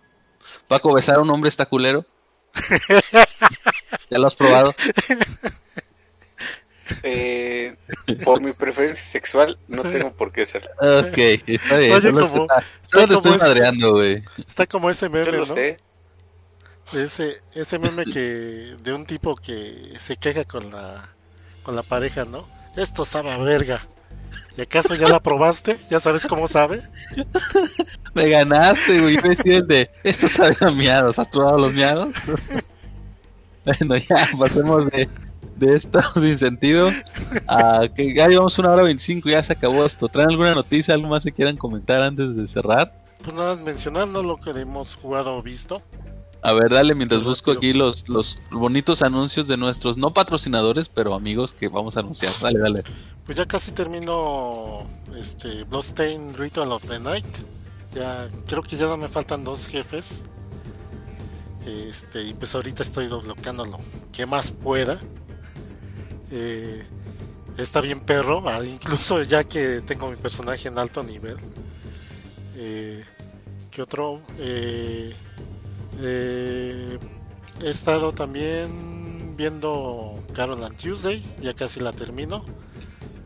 Paco, 0.68 0.94
besar 0.94 1.18
a 1.18 1.22
un 1.22 1.30
hombre 1.30 1.50
está 1.50 1.66
culero. 1.66 2.06
¿Ya 4.10 4.18
lo 4.18 4.28
has 4.28 4.36
probado? 4.36 4.74
Eh, 7.02 7.76
por 8.24 8.42
mi 8.42 8.54
preferencia 8.54 9.04
sexual, 9.04 9.58
no 9.68 9.84
tengo 9.84 10.14
por 10.14 10.32
qué 10.32 10.46
ser. 10.46 10.70
Ok, 10.80 11.18
está 11.48 11.78
bien. 11.78 11.94
Oye, 11.94 12.12
como, 12.12 12.48
está, 12.84 13.04
estoy 13.04 13.38
madreando, 13.38 13.94
güey. 13.94 14.24
Está 14.38 14.66
como 14.68 14.90
ese 14.90 15.10
meme, 15.10 15.32
¿no? 15.32 15.56
Ese, 16.92 17.42
ese 17.54 17.80
meme 17.80 18.06
que 18.06 18.76
de 18.82 18.94
un 18.94 19.06
tipo 19.06 19.36
que 19.36 19.94
se 20.00 20.18
queja 20.18 20.44
con 20.44 20.70
la 20.70 21.10
con 21.64 21.76
la 21.76 21.84
pareja, 21.84 22.26
¿no? 22.26 22.46
Esto 22.76 23.06
sabe 23.06 23.32
a 23.32 23.38
verga. 23.38 23.82
¿Y 24.58 24.62
acaso 24.62 24.94
ya 24.94 25.08
la 25.08 25.20
probaste? 25.20 25.80
¿Ya 25.90 26.00
sabes 26.00 26.26
cómo 26.26 26.48
sabe? 26.48 26.84
Me 28.14 28.30
ganaste, 28.30 29.00
güey. 29.00 29.18
De 29.64 29.90
esto 30.04 30.28
sabe 30.28 30.56
a 30.60 30.70
miados. 30.70 31.18
¿Has 31.18 31.28
probado 31.28 31.58
los 31.58 31.74
miados? 31.74 32.14
bueno, 33.66 33.98
ya 33.98 34.30
pasemos 34.38 34.86
de, 34.92 35.10
de 35.56 35.76
esto 35.76 36.00
sin 36.20 36.38
sentido 36.38 36.92
a 37.48 37.88
que 37.96 38.14
ya 38.14 38.28
llevamos 38.28 38.58
una 38.60 38.72
hora 38.72 38.84
veinticinco. 38.84 39.30
Ya 39.30 39.42
se 39.42 39.54
acabó 39.54 39.86
esto. 39.86 40.08
¿Traen 40.08 40.30
alguna 40.30 40.54
noticia? 40.54 40.94
¿Algo 40.94 41.08
más 41.08 41.24
que 41.24 41.32
quieran 41.32 41.58
comentar 41.58 42.04
antes 42.04 42.36
de 42.36 42.48
cerrar? 42.48 42.92
Pues 43.24 43.36
nada, 43.36 43.56
mencionando 43.56 44.22
lo 44.22 44.38
que 44.38 44.52
hemos 44.52 44.96
jugado 44.96 45.36
o 45.36 45.42
visto. 45.42 45.82
A 46.44 46.52
ver, 46.52 46.72
dale, 46.72 46.94
mientras 46.94 47.24
busco 47.24 47.52
aquí 47.52 47.72
los, 47.72 48.08
los 48.10 48.38
bonitos 48.52 49.02
anuncios 49.02 49.48
de 49.48 49.56
nuestros, 49.56 49.96
no 49.96 50.14
patrocinadores, 50.14 50.90
pero 50.90 51.16
amigos 51.16 51.54
que 51.54 51.70
vamos 51.70 51.96
a 51.96 52.02
anunciar. 52.02 52.34
Dale, 52.42 52.60
dale. 52.60 52.84
Pues 53.26 53.38
ya 53.38 53.46
casi 53.46 53.72
termino 53.72 54.86
este 55.18 55.64
Bloodstained 55.64 56.36
Ritual 56.36 56.74
of 56.74 56.86
the 56.86 57.00
Night. 57.00 57.26
Ya 57.96 58.30
creo 58.46 58.62
que 58.62 58.76
ya 58.76 58.88
no 58.88 58.98
me 58.98 59.08
faltan 59.08 59.46
dos 59.46 59.68
jefes. 59.68 60.26
Este, 61.66 62.24
y 62.24 62.34
pues 62.34 62.54
ahorita 62.54 62.84
estoy 62.84 63.06
desbloqueando 63.06 63.66
lo 63.66 63.80
que 64.12 64.26
más 64.26 64.52
pueda. 64.52 65.00
Eh, 66.30 66.84
está 67.58 67.80
bien 67.80 68.02
perro, 68.02 68.44
ah, 68.50 68.60
incluso 68.66 69.24
ya 69.24 69.46
que 69.46 69.80
tengo 69.80 70.10
mi 70.10 70.18
personaje 70.18 70.68
en 70.68 70.78
alto 70.78 71.04
nivel. 71.04 71.38
Eh, 72.58 73.06
¿Qué 73.72 73.82
otro? 73.82 74.22
Eh, 74.40 75.16
eh, 76.00 76.98
he 77.62 77.70
estado 77.70 78.12
también 78.12 79.36
viendo 79.36 80.24
Carol 80.34 80.64
and 80.64 80.78
Tuesday, 80.78 81.24
ya 81.42 81.54
casi 81.54 81.80
la 81.80 81.94
termino. 81.94 82.46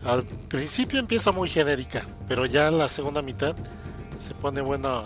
Al 0.03 0.23
principio 0.25 0.99
empieza 0.99 1.31
muy 1.31 1.49
genérica, 1.49 2.05
pero 2.27 2.45
ya 2.45 2.67
en 2.67 2.77
la 2.77 2.87
segunda 2.87 3.21
mitad 3.21 3.55
se 4.17 4.33
pone 4.33 4.61
buena 4.61 5.05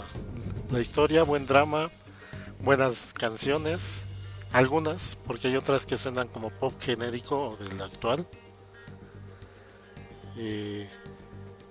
la 0.72 0.80
historia, 0.80 1.24
buen 1.24 1.46
drama, 1.46 1.90
buenas 2.62 3.14
canciones, 3.14 4.06
algunas, 4.52 5.18
porque 5.26 5.48
hay 5.48 5.56
otras 5.56 5.86
que 5.86 5.98
suenan 5.98 6.28
como 6.28 6.50
pop 6.50 6.74
genérico 6.80 7.58
del 7.60 7.82
actual. 7.82 8.28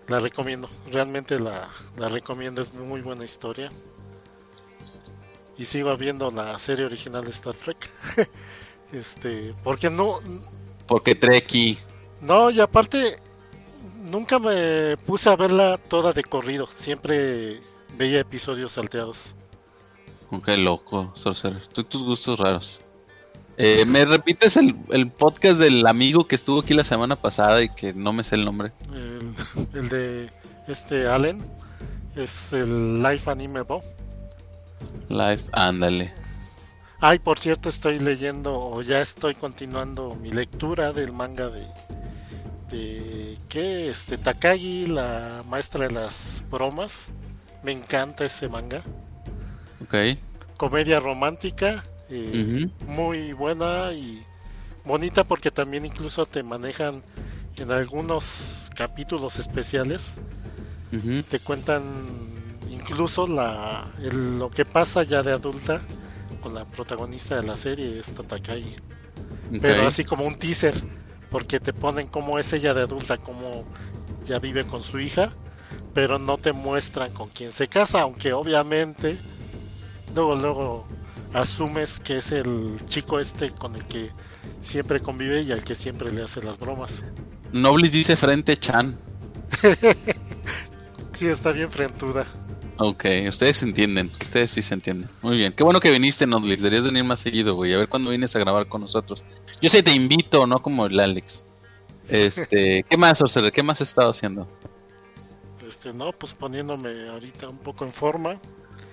La 0.09 0.19
recomiendo, 0.19 0.69
realmente 0.91 1.39
la, 1.39 1.69
la 1.97 2.09
recomiendo, 2.09 2.63
es 2.63 2.75
muy 2.75 3.01
buena 3.01 3.25
historia 3.25 3.71
y 5.61 5.67
sigo 5.67 5.95
viendo 5.99 6.31
la 6.31 6.59
serie 6.59 6.87
original 6.87 7.23
de 7.23 7.31
Star 7.31 7.55
Trek. 7.55 7.91
este, 8.95 9.55
porque 9.63 9.91
no. 9.91 10.21
Porque 10.87 11.15
Trekkie. 11.15 11.77
No, 12.23 12.51
y 12.51 12.61
aparte, 12.61 13.17
nunca 14.03 14.39
me 14.39 14.97
puse 15.05 15.29
a 15.29 15.37
verla 15.37 15.77
toda 15.77 16.15
de 16.15 16.25
corrido. 16.25 16.67
Siempre 16.75 17.61
veía 17.99 18.21
episodios 18.21 18.73
salteados. 18.73 19.35
Qué 20.47 20.57
loco, 20.57 21.13
Sorcerer. 21.15 21.67
tus 21.67 22.03
gustos 22.05 22.39
raros. 22.39 22.81
Eh, 23.59 23.85
¿Me 23.85 24.07
repites 24.07 24.57
el, 24.57 24.75
el, 24.89 25.11
podcast 25.11 25.61
del 25.61 25.87
amigo 25.87 26.27
que 26.27 26.37
estuvo 26.37 26.61
aquí 26.61 26.73
la 26.73 26.85
semana 26.85 27.17
pasada 27.17 27.63
y 27.63 27.69
que 27.69 27.93
no 27.93 28.15
me 28.15 28.25
sé 28.25 28.37
el 28.37 28.47
nombre? 28.47 28.73
El, 28.95 29.35
el 29.75 29.89
de 29.91 30.31
este 30.69 31.07
Allen. 31.07 31.45
Es 32.17 32.55
el 32.55 33.03
Life 33.03 33.31
Anime 33.31 33.61
Bo. 33.61 33.83
Live, 35.09 35.43
ándale. 35.53 36.13
Ay, 37.01 37.19
por 37.19 37.39
cierto, 37.39 37.69
estoy 37.69 37.99
leyendo 37.99 38.59
o 38.59 38.83
ya 38.83 39.01
estoy 39.01 39.35
continuando 39.35 40.15
mi 40.17 40.31
lectura 40.31 40.93
del 40.93 41.13
manga 41.13 41.49
de 41.49 41.67
de 42.71 43.37
qué 43.49 43.91
este 43.91 44.17
Takagi, 44.17 44.87
la 44.87 45.43
maestra 45.47 45.89
de 45.89 45.95
las 45.95 46.43
bromas. 46.51 47.11
Me 47.63 47.73
encanta 47.73 48.25
ese 48.25 48.49
manga. 48.49 48.83
Ok. 49.83 49.95
Comedia 50.57 51.01
romántica, 51.01 51.85
eh, 52.09 52.69
muy 52.87 53.33
buena 53.33 53.93
y 53.93 54.23
bonita 54.85 55.25
porque 55.25 55.51
también 55.51 55.85
incluso 55.85 56.27
te 56.27 56.43
manejan 56.43 57.03
en 57.57 57.71
algunos 57.73 58.71
capítulos 58.75 59.39
especiales. 59.39 60.19
Te 61.29 61.39
cuentan 61.39 61.83
incluso 62.71 63.27
la, 63.27 63.91
lo 63.99 64.51
que 64.51 64.65
pasa 64.65 65.03
ya 65.03 65.23
de 65.23 65.33
adulta 65.33 65.83
con 66.41 66.55
la 66.55 66.65
protagonista 66.65 67.37
de 67.37 67.47
la 67.47 67.57
serie, 67.57 67.99
esta 67.99 68.23
Takai. 68.23 68.65
Pero 69.61 69.87
así 69.87 70.05
como 70.05 70.25
un 70.25 70.39
teaser, 70.39 70.75
porque 71.31 71.61
te 71.61 71.73
ponen 71.73 72.07
como 72.07 72.39
es 72.39 72.53
ella 72.53 72.73
de 72.73 72.83
adulta, 72.83 73.19
como 73.19 73.65
ya 74.25 74.39
vive 74.39 74.65
con 74.65 74.83
su 74.83 74.99
hija, 75.01 75.33
pero 75.93 76.19
no 76.19 76.39
te 76.39 76.53
muestran 76.53 77.13
con 77.13 77.29
quién 77.29 77.53
se 77.53 77.69
casa, 77.69 78.03
aunque 78.03 78.33
obviamente 78.33 79.19
luego 80.15 80.35
luego 80.35 80.87
asumes 81.33 82.01
que 82.01 82.19
es 82.19 82.33
el 82.33 82.77
chico 82.87 83.21
este 83.21 83.51
con 83.53 83.77
el 83.77 83.85
que 83.87 84.11
siempre 84.61 85.01
convive 85.01 85.43
y 85.43 85.53
al 85.53 85.65
que 85.65 85.75
siempre 85.75 86.13
le 86.13 86.23
hace 86.23 86.43
las 86.43 86.59
bromas. 86.59 87.03
Noblis 87.53 87.93
dice 87.93 88.17
frente 88.17 88.57
Chan. 88.57 88.97
sí, 91.13 91.27
está 91.27 91.53
bien 91.53 91.71
frentuda. 91.71 92.25
Ok, 92.83 93.05
ustedes 93.29 93.59
se 93.59 93.67
entienden, 93.67 94.11
ustedes 94.23 94.53
sí 94.53 94.63
se 94.63 94.73
entienden. 94.73 95.07
Muy 95.21 95.37
bien, 95.37 95.53
qué 95.53 95.63
bueno 95.63 95.81
que 95.81 95.91
viniste, 95.91 96.27
Nodlis, 96.27 96.63
deberías 96.63 96.87
venir 96.87 97.05
más 97.05 97.21
seguido, 97.21 97.55
güey, 97.55 97.75
a 97.75 97.77
ver 97.77 97.91
cuándo 97.91 98.09
vienes 98.09 98.35
a 98.35 98.39
grabar 98.39 98.69
con 98.69 98.81
nosotros. 98.81 99.23
Yo 99.61 99.69
sé, 99.69 99.83
te 99.83 99.91
invito, 99.91 100.47
no 100.47 100.63
como 100.63 100.87
el 100.87 100.99
Alex. 100.99 101.45
Este, 102.09 102.83
¿qué 102.89 102.97
más, 102.97 103.21
Orser? 103.21 103.53
¿Qué 103.53 103.63
más 103.63 103.83
has 103.83 103.89
estado 103.89 104.09
haciendo? 104.09 104.49
Este, 105.69 105.93
no, 105.93 106.11
pues 106.13 106.33
poniéndome 106.33 107.07
ahorita 107.11 107.51
un 107.51 107.59
poco 107.59 107.85
en 107.85 107.93
forma. 107.93 108.41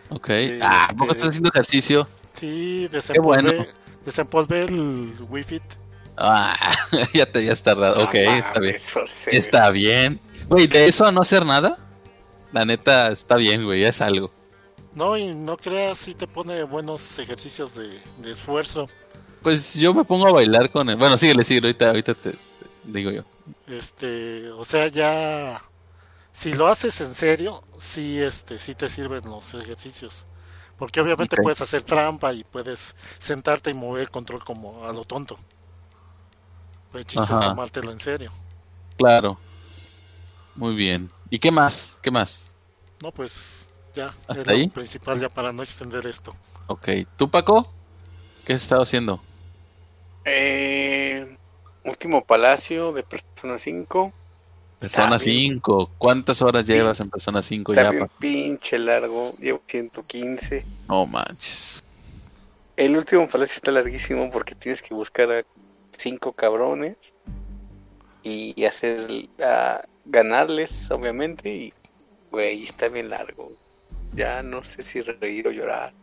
Ok. 0.09 0.31
ah, 0.61 0.87
¿a 0.89 0.93
poco 0.93 1.13
estás 1.13 1.29
haciendo 1.29 1.47
ejercicio? 1.47 2.09
Sí, 2.37 2.89
desempolvé, 2.89 3.41
bueno. 3.41 3.65
desempolvé 4.03 4.63
el 4.65 5.13
Wi-Fi. 5.29 5.61
Ah, 6.17 6.57
ya 7.13 7.25
te 7.31 7.39
habías 7.39 7.63
tardado. 7.63 8.03
Ok, 8.03 8.15
está 8.15 8.59
bien. 8.59 8.75
Está 9.27 9.71
bien. 9.71 10.19
Güey, 10.49 10.67
¿de 10.67 10.89
eso 10.89 11.09
no 11.09 11.21
hacer 11.21 11.45
nada? 11.45 11.86
La 12.51 12.65
neta 12.65 13.11
está 13.11 13.35
bien, 13.35 13.65
güey, 13.65 13.83
es 13.83 14.01
algo. 14.01 14.31
No, 14.95 15.15
y 15.15 15.33
no 15.33 15.57
creas, 15.57 15.99
si 15.99 16.15
te 16.15 16.27
pone 16.27 16.63
buenos 16.63 17.19
ejercicios 17.19 17.75
de, 17.75 18.01
esfuerzo. 18.31 18.89
Pues 19.43 19.75
yo 19.75 19.93
me 19.93 20.03
pongo 20.03 20.27
a 20.27 20.31
bailar 20.31 20.71
con 20.71 20.89
él. 20.89 20.95
Bueno, 20.95 21.17
síguele, 21.17 21.43
síguele, 21.43 21.67
ahorita, 21.67 21.87
ahorita 21.87 22.13
te, 22.15 22.33
digo 22.83 23.11
yo. 23.11 23.23
Este, 23.67 24.49
o 24.51 24.65
sea, 24.65 24.87
ya 24.87 25.61
si 26.33 26.53
lo 26.53 26.67
haces 26.67 26.99
en 27.01 27.13
serio, 27.13 27.63
sí 27.79 28.19
este 28.19 28.59
sí 28.59 28.75
te 28.75 28.89
sirven 28.89 29.23
los 29.25 29.53
ejercicios. 29.53 30.25
Porque 30.77 31.01
obviamente 31.01 31.37
puedes 31.41 31.61
hacer 31.61 31.81
trampa 31.81 32.33
y 32.33 32.43
puedes 32.43 32.95
sentarte 33.17 33.71
y 33.71 33.73
mover 33.73 34.03
el 34.03 34.09
control 34.11 34.43
como 34.43 34.87
a 34.87 34.93
lo 34.93 35.03
tonto. 35.03 35.37
El 36.93 37.05
chiste 37.05 37.33
es 37.33 37.39
tomártelo 37.39 37.91
en 37.91 37.99
serio. 37.99 38.31
Claro. 38.97 39.39
Muy 40.57 40.75
bien. 40.75 41.09
¿Y 41.29 41.39
qué 41.39 41.51
más? 41.51 41.93
¿Qué 42.01 42.11
más? 42.11 42.41
No, 43.01 43.11
pues 43.11 43.69
ya, 43.93 44.13
es 44.29 44.37
lo 44.45 44.69
principal 44.69 45.19
ya 45.19 45.29
para 45.29 45.53
no 45.53 45.63
extender 45.63 46.05
esto. 46.05 46.35
Ok, 46.67 46.89
¿tú 47.15 47.29
Paco? 47.29 47.71
¿Qué 48.43 48.53
has 48.53 48.63
estado 48.63 48.81
haciendo? 48.81 49.21
Eh, 50.25 51.37
último 51.85 52.25
Palacio 52.25 52.91
de 52.91 53.03
Persona 53.03 53.59
5. 53.59 54.13
Persona 54.79 55.17
5, 55.17 55.91
¿cuántas 55.97 56.41
horas 56.41 56.67
llevas 56.67 56.99
en 56.99 57.09
Persona 57.09 57.41
5 57.41 57.73
ya? 57.73 57.89
Bien 57.89 58.09
pinche 58.19 58.77
largo, 58.77 59.33
llevo 59.39 59.61
115. 59.65 60.65
No 60.87 61.05
manches. 61.05 61.83
El 62.75 62.95
último 62.95 63.27
Palacio 63.27 63.55
está 63.55 63.71
larguísimo 63.71 64.29
porque 64.29 64.53
tienes 64.53 64.81
que 64.81 64.93
buscar 64.93 65.31
a 65.31 65.43
cinco 65.91 66.33
cabrones 66.33 67.15
y 68.21 68.65
hacer 68.65 69.07
ganarles, 70.07 70.89
obviamente, 70.91 71.49
y 71.49 71.73
güey, 72.31 72.63
está 72.63 72.87
bien 72.87 73.09
largo. 73.09 73.51
Ya 74.13 74.41
no 74.43 74.63
sé 74.63 74.83
si 74.83 75.01
reír 75.01 75.47
o 75.47 75.51
llorar. 75.51 75.93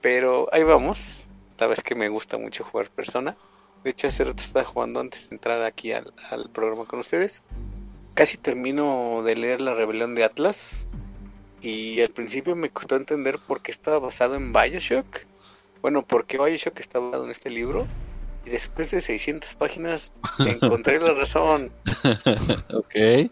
Pero 0.00 0.48
ahí 0.52 0.62
vamos. 0.62 1.28
La 1.58 1.66
vez 1.66 1.82
que 1.82 1.94
me 1.94 2.08
gusta 2.08 2.36
mucho 2.36 2.64
jugar 2.64 2.90
persona. 2.90 3.36
De 3.82 3.90
hecho, 3.90 4.08
hace 4.08 4.24
rato 4.24 4.42
estaba 4.42 4.64
jugando 4.64 5.00
antes 5.00 5.28
de 5.28 5.36
entrar 5.36 5.62
aquí 5.62 5.92
al, 5.92 6.12
programa 6.52 6.84
con 6.84 7.00
ustedes. 7.00 7.42
Casi 8.14 8.36
termino 8.36 9.22
de 9.24 9.36
leer 9.36 9.60
La 9.60 9.74
Rebelión 9.74 10.14
de 10.14 10.24
Atlas. 10.24 10.86
Y 11.62 12.00
al 12.00 12.10
principio 12.10 12.54
me 12.54 12.70
costó 12.70 12.96
entender 12.96 13.38
por 13.38 13.62
qué 13.62 13.70
estaba 13.70 13.98
basado 13.98 14.34
en 14.34 14.52
Bioshock. 14.52 15.20
Bueno, 15.80 16.02
por 16.02 16.26
qué 16.26 16.38
Bioshock 16.38 16.78
estaba 16.80 17.06
basado 17.06 17.24
en 17.24 17.30
este 17.30 17.48
libro. 17.48 17.86
Y 18.46 18.50
después 18.50 18.90
de 18.92 19.00
600 19.00 19.54
páginas 19.56 20.12
encontré 20.38 21.00
la 21.00 21.12
razón. 21.12 21.72
ok. 22.72 23.30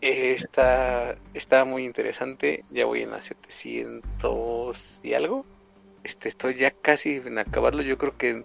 Está, 0.00 1.16
está 1.32 1.64
muy 1.64 1.84
interesante. 1.84 2.64
Ya 2.70 2.86
voy 2.86 3.02
en 3.02 3.12
las 3.12 3.26
700 3.26 5.00
y 5.04 5.14
algo. 5.14 5.46
Este, 6.02 6.28
estoy 6.28 6.56
ya 6.56 6.72
casi 6.72 7.22
en 7.24 7.38
acabarlo. 7.38 7.82
Yo 7.82 7.96
creo 7.98 8.16
que 8.16 8.42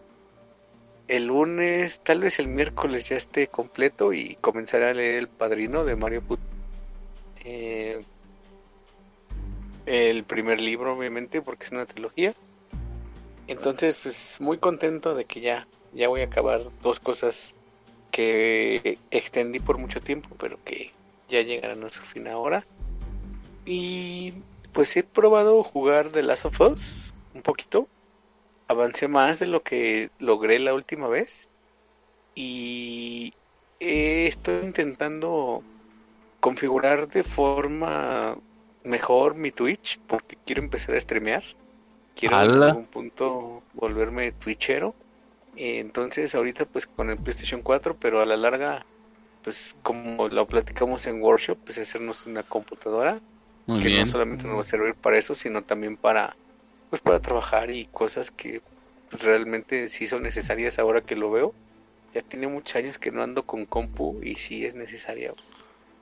el 1.08 1.26
lunes, 1.26 2.02
tal 2.02 2.20
vez 2.20 2.38
el 2.38 2.48
miércoles 2.48 3.10
ya 3.10 3.16
esté 3.16 3.48
completo 3.48 4.14
y 4.14 4.38
comenzaré 4.40 4.90
a 4.90 4.94
leer 4.94 5.16
El 5.16 5.28
Padrino 5.28 5.84
de 5.84 5.96
Mario 5.96 6.22
Put. 6.22 6.40
Eh, 7.44 8.04
el 9.88 10.24
primer 10.26 10.60
libro, 10.62 10.96
obviamente, 10.96 11.42
porque 11.42 11.66
es 11.66 11.72
una 11.72 11.86
trilogía. 11.86 12.36
Entonces, 13.48 13.98
pues 14.04 14.38
muy 14.42 14.58
contento 14.58 15.16
de 15.16 15.26
que 15.26 15.40
ya, 15.40 15.66
ya 15.94 16.08
voy 16.08 16.22
a 16.22 16.26
acabar 16.26 16.62
dos 16.82 17.00
cosas 17.00 17.54
que 18.12 18.98
extendí 19.12 19.60
por 19.60 19.78
mucho 19.78 20.02
tiempo, 20.02 20.36
pero 20.40 20.58
que 20.64 20.92
ya 21.30 21.42
llegarán 21.42 21.84
a 21.84 21.92
su 21.92 22.02
fin 22.02 22.28
ahora. 22.28 22.66
Y 23.66 24.34
pues 24.74 24.96
he 24.98 25.04
probado 25.04 25.64
jugar 25.64 26.10
The 26.10 26.24
Last 26.24 26.46
of 26.46 26.62
Us 26.62 27.14
un 27.34 27.42
poquito. 27.42 27.88
Avancé 28.68 29.08
más 29.08 29.40
de 29.40 29.48
lo 29.48 29.60
que 29.60 30.10
logré 30.20 30.60
la 30.60 30.74
última 30.74 31.08
vez. 31.08 31.48
Y 32.36 33.34
estoy 33.80 34.66
intentando 34.66 35.64
configurar 36.40 37.08
de 37.08 37.24
forma 37.24 38.38
mejor 38.84 39.36
mi 39.36 39.52
Twitch 39.52 40.00
porque 40.08 40.38
quiero 40.46 40.62
empezar 40.62 40.96
a 40.96 41.02
streamear. 41.02 41.44
Quiero 42.16 42.42
en 42.42 42.64
algún 42.64 42.86
punto 42.86 43.64
volverme 43.74 44.32
twitchero. 44.32 44.96
Entonces 45.58 46.36
ahorita 46.36 46.66
pues 46.66 46.86
con 46.88 47.10
el 47.10 47.18
PlayStation 47.18 47.62
4, 47.62 47.96
pero 48.00 48.22
a 48.22 48.26
la 48.26 48.38
larga 48.38 48.86
pues 49.44 49.76
como 49.82 50.28
lo 50.28 50.46
platicamos 50.46 51.08
en 51.08 51.22
workshop, 51.22 51.58
pues 51.64 51.78
hacernos 51.78 52.26
una 52.26 52.44
computadora 52.44 53.20
que 53.66 54.00
no 54.00 54.06
solamente 54.06 54.46
nos 54.46 54.58
va 54.58 54.62
a 54.62 54.64
servir 54.64 54.96
para 54.96 55.18
eso, 55.18 55.36
sino 55.36 55.62
también 55.62 55.98
para 55.98 56.36
pues 56.90 57.02
para 57.02 57.20
trabajar 57.20 57.70
y 57.70 57.86
cosas 57.86 58.32
que 58.32 58.62
pues, 59.10 59.24
realmente 59.24 59.90
sí 59.90 60.08
son 60.08 60.24
necesarias 60.24 60.80
ahora 60.80 61.02
que 61.02 61.16
lo 61.16 61.32
veo. 61.32 61.54
Ya 62.14 62.22
tiene 62.22 62.48
muchos 62.48 62.76
años 62.76 62.98
que 62.98 63.12
no 63.12 63.22
ando 63.22 63.44
con 63.44 63.66
compu 63.66 64.20
y 64.24 64.36
sí 64.36 64.66
es 64.66 64.76
necesaria. 64.76 65.34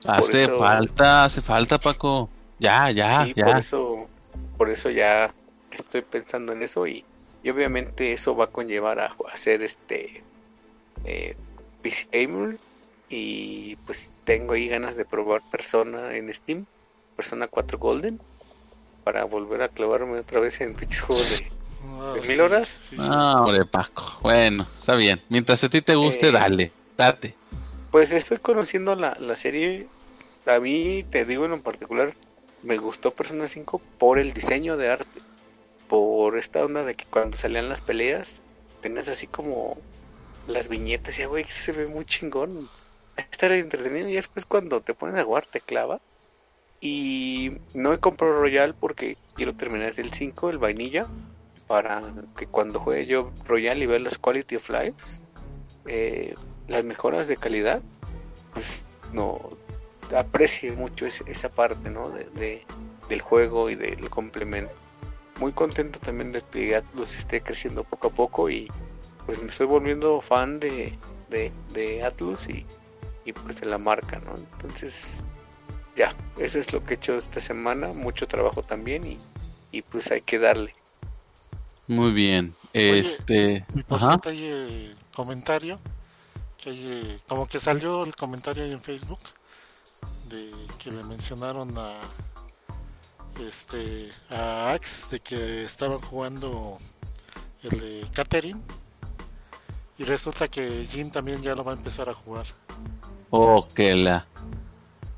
Hace 0.04 0.48
falta, 0.48 1.24
hace 1.24 1.42
falta 1.42 1.78
Paco. 1.78 2.28
Ya, 2.58 2.90
ya, 2.90 3.26
ya. 3.34 3.44
Por 3.44 3.56
eso, 3.58 4.08
por 4.56 4.70
eso 4.70 4.90
ya 4.90 5.32
estoy 5.70 6.02
pensando 6.02 6.52
en 6.52 6.62
eso 6.62 6.86
y, 6.86 7.04
obviamente 7.50 8.12
eso 8.12 8.36
va 8.36 8.44
a 8.44 8.48
conllevar 8.48 9.00
a, 9.00 9.14
hacer 9.32 9.62
este 9.62 10.22
eh, 11.04 11.36
PC 11.82 12.08
Gamer 12.12 12.58
y 13.08 13.76
pues 13.86 14.10
tengo 14.24 14.54
ahí 14.54 14.68
ganas 14.68 14.96
de 14.96 15.04
probar 15.04 15.42
Persona 15.50 16.16
en 16.16 16.32
Steam, 16.32 16.66
Persona 17.14 17.46
4 17.46 17.78
Golden, 17.78 18.20
para 19.04 19.24
volver 19.24 19.62
a 19.62 19.68
clavarme 19.68 20.18
otra 20.18 20.40
vez 20.40 20.60
en 20.60 20.74
pinche 20.74 21.00
juego 21.00 21.22
de, 21.22 21.50
ah, 22.00 22.14
mil 22.26 22.40
horas. 22.40 22.80
ah, 22.98 23.36
hombre, 23.38 23.64
Paco. 23.64 24.18
Bueno, 24.22 24.66
está 24.78 24.94
bien. 24.94 25.22
Mientras 25.28 25.62
a 25.62 25.68
ti 25.68 25.82
te 25.82 25.94
guste, 25.94 26.28
eh, 26.28 26.32
dale, 26.32 26.72
date. 26.96 27.36
Pues 27.92 28.10
estoy 28.10 28.38
conociendo 28.38 28.96
la, 28.96 29.16
la 29.20 29.36
serie. 29.36 29.86
A 30.46 30.58
mí, 30.58 31.04
te 31.08 31.24
digo 31.24 31.44
en 31.44 31.62
particular, 31.62 32.14
me 32.62 32.78
gustó 32.78 33.12
Persona 33.12 33.46
5 33.46 33.80
por 33.98 34.18
el 34.18 34.32
diseño 34.32 34.76
de 34.76 34.90
arte. 34.90 35.20
Por 35.88 36.36
esta 36.36 36.64
onda 36.64 36.84
de 36.84 36.94
que 36.94 37.04
cuando 37.04 37.36
salían 37.36 37.68
las 37.68 37.80
peleas, 37.80 38.42
tenías 38.80 39.08
así 39.08 39.26
como 39.26 39.76
las 40.46 40.68
viñetas 40.68 41.18
y, 41.18 41.24
güey, 41.24 41.44
se 41.44 41.72
ve 41.72 41.86
muy 41.86 42.04
chingón 42.04 42.68
estar 43.16 43.52
entretenido 43.52 44.08
y 44.08 44.14
después 44.14 44.44
cuando 44.46 44.80
te 44.80 44.94
pones 44.94 45.16
a 45.16 45.24
jugar 45.24 45.46
te 45.46 45.60
clava. 45.60 46.00
Y 46.80 47.58
no 47.74 47.92
he 47.92 47.98
comprado 47.98 48.34
Royal 48.34 48.74
porque 48.74 49.16
quiero 49.34 49.54
terminar 49.54 49.94
el 49.96 50.12
5, 50.12 50.50
el 50.50 50.58
vainilla, 50.58 51.06
para 51.66 52.02
que 52.36 52.46
cuando 52.46 52.80
juegue 52.80 53.06
yo 53.06 53.32
Royal 53.46 53.82
y 53.82 53.86
vea 53.86 53.98
los 53.98 54.18
quality 54.18 54.56
of 54.56 54.68
lives, 54.70 55.22
eh, 55.86 56.34
las 56.68 56.84
mejoras 56.84 57.28
de 57.28 57.36
calidad, 57.36 57.82
pues 58.52 58.84
no 59.12 59.50
aprecie 60.14 60.72
mucho 60.72 61.06
esa 61.06 61.50
parte 61.50 61.90
¿no? 61.90 62.10
de, 62.10 62.62
del 63.08 63.20
juego 63.20 63.70
y 63.70 63.74
del 63.74 64.08
complemento. 64.10 64.74
Muy 65.38 65.52
contento 65.52 65.98
también 65.98 66.32
de 66.32 66.42
que 66.42 66.76
Atlus 66.76 67.16
esté 67.16 67.42
creciendo 67.42 67.84
poco 67.84 68.08
a 68.08 68.10
poco 68.10 68.50
y 68.50 68.70
pues 69.26 69.40
me 69.42 69.48
estoy 69.50 69.66
volviendo 69.66 70.20
fan 70.20 70.60
de, 70.60 70.98
de, 71.30 71.52
de 71.72 72.02
Atlus 72.04 72.48
y 72.48 72.66
y 73.26 73.32
pues 73.32 73.60
de 73.60 73.66
la 73.66 73.76
marca, 73.76 74.20
¿no? 74.20 74.34
Entonces, 74.36 75.22
ya, 75.96 76.14
eso 76.38 76.58
es 76.58 76.72
lo 76.72 76.82
que 76.84 76.94
he 76.94 76.96
hecho 76.96 77.16
esta 77.16 77.40
semana, 77.40 77.88
mucho 77.92 78.26
trabajo 78.26 78.62
también 78.62 79.04
y, 79.04 79.18
y 79.72 79.82
pues 79.82 80.10
hay 80.12 80.22
que 80.22 80.38
darle. 80.38 80.74
Muy 81.88 82.12
bien, 82.12 82.54
este... 82.72 83.66
por 83.88 83.98
Ajá. 83.98 84.20
hay 84.24 84.40
eh, 84.42 84.94
comentario, 85.14 85.78
que 86.56 86.70
hay, 86.70 86.82
eh, 86.86 87.18
como 87.28 87.48
que 87.48 87.58
salió 87.58 88.04
el 88.04 88.14
comentario 88.14 88.62
ahí 88.62 88.72
en 88.72 88.82
Facebook, 88.82 89.20
de 90.28 90.52
que 90.78 90.92
le 90.92 91.02
mencionaron 91.02 91.76
a 91.76 92.00
este 93.40 94.10
a 94.30 94.72
Axe 94.72 95.06
de 95.10 95.20
que 95.20 95.64
estaban 95.64 96.00
jugando 96.00 96.78
el 97.62 97.80
de 97.80 98.06
Catherine 98.12 98.60
y 99.98 100.04
resulta 100.04 100.48
que 100.48 100.86
Jim 100.90 101.10
también 101.10 101.42
ya 101.42 101.54
lo 101.54 101.64
va 101.64 101.72
a 101.72 101.74
empezar 101.74 102.08
a 102.08 102.14
jugar. 102.14 102.46
Oh, 103.30 103.66
que 103.74 103.94
la. 103.94 104.26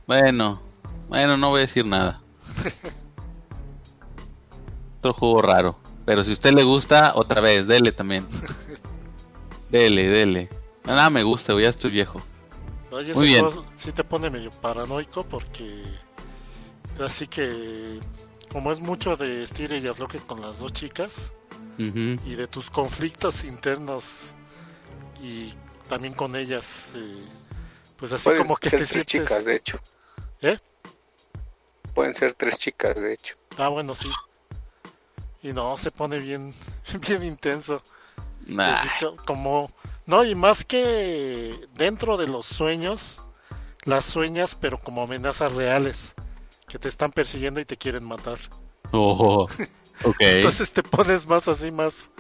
Bueno, 0.07 0.61
bueno, 1.09 1.37
no 1.37 1.51
voy 1.51 1.59
a 1.59 1.61
decir 1.63 1.87
nada. 1.87 2.23
Otro 4.99 5.15
juego 5.15 5.43
raro. 5.43 5.79
Pero 6.05 6.25
si 6.25 6.31
a 6.31 6.33
usted 6.33 6.53
le 6.53 6.65
gusta, 6.65 7.13
otra 7.15 7.43
vez, 7.43 7.67
dele 7.67 7.93
también. 7.93 8.27
dele, 9.71 10.09
dele. 10.09 10.49
Nada 10.85 11.11
me 11.11 11.23
gusta, 11.23 11.59
ya 11.61 11.69
estoy 11.69 11.91
viejo. 11.91 12.23
Muy 13.15 13.27
bien. 13.27 13.45
sí 13.77 13.93
te 13.93 14.03
pone 14.03 14.31
medio 14.31 14.51
paranoico 14.51 15.23
porque. 15.25 15.85
Así 17.01 17.27
que. 17.27 18.01
Como 18.53 18.73
es 18.73 18.81
mucho 18.81 19.17
de 19.17 19.43
estire 19.43 19.79
y 19.79 19.87
afloje 19.87 20.19
con 20.19 20.41
las 20.41 20.59
dos 20.59 20.73
chicas. 20.73 21.33
Y 21.79 22.35
de 22.35 22.47
tus 22.49 22.71
conflictos 22.71 23.45
internos. 23.45 24.35
Y 25.21 25.55
también 25.89 26.15
con 26.15 26.35
ellas. 26.35 26.93
Eh, 26.97 27.29
pues 27.99 28.13
así 28.13 28.31
como 28.37 28.57
que 28.57 28.71
ser 28.71 28.87
tres 28.87 29.07
chicas, 29.07 29.45
de 29.45 29.57
hecho. 29.57 29.81
¿Eh? 30.41 30.59
Pueden 31.95 32.15
ser 32.15 32.33
tres 32.33 32.59
chicas, 32.59 33.03
de 33.03 33.13
hecho. 33.13 33.35
Ah, 33.57 33.69
bueno, 33.69 33.95
sí. 33.95 34.09
Y 35.43 35.53
no, 35.53 35.77
se 35.77 35.91
pone 35.91 36.19
bien, 36.19 36.55
bien 37.09 37.25
intenso. 37.25 37.83
como, 39.27 39.71
no, 40.07 40.25
y 40.25 40.35
más 40.35 40.65
que 40.65 41.55
dentro 41.75 42.17
de 42.17 42.29
los 42.29 42.47
sueños, 42.47 43.23
las 43.85 44.05
sueñas, 44.05 44.55
pero 44.55 44.81
como 44.81 45.03
amenazas 45.03 45.55
reales, 45.55 46.15
que 46.69 46.79
te 46.79 46.89
están 46.89 47.11
persiguiendo 47.13 47.61
y 47.61 47.65
te 47.65 47.77
quieren 47.77 48.05
matar. 48.05 48.39
Oh, 48.93 49.49
ok. 50.05 50.17
Entonces 50.21 50.73
te 50.73 50.83
pones 50.83 51.27
más 51.27 51.49
así, 51.49 51.71
más, 51.71 52.11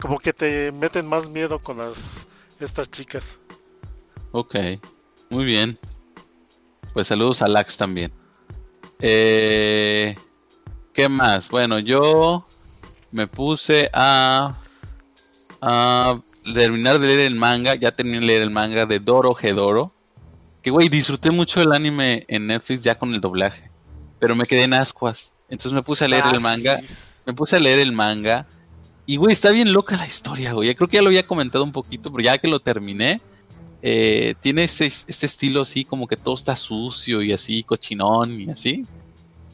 como 0.00 0.18
que 0.18 0.32
te 0.32 0.72
meten 0.72 1.06
más 1.06 1.28
miedo 1.28 1.58
con 1.60 1.78
las, 1.78 2.26
estas 2.58 2.90
chicas. 2.90 3.38
Ok. 4.32 4.56
Muy 5.28 5.44
bien. 5.44 5.78
Pues 6.92 7.08
saludos 7.08 7.42
a 7.42 7.48
Lax 7.48 7.76
también. 7.76 8.12
Eh, 9.00 10.16
¿Qué 10.92 11.08
más? 11.08 11.48
Bueno, 11.48 11.78
yo 11.78 12.44
me 13.12 13.26
puse 13.26 13.90
a, 13.92 14.58
a 15.60 16.20
terminar 16.52 16.98
de 16.98 17.06
leer 17.06 17.20
el 17.20 17.36
manga. 17.36 17.74
Ya 17.76 17.92
terminé 17.92 18.20
de 18.20 18.26
leer 18.26 18.42
el 18.42 18.50
manga 18.50 18.86
de 18.86 18.98
Doro 18.98 19.36
Hedoro. 19.40 19.92
Que, 20.62 20.70
güey, 20.70 20.88
disfruté 20.88 21.30
mucho 21.30 21.62
el 21.62 21.72
anime 21.72 22.24
en 22.28 22.48
Netflix 22.48 22.82
ya 22.82 22.98
con 22.98 23.14
el 23.14 23.20
doblaje. 23.20 23.69
Pero 24.20 24.36
me 24.36 24.46
quedé 24.46 24.62
en 24.62 24.74
ascuas. 24.74 25.32
Entonces 25.48 25.72
me 25.72 25.82
puse 25.82 26.04
a 26.04 26.08
leer 26.08 26.24
el 26.32 26.40
manga. 26.40 26.80
Me 27.26 27.34
puse 27.34 27.56
a 27.56 27.60
leer 27.60 27.80
el 27.80 27.90
manga. 27.90 28.46
Y, 29.06 29.16
güey, 29.16 29.32
está 29.32 29.50
bien 29.50 29.72
loca 29.72 29.96
la 29.96 30.06
historia, 30.06 30.52
güey. 30.52 30.72
Creo 30.76 30.88
que 30.88 30.98
ya 30.98 31.02
lo 31.02 31.08
había 31.08 31.26
comentado 31.26 31.64
un 31.64 31.72
poquito, 31.72 32.12
pero 32.12 32.22
ya 32.22 32.38
que 32.38 32.46
lo 32.46 32.60
terminé, 32.60 33.20
eh, 33.82 34.34
tiene 34.40 34.64
este, 34.64 34.86
este, 34.86 35.24
estilo 35.24 35.62
así 35.62 35.86
como 35.86 36.06
que 36.06 36.16
todo 36.16 36.34
está 36.34 36.54
sucio 36.54 37.22
y 37.22 37.32
así 37.32 37.62
cochinón 37.62 38.38
y 38.38 38.50
así 38.50 38.82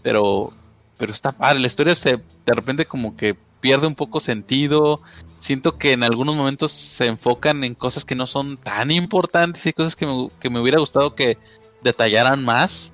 pero 0.02 0.52
pero 0.98 1.12
está 1.12 1.30
padre 1.30 1.60
la 1.60 1.68
historia 1.68 1.94
se 1.94 2.16
de 2.44 2.52
repente 2.52 2.86
como 2.86 3.16
que 3.16 3.36
pierde 3.60 3.86
un 3.86 3.94
poco 3.94 4.18
sentido 4.18 5.00
siento 5.38 5.78
que 5.78 5.92
en 5.92 6.02
algunos 6.02 6.34
momentos 6.34 6.72
se 6.72 7.06
enfocan 7.06 7.62
en 7.62 7.76
cosas 7.76 8.04
que 8.04 8.16
no 8.16 8.26
son 8.26 8.56
tan 8.56 8.90
importantes 8.90 9.64
y 9.64 9.72
cosas 9.72 9.94
que 9.94 10.06
me, 10.06 10.28
que 10.40 10.50
me 10.50 10.60
hubiera 10.60 10.80
gustado 10.80 11.14
que 11.14 11.38
detallaran 11.84 12.44
más 12.44 12.90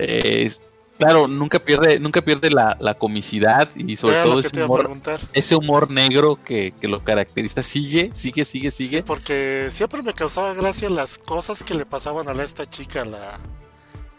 eh, 0.00 0.52
Claro, 0.98 1.28
nunca 1.28 1.60
pierde, 1.60 2.00
nunca 2.00 2.22
pierde 2.22 2.50
la, 2.50 2.76
la 2.80 2.94
comicidad 2.94 3.68
y 3.76 3.94
sobre 3.94 4.20
todo 4.20 4.40
ese 4.40 4.64
humor, 4.64 4.90
ese 5.32 5.54
humor 5.54 5.90
negro 5.90 6.40
que, 6.42 6.74
lo 6.82 7.04
caracteriza. 7.04 7.62
Sigue, 7.62 8.10
sigue, 8.14 8.44
sigue, 8.44 8.72
sigue. 8.72 9.02
porque 9.04 9.68
siempre 9.70 10.02
me 10.02 10.12
causaba 10.12 10.54
gracia 10.54 10.90
las 10.90 11.18
cosas 11.18 11.62
que 11.62 11.74
le 11.74 11.86
pasaban 11.86 12.28
a 12.28 12.42
esta 12.42 12.68
chica, 12.68 13.04
la, 13.04 13.38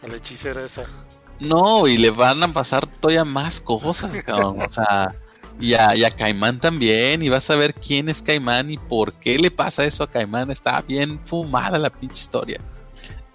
a 0.02 0.08
la 0.08 0.16
hechicera 0.16 0.64
esa. 0.64 0.86
No, 1.38 1.86
y 1.86 1.98
le 1.98 2.10
van 2.10 2.42
a 2.42 2.52
pasar 2.52 2.86
todavía 2.86 3.26
más 3.26 3.60
cosas, 3.60 4.10
cabrón. 4.24 4.62
o 4.62 4.70
sea, 4.70 5.14
Y 5.58 5.74
a, 5.74 5.94
y 5.94 6.04
a 6.04 6.10
Caimán 6.10 6.60
también, 6.60 7.22
y 7.22 7.28
vas 7.28 7.50
a 7.50 7.56
ver 7.56 7.74
quién 7.74 8.08
es 8.08 8.22
Caimán 8.22 8.70
y 8.70 8.78
por 8.78 9.12
qué 9.12 9.36
le 9.36 9.50
pasa 9.50 9.84
eso 9.84 10.02
a 10.02 10.10
Caimán. 10.10 10.50
Está 10.50 10.80
bien 10.80 11.20
fumada 11.26 11.78
la 11.78 11.90
pinche 11.90 12.20
historia. 12.20 12.58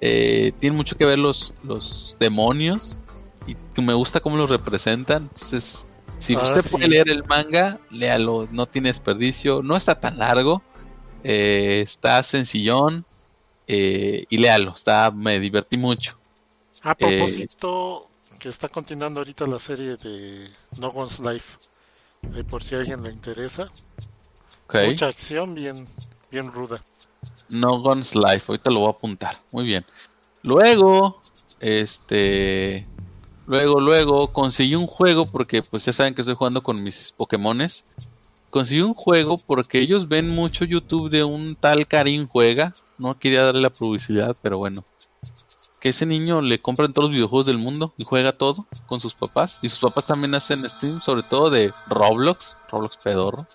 Eh, 0.02 0.52
tiene 0.60 0.76
mucho 0.76 0.96
que 0.96 1.06
ver 1.06 1.20
los, 1.20 1.54
los 1.64 2.18
demonios 2.20 3.00
y 3.48 3.56
me 3.82 3.94
gusta 3.94 4.20
cómo 4.20 4.38
los 4.38 4.50
representan. 4.50 5.24
Entonces, 5.24 5.86
si 6.20 6.36
Ah, 6.36 6.42
usted 6.44 6.62
sí. 6.62 6.70
puede 6.72 6.88
leer 6.88 7.10
el 7.10 7.24
manga, 7.26 7.80
léalo, 7.92 8.48
no 8.52 8.66
tiene 8.68 8.90
desperdicio, 8.90 9.62
no 9.64 9.76
está 9.76 10.00
tan 10.00 10.18
largo, 10.18 10.62
eh, 11.24 11.82
está 11.84 12.22
sencillón 12.24 13.06
eh, 13.68 14.26
y 14.30 14.38
léalo, 14.38 14.72
está, 14.72 15.12
me 15.12 15.40
divertí 15.40 15.78
mucho. 15.78 16.18
A 16.84 16.92
Eh, 16.92 16.96
propósito, 16.96 18.10
que 18.40 18.50
está 18.50 18.70
continuando 18.70 19.20
ahorita 19.20 19.46
la 19.48 19.60
serie 19.60 19.98
de 19.98 20.50
No 20.80 20.90
One's 20.90 21.20
Life, 21.20 21.58
por 22.50 22.64
si 22.64 22.76
a 22.76 22.80
alguien 22.80 23.04
le 23.04 23.12
interesa. 23.12 23.70
Mucha 24.74 25.08
acción 25.08 25.54
bien, 25.56 25.88
bien 26.32 26.52
ruda. 26.52 26.78
No 27.50 27.80
Guns 27.82 28.16
Life, 28.16 28.46
ahorita 28.48 28.70
lo 28.72 28.80
voy 28.82 28.88
a 28.88 28.92
apuntar. 28.92 29.40
Muy 29.52 29.66
bien. 29.66 29.86
Luego, 30.42 31.22
este. 31.60 32.86
Luego, 33.48 33.80
luego, 33.80 34.34
conseguí 34.34 34.76
un 34.76 34.88
juego 34.88 35.26
porque, 35.26 35.62
pues 35.62 35.86
ya 35.86 35.94
saben 35.94 36.16
que 36.16 36.22
estoy 36.22 36.36
jugando 36.36 36.64
con 36.64 36.84
mis 36.84 37.14
Pokémones. 37.16 37.84
Conseguí 38.50 38.82
un 38.82 38.94
juego 38.94 39.38
porque 39.38 39.80
ellos 39.80 40.08
ven 40.08 40.30
mucho 40.30 40.66
YouTube 40.66 41.10
de 41.10 41.24
un 41.24 41.56
tal 41.56 41.88
Karim 41.88 42.28
Juega. 42.28 42.74
No 42.98 43.20
quería 43.20 43.44
darle 43.44 43.62
la 43.62 43.70
publicidad, 43.70 44.36
pero 44.42 44.58
bueno. 44.58 44.84
Que 45.80 45.90
ese 45.90 46.08
niño 46.08 46.42
le 46.42 46.58
compran 46.58 46.94
todos 46.94 47.10
los 47.10 47.14
videojuegos 47.14 47.46
del 47.46 47.60
mundo 47.60 47.94
y 47.98 48.04
juega 48.04 48.32
todo 48.32 48.66
con 48.88 49.00
sus 49.00 49.14
papás. 49.14 49.60
Y 49.62 49.70
sus 49.70 49.80
papás 49.80 50.06
también 50.06 50.34
hacen 50.34 50.68
stream, 50.68 51.02
sobre 51.02 51.22
todo 51.24 51.50
de 51.52 51.72
Roblox. 51.88 52.56
Roblox 52.72 52.98
pedorro. 53.04 53.46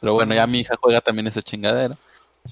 Pero 0.00 0.14
bueno, 0.14 0.34
ya 0.34 0.46
mi 0.46 0.60
hija 0.60 0.76
juega 0.80 1.00
también 1.00 1.26
esa 1.26 1.42
chingadera. 1.42 1.96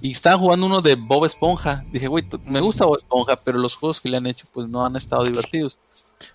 Y 0.00 0.12
estaba 0.12 0.38
jugando 0.38 0.66
uno 0.66 0.80
de 0.80 0.96
Bob 0.96 1.24
Esponja. 1.24 1.84
Dije, 1.92 2.08
güey, 2.08 2.24
me 2.44 2.60
gusta 2.60 2.86
Bob 2.86 2.96
Esponja, 2.96 3.36
pero 3.36 3.58
los 3.58 3.76
juegos 3.76 4.00
que 4.00 4.08
le 4.08 4.16
han 4.16 4.26
hecho 4.26 4.46
pues 4.52 4.66
no 4.68 4.84
han 4.84 4.96
estado 4.96 5.24
divertidos. 5.24 5.78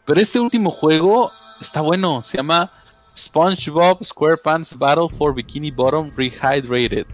Pero 0.06 0.22
este 0.22 0.40
último 0.40 0.72
juego 0.72 1.32
está 1.60 1.82
bueno. 1.82 2.24
Se 2.24 2.38
llama 2.38 2.72
SpongeBob 3.18 4.03
SquarePants 4.03 4.78
Battle 4.78 5.10
for 5.18 5.34
Bikini 5.34 5.72
Bottom 5.72 6.12
Rehydrated. 6.16 7.06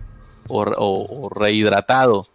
O, 0.50 1.30
rehidratado. 1.30 2.26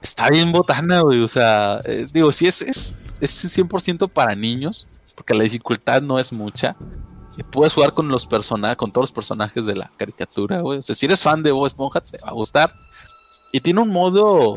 Está 0.00 0.28
bien 0.30 0.52
botana, 0.52 1.00
güey. 1.00 1.22
O 1.22 1.28
sea, 1.28 1.80
eh, 1.84 2.06
digo, 2.12 2.32
sí 2.32 2.46
es, 2.46 2.60
es, 2.62 2.96
es 3.20 3.58
100% 3.58 4.10
para 4.10 4.34
niños. 4.34 4.88
Porque 5.14 5.34
la 5.34 5.44
dificultad 5.44 6.02
no 6.02 6.18
es 6.18 6.32
mucha. 6.32 6.76
Puedes 7.50 7.72
jugar 7.72 7.92
con 7.92 8.08
los 8.08 8.26
personajes, 8.26 8.76
con 8.76 8.92
todos 8.92 9.04
los 9.04 9.12
personajes 9.12 9.64
de 9.64 9.76
la 9.76 9.90
caricatura, 9.96 10.60
güey. 10.60 10.78
O 10.78 10.82
sea, 10.82 10.94
si 10.94 11.06
eres 11.06 11.22
fan 11.22 11.42
de 11.42 11.52
Bob 11.52 11.66
Esponja, 11.66 12.00
te 12.00 12.18
va 12.18 12.28
a 12.28 12.32
gustar. 12.32 12.74
Y 13.52 13.60
tiene 13.60 13.80
un 13.80 13.88
modo 13.88 14.56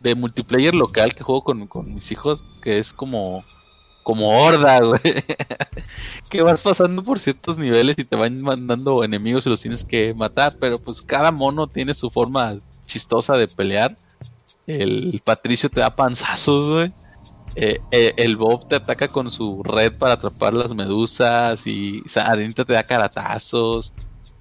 de 0.00 0.14
multiplayer 0.14 0.74
local 0.74 1.14
que 1.14 1.22
juego 1.22 1.44
con, 1.44 1.66
con 1.66 1.94
mis 1.94 2.10
hijos, 2.12 2.44
que 2.62 2.78
es 2.78 2.92
como, 2.92 3.44
como 4.04 4.28
horda, 4.28 4.78
güey. 4.86 5.00
que 6.30 6.42
vas 6.42 6.60
pasando 6.62 7.02
por 7.02 7.18
ciertos 7.18 7.58
niveles 7.58 7.96
y 7.98 8.04
te 8.04 8.14
van 8.14 8.40
mandando 8.40 9.02
enemigos 9.02 9.46
y 9.46 9.50
los 9.50 9.60
tienes 9.60 9.84
que 9.84 10.14
matar, 10.14 10.54
pero 10.60 10.78
pues 10.78 11.02
cada 11.02 11.32
mono 11.32 11.66
tiene 11.66 11.94
su 11.94 12.10
forma 12.10 12.56
chistosa 12.86 13.36
de 13.36 13.48
pelear. 13.48 13.96
El 14.68 15.20
Patricio 15.24 15.68
te 15.68 15.80
da 15.80 15.96
panzazos, 15.96 16.70
güey. 16.70 16.92
Eh, 17.56 17.80
eh, 17.90 18.14
el 18.16 18.36
Bob 18.36 18.66
te 18.68 18.76
ataca 18.76 19.08
con 19.08 19.30
su 19.30 19.62
red 19.62 19.92
para 19.96 20.14
atrapar 20.14 20.54
las 20.54 20.74
medusas 20.74 21.66
y 21.66 22.02
Sarinita 22.06 22.64
te 22.64 22.72
da 22.72 22.82
caratazos. 22.82 23.92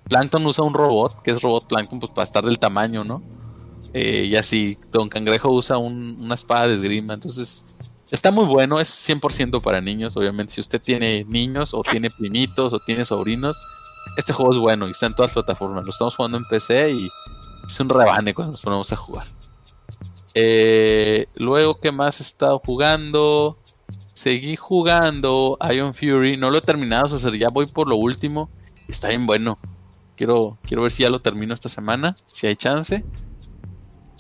Plankton 0.06 0.46
usa 0.46 0.64
un 0.64 0.74
robot, 0.74 1.22
que 1.22 1.32
es 1.32 1.42
robot 1.42 1.68
Plankton, 1.68 2.00
pues 2.00 2.12
para 2.12 2.24
estar 2.26 2.44
del 2.46 2.60
tamaño, 2.60 3.04
¿no? 3.04 3.22
Eh, 3.94 4.26
y 4.30 4.36
así, 4.36 4.78
Don 4.92 5.08
Cangrejo 5.10 5.50
usa 5.52 5.78
un- 5.78 6.18
una 6.20 6.34
espada 6.36 6.68
de 6.68 6.76
esgrima. 6.76 7.14
Entonces, 7.14 7.64
está 8.14 8.32
muy 8.32 8.46
bueno. 8.46 8.80
Es 8.80 8.90
100% 8.90 9.62
para 9.62 9.82
niños. 9.82 10.16
Obviamente, 10.16 10.54
si 10.54 10.62
usted 10.62 10.82
tiene 10.82 11.26
niños, 11.26 11.74
o 11.74 11.82
tiene 11.82 12.10
primitos, 12.10 12.74
o 12.74 12.80
tiene 12.80 13.04
sobrinos, 13.04 13.58
este 14.16 14.32
juego 14.32 14.54
es 14.54 14.60
bueno 14.60 14.88
y 14.88 14.92
está 14.92 15.08
en 15.08 15.14
todas 15.14 15.30
las 15.30 15.44
plataformas. 15.44 15.86
Lo 15.86 15.92
estamos 15.92 16.16
jugando 16.16 16.38
en 16.38 16.46
PC 16.46 16.92
y 16.92 17.10
es 17.66 17.80
un 17.80 17.90
rebane 17.90 18.34
cuando 18.34 18.52
nos 18.52 18.62
ponemos 18.62 18.92
a 18.94 18.96
jugar. 18.96 19.28
Eh, 20.36 21.28
luego, 21.36 21.80
¿qué 21.80 21.92
más 21.92 22.20
he 22.20 22.24
estado 22.24 22.60
jugando? 22.60 23.58
Seguí 24.14 24.56
jugando 24.56 25.58
Iron 25.72 25.94
Fury. 25.94 26.38
No 26.38 26.52
lo 26.52 26.60
he 26.60 26.62
terminado, 26.62 27.16
o 27.16 27.20
sea, 27.20 27.32
ya 27.36 27.50
voy 27.50 27.66
por 27.66 27.90
lo 27.90 27.96
último. 27.96 28.50
Está 28.88 29.10
bien 29.10 29.26
bueno. 29.26 29.58
Quiero, 30.16 30.60
quiero 30.62 30.84
ver 30.84 30.92
si 30.92 31.02
ya 31.02 31.10
lo 31.10 31.22
termino 31.22 31.56
esta 31.56 31.70
semana, 31.70 32.16
si 32.28 32.46
hay 32.46 32.56
chance. 32.56 33.04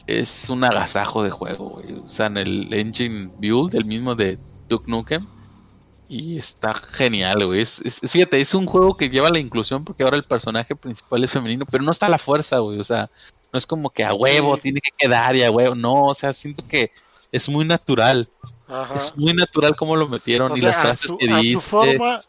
Es 0.07 0.49
un 0.49 0.63
agasajo 0.63 1.23
de 1.23 1.30
juego, 1.31 1.69
güey. 1.69 1.93
Usan 1.93 2.38
el 2.38 2.73
engine 2.73 3.30
build, 3.39 3.75
el 3.75 3.85
mismo 3.85 4.15
de 4.15 4.38
Duke 4.67 4.85
Nukem. 4.89 5.25
Y 6.09 6.38
está 6.38 6.73
genial, 6.75 7.45
güey. 7.45 7.61
Es, 7.61 7.80
es- 7.80 7.99
fíjate, 8.11 8.39
es 8.41 8.53
un 8.53 8.65
juego 8.65 8.95
que 8.95 9.09
lleva 9.09 9.30
la 9.30 9.39
inclusión 9.39 9.84
porque 9.84 10.03
ahora 10.03 10.17
el 10.17 10.23
personaje 10.23 10.75
principal 10.75 11.23
es 11.23 11.31
femenino, 11.31 11.65
pero 11.69 11.84
no 11.84 11.91
está 11.91 12.07
a 12.07 12.09
la 12.09 12.17
fuerza, 12.17 12.57
güey. 12.59 12.80
O 12.80 12.84
sea, 12.84 13.09
no 13.51 13.57
es 13.57 13.65
como 13.65 13.89
que 13.89 14.03
a 14.03 14.13
huevo 14.13 14.55
Sí. 14.57 14.63
tiene 14.63 14.81
que 14.81 14.91
quedar 14.97 15.35
y 15.35 15.43
a 15.43 15.49
huevo. 15.51 15.73
No, 15.75 16.03
o 16.03 16.13
sea, 16.13 16.34
siento 16.34 16.67
que 16.67 16.91
es 17.31 17.47
muy 17.49 17.65
natural. 17.65 18.27
Ajá. 18.67 18.95
Es 18.95 19.15
muy 19.15 19.34
natural 19.34 19.75
cómo 19.75 19.95
lo 19.95 20.07
metieron 20.09 20.51
O 20.51 20.57
y 20.57 20.59
sea, 20.59 20.69
las 20.71 20.80
frases 20.80 21.01
su, 21.07 21.17
que 21.17 21.31
a 21.31 21.38
su 21.38 21.41
dice. 21.41 21.59
forma 21.61 22.19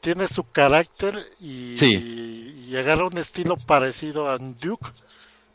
tiene 0.00 0.28
su 0.28 0.44
carácter 0.50 1.18
y, 1.40 1.76
Sí. 1.76 2.66
y 2.68 2.76
agarra 2.76 3.06
un 3.06 3.18
estilo 3.18 3.56
parecido 3.56 4.28
a 4.28 4.38
Duke, 4.38 4.86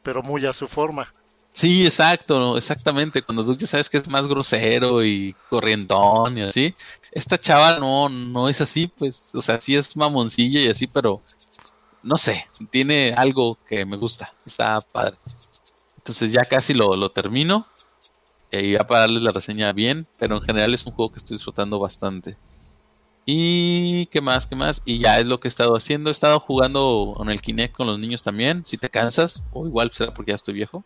pero 0.04 0.24
muy 0.24 0.46
a 0.46 0.52
su 0.54 0.68
forma. 0.68 1.14
Sí, 1.54 1.86
exacto, 1.86 2.58
exactamente. 2.58 3.22
Cuando 3.22 3.46
tú 3.46 3.54
ya 3.58 3.68
sabes 3.68 3.90
que 3.90 3.98
es 3.98 4.08
más 4.08 4.28
grosero 4.28 5.04
y 5.06 5.36
corrientón 5.50 6.38
y 6.38 6.42
así, 6.44 6.74
esta 7.12 7.38
chava 7.38 7.80
no, 7.80 8.10
no 8.10 8.50
es 8.50 8.62
así, 8.62 8.88
pues, 8.88 9.30
o 9.34 9.42
sea, 9.42 9.60
sí 9.60 9.76
es 9.76 9.96
mamoncilla 9.98 10.62
y 10.62 10.70
así, 10.70 10.88
pero 10.88 11.22
no 12.04 12.18
sé, 12.18 12.46
tiene 12.72 13.14
algo 13.16 13.60
que 13.68 13.86
me 13.86 13.98
gusta, 13.98 14.34
está 14.46 14.82
padre. 14.82 15.18
Entonces 15.98 16.32
ya 16.32 16.46
casi 16.46 16.74
lo, 16.74 16.96
lo 16.96 17.12
termino 17.12 17.68
y 18.52 18.58
ahí 18.58 18.74
va 18.76 18.86
para 18.88 19.08
la 19.08 19.32
reseña 19.32 19.74
bien, 19.74 20.08
pero 20.20 20.38
en 20.38 20.44
general 20.44 20.74
es 20.74 20.86
un 20.86 20.94
juego 20.94 21.12
que 21.14 21.20
estoy 21.20 21.38
disfrutando 21.38 21.80
bastante. 21.80 22.38
Y 23.26 24.08
qué 24.08 24.22
más, 24.22 24.48
qué 24.48 24.56
más, 24.56 24.82
y 24.86 25.00
ya 25.00 25.20
es 25.20 25.28
lo 25.28 25.40
que 25.40 25.48
he 25.48 25.50
estado 25.50 25.76
haciendo. 25.76 26.10
He 26.10 26.14
estado 26.14 26.40
jugando 26.40 27.14
con 27.16 27.30
el 27.30 27.42
Kinect 27.42 27.76
con 27.76 27.88
los 27.88 28.00
niños 28.00 28.24
también. 28.24 28.66
Si 28.66 28.78
te 28.78 28.90
cansas, 28.90 29.42
o 29.52 29.66
igual 29.68 29.92
será 29.94 30.14
porque 30.14 30.32
ya 30.32 30.36
estoy 30.36 30.56
viejo 30.56 30.84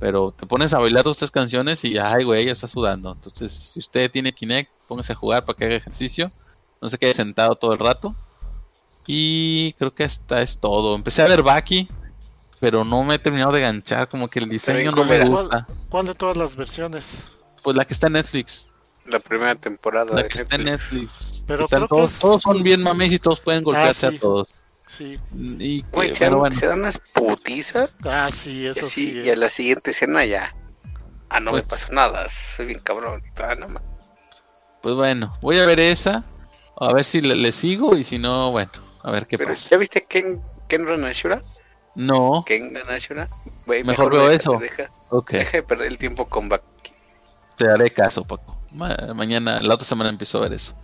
pero 0.00 0.32
te 0.32 0.46
pones 0.46 0.72
a 0.72 0.78
bailar 0.78 1.04
dos 1.04 1.18
tres 1.18 1.30
canciones 1.30 1.84
y 1.84 1.98
ay 1.98 2.24
güey 2.24 2.46
ya 2.46 2.52
está 2.52 2.66
sudando. 2.66 3.12
Entonces 3.12 3.52
si 3.52 3.78
usted 3.78 4.10
tiene 4.10 4.32
Kinect 4.32 4.70
póngase 4.88 5.12
a 5.12 5.16
jugar 5.16 5.44
para 5.44 5.56
que 5.56 5.64
haga 5.64 5.76
ejercicio 5.76 6.30
no 6.80 6.90
se 6.90 6.98
quede 6.98 7.14
sentado 7.14 7.54
todo 7.56 7.72
el 7.72 7.78
rato. 7.78 8.14
Y 9.06 9.74
creo 9.74 9.94
que 9.94 10.04
esta 10.04 10.40
es 10.40 10.58
todo. 10.58 10.94
Empecé 10.94 11.22
a 11.22 11.26
ver 11.26 11.42
Baki 11.42 11.88
pero 12.60 12.82
no 12.84 13.04
me 13.04 13.16
he 13.16 13.18
terminado 13.18 13.52
de 13.52 13.60
ganchar 13.60 14.08
como 14.08 14.28
que 14.28 14.38
el 14.38 14.48
diseño 14.48 14.90
no 14.92 15.04
me 15.04 15.28
gusta. 15.28 15.66
¿Cuál 15.90 16.06
de 16.06 16.14
todas 16.14 16.36
las 16.36 16.56
versiones? 16.56 17.24
pues 17.62 17.76
la 17.76 17.84
que 17.86 17.94
está 17.94 18.06
en 18.08 18.14
Netflix. 18.14 18.66
La 19.06 19.18
primera 19.18 19.54
temporada 19.54 20.14
la 20.14 20.22
de 20.22 20.28
que 20.28 20.42
está 20.42 20.56
en 20.56 20.64
Netflix. 20.64 21.42
Pero 21.46 21.66
creo 21.68 21.80
que 21.82 21.88
todos, 21.88 22.12
es- 22.12 22.20
todos 22.20 22.42
son 22.42 22.62
bien 22.62 22.82
mames 22.82 23.12
y 23.12 23.18
todos 23.18 23.40
pueden 23.40 23.64
golpearse 23.64 24.10
sí. 24.10 24.16
a 24.16 24.20
todos 24.20 24.54
Sí. 24.86 25.18
y 25.58 25.82
Güey, 25.92 26.10
eh, 26.10 26.14
se, 26.14 26.24
dan, 26.26 26.38
bueno 26.38 26.54
se 26.56 26.66
dan 26.66 26.80
unas 26.80 26.98
putizas 26.98 27.94
Ah, 28.04 28.28
sí, 28.30 28.62
y, 28.62 28.66
eso 28.66 28.84
así, 28.86 29.12
sí. 29.12 29.18
y 29.24 29.30
a 29.30 29.36
la 29.36 29.48
siguiente 29.48 29.92
escena 29.92 30.24
ya. 30.24 30.54
Ah, 31.30 31.40
no 31.40 31.52
Pues- 31.52 31.64
me 31.64 31.70
pasó 31.70 31.92
nada, 31.92 32.26
soy 32.28 32.66
bien 32.66 32.80
cabrón. 32.80 33.22
Ah, 33.36 33.54
no, 33.54 33.66
pues 34.82 34.94
bueno 34.94 35.36
voy 35.40 35.58
a 35.58 35.64
ver 35.66 35.80
esa 35.80 36.22
a 36.78 36.92
ver 36.92 37.04
si 37.06 37.20
le, 37.22 37.34
le 37.36 37.52
sigo 37.52 37.96
y 37.96 38.04
si 38.04 38.18
no 38.18 38.50
bueno 38.50 38.70
a 39.02 39.10
ver 39.10 39.26
qué 39.26 39.38
Pero, 39.38 39.50
pasa 39.50 39.70
¿ya 39.70 39.76
viste 39.78 40.04
Ken, 40.06 40.42
Ken 40.68 40.86
Ranashura? 40.86 41.42
no 41.94 42.44
Ken 42.46 42.74
Ranashura? 42.74 43.28
Güey, 43.66 43.82
Mejor 43.84 44.10
ve 44.12 44.18
veo 44.18 44.26
esa, 44.28 44.36
eso. 44.36 44.58
Deja, 44.58 44.90
ok 45.10 45.30
deja 45.30 45.50
de 45.58 45.62
perder 45.62 45.86
el 45.86 45.96
tiempo 45.98 46.28
con 46.28 46.48
Baki. 46.50 46.92
Te 47.56 47.68
haré 47.70 47.90
caso, 47.90 48.24
Paco. 48.24 48.60
Ma- 48.72 48.96
mañana, 49.14 49.60
la 49.60 49.74
otra 49.74 49.86
semana 49.86 50.10
empiezo 50.10 50.38
a 50.38 50.42
ver 50.42 50.52
eso. 50.54 50.74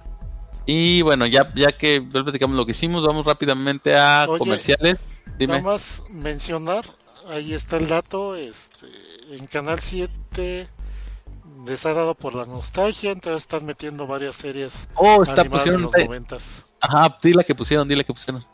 Y 0.72 1.02
bueno, 1.02 1.26
ya, 1.26 1.52
ya 1.56 1.72
que 1.72 2.00
ya 2.00 2.22
platicamos 2.22 2.56
lo 2.56 2.64
que 2.64 2.70
hicimos, 2.70 3.04
vamos 3.04 3.26
rápidamente 3.26 3.96
a 3.96 4.24
Oye, 4.28 4.38
comerciales. 4.38 5.00
Dime. 5.36 5.54
Nada 5.54 5.64
más 5.64 6.04
mencionar, 6.10 6.84
ahí 7.28 7.54
está 7.54 7.76
el 7.78 7.88
dato, 7.88 8.36
este, 8.36 8.86
en 9.32 9.48
Canal 9.48 9.80
7 9.80 10.68
desagradado 11.64 12.14
por 12.14 12.36
la 12.36 12.46
nostalgia, 12.46 13.10
entonces 13.10 13.42
están 13.42 13.66
metiendo 13.66 14.06
varias 14.06 14.36
series 14.36 14.86
Oh, 14.94 15.24
está 15.24 15.40
animadas 15.40 15.44
de 15.44 15.50
pusieron. 15.50 15.82
los 15.82 15.94
eh, 15.96 16.04
noventas. 16.04 16.64
Ajá, 16.78 17.18
dile 17.20 17.44
que 17.44 17.54
pusieron, 17.56 17.88
dile 17.88 18.04
que 18.04 18.12
pusieron. 18.12 18.44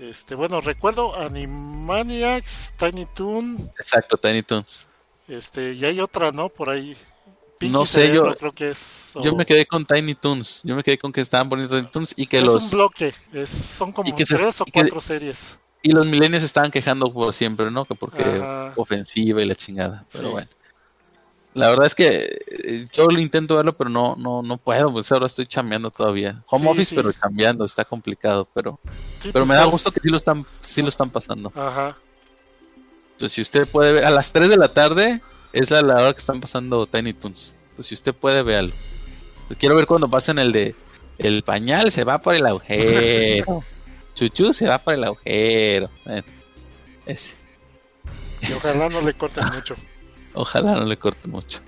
Este, 0.00 0.34
bueno, 0.34 0.60
recuerdo 0.60 1.14
Animaniacs, 1.14 2.72
Tiny 2.76 3.06
Toon, 3.14 3.70
Exacto, 3.78 4.16
Tiny 4.16 4.42
Toons. 4.42 4.88
este, 5.28 5.74
y 5.74 5.84
hay 5.84 6.00
otra, 6.00 6.32
¿no? 6.32 6.48
Por 6.48 6.68
ahí 6.68 6.96
no 7.60 7.86
sé, 7.86 8.12
yo 8.12 8.34
creo 8.34 8.52
que 8.52 8.70
es. 8.70 9.12
Yo 9.22 9.34
me 9.34 9.46
quedé 9.46 9.66
con 9.66 9.86
Tiny 9.86 10.14
Toons. 10.14 10.60
Yo 10.62 10.74
me 10.74 10.82
quedé 10.82 10.98
con 10.98 11.12
que 11.12 11.20
estaban 11.20 11.48
poniendo 11.48 11.76
Tiny 11.76 11.88
Toons 11.90 12.14
y 12.16 12.26
que 12.26 12.40
los. 12.40 12.56
Es 12.56 12.62
un 12.64 12.70
bloque, 12.70 13.14
es, 13.32 13.48
son 13.48 13.92
como 13.92 14.14
tres 14.14 14.60
o 14.60 14.64
cuatro 14.72 15.00
series. 15.00 15.58
Y 15.82 15.92
los 15.92 16.06
millennials 16.06 16.44
estaban 16.44 16.70
quejando 16.70 17.12
por 17.12 17.34
siempre, 17.34 17.70
¿no? 17.70 17.84
Que 17.84 17.94
porque 17.94 18.24
ofensiva 18.76 19.42
y 19.42 19.46
la 19.46 19.54
chingada. 19.54 20.04
Pero 20.12 20.30
bueno. 20.30 20.48
La 21.54 21.70
verdad 21.70 21.86
es 21.86 21.94
que 21.94 22.40
eh, 22.48 22.88
yo 22.92 23.06
lo 23.06 23.20
intento 23.20 23.54
verlo, 23.54 23.74
pero 23.74 23.88
no, 23.88 24.16
no, 24.16 24.42
no 24.42 24.56
puedo, 24.56 24.92
pues 24.92 25.10
ahora 25.12 25.26
estoy 25.26 25.46
chambeando 25.46 25.90
todavía. 25.90 26.42
Home 26.48 26.68
office, 26.68 26.92
pero 26.96 27.12
chambeando, 27.12 27.64
está 27.64 27.84
complicado, 27.84 28.48
pero, 28.52 28.80
pero 29.22 29.32
pues 29.32 29.46
me 29.46 29.54
da 29.54 29.64
gusto 29.66 29.92
que 29.92 30.00
sí 30.00 30.08
lo 30.08 30.16
están, 30.16 30.44
sí 30.62 30.82
lo 30.82 30.88
están 30.88 31.10
pasando. 31.10 31.52
Ajá. 31.54 31.96
Entonces, 33.12 33.32
si 33.32 33.40
usted 33.40 33.68
puede 33.68 33.92
ver, 33.92 34.04
a 34.04 34.10
las 34.10 34.32
3 34.32 34.48
de 34.48 34.56
la 34.56 34.74
tarde 34.74 35.22
es 35.54 35.70
la, 35.70 35.80
hora 35.80 36.12
que 36.12 36.18
están 36.18 36.40
pasando 36.40 36.86
Tiny 36.86 37.12
Toons. 37.12 37.54
Pues 37.76 37.88
si 37.88 37.94
usted 37.94 38.14
puede, 38.14 38.42
verlo. 38.42 38.72
quiero 39.58 39.76
ver 39.76 39.86
cuando 39.86 40.08
pasen 40.08 40.38
el 40.38 40.52
de 40.52 40.74
el 41.18 41.42
pañal 41.44 41.92
se 41.92 42.02
va 42.04 42.18
por 42.18 42.34
el 42.34 42.44
agujero. 42.44 43.62
Chuchu 44.14 44.52
se 44.52 44.66
va 44.66 44.78
por 44.78 44.94
el 44.94 45.04
agujero. 45.04 45.88
ese. 47.06 47.36
Y 48.42 48.52
ojalá 48.52 48.88
no 48.88 49.00
le 49.00 49.14
corten 49.14 49.46
mucho. 49.54 49.74
Ojalá 50.36 50.74
no 50.74 50.84
le 50.84 50.96
corte 50.96 51.28
mucho. 51.28 51.60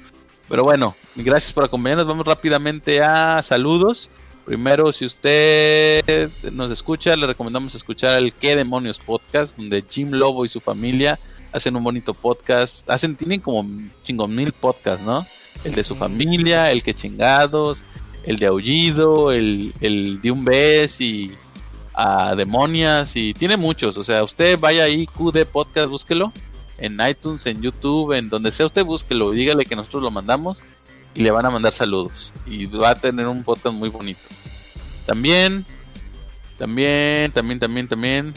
Pero 0.48 0.64
bueno, 0.64 0.96
gracias 1.14 1.52
por 1.52 1.62
acompañarnos. 1.62 2.08
Vamos 2.08 2.26
rápidamente 2.26 3.00
a 3.00 3.40
saludos. 3.40 4.10
Primero, 4.44 4.92
si 4.92 5.04
usted 5.04 6.30
nos 6.50 6.72
escucha, 6.72 7.14
le 7.14 7.28
recomendamos 7.28 7.76
escuchar 7.76 8.18
el 8.20 8.32
¿Qué 8.32 8.56
demonios 8.56 8.98
podcast? 8.98 9.56
Donde 9.56 9.84
Jim 9.88 10.10
Lobo 10.10 10.44
y 10.44 10.48
su 10.48 10.60
familia 10.60 11.16
hacen 11.56 11.76
un 11.76 11.84
bonito 11.84 12.14
podcast. 12.14 12.88
Hacen, 12.88 13.16
tienen 13.16 13.40
como 13.40 13.68
chingón 14.02 14.34
mil 14.34 14.52
podcasts, 14.52 15.04
¿no? 15.04 15.26
El 15.64 15.74
de 15.74 15.82
su 15.84 15.96
familia, 15.96 16.70
el 16.70 16.82
que 16.82 16.94
chingados, 16.94 17.82
el 18.24 18.38
de 18.38 18.46
aullido, 18.46 19.32
el, 19.32 19.72
el 19.80 20.20
de 20.20 20.30
un 20.30 20.44
bes 20.44 21.00
y 21.00 21.32
a 21.94 22.34
demonias 22.34 23.16
y 23.16 23.32
tiene 23.34 23.56
muchos. 23.56 23.96
O 23.96 24.04
sea, 24.04 24.22
usted 24.22 24.58
vaya 24.60 24.84
ahí, 24.84 25.06
QD 25.06 25.46
Podcast, 25.50 25.88
búsquelo 25.88 26.32
en 26.78 26.98
iTunes, 27.08 27.46
en 27.46 27.62
YouTube, 27.62 28.12
en 28.12 28.28
donde 28.28 28.50
sea 28.50 28.66
usted, 28.66 28.84
búsquelo 28.84 29.30
dígale 29.30 29.64
que 29.64 29.76
nosotros 29.76 30.02
lo 30.02 30.10
mandamos 30.10 30.62
y 31.14 31.22
le 31.22 31.30
van 31.30 31.46
a 31.46 31.50
mandar 31.50 31.72
saludos. 31.72 32.32
Y 32.46 32.66
va 32.66 32.90
a 32.90 32.94
tener 32.94 33.26
un 33.26 33.42
podcast 33.42 33.74
muy 33.74 33.88
bonito. 33.88 34.20
También, 35.06 35.64
también, 36.58 37.32
también, 37.32 37.58
también, 37.58 37.88
también. 37.88 38.34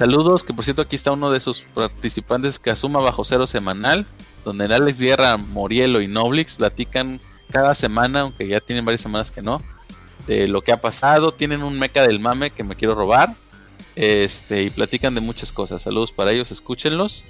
Saludos, 0.00 0.44
que 0.44 0.54
por 0.54 0.64
cierto 0.64 0.80
aquí 0.80 0.96
está 0.96 1.12
uno 1.12 1.30
de 1.30 1.40
sus 1.40 1.60
participantes 1.74 2.58
asuma 2.70 3.02
bajo 3.02 3.22
cero 3.22 3.46
semanal, 3.46 4.06
donde 4.46 4.64
Alex 4.64 4.98
Guerra, 4.98 5.36
Morielo 5.36 6.00
y 6.00 6.08
Noblix 6.08 6.56
platican 6.56 7.20
cada 7.50 7.74
semana, 7.74 8.22
aunque 8.22 8.48
ya 8.48 8.60
tienen 8.60 8.86
varias 8.86 9.02
semanas 9.02 9.30
que 9.30 9.42
no, 9.42 9.60
de 10.26 10.48
lo 10.48 10.62
que 10.62 10.72
ha 10.72 10.80
pasado. 10.80 11.32
Tienen 11.32 11.62
un 11.62 11.78
meca 11.78 12.06
del 12.06 12.18
mame 12.18 12.50
que 12.50 12.64
me 12.64 12.76
quiero 12.76 12.94
robar. 12.94 13.28
Este, 13.94 14.62
y 14.62 14.70
platican 14.70 15.14
de 15.14 15.20
muchas 15.20 15.52
cosas. 15.52 15.82
Saludos 15.82 16.12
para 16.12 16.32
ellos, 16.32 16.50
escúchenlos. 16.50 17.22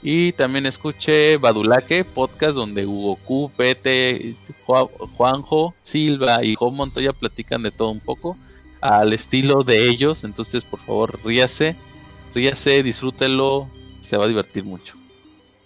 Y 0.00 0.30
también 0.30 0.66
escuché 0.66 1.38
Badulaque, 1.38 2.04
podcast 2.04 2.54
donde 2.54 2.86
Hugo 2.86 3.16
Q, 3.16 3.50
Pete, 3.56 4.36
Juanjo, 4.64 5.74
Silva 5.82 6.44
y 6.44 6.54
Juan 6.54 6.76
Montoya 6.76 7.12
platican 7.12 7.64
de 7.64 7.72
todo 7.72 7.90
un 7.90 7.98
poco 7.98 8.36
al 8.80 9.12
estilo 9.12 9.64
de 9.64 9.88
ellos. 9.88 10.22
Entonces, 10.22 10.62
por 10.62 10.78
favor, 10.78 11.18
ríase, 11.24 11.74
ríase, 12.34 12.82
disfrútelo, 12.82 13.68
se 14.08 14.16
va 14.16 14.24
a 14.24 14.28
divertir 14.28 14.64
mucho. 14.64 14.94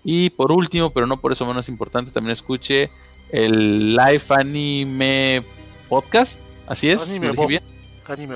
Y 0.05 0.31
por 0.31 0.53
último, 0.53 0.91
pero 0.91 1.07
no 1.07 1.17
por 1.17 1.33
eso 1.33 1.47
menos 1.47 1.69
importante, 1.69 2.11
también 2.11 2.33
escuché 2.33 2.91
el 3.31 3.97
Live 3.97 4.25
Anime 4.29 5.43
Podcast. 5.89 6.39
Así 6.67 6.89
es, 6.89 7.03
Anime 7.09 7.33
Bo. 7.33 7.47
Bien? 7.47 7.63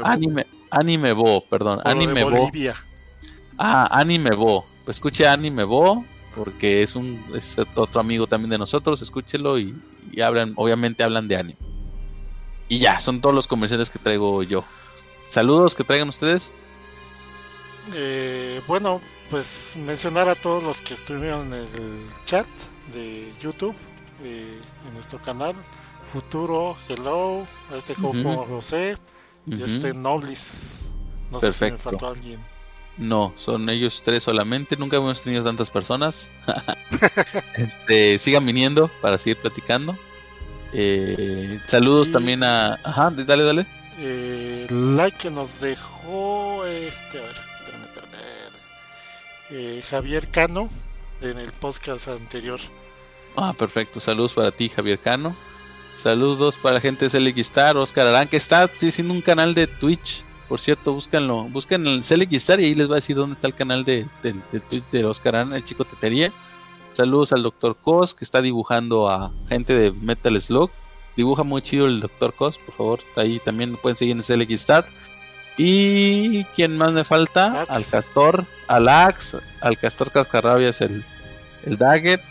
Anime, 0.02 0.46
Anime, 0.70 1.12
Bo, 1.12 1.44
perdón. 1.44 1.80
Anime 1.84 2.24
Bo. 2.24 2.50
Ah, 3.56 3.88
Anime 3.90 4.34
Bo 4.34 4.64
escuche 4.90 5.26
Anime 5.26 5.64
Bo, 5.64 6.04
porque 6.34 6.82
es 6.82 6.96
un 6.96 7.22
es 7.34 7.56
otro 7.58 8.00
amigo 8.00 8.26
también 8.26 8.50
de 8.50 8.58
nosotros, 8.58 9.02
escúchelo 9.02 9.58
y, 9.58 9.74
hablan, 10.22 10.52
obviamente 10.56 11.02
hablan 11.02 11.28
de 11.28 11.36
anime. 11.36 11.58
Y 12.68 12.78
ya, 12.78 13.00
son 13.00 13.20
todos 13.20 13.34
los 13.34 13.48
comerciales 13.48 13.90
que 13.90 13.98
traigo 13.98 14.42
yo. 14.42 14.64
Saludos 15.26 15.74
que 15.74 15.84
traigan 15.84 16.08
ustedes. 16.08 16.52
Eh, 17.94 18.60
bueno, 18.66 19.00
pues 19.30 19.76
mencionar 19.78 20.28
a 20.28 20.34
todos 20.34 20.62
los 20.62 20.80
que 20.80 20.94
estuvieron 20.94 21.52
en 21.52 21.60
el 21.60 22.06
chat 22.24 22.46
de 22.92 23.32
YouTube, 23.40 23.74
eh, 24.22 24.60
en 24.86 24.94
nuestro 24.94 25.20
canal. 25.20 25.54
Futuro, 26.12 26.76
Hello, 26.88 27.46
este 27.74 27.94
Jopo 27.94 28.44
José 28.44 28.98
y 29.46 29.62
este 29.62 29.94
Noblis. 29.94 30.88
No 31.30 31.38
sé 31.38 31.52
si 31.52 31.64
me 31.66 31.76
faltó 31.76 32.08
alguien. 32.08 32.40
No, 32.98 33.32
son 33.38 33.68
ellos 33.70 34.02
tres 34.04 34.24
solamente. 34.24 34.76
Nunca 34.76 34.96
hemos 34.96 35.22
tenido 35.22 35.44
tantas 35.44 35.70
personas. 35.70 36.28
este, 37.56 38.18
sigan 38.18 38.44
viniendo 38.44 38.90
para 39.00 39.16
seguir 39.18 39.38
platicando. 39.38 39.96
Eh, 40.72 41.60
saludos 41.68 42.10
también 42.12 42.42
a. 42.42 42.74
Ajá, 42.82 43.10
dale, 43.10 43.44
dale. 43.44 43.66
Eh, 43.98 44.66
like 44.70 45.16
que 45.18 45.30
nos 45.30 45.60
dejó 45.60 46.64
este, 46.66 47.18
a 47.18 47.22
ver, 47.22 47.36
eh, 49.50 49.82
Javier 49.88 50.28
Cano 50.28 50.68
en 51.20 51.38
el 51.38 51.52
podcast 51.52 52.08
anterior. 52.08 52.60
Ah, 53.36 53.54
perfecto. 53.56 54.00
Saludos 54.00 54.34
para 54.34 54.50
ti, 54.50 54.68
Javier 54.68 54.98
Cano. 54.98 55.36
Saludos 55.96 56.56
para 56.56 56.76
la 56.76 56.80
gente 56.80 57.04
de 57.04 57.10
Select 57.10 57.38
Star, 57.38 57.76
Oscar 57.76 58.06
Arán, 58.06 58.28
que 58.28 58.36
está 58.36 58.62
haciendo 58.62 59.12
un 59.12 59.20
canal 59.20 59.54
de 59.54 59.66
Twitch 59.66 60.24
por 60.50 60.58
cierto, 60.58 60.92
búscanlo, 60.94 61.44
busquen 61.44 61.86
el 61.86 62.02
Select 62.02 62.32
Star 62.32 62.58
y 62.58 62.64
ahí 62.64 62.74
les 62.74 62.88
va 62.88 62.94
a 62.94 62.96
decir 62.96 63.14
dónde 63.14 63.34
está 63.34 63.46
el 63.46 63.54
canal 63.54 63.84
de, 63.84 64.04
Twitch 64.68 64.90
de 64.90 65.04
Oscar 65.04 65.36
Ana, 65.36 65.54
el 65.54 65.64
chico 65.64 65.84
tetería. 65.84 66.32
Saludos 66.92 67.32
al 67.32 67.44
Dr. 67.44 67.76
Cos, 67.76 68.14
que 68.14 68.24
está 68.24 68.42
dibujando 68.42 69.08
a 69.08 69.30
gente 69.48 69.74
de 69.74 69.92
Metal 69.92 70.40
Slug. 70.40 70.72
Dibuja 71.16 71.44
muy 71.44 71.62
chido 71.62 71.86
el 71.86 72.00
Dr. 72.00 72.34
Cos, 72.34 72.58
por 72.58 72.74
favor. 72.74 73.00
Ahí 73.14 73.38
también 73.38 73.76
pueden 73.76 73.96
seguir 73.96 74.16
en 74.16 74.24
Select 74.24 74.50
Star. 74.50 74.88
Y 75.62 76.44
quién 76.56 76.78
más 76.78 76.90
me 76.92 77.04
falta? 77.04 77.64
Al 77.64 77.84
Castor, 77.84 78.46
al 78.66 78.88
Axe, 78.88 79.36
al 79.60 79.76
Castor 79.76 80.10
Cascarrabias, 80.10 80.80
el, 80.80 81.04
el 81.66 81.76
Daggett. 81.76 82.22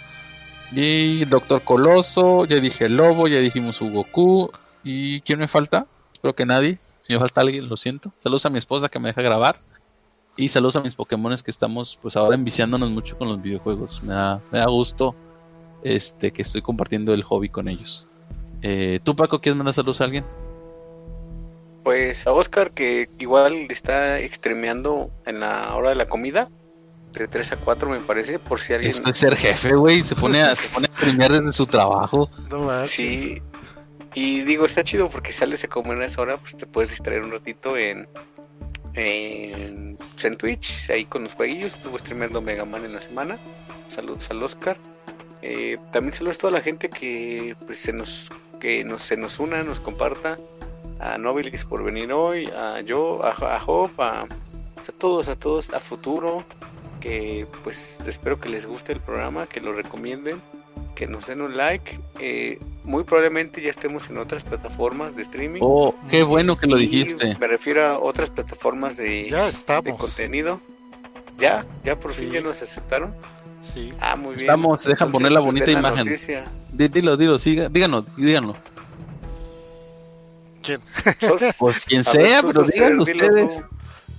Y 0.72 1.22
el 1.22 1.30
Doctor 1.30 1.62
Coloso, 1.62 2.46
ya 2.46 2.56
dije 2.56 2.86
el 2.86 2.98
Lobo, 2.98 3.28
ya 3.28 3.38
dijimos 3.38 3.78
Q. 4.12 4.52
¿Y 4.84 5.22
quién 5.22 5.38
me 5.38 5.48
falta? 5.48 5.86
Creo 6.24 6.34
que 6.34 6.48
nadie. 6.48 6.80
Si 7.04 7.14
me 7.14 7.20
falta 7.20 7.42
alguien, 7.42 7.70
lo 7.70 7.78
siento. 7.78 8.12
Saludos 8.18 8.48
a 8.48 8.50
mi 8.50 8.58
esposa 8.58 8.90
que 8.90 8.98
me 8.98 9.10
deja 9.10 9.22
grabar. 9.22 9.60
Y 10.36 10.50
saludos 10.50 10.78
a 10.78 10.82
mis 10.82 10.96
Pokémones 10.96 11.44
que 11.44 11.52
estamos 11.52 12.00
pues 12.02 12.16
ahora 12.16 12.34
enviciándonos 12.34 12.90
mucho 12.90 13.16
con 13.16 13.28
los 13.28 13.44
videojuegos. 13.44 14.02
Me 14.02 14.14
da, 14.14 14.42
me 14.52 14.58
da 14.58 14.66
gusto 14.66 15.14
este 15.84 16.32
que 16.32 16.42
estoy 16.42 16.64
compartiendo 16.64 17.14
el 17.14 17.22
hobby 17.22 17.50
con 17.50 17.68
ellos. 17.68 18.08
Eh, 18.64 19.00
¿Tú, 19.04 19.16
Paco, 19.16 19.40
quieres 19.40 19.56
mandar 19.56 19.76
saludos 19.76 20.02
a 20.02 20.06
alguien? 20.06 20.26
Pues 21.84 22.28
a 22.28 22.34
Oscar, 22.34 22.72
que 22.72 23.10
igual 23.20 23.68
está 23.70 24.20
extremeando 24.20 25.10
en 25.26 25.40
la 25.40 25.76
hora 25.76 25.90
de 25.90 25.96
la 25.96 26.08
comida. 26.08 26.50
De 27.14 27.28
3 27.28 27.54
a 27.54 27.58
4, 27.58 27.90
me 27.90 28.00
parece, 28.02 28.38
por 28.38 28.62
si 28.62 28.74
alguien. 28.74 28.92
Esto 28.92 29.10
es 29.10 29.18
ser 29.18 29.36
jefe, 29.36 29.74
güey. 29.74 30.04
Se 30.04 30.16
pone 30.16 30.42
a, 30.42 30.56
se 30.56 30.70
pone 30.70 30.88
a 30.88 30.92
streamear 30.92 31.32
desde 31.32 31.52
su 31.54 31.66
trabajo. 31.66 32.30
No 32.50 32.86
Sí, 32.86 33.42
y 34.14 34.42
digo, 34.42 34.66
está 34.66 34.84
chido 34.84 35.10
porque 35.10 35.32
sales 35.32 35.64
a 35.64 35.68
comer 35.68 36.02
a 36.02 36.06
esa 36.06 36.22
hora, 36.22 36.38
pues 36.38 36.58
te 36.58 36.66
puedes 36.66 36.90
distraer 36.90 37.24
un 37.24 37.32
ratito 37.32 37.78
en, 37.78 38.08
en, 38.94 39.98
pues, 39.98 40.26
en 40.26 40.38
Twitch, 40.38 40.90
ahí 40.90 41.06
con 41.06 41.24
los 41.24 41.34
jueguillos. 41.34 41.76
Estuvo 41.76 41.98
streameando 42.00 42.42
Mega 42.42 42.66
Man 42.66 42.86
en 42.86 42.94
la 42.94 43.02
semana. 43.02 43.38
Saludos 43.88 44.30
al 44.32 44.42
Oscar. 44.44 44.78
Eh, 45.42 45.78
también 45.92 46.14
saludos 46.14 46.38
a 46.38 46.42
toda 46.42 46.54
la 46.54 46.62
gente 46.62 46.90
que 46.90 47.56
pues 47.66 47.78
se 47.78 47.94
nos 47.94 48.30
que 48.60 48.84
nos 48.84 49.04
se 49.04 49.16
nos 49.16 49.40
una, 49.40 49.64
nos 49.64 49.80
comparta. 49.80 50.38
A 51.00 51.18
Nobilis 51.18 51.66
por 51.66 51.84
venir 51.84 52.12
hoy, 52.12 52.46
a 52.48 52.82
yo, 52.82 53.24
a, 53.24 53.30
a 53.30 53.58
a, 53.58 54.22
a 54.22 54.28
todos, 54.98 55.30
a 55.30 55.36
todos, 55.36 55.74
a 55.74 55.80
futuro. 55.80 56.44
Que 57.00 57.48
pues 57.64 58.02
espero 58.06 58.42
que 58.42 58.50
les 58.50 58.66
guste 58.66 58.92
el 58.92 59.00
programa, 59.00 59.48
que 59.48 59.62
lo 59.62 59.72
recomienden 59.72 60.42
que 61.00 61.08
nos 61.08 61.28
den 61.28 61.40
un 61.40 61.56
like. 61.56 61.98
Eh, 62.20 62.60
muy 62.84 63.06
probablemente 63.06 63.62
ya 63.62 63.70
estemos 63.70 64.10
en 64.10 64.18
otras 64.18 64.44
plataformas 64.44 65.16
de 65.16 65.22
streaming. 65.22 65.62
Oh, 65.64 65.96
qué 66.10 66.24
bueno 66.24 66.58
que 66.58 66.68
lo 66.68 66.76
dijiste. 66.76 67.38
Me 67.40 67.48
refiero 67.48 67.86
a 67.86 68.00
otras 68.00 68.30
plataformas 68.30 68.98
de, 68.98 69.30
ya 69.30 69.50
de 69.82 69.96
contenido. 69.96 70.60
Ya, 71.38 71.66
ya 71.86 71.98
por 71.98 72.12
fin 72.12 72.32
ya 72.32 72.42
nos 72.42 72.62
aceptaron. 72.62 73.16
Sí. 73.74 73.94
Ah, 74.02 74.18
muy 74.18 74.36
bien. 74.36 74.42
Estamos, 74.42 74.84
dejan 74.84 75.10
poner 75.10 75.32
la 75.32 75.40
bonita 75.40 75.72
imagen. 75.72 76.14
Dilo, 76.74 77.16
dilo, 77.16 77.40
siga, 77.40 77.70
díganos, 77.70 78.04
díganlo. 78.18 78.58
¿Quién? 80.62 80.82
pues 81.58 81.80
quien 81.86 82.04
sea, 82.04 82.44
pero 82.44 82.64
díganlo 82.64 83.04
ustedes. 83.04 83.62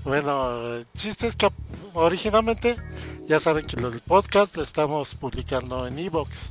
Bueno, 0.04 0.76
el 0.76 0.86
chiste 0.96 1.26
es 1.26 1.36
que 1.36 1.48
originalmente 1.94 2.76
ya 3.26 3.38
saben 3.38 3.66
que 3.66 3.76
el 3.78 4.00
podcast 4.00 4.56
lo 4.56 4.62
estamos 4.62 5.14
publicando 5.14 5.86
en 5.86 5.98
Evox 5.98 6.50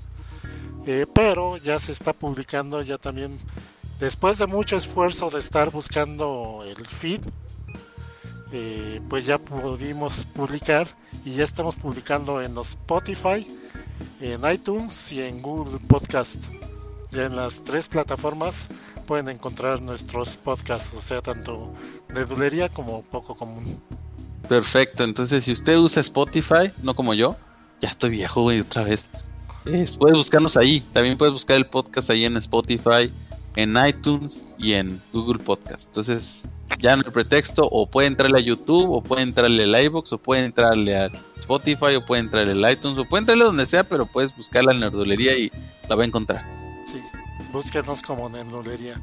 eh, 0.85 1.05
pero 1.13 1.57
ya 1.57 1.77
se 1.77 1.91
está 1.91 2.13
publicando 2.13 2.81
ya 2.81 2.97
también 2.97 3.37
después 3.99 4.37
de 4.37 4.47
mucho 4.47 4.77
esfuerzo 4.77 5.29
de 5.29 5.39
estar 5.39 5.71
buscando 5.71 6.63
el 6.65 6.87
feed 6.87 7.21
eh, 8.51 9.01
pues 9.09 9.25
ya 9.25 9.37
pudimos 9.37 10.25
publicar 10.25 10.87
y 11.25 11.33
ya 11.33 11.43
estamos 11.43 11.75
publicando 11.75 12.41
en 12.41 12.57
Spotify 12.57 13.45
en 14.21 14.49
iTunes 14.49 15.11
y 15.11 15.21
en 15.21 15.41
Google 15.41 15.79
Podcast 15.79 16.37
ya 17.11 17.25
en 17.25 17.35
las 17.35 17.63
tres 17.63 17.87
plataformas 17.87 18.69
pueden 19.09 19.27
encontrar 19.29 19.81
nuestros 19.81 20.35
podcasts 20.35 20.93
o 20.95 21.01
sea 21.01 21.19
tanto 21.21 21.73
de 22.13 22.25
dulería 22.25 22.69
como 22.69 23.01
poco 23.01 23.33
común 23.35 23.81
perfecto 24.47 25.03
entonces 25.03 25.43
si 25.43 25.51
usted 25.51 25.77
usa 25.77 25.99
Spotify 26.01 26.71
no 26.83 26.93
como 26.93 27.15
yo 27.15 27.35
ya 27.81 27.89
estoy 27.89 28.11
viejo 28.11 28.43
güey 28.43 28.59
otra 28.61 28.83
vez 28.83 29.07
puedes 29.97 30.17
buscarnos 30.17 30.57
ahí. 30.57 30.81
También 30.93 31.17
puedes 31.17 31.33
buscar 31.33 31.57
el 31.57 31.65
podcast 31.65 32.09
ahí 32.09 32.25
en 32.25 32.37
Spotify, 32.37 33.11
en 33.55 33.75
iTunes 33.77 34.41
y 34.57 34.73
en 34.73 35.01
Google 35.13 35.39
Podcast. 35.39 35.85
Entonces, 35.87 36.43
ya 36.79 36.95
no 36.95 37.03
hay 37.05 37.11
pretexto, 37.11 37.67
o 37.69 37.87
puede 37.87 38.07
entrarle 38.07 38.37
a 38.37 38.41
YouTube, 38.41 38.91
o 38.91 39.01
puede 39.01 39.23
entrarle 39.23 39.63
al 39.63 39.83
iBox, 39.85 40.13
o 40.13 40.17
puede 40.17 40.45
entrarle 40.45 40.97
a 40.97 41.11
Spotify, 41.39 41.95
o 41.95 42.05
puede 42.05 42.21
entrarle 42.21 42.51
al 42.51 42.73
iTunes, 42.73 42.97
o 42.97 43.05
puede 43.05 43.21
entrarle 43.21 43.43
donde 43.45 43.65
sea, 43.65 43.83
pero 43.83 44.05
puedes 44.05 44.35
buscar 44.35 44.63
la 44.63 44.73
nerdolería 44.73 45.37
y 45.37 45.51
la 45.87 45.95
va 45.95 46.03
a 46.03 46.05
encontrar. 46.05 46.68
Búsquenos 47.51 48.01
como 48.01 48.29
nerdolería. 48.29 48.99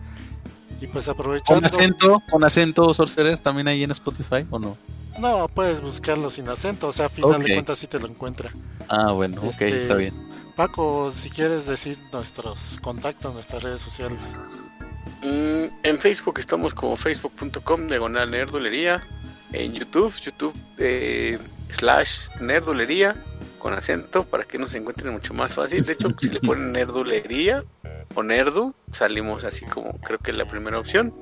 Y 0.80 0.86
pues 0.86 1.08
aprovechando. 1.08 1.60
Con 1.60 1.64
acento, 1.64 2.22
con 2.30 2.44
acento, 2.44 2.94
Sorcerer, 2.94 3.38
también 3.38 3.68
ahí 3.68 3.82
en 3.82 3.90
Spotify, 3.92 4.46
¿o 4.50 4.58
no? 4.58 4.76
No, 5.18 5.48
puedes 5.48 5.80
buscarlo 5.80 6.28
sin 6.28 6.48
acento, 6.48 6.88
o 6.88 6.92
sea, 6.92 7.06
a 7.06 7.08
final 7.08 7.42
de 7.42 7.54
cuentas 7.54 7.78
sí 7.78 7.86
te 7.86 7.98
lo 7.98 8.06
encuentra. 8.06 8.50
Ah, 8.88 9.12
bueno, 9.12 9.40
ok, 9.40 9.46
está 9.46 9.66
este, 9.66 9.94
bien. 9.94 10.14
Paco, 10.54 11.10
si 11.10 11.30
quieres 11.30 11.66
decir 11.66 11.98
nuestros 12.12 12.78
contactos, 12.82 13.32
nuestras 13.32 13.62
redes 13.62 13.80
sociales. 13.80 14.34
Mm, 15.22 15.64
en 15.82 15.98
Facebook 15.98 16.38
estamos 16.38 16.74
como 16.74 16.96
facebook.com 16.96 17.88
diagonal 17.88 18.30
nerdolería. 18.30 19.02
En 19.52 19.72
YouTube, 19.74 20.14
YouTube 20.20 20.54
eh, 20.78 21.38
slash 21.70 22.28
nerdolería 22.40 23.16
con 23.58 23.72
acento 23.72 24.24
para 24.24 24.44
que 24.44 24.58
nos 24.58 24.74
encuentren 24.74 25.12
mucho 25.12 25.34
más 25.34 25.54
fácil. 25.54 25.84
De 25.84 25.94
hecho, 25.94 26.14
si 26.18 26.28
le 26.28 26.40
ponen 26.40 26.72
nerdolería 26.78 27.62
o 28.14 28.22
nerdo, 28.22 28.74
salimos 28.92 29.44
así 29.44 29.64
como 29.66 29.98
creo 30.00 30.18
que 30.18 30.30
es 30.30 30.36
la 30.36 30.44
primera 30.44 30.78
opción. 30.78 31.14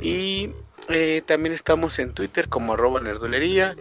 Y 0.00 0.50
eh, 0.88 1.22
también 1.26 1.54
estamos 1.54 1.98
en 1.98 2.12
Twitter 2.12 2.48
como 2.48 2.74
arroba 2.74 3.00
nerdolería. 3.00 3.76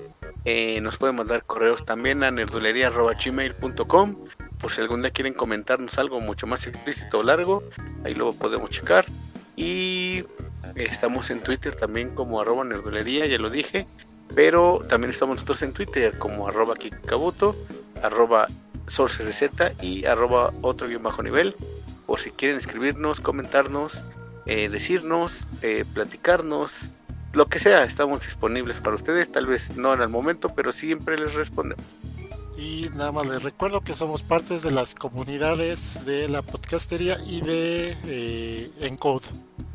Eh, 0.45 0.82
nos 0.82 0.98
pueden 0.98 1.15
mandar 1.15 1.44
correos 1.44 1.86
también 1.86 2.23
a 2.23 2.32
nerdolería.gmail.com 2.32 4.15
por 4.61 4.72
si 4.72 4.82
algún 4.82 5.02
día 5.02 5.11
quieren 5.11 5.34
comentarnos 5.34 5.98
algo 5.98 6.22
mucho 6.22 6.45
más 6.45 6.68
explícito 6.68 7.19
o 7.19 7.23
largo, 7.23 7.64
ahí 8.06 8.14
lo 8.14 8.32
podemos 8.32 8.69
checar. 8.69 9.06
Y 9.57 10.23
estamos 10.76 11.30
en 11.30 11.42
Twitter 11.42 11.76
también 11.76 12.10
como 12.10 12.42
arroba 12.42 12.64
nerdolería, 12.64 13.26
ya 13.26 13.38
lo 13.38 13.50
dije. 13.50 13.88
Pero 14.34 14.82
también 14.88 15.12
estamos 15.12 15.36
nosotros 15.36 15.62
en 15.62 15.74
Twitter 15.74 16.18
como 16.18 16.48
arroba 16.48 16.76
kikabuto, 16.76 17.56
arroba 18.02 18.48
sourcereceta 18.88 19.74
y 19.82 20.06
arroba 20.06 20.54
otro 20.62 20.88
guion 20.88 21.04
bajo 21.04 21.22
nivel. 21.22 21.56
Por 22.06 22.20
si 22.20 22.32
quieren 22.32 22.58
escribirnos, 22.58 23.20
comentarnos, 23.20 24.02
eh, 24.46 24.70
decirnos, 24.70 25.48
eh, 25.62 25.86
platicarnos, 25.94 26.90
lo 27.34 27.48
que 27.48 27.60
sea, 27.60 27.84
estamos 27.84 28.22
disponibles 28.22 28.80
para 28.80 28.96
ustedes. 28.96 29.32
Tal 29.32 29.46
vez 29.46 29.76
no 29.76 29.94
en 29.94 30.02
el 30.02 30.10
momento, 30.10 30.54
pero 30.56 30.72
siempre 30.72 31.18
les 31.18 31.34
respondemos. 31.34 31.86
Y 32.62 32.90
nada 32.94 33.12
más 33.12 33.26
les 33.26 33.42
recuerdo 33.42 33.82
que 33.82 33.96
somos 33.96 34.22
partes 34.22 34.62
de 34.62 34.70
las 34.70 34.94
comunidades 34.94 36.06
de 36.06 36.30
la 36.30 36.44
podcastería 36.44 37.18
y 37.26 37.42
de 37.42 37.98
eh, 38.06 38.72
Encode. 38.82 39.26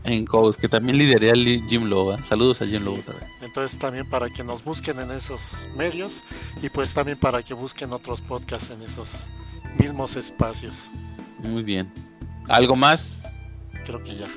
Encode, 0.05 0.57
que 0.57 0.69
también 0.69 0.97
lidera 0.97 1.35
Jim 1.35 1.87
Lowe. 1.87 2.17
Saludos 2.29 2.63
a 2.63 2.67
Jim 2.67 2.85
Lowe 2.85 3.01
otra 3.01 3.15
vez. 3.15 3.25
Entonces 3.43 3.77
también 3.77 4.09
para 4.09 4.31
que 4.31 4.45
nos 4.45 4.63
busquen 4.63 5.01
en 5.01 5.11
esos 5.11 5.67
medios 5.77 6.23
y 6.63 6.69
pues 6.69 6.95
también 6.95 7.19
para 7.19 7.43
que 7.43 7.55
busquen 7.55 7.93
otros 7.93 8.21
podcasts 8.21 8.71
en 8.71 8.81
esos 8.83 9.27
mismos 9.81 10.15
espacios. 10.15 10.89
Muy 11.41 11.65
bien. 11.65 11.93
¿Algo 12.49 12.77
más? 12.77 13.19
Creo 13.85 14.01
que 14.01 14.15
ya. 14.15 14.29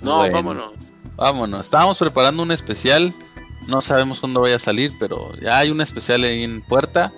No, 0.00 0.20
vámonos. 0.30 0.70
Vámonos. 1.14 1.60
Estábamos 1.60 1.98
preparando 1.98 2.42
un 2.42 2.52
especial. 2.52 3.12
No 3.68 3.82
sabemos 3.82 4.20
cuándo 4.20 4.40
vaya 4.40 4.56
a 4.56 4.58
salir, 4.58 4.92
pero 4.98 5.34
ya 5.42 5.58
hay 5.58 5.70
un 5.70 5.82
especial 5.82 6.24
ahí 6.24 6.42
en 6.42 6.62
puerta 6.62 7.12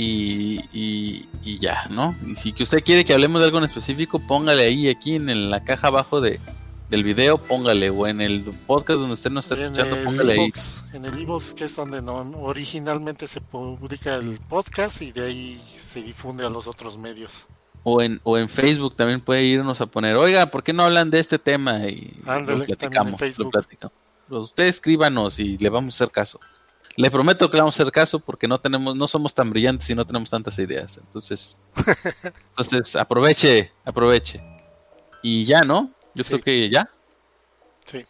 y, 0.00 1.26
y, 1.44 1.58
ya, 1.58 1.86
¿no? 1.90 2.14
Y 2.26 2.36
si 2.36 2.52
que 2.52 2.62
usted 2.62 2.84
quiere 2.84 3.04
que 3.04 3.12
hablemos 3.12 3.40
de 3.40 3.46
algo 3.46 3.58
en 3.58 3.64
específico, 3.64 4.20
póngale 4.20 4.64
ahí, 4.64 4.88
aquí 4.88 5.16
en, 5.16 5.50
la 5.50 5.64
caja 5.64 5.88
abajo 5.88 6.20
de, 6.20 6.38
del 6.88 7.02
video, 7.02 7.38
póngale, 7.38 7.90
o 7.90 8.06
en 8.06 8.20
el 8.20 8.44
podcast 8.66 9.00
donde 9.00 9.14
usted 9.14 9.30
nos 9.30 9.50
está 9.50 9.62
escuchando, 9.62 9.96
póngale 10.04 10.32
ahí. 10.34 10.52
En 10.92 11.04
el 11.04 11.14
e 11.20 11.26
que 11.56 11.64
es 11.64 11.76
donde 11.76 12.00
no, 12.00 12.16
originalmente 12.40 13.26
se 13.26 13.40
publica 13.40 14.14
el 14.14 14.38
podcast 14.48 15.02
y 15.02 15.12
de 15.12 15.26
ahí 15.26 15.60
se 15.64 16.02
difunde 16.02 16.46
a 16.46 16.50
los 16.50 16.68
otros 16.68 16.96
medios. 16.96 17.46
O 17.82 18.00
en, 18.00 18.20
o 18.22 18.38
en 18.38 18.48
Facebook 18.48 18.94
también 18.94 19.20
puede 19.20 19.44
irnos 19.44 19.80
a 19.80 19.86
poner, 19.86 20.16
oiga, 20.16 20.46
¿por 20.46 20.62
qué 20.62 20.72
no 20.72 20.84
hablan 20.84 21.10
de 21.10 21.20
este 21.20 21.38
tema? 21.38 21.86
Y 21.88 22.12
lo 22.24 22.64
platicamos, 22.64 23.38
lo 23.38 23.50
platicamos. 23.50 23.96
Usted 24.30 24.64
escríbanos 24.64 25.38
y 25.38 25.56
le 25.58 25.68
vamos 25.70 25.94
a 25.94 25.96
hacer 25.96 26.12
caso. 26.12 26.38
Le 26.98 27.12
prometo 27.12 27.48
que 27.48 27.56
le 27.56 27.60
vamos 27.60 27.78
a 27.78 27.82
hacer 27.84 27.92
caso 27.92 28.18
porque 28.18 28.48
no 28.48 28.58
tenemos, 28.58 28.96
no 28.96 29.06
somos 29.06 29.32
tan 29.32 29.50
brillantes 29.50 29.88
y 29.88 29.94
no 29.94 30.04
tenemos 30.04 30.30
tantas 30.30 30.58
ideas. 30.58 30.98
Entonces, 30.98 31.56
entonces 32.50 32.96
aproveche, 32.96 33.70
aproveche. 33.84 34.42
Y 35.22 35.44
ya, 35.44 35.62
¿no? 35.62 35.92
Yo 36.16 36.24
creo 36.24 36.40
que 36.40 36.68
ya. 36.68 36.90
Sí. 37.86 38.02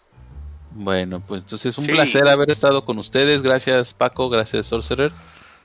Bueno, 0.70 1.22
pues 1.28 1.42
entonces 1.42 1.76
un 1.76 1.84
placer 1.84 2.26
haber 2.28 2.50
estado 2.50 2.86
con 2.86 2.96
ustedes. 2.98 3.42
Gracias 3.42 3.92
Paco, 3.92 4.30
gracias 4.30 4.64
Sorcerer. 4.64 5.12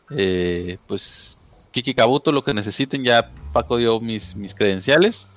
Eh, 0.09 0.77
pues 0.85 1.37
Kiki 1.71 1.93
Kabuto, 1.93 2.33
lo 2.33 2.43
que 2.43 2.53
necesiten, 2.53 3.05
ya 3.05 3.29
Paco 3.53 3.77
dio 3.77 4.01
mis, 4.01 4.35
mis 4.35 4.53
credenciales. 4.53 5.29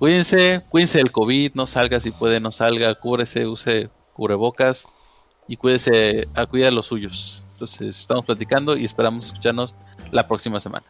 Cuídense, 0.00 0.62
cuídense 0.68 0.98
del 0.98 1.12
COVID, 1.12 1.52
no 1.54 1.68
salga 1.68 2.00
si 2.00 2.10
puede, 2.10 2.40
no 2.40 2.50
salga, 2.50 2.92
cúbrese, 2.96 3.46
use 3.46 3.88
cubrebocas 4.14 4.88
y 5.50 5.56
cuídese, 5.56 6.28
a 6.36 6.46
cuidar 6.46 6.68
a 6.68 6.70
los 6.70 6.86
suyos. 6.86 7.44
Entonces, 7.54 7.98
estamos 7.98 8.24
platicando 8.24 8.76
y 8.76 8.84
esperamos 8.84 9.26
escucharnos 9.26 9.74
la 10.12 10.28
próxima 10.28 10.60
semana. 10.60 10.86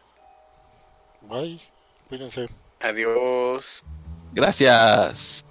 Bye, 1.27 1.59
cuídense. 2.07 2.47
Adiós. 2.79 3.83
Gracias. 4.33 5.43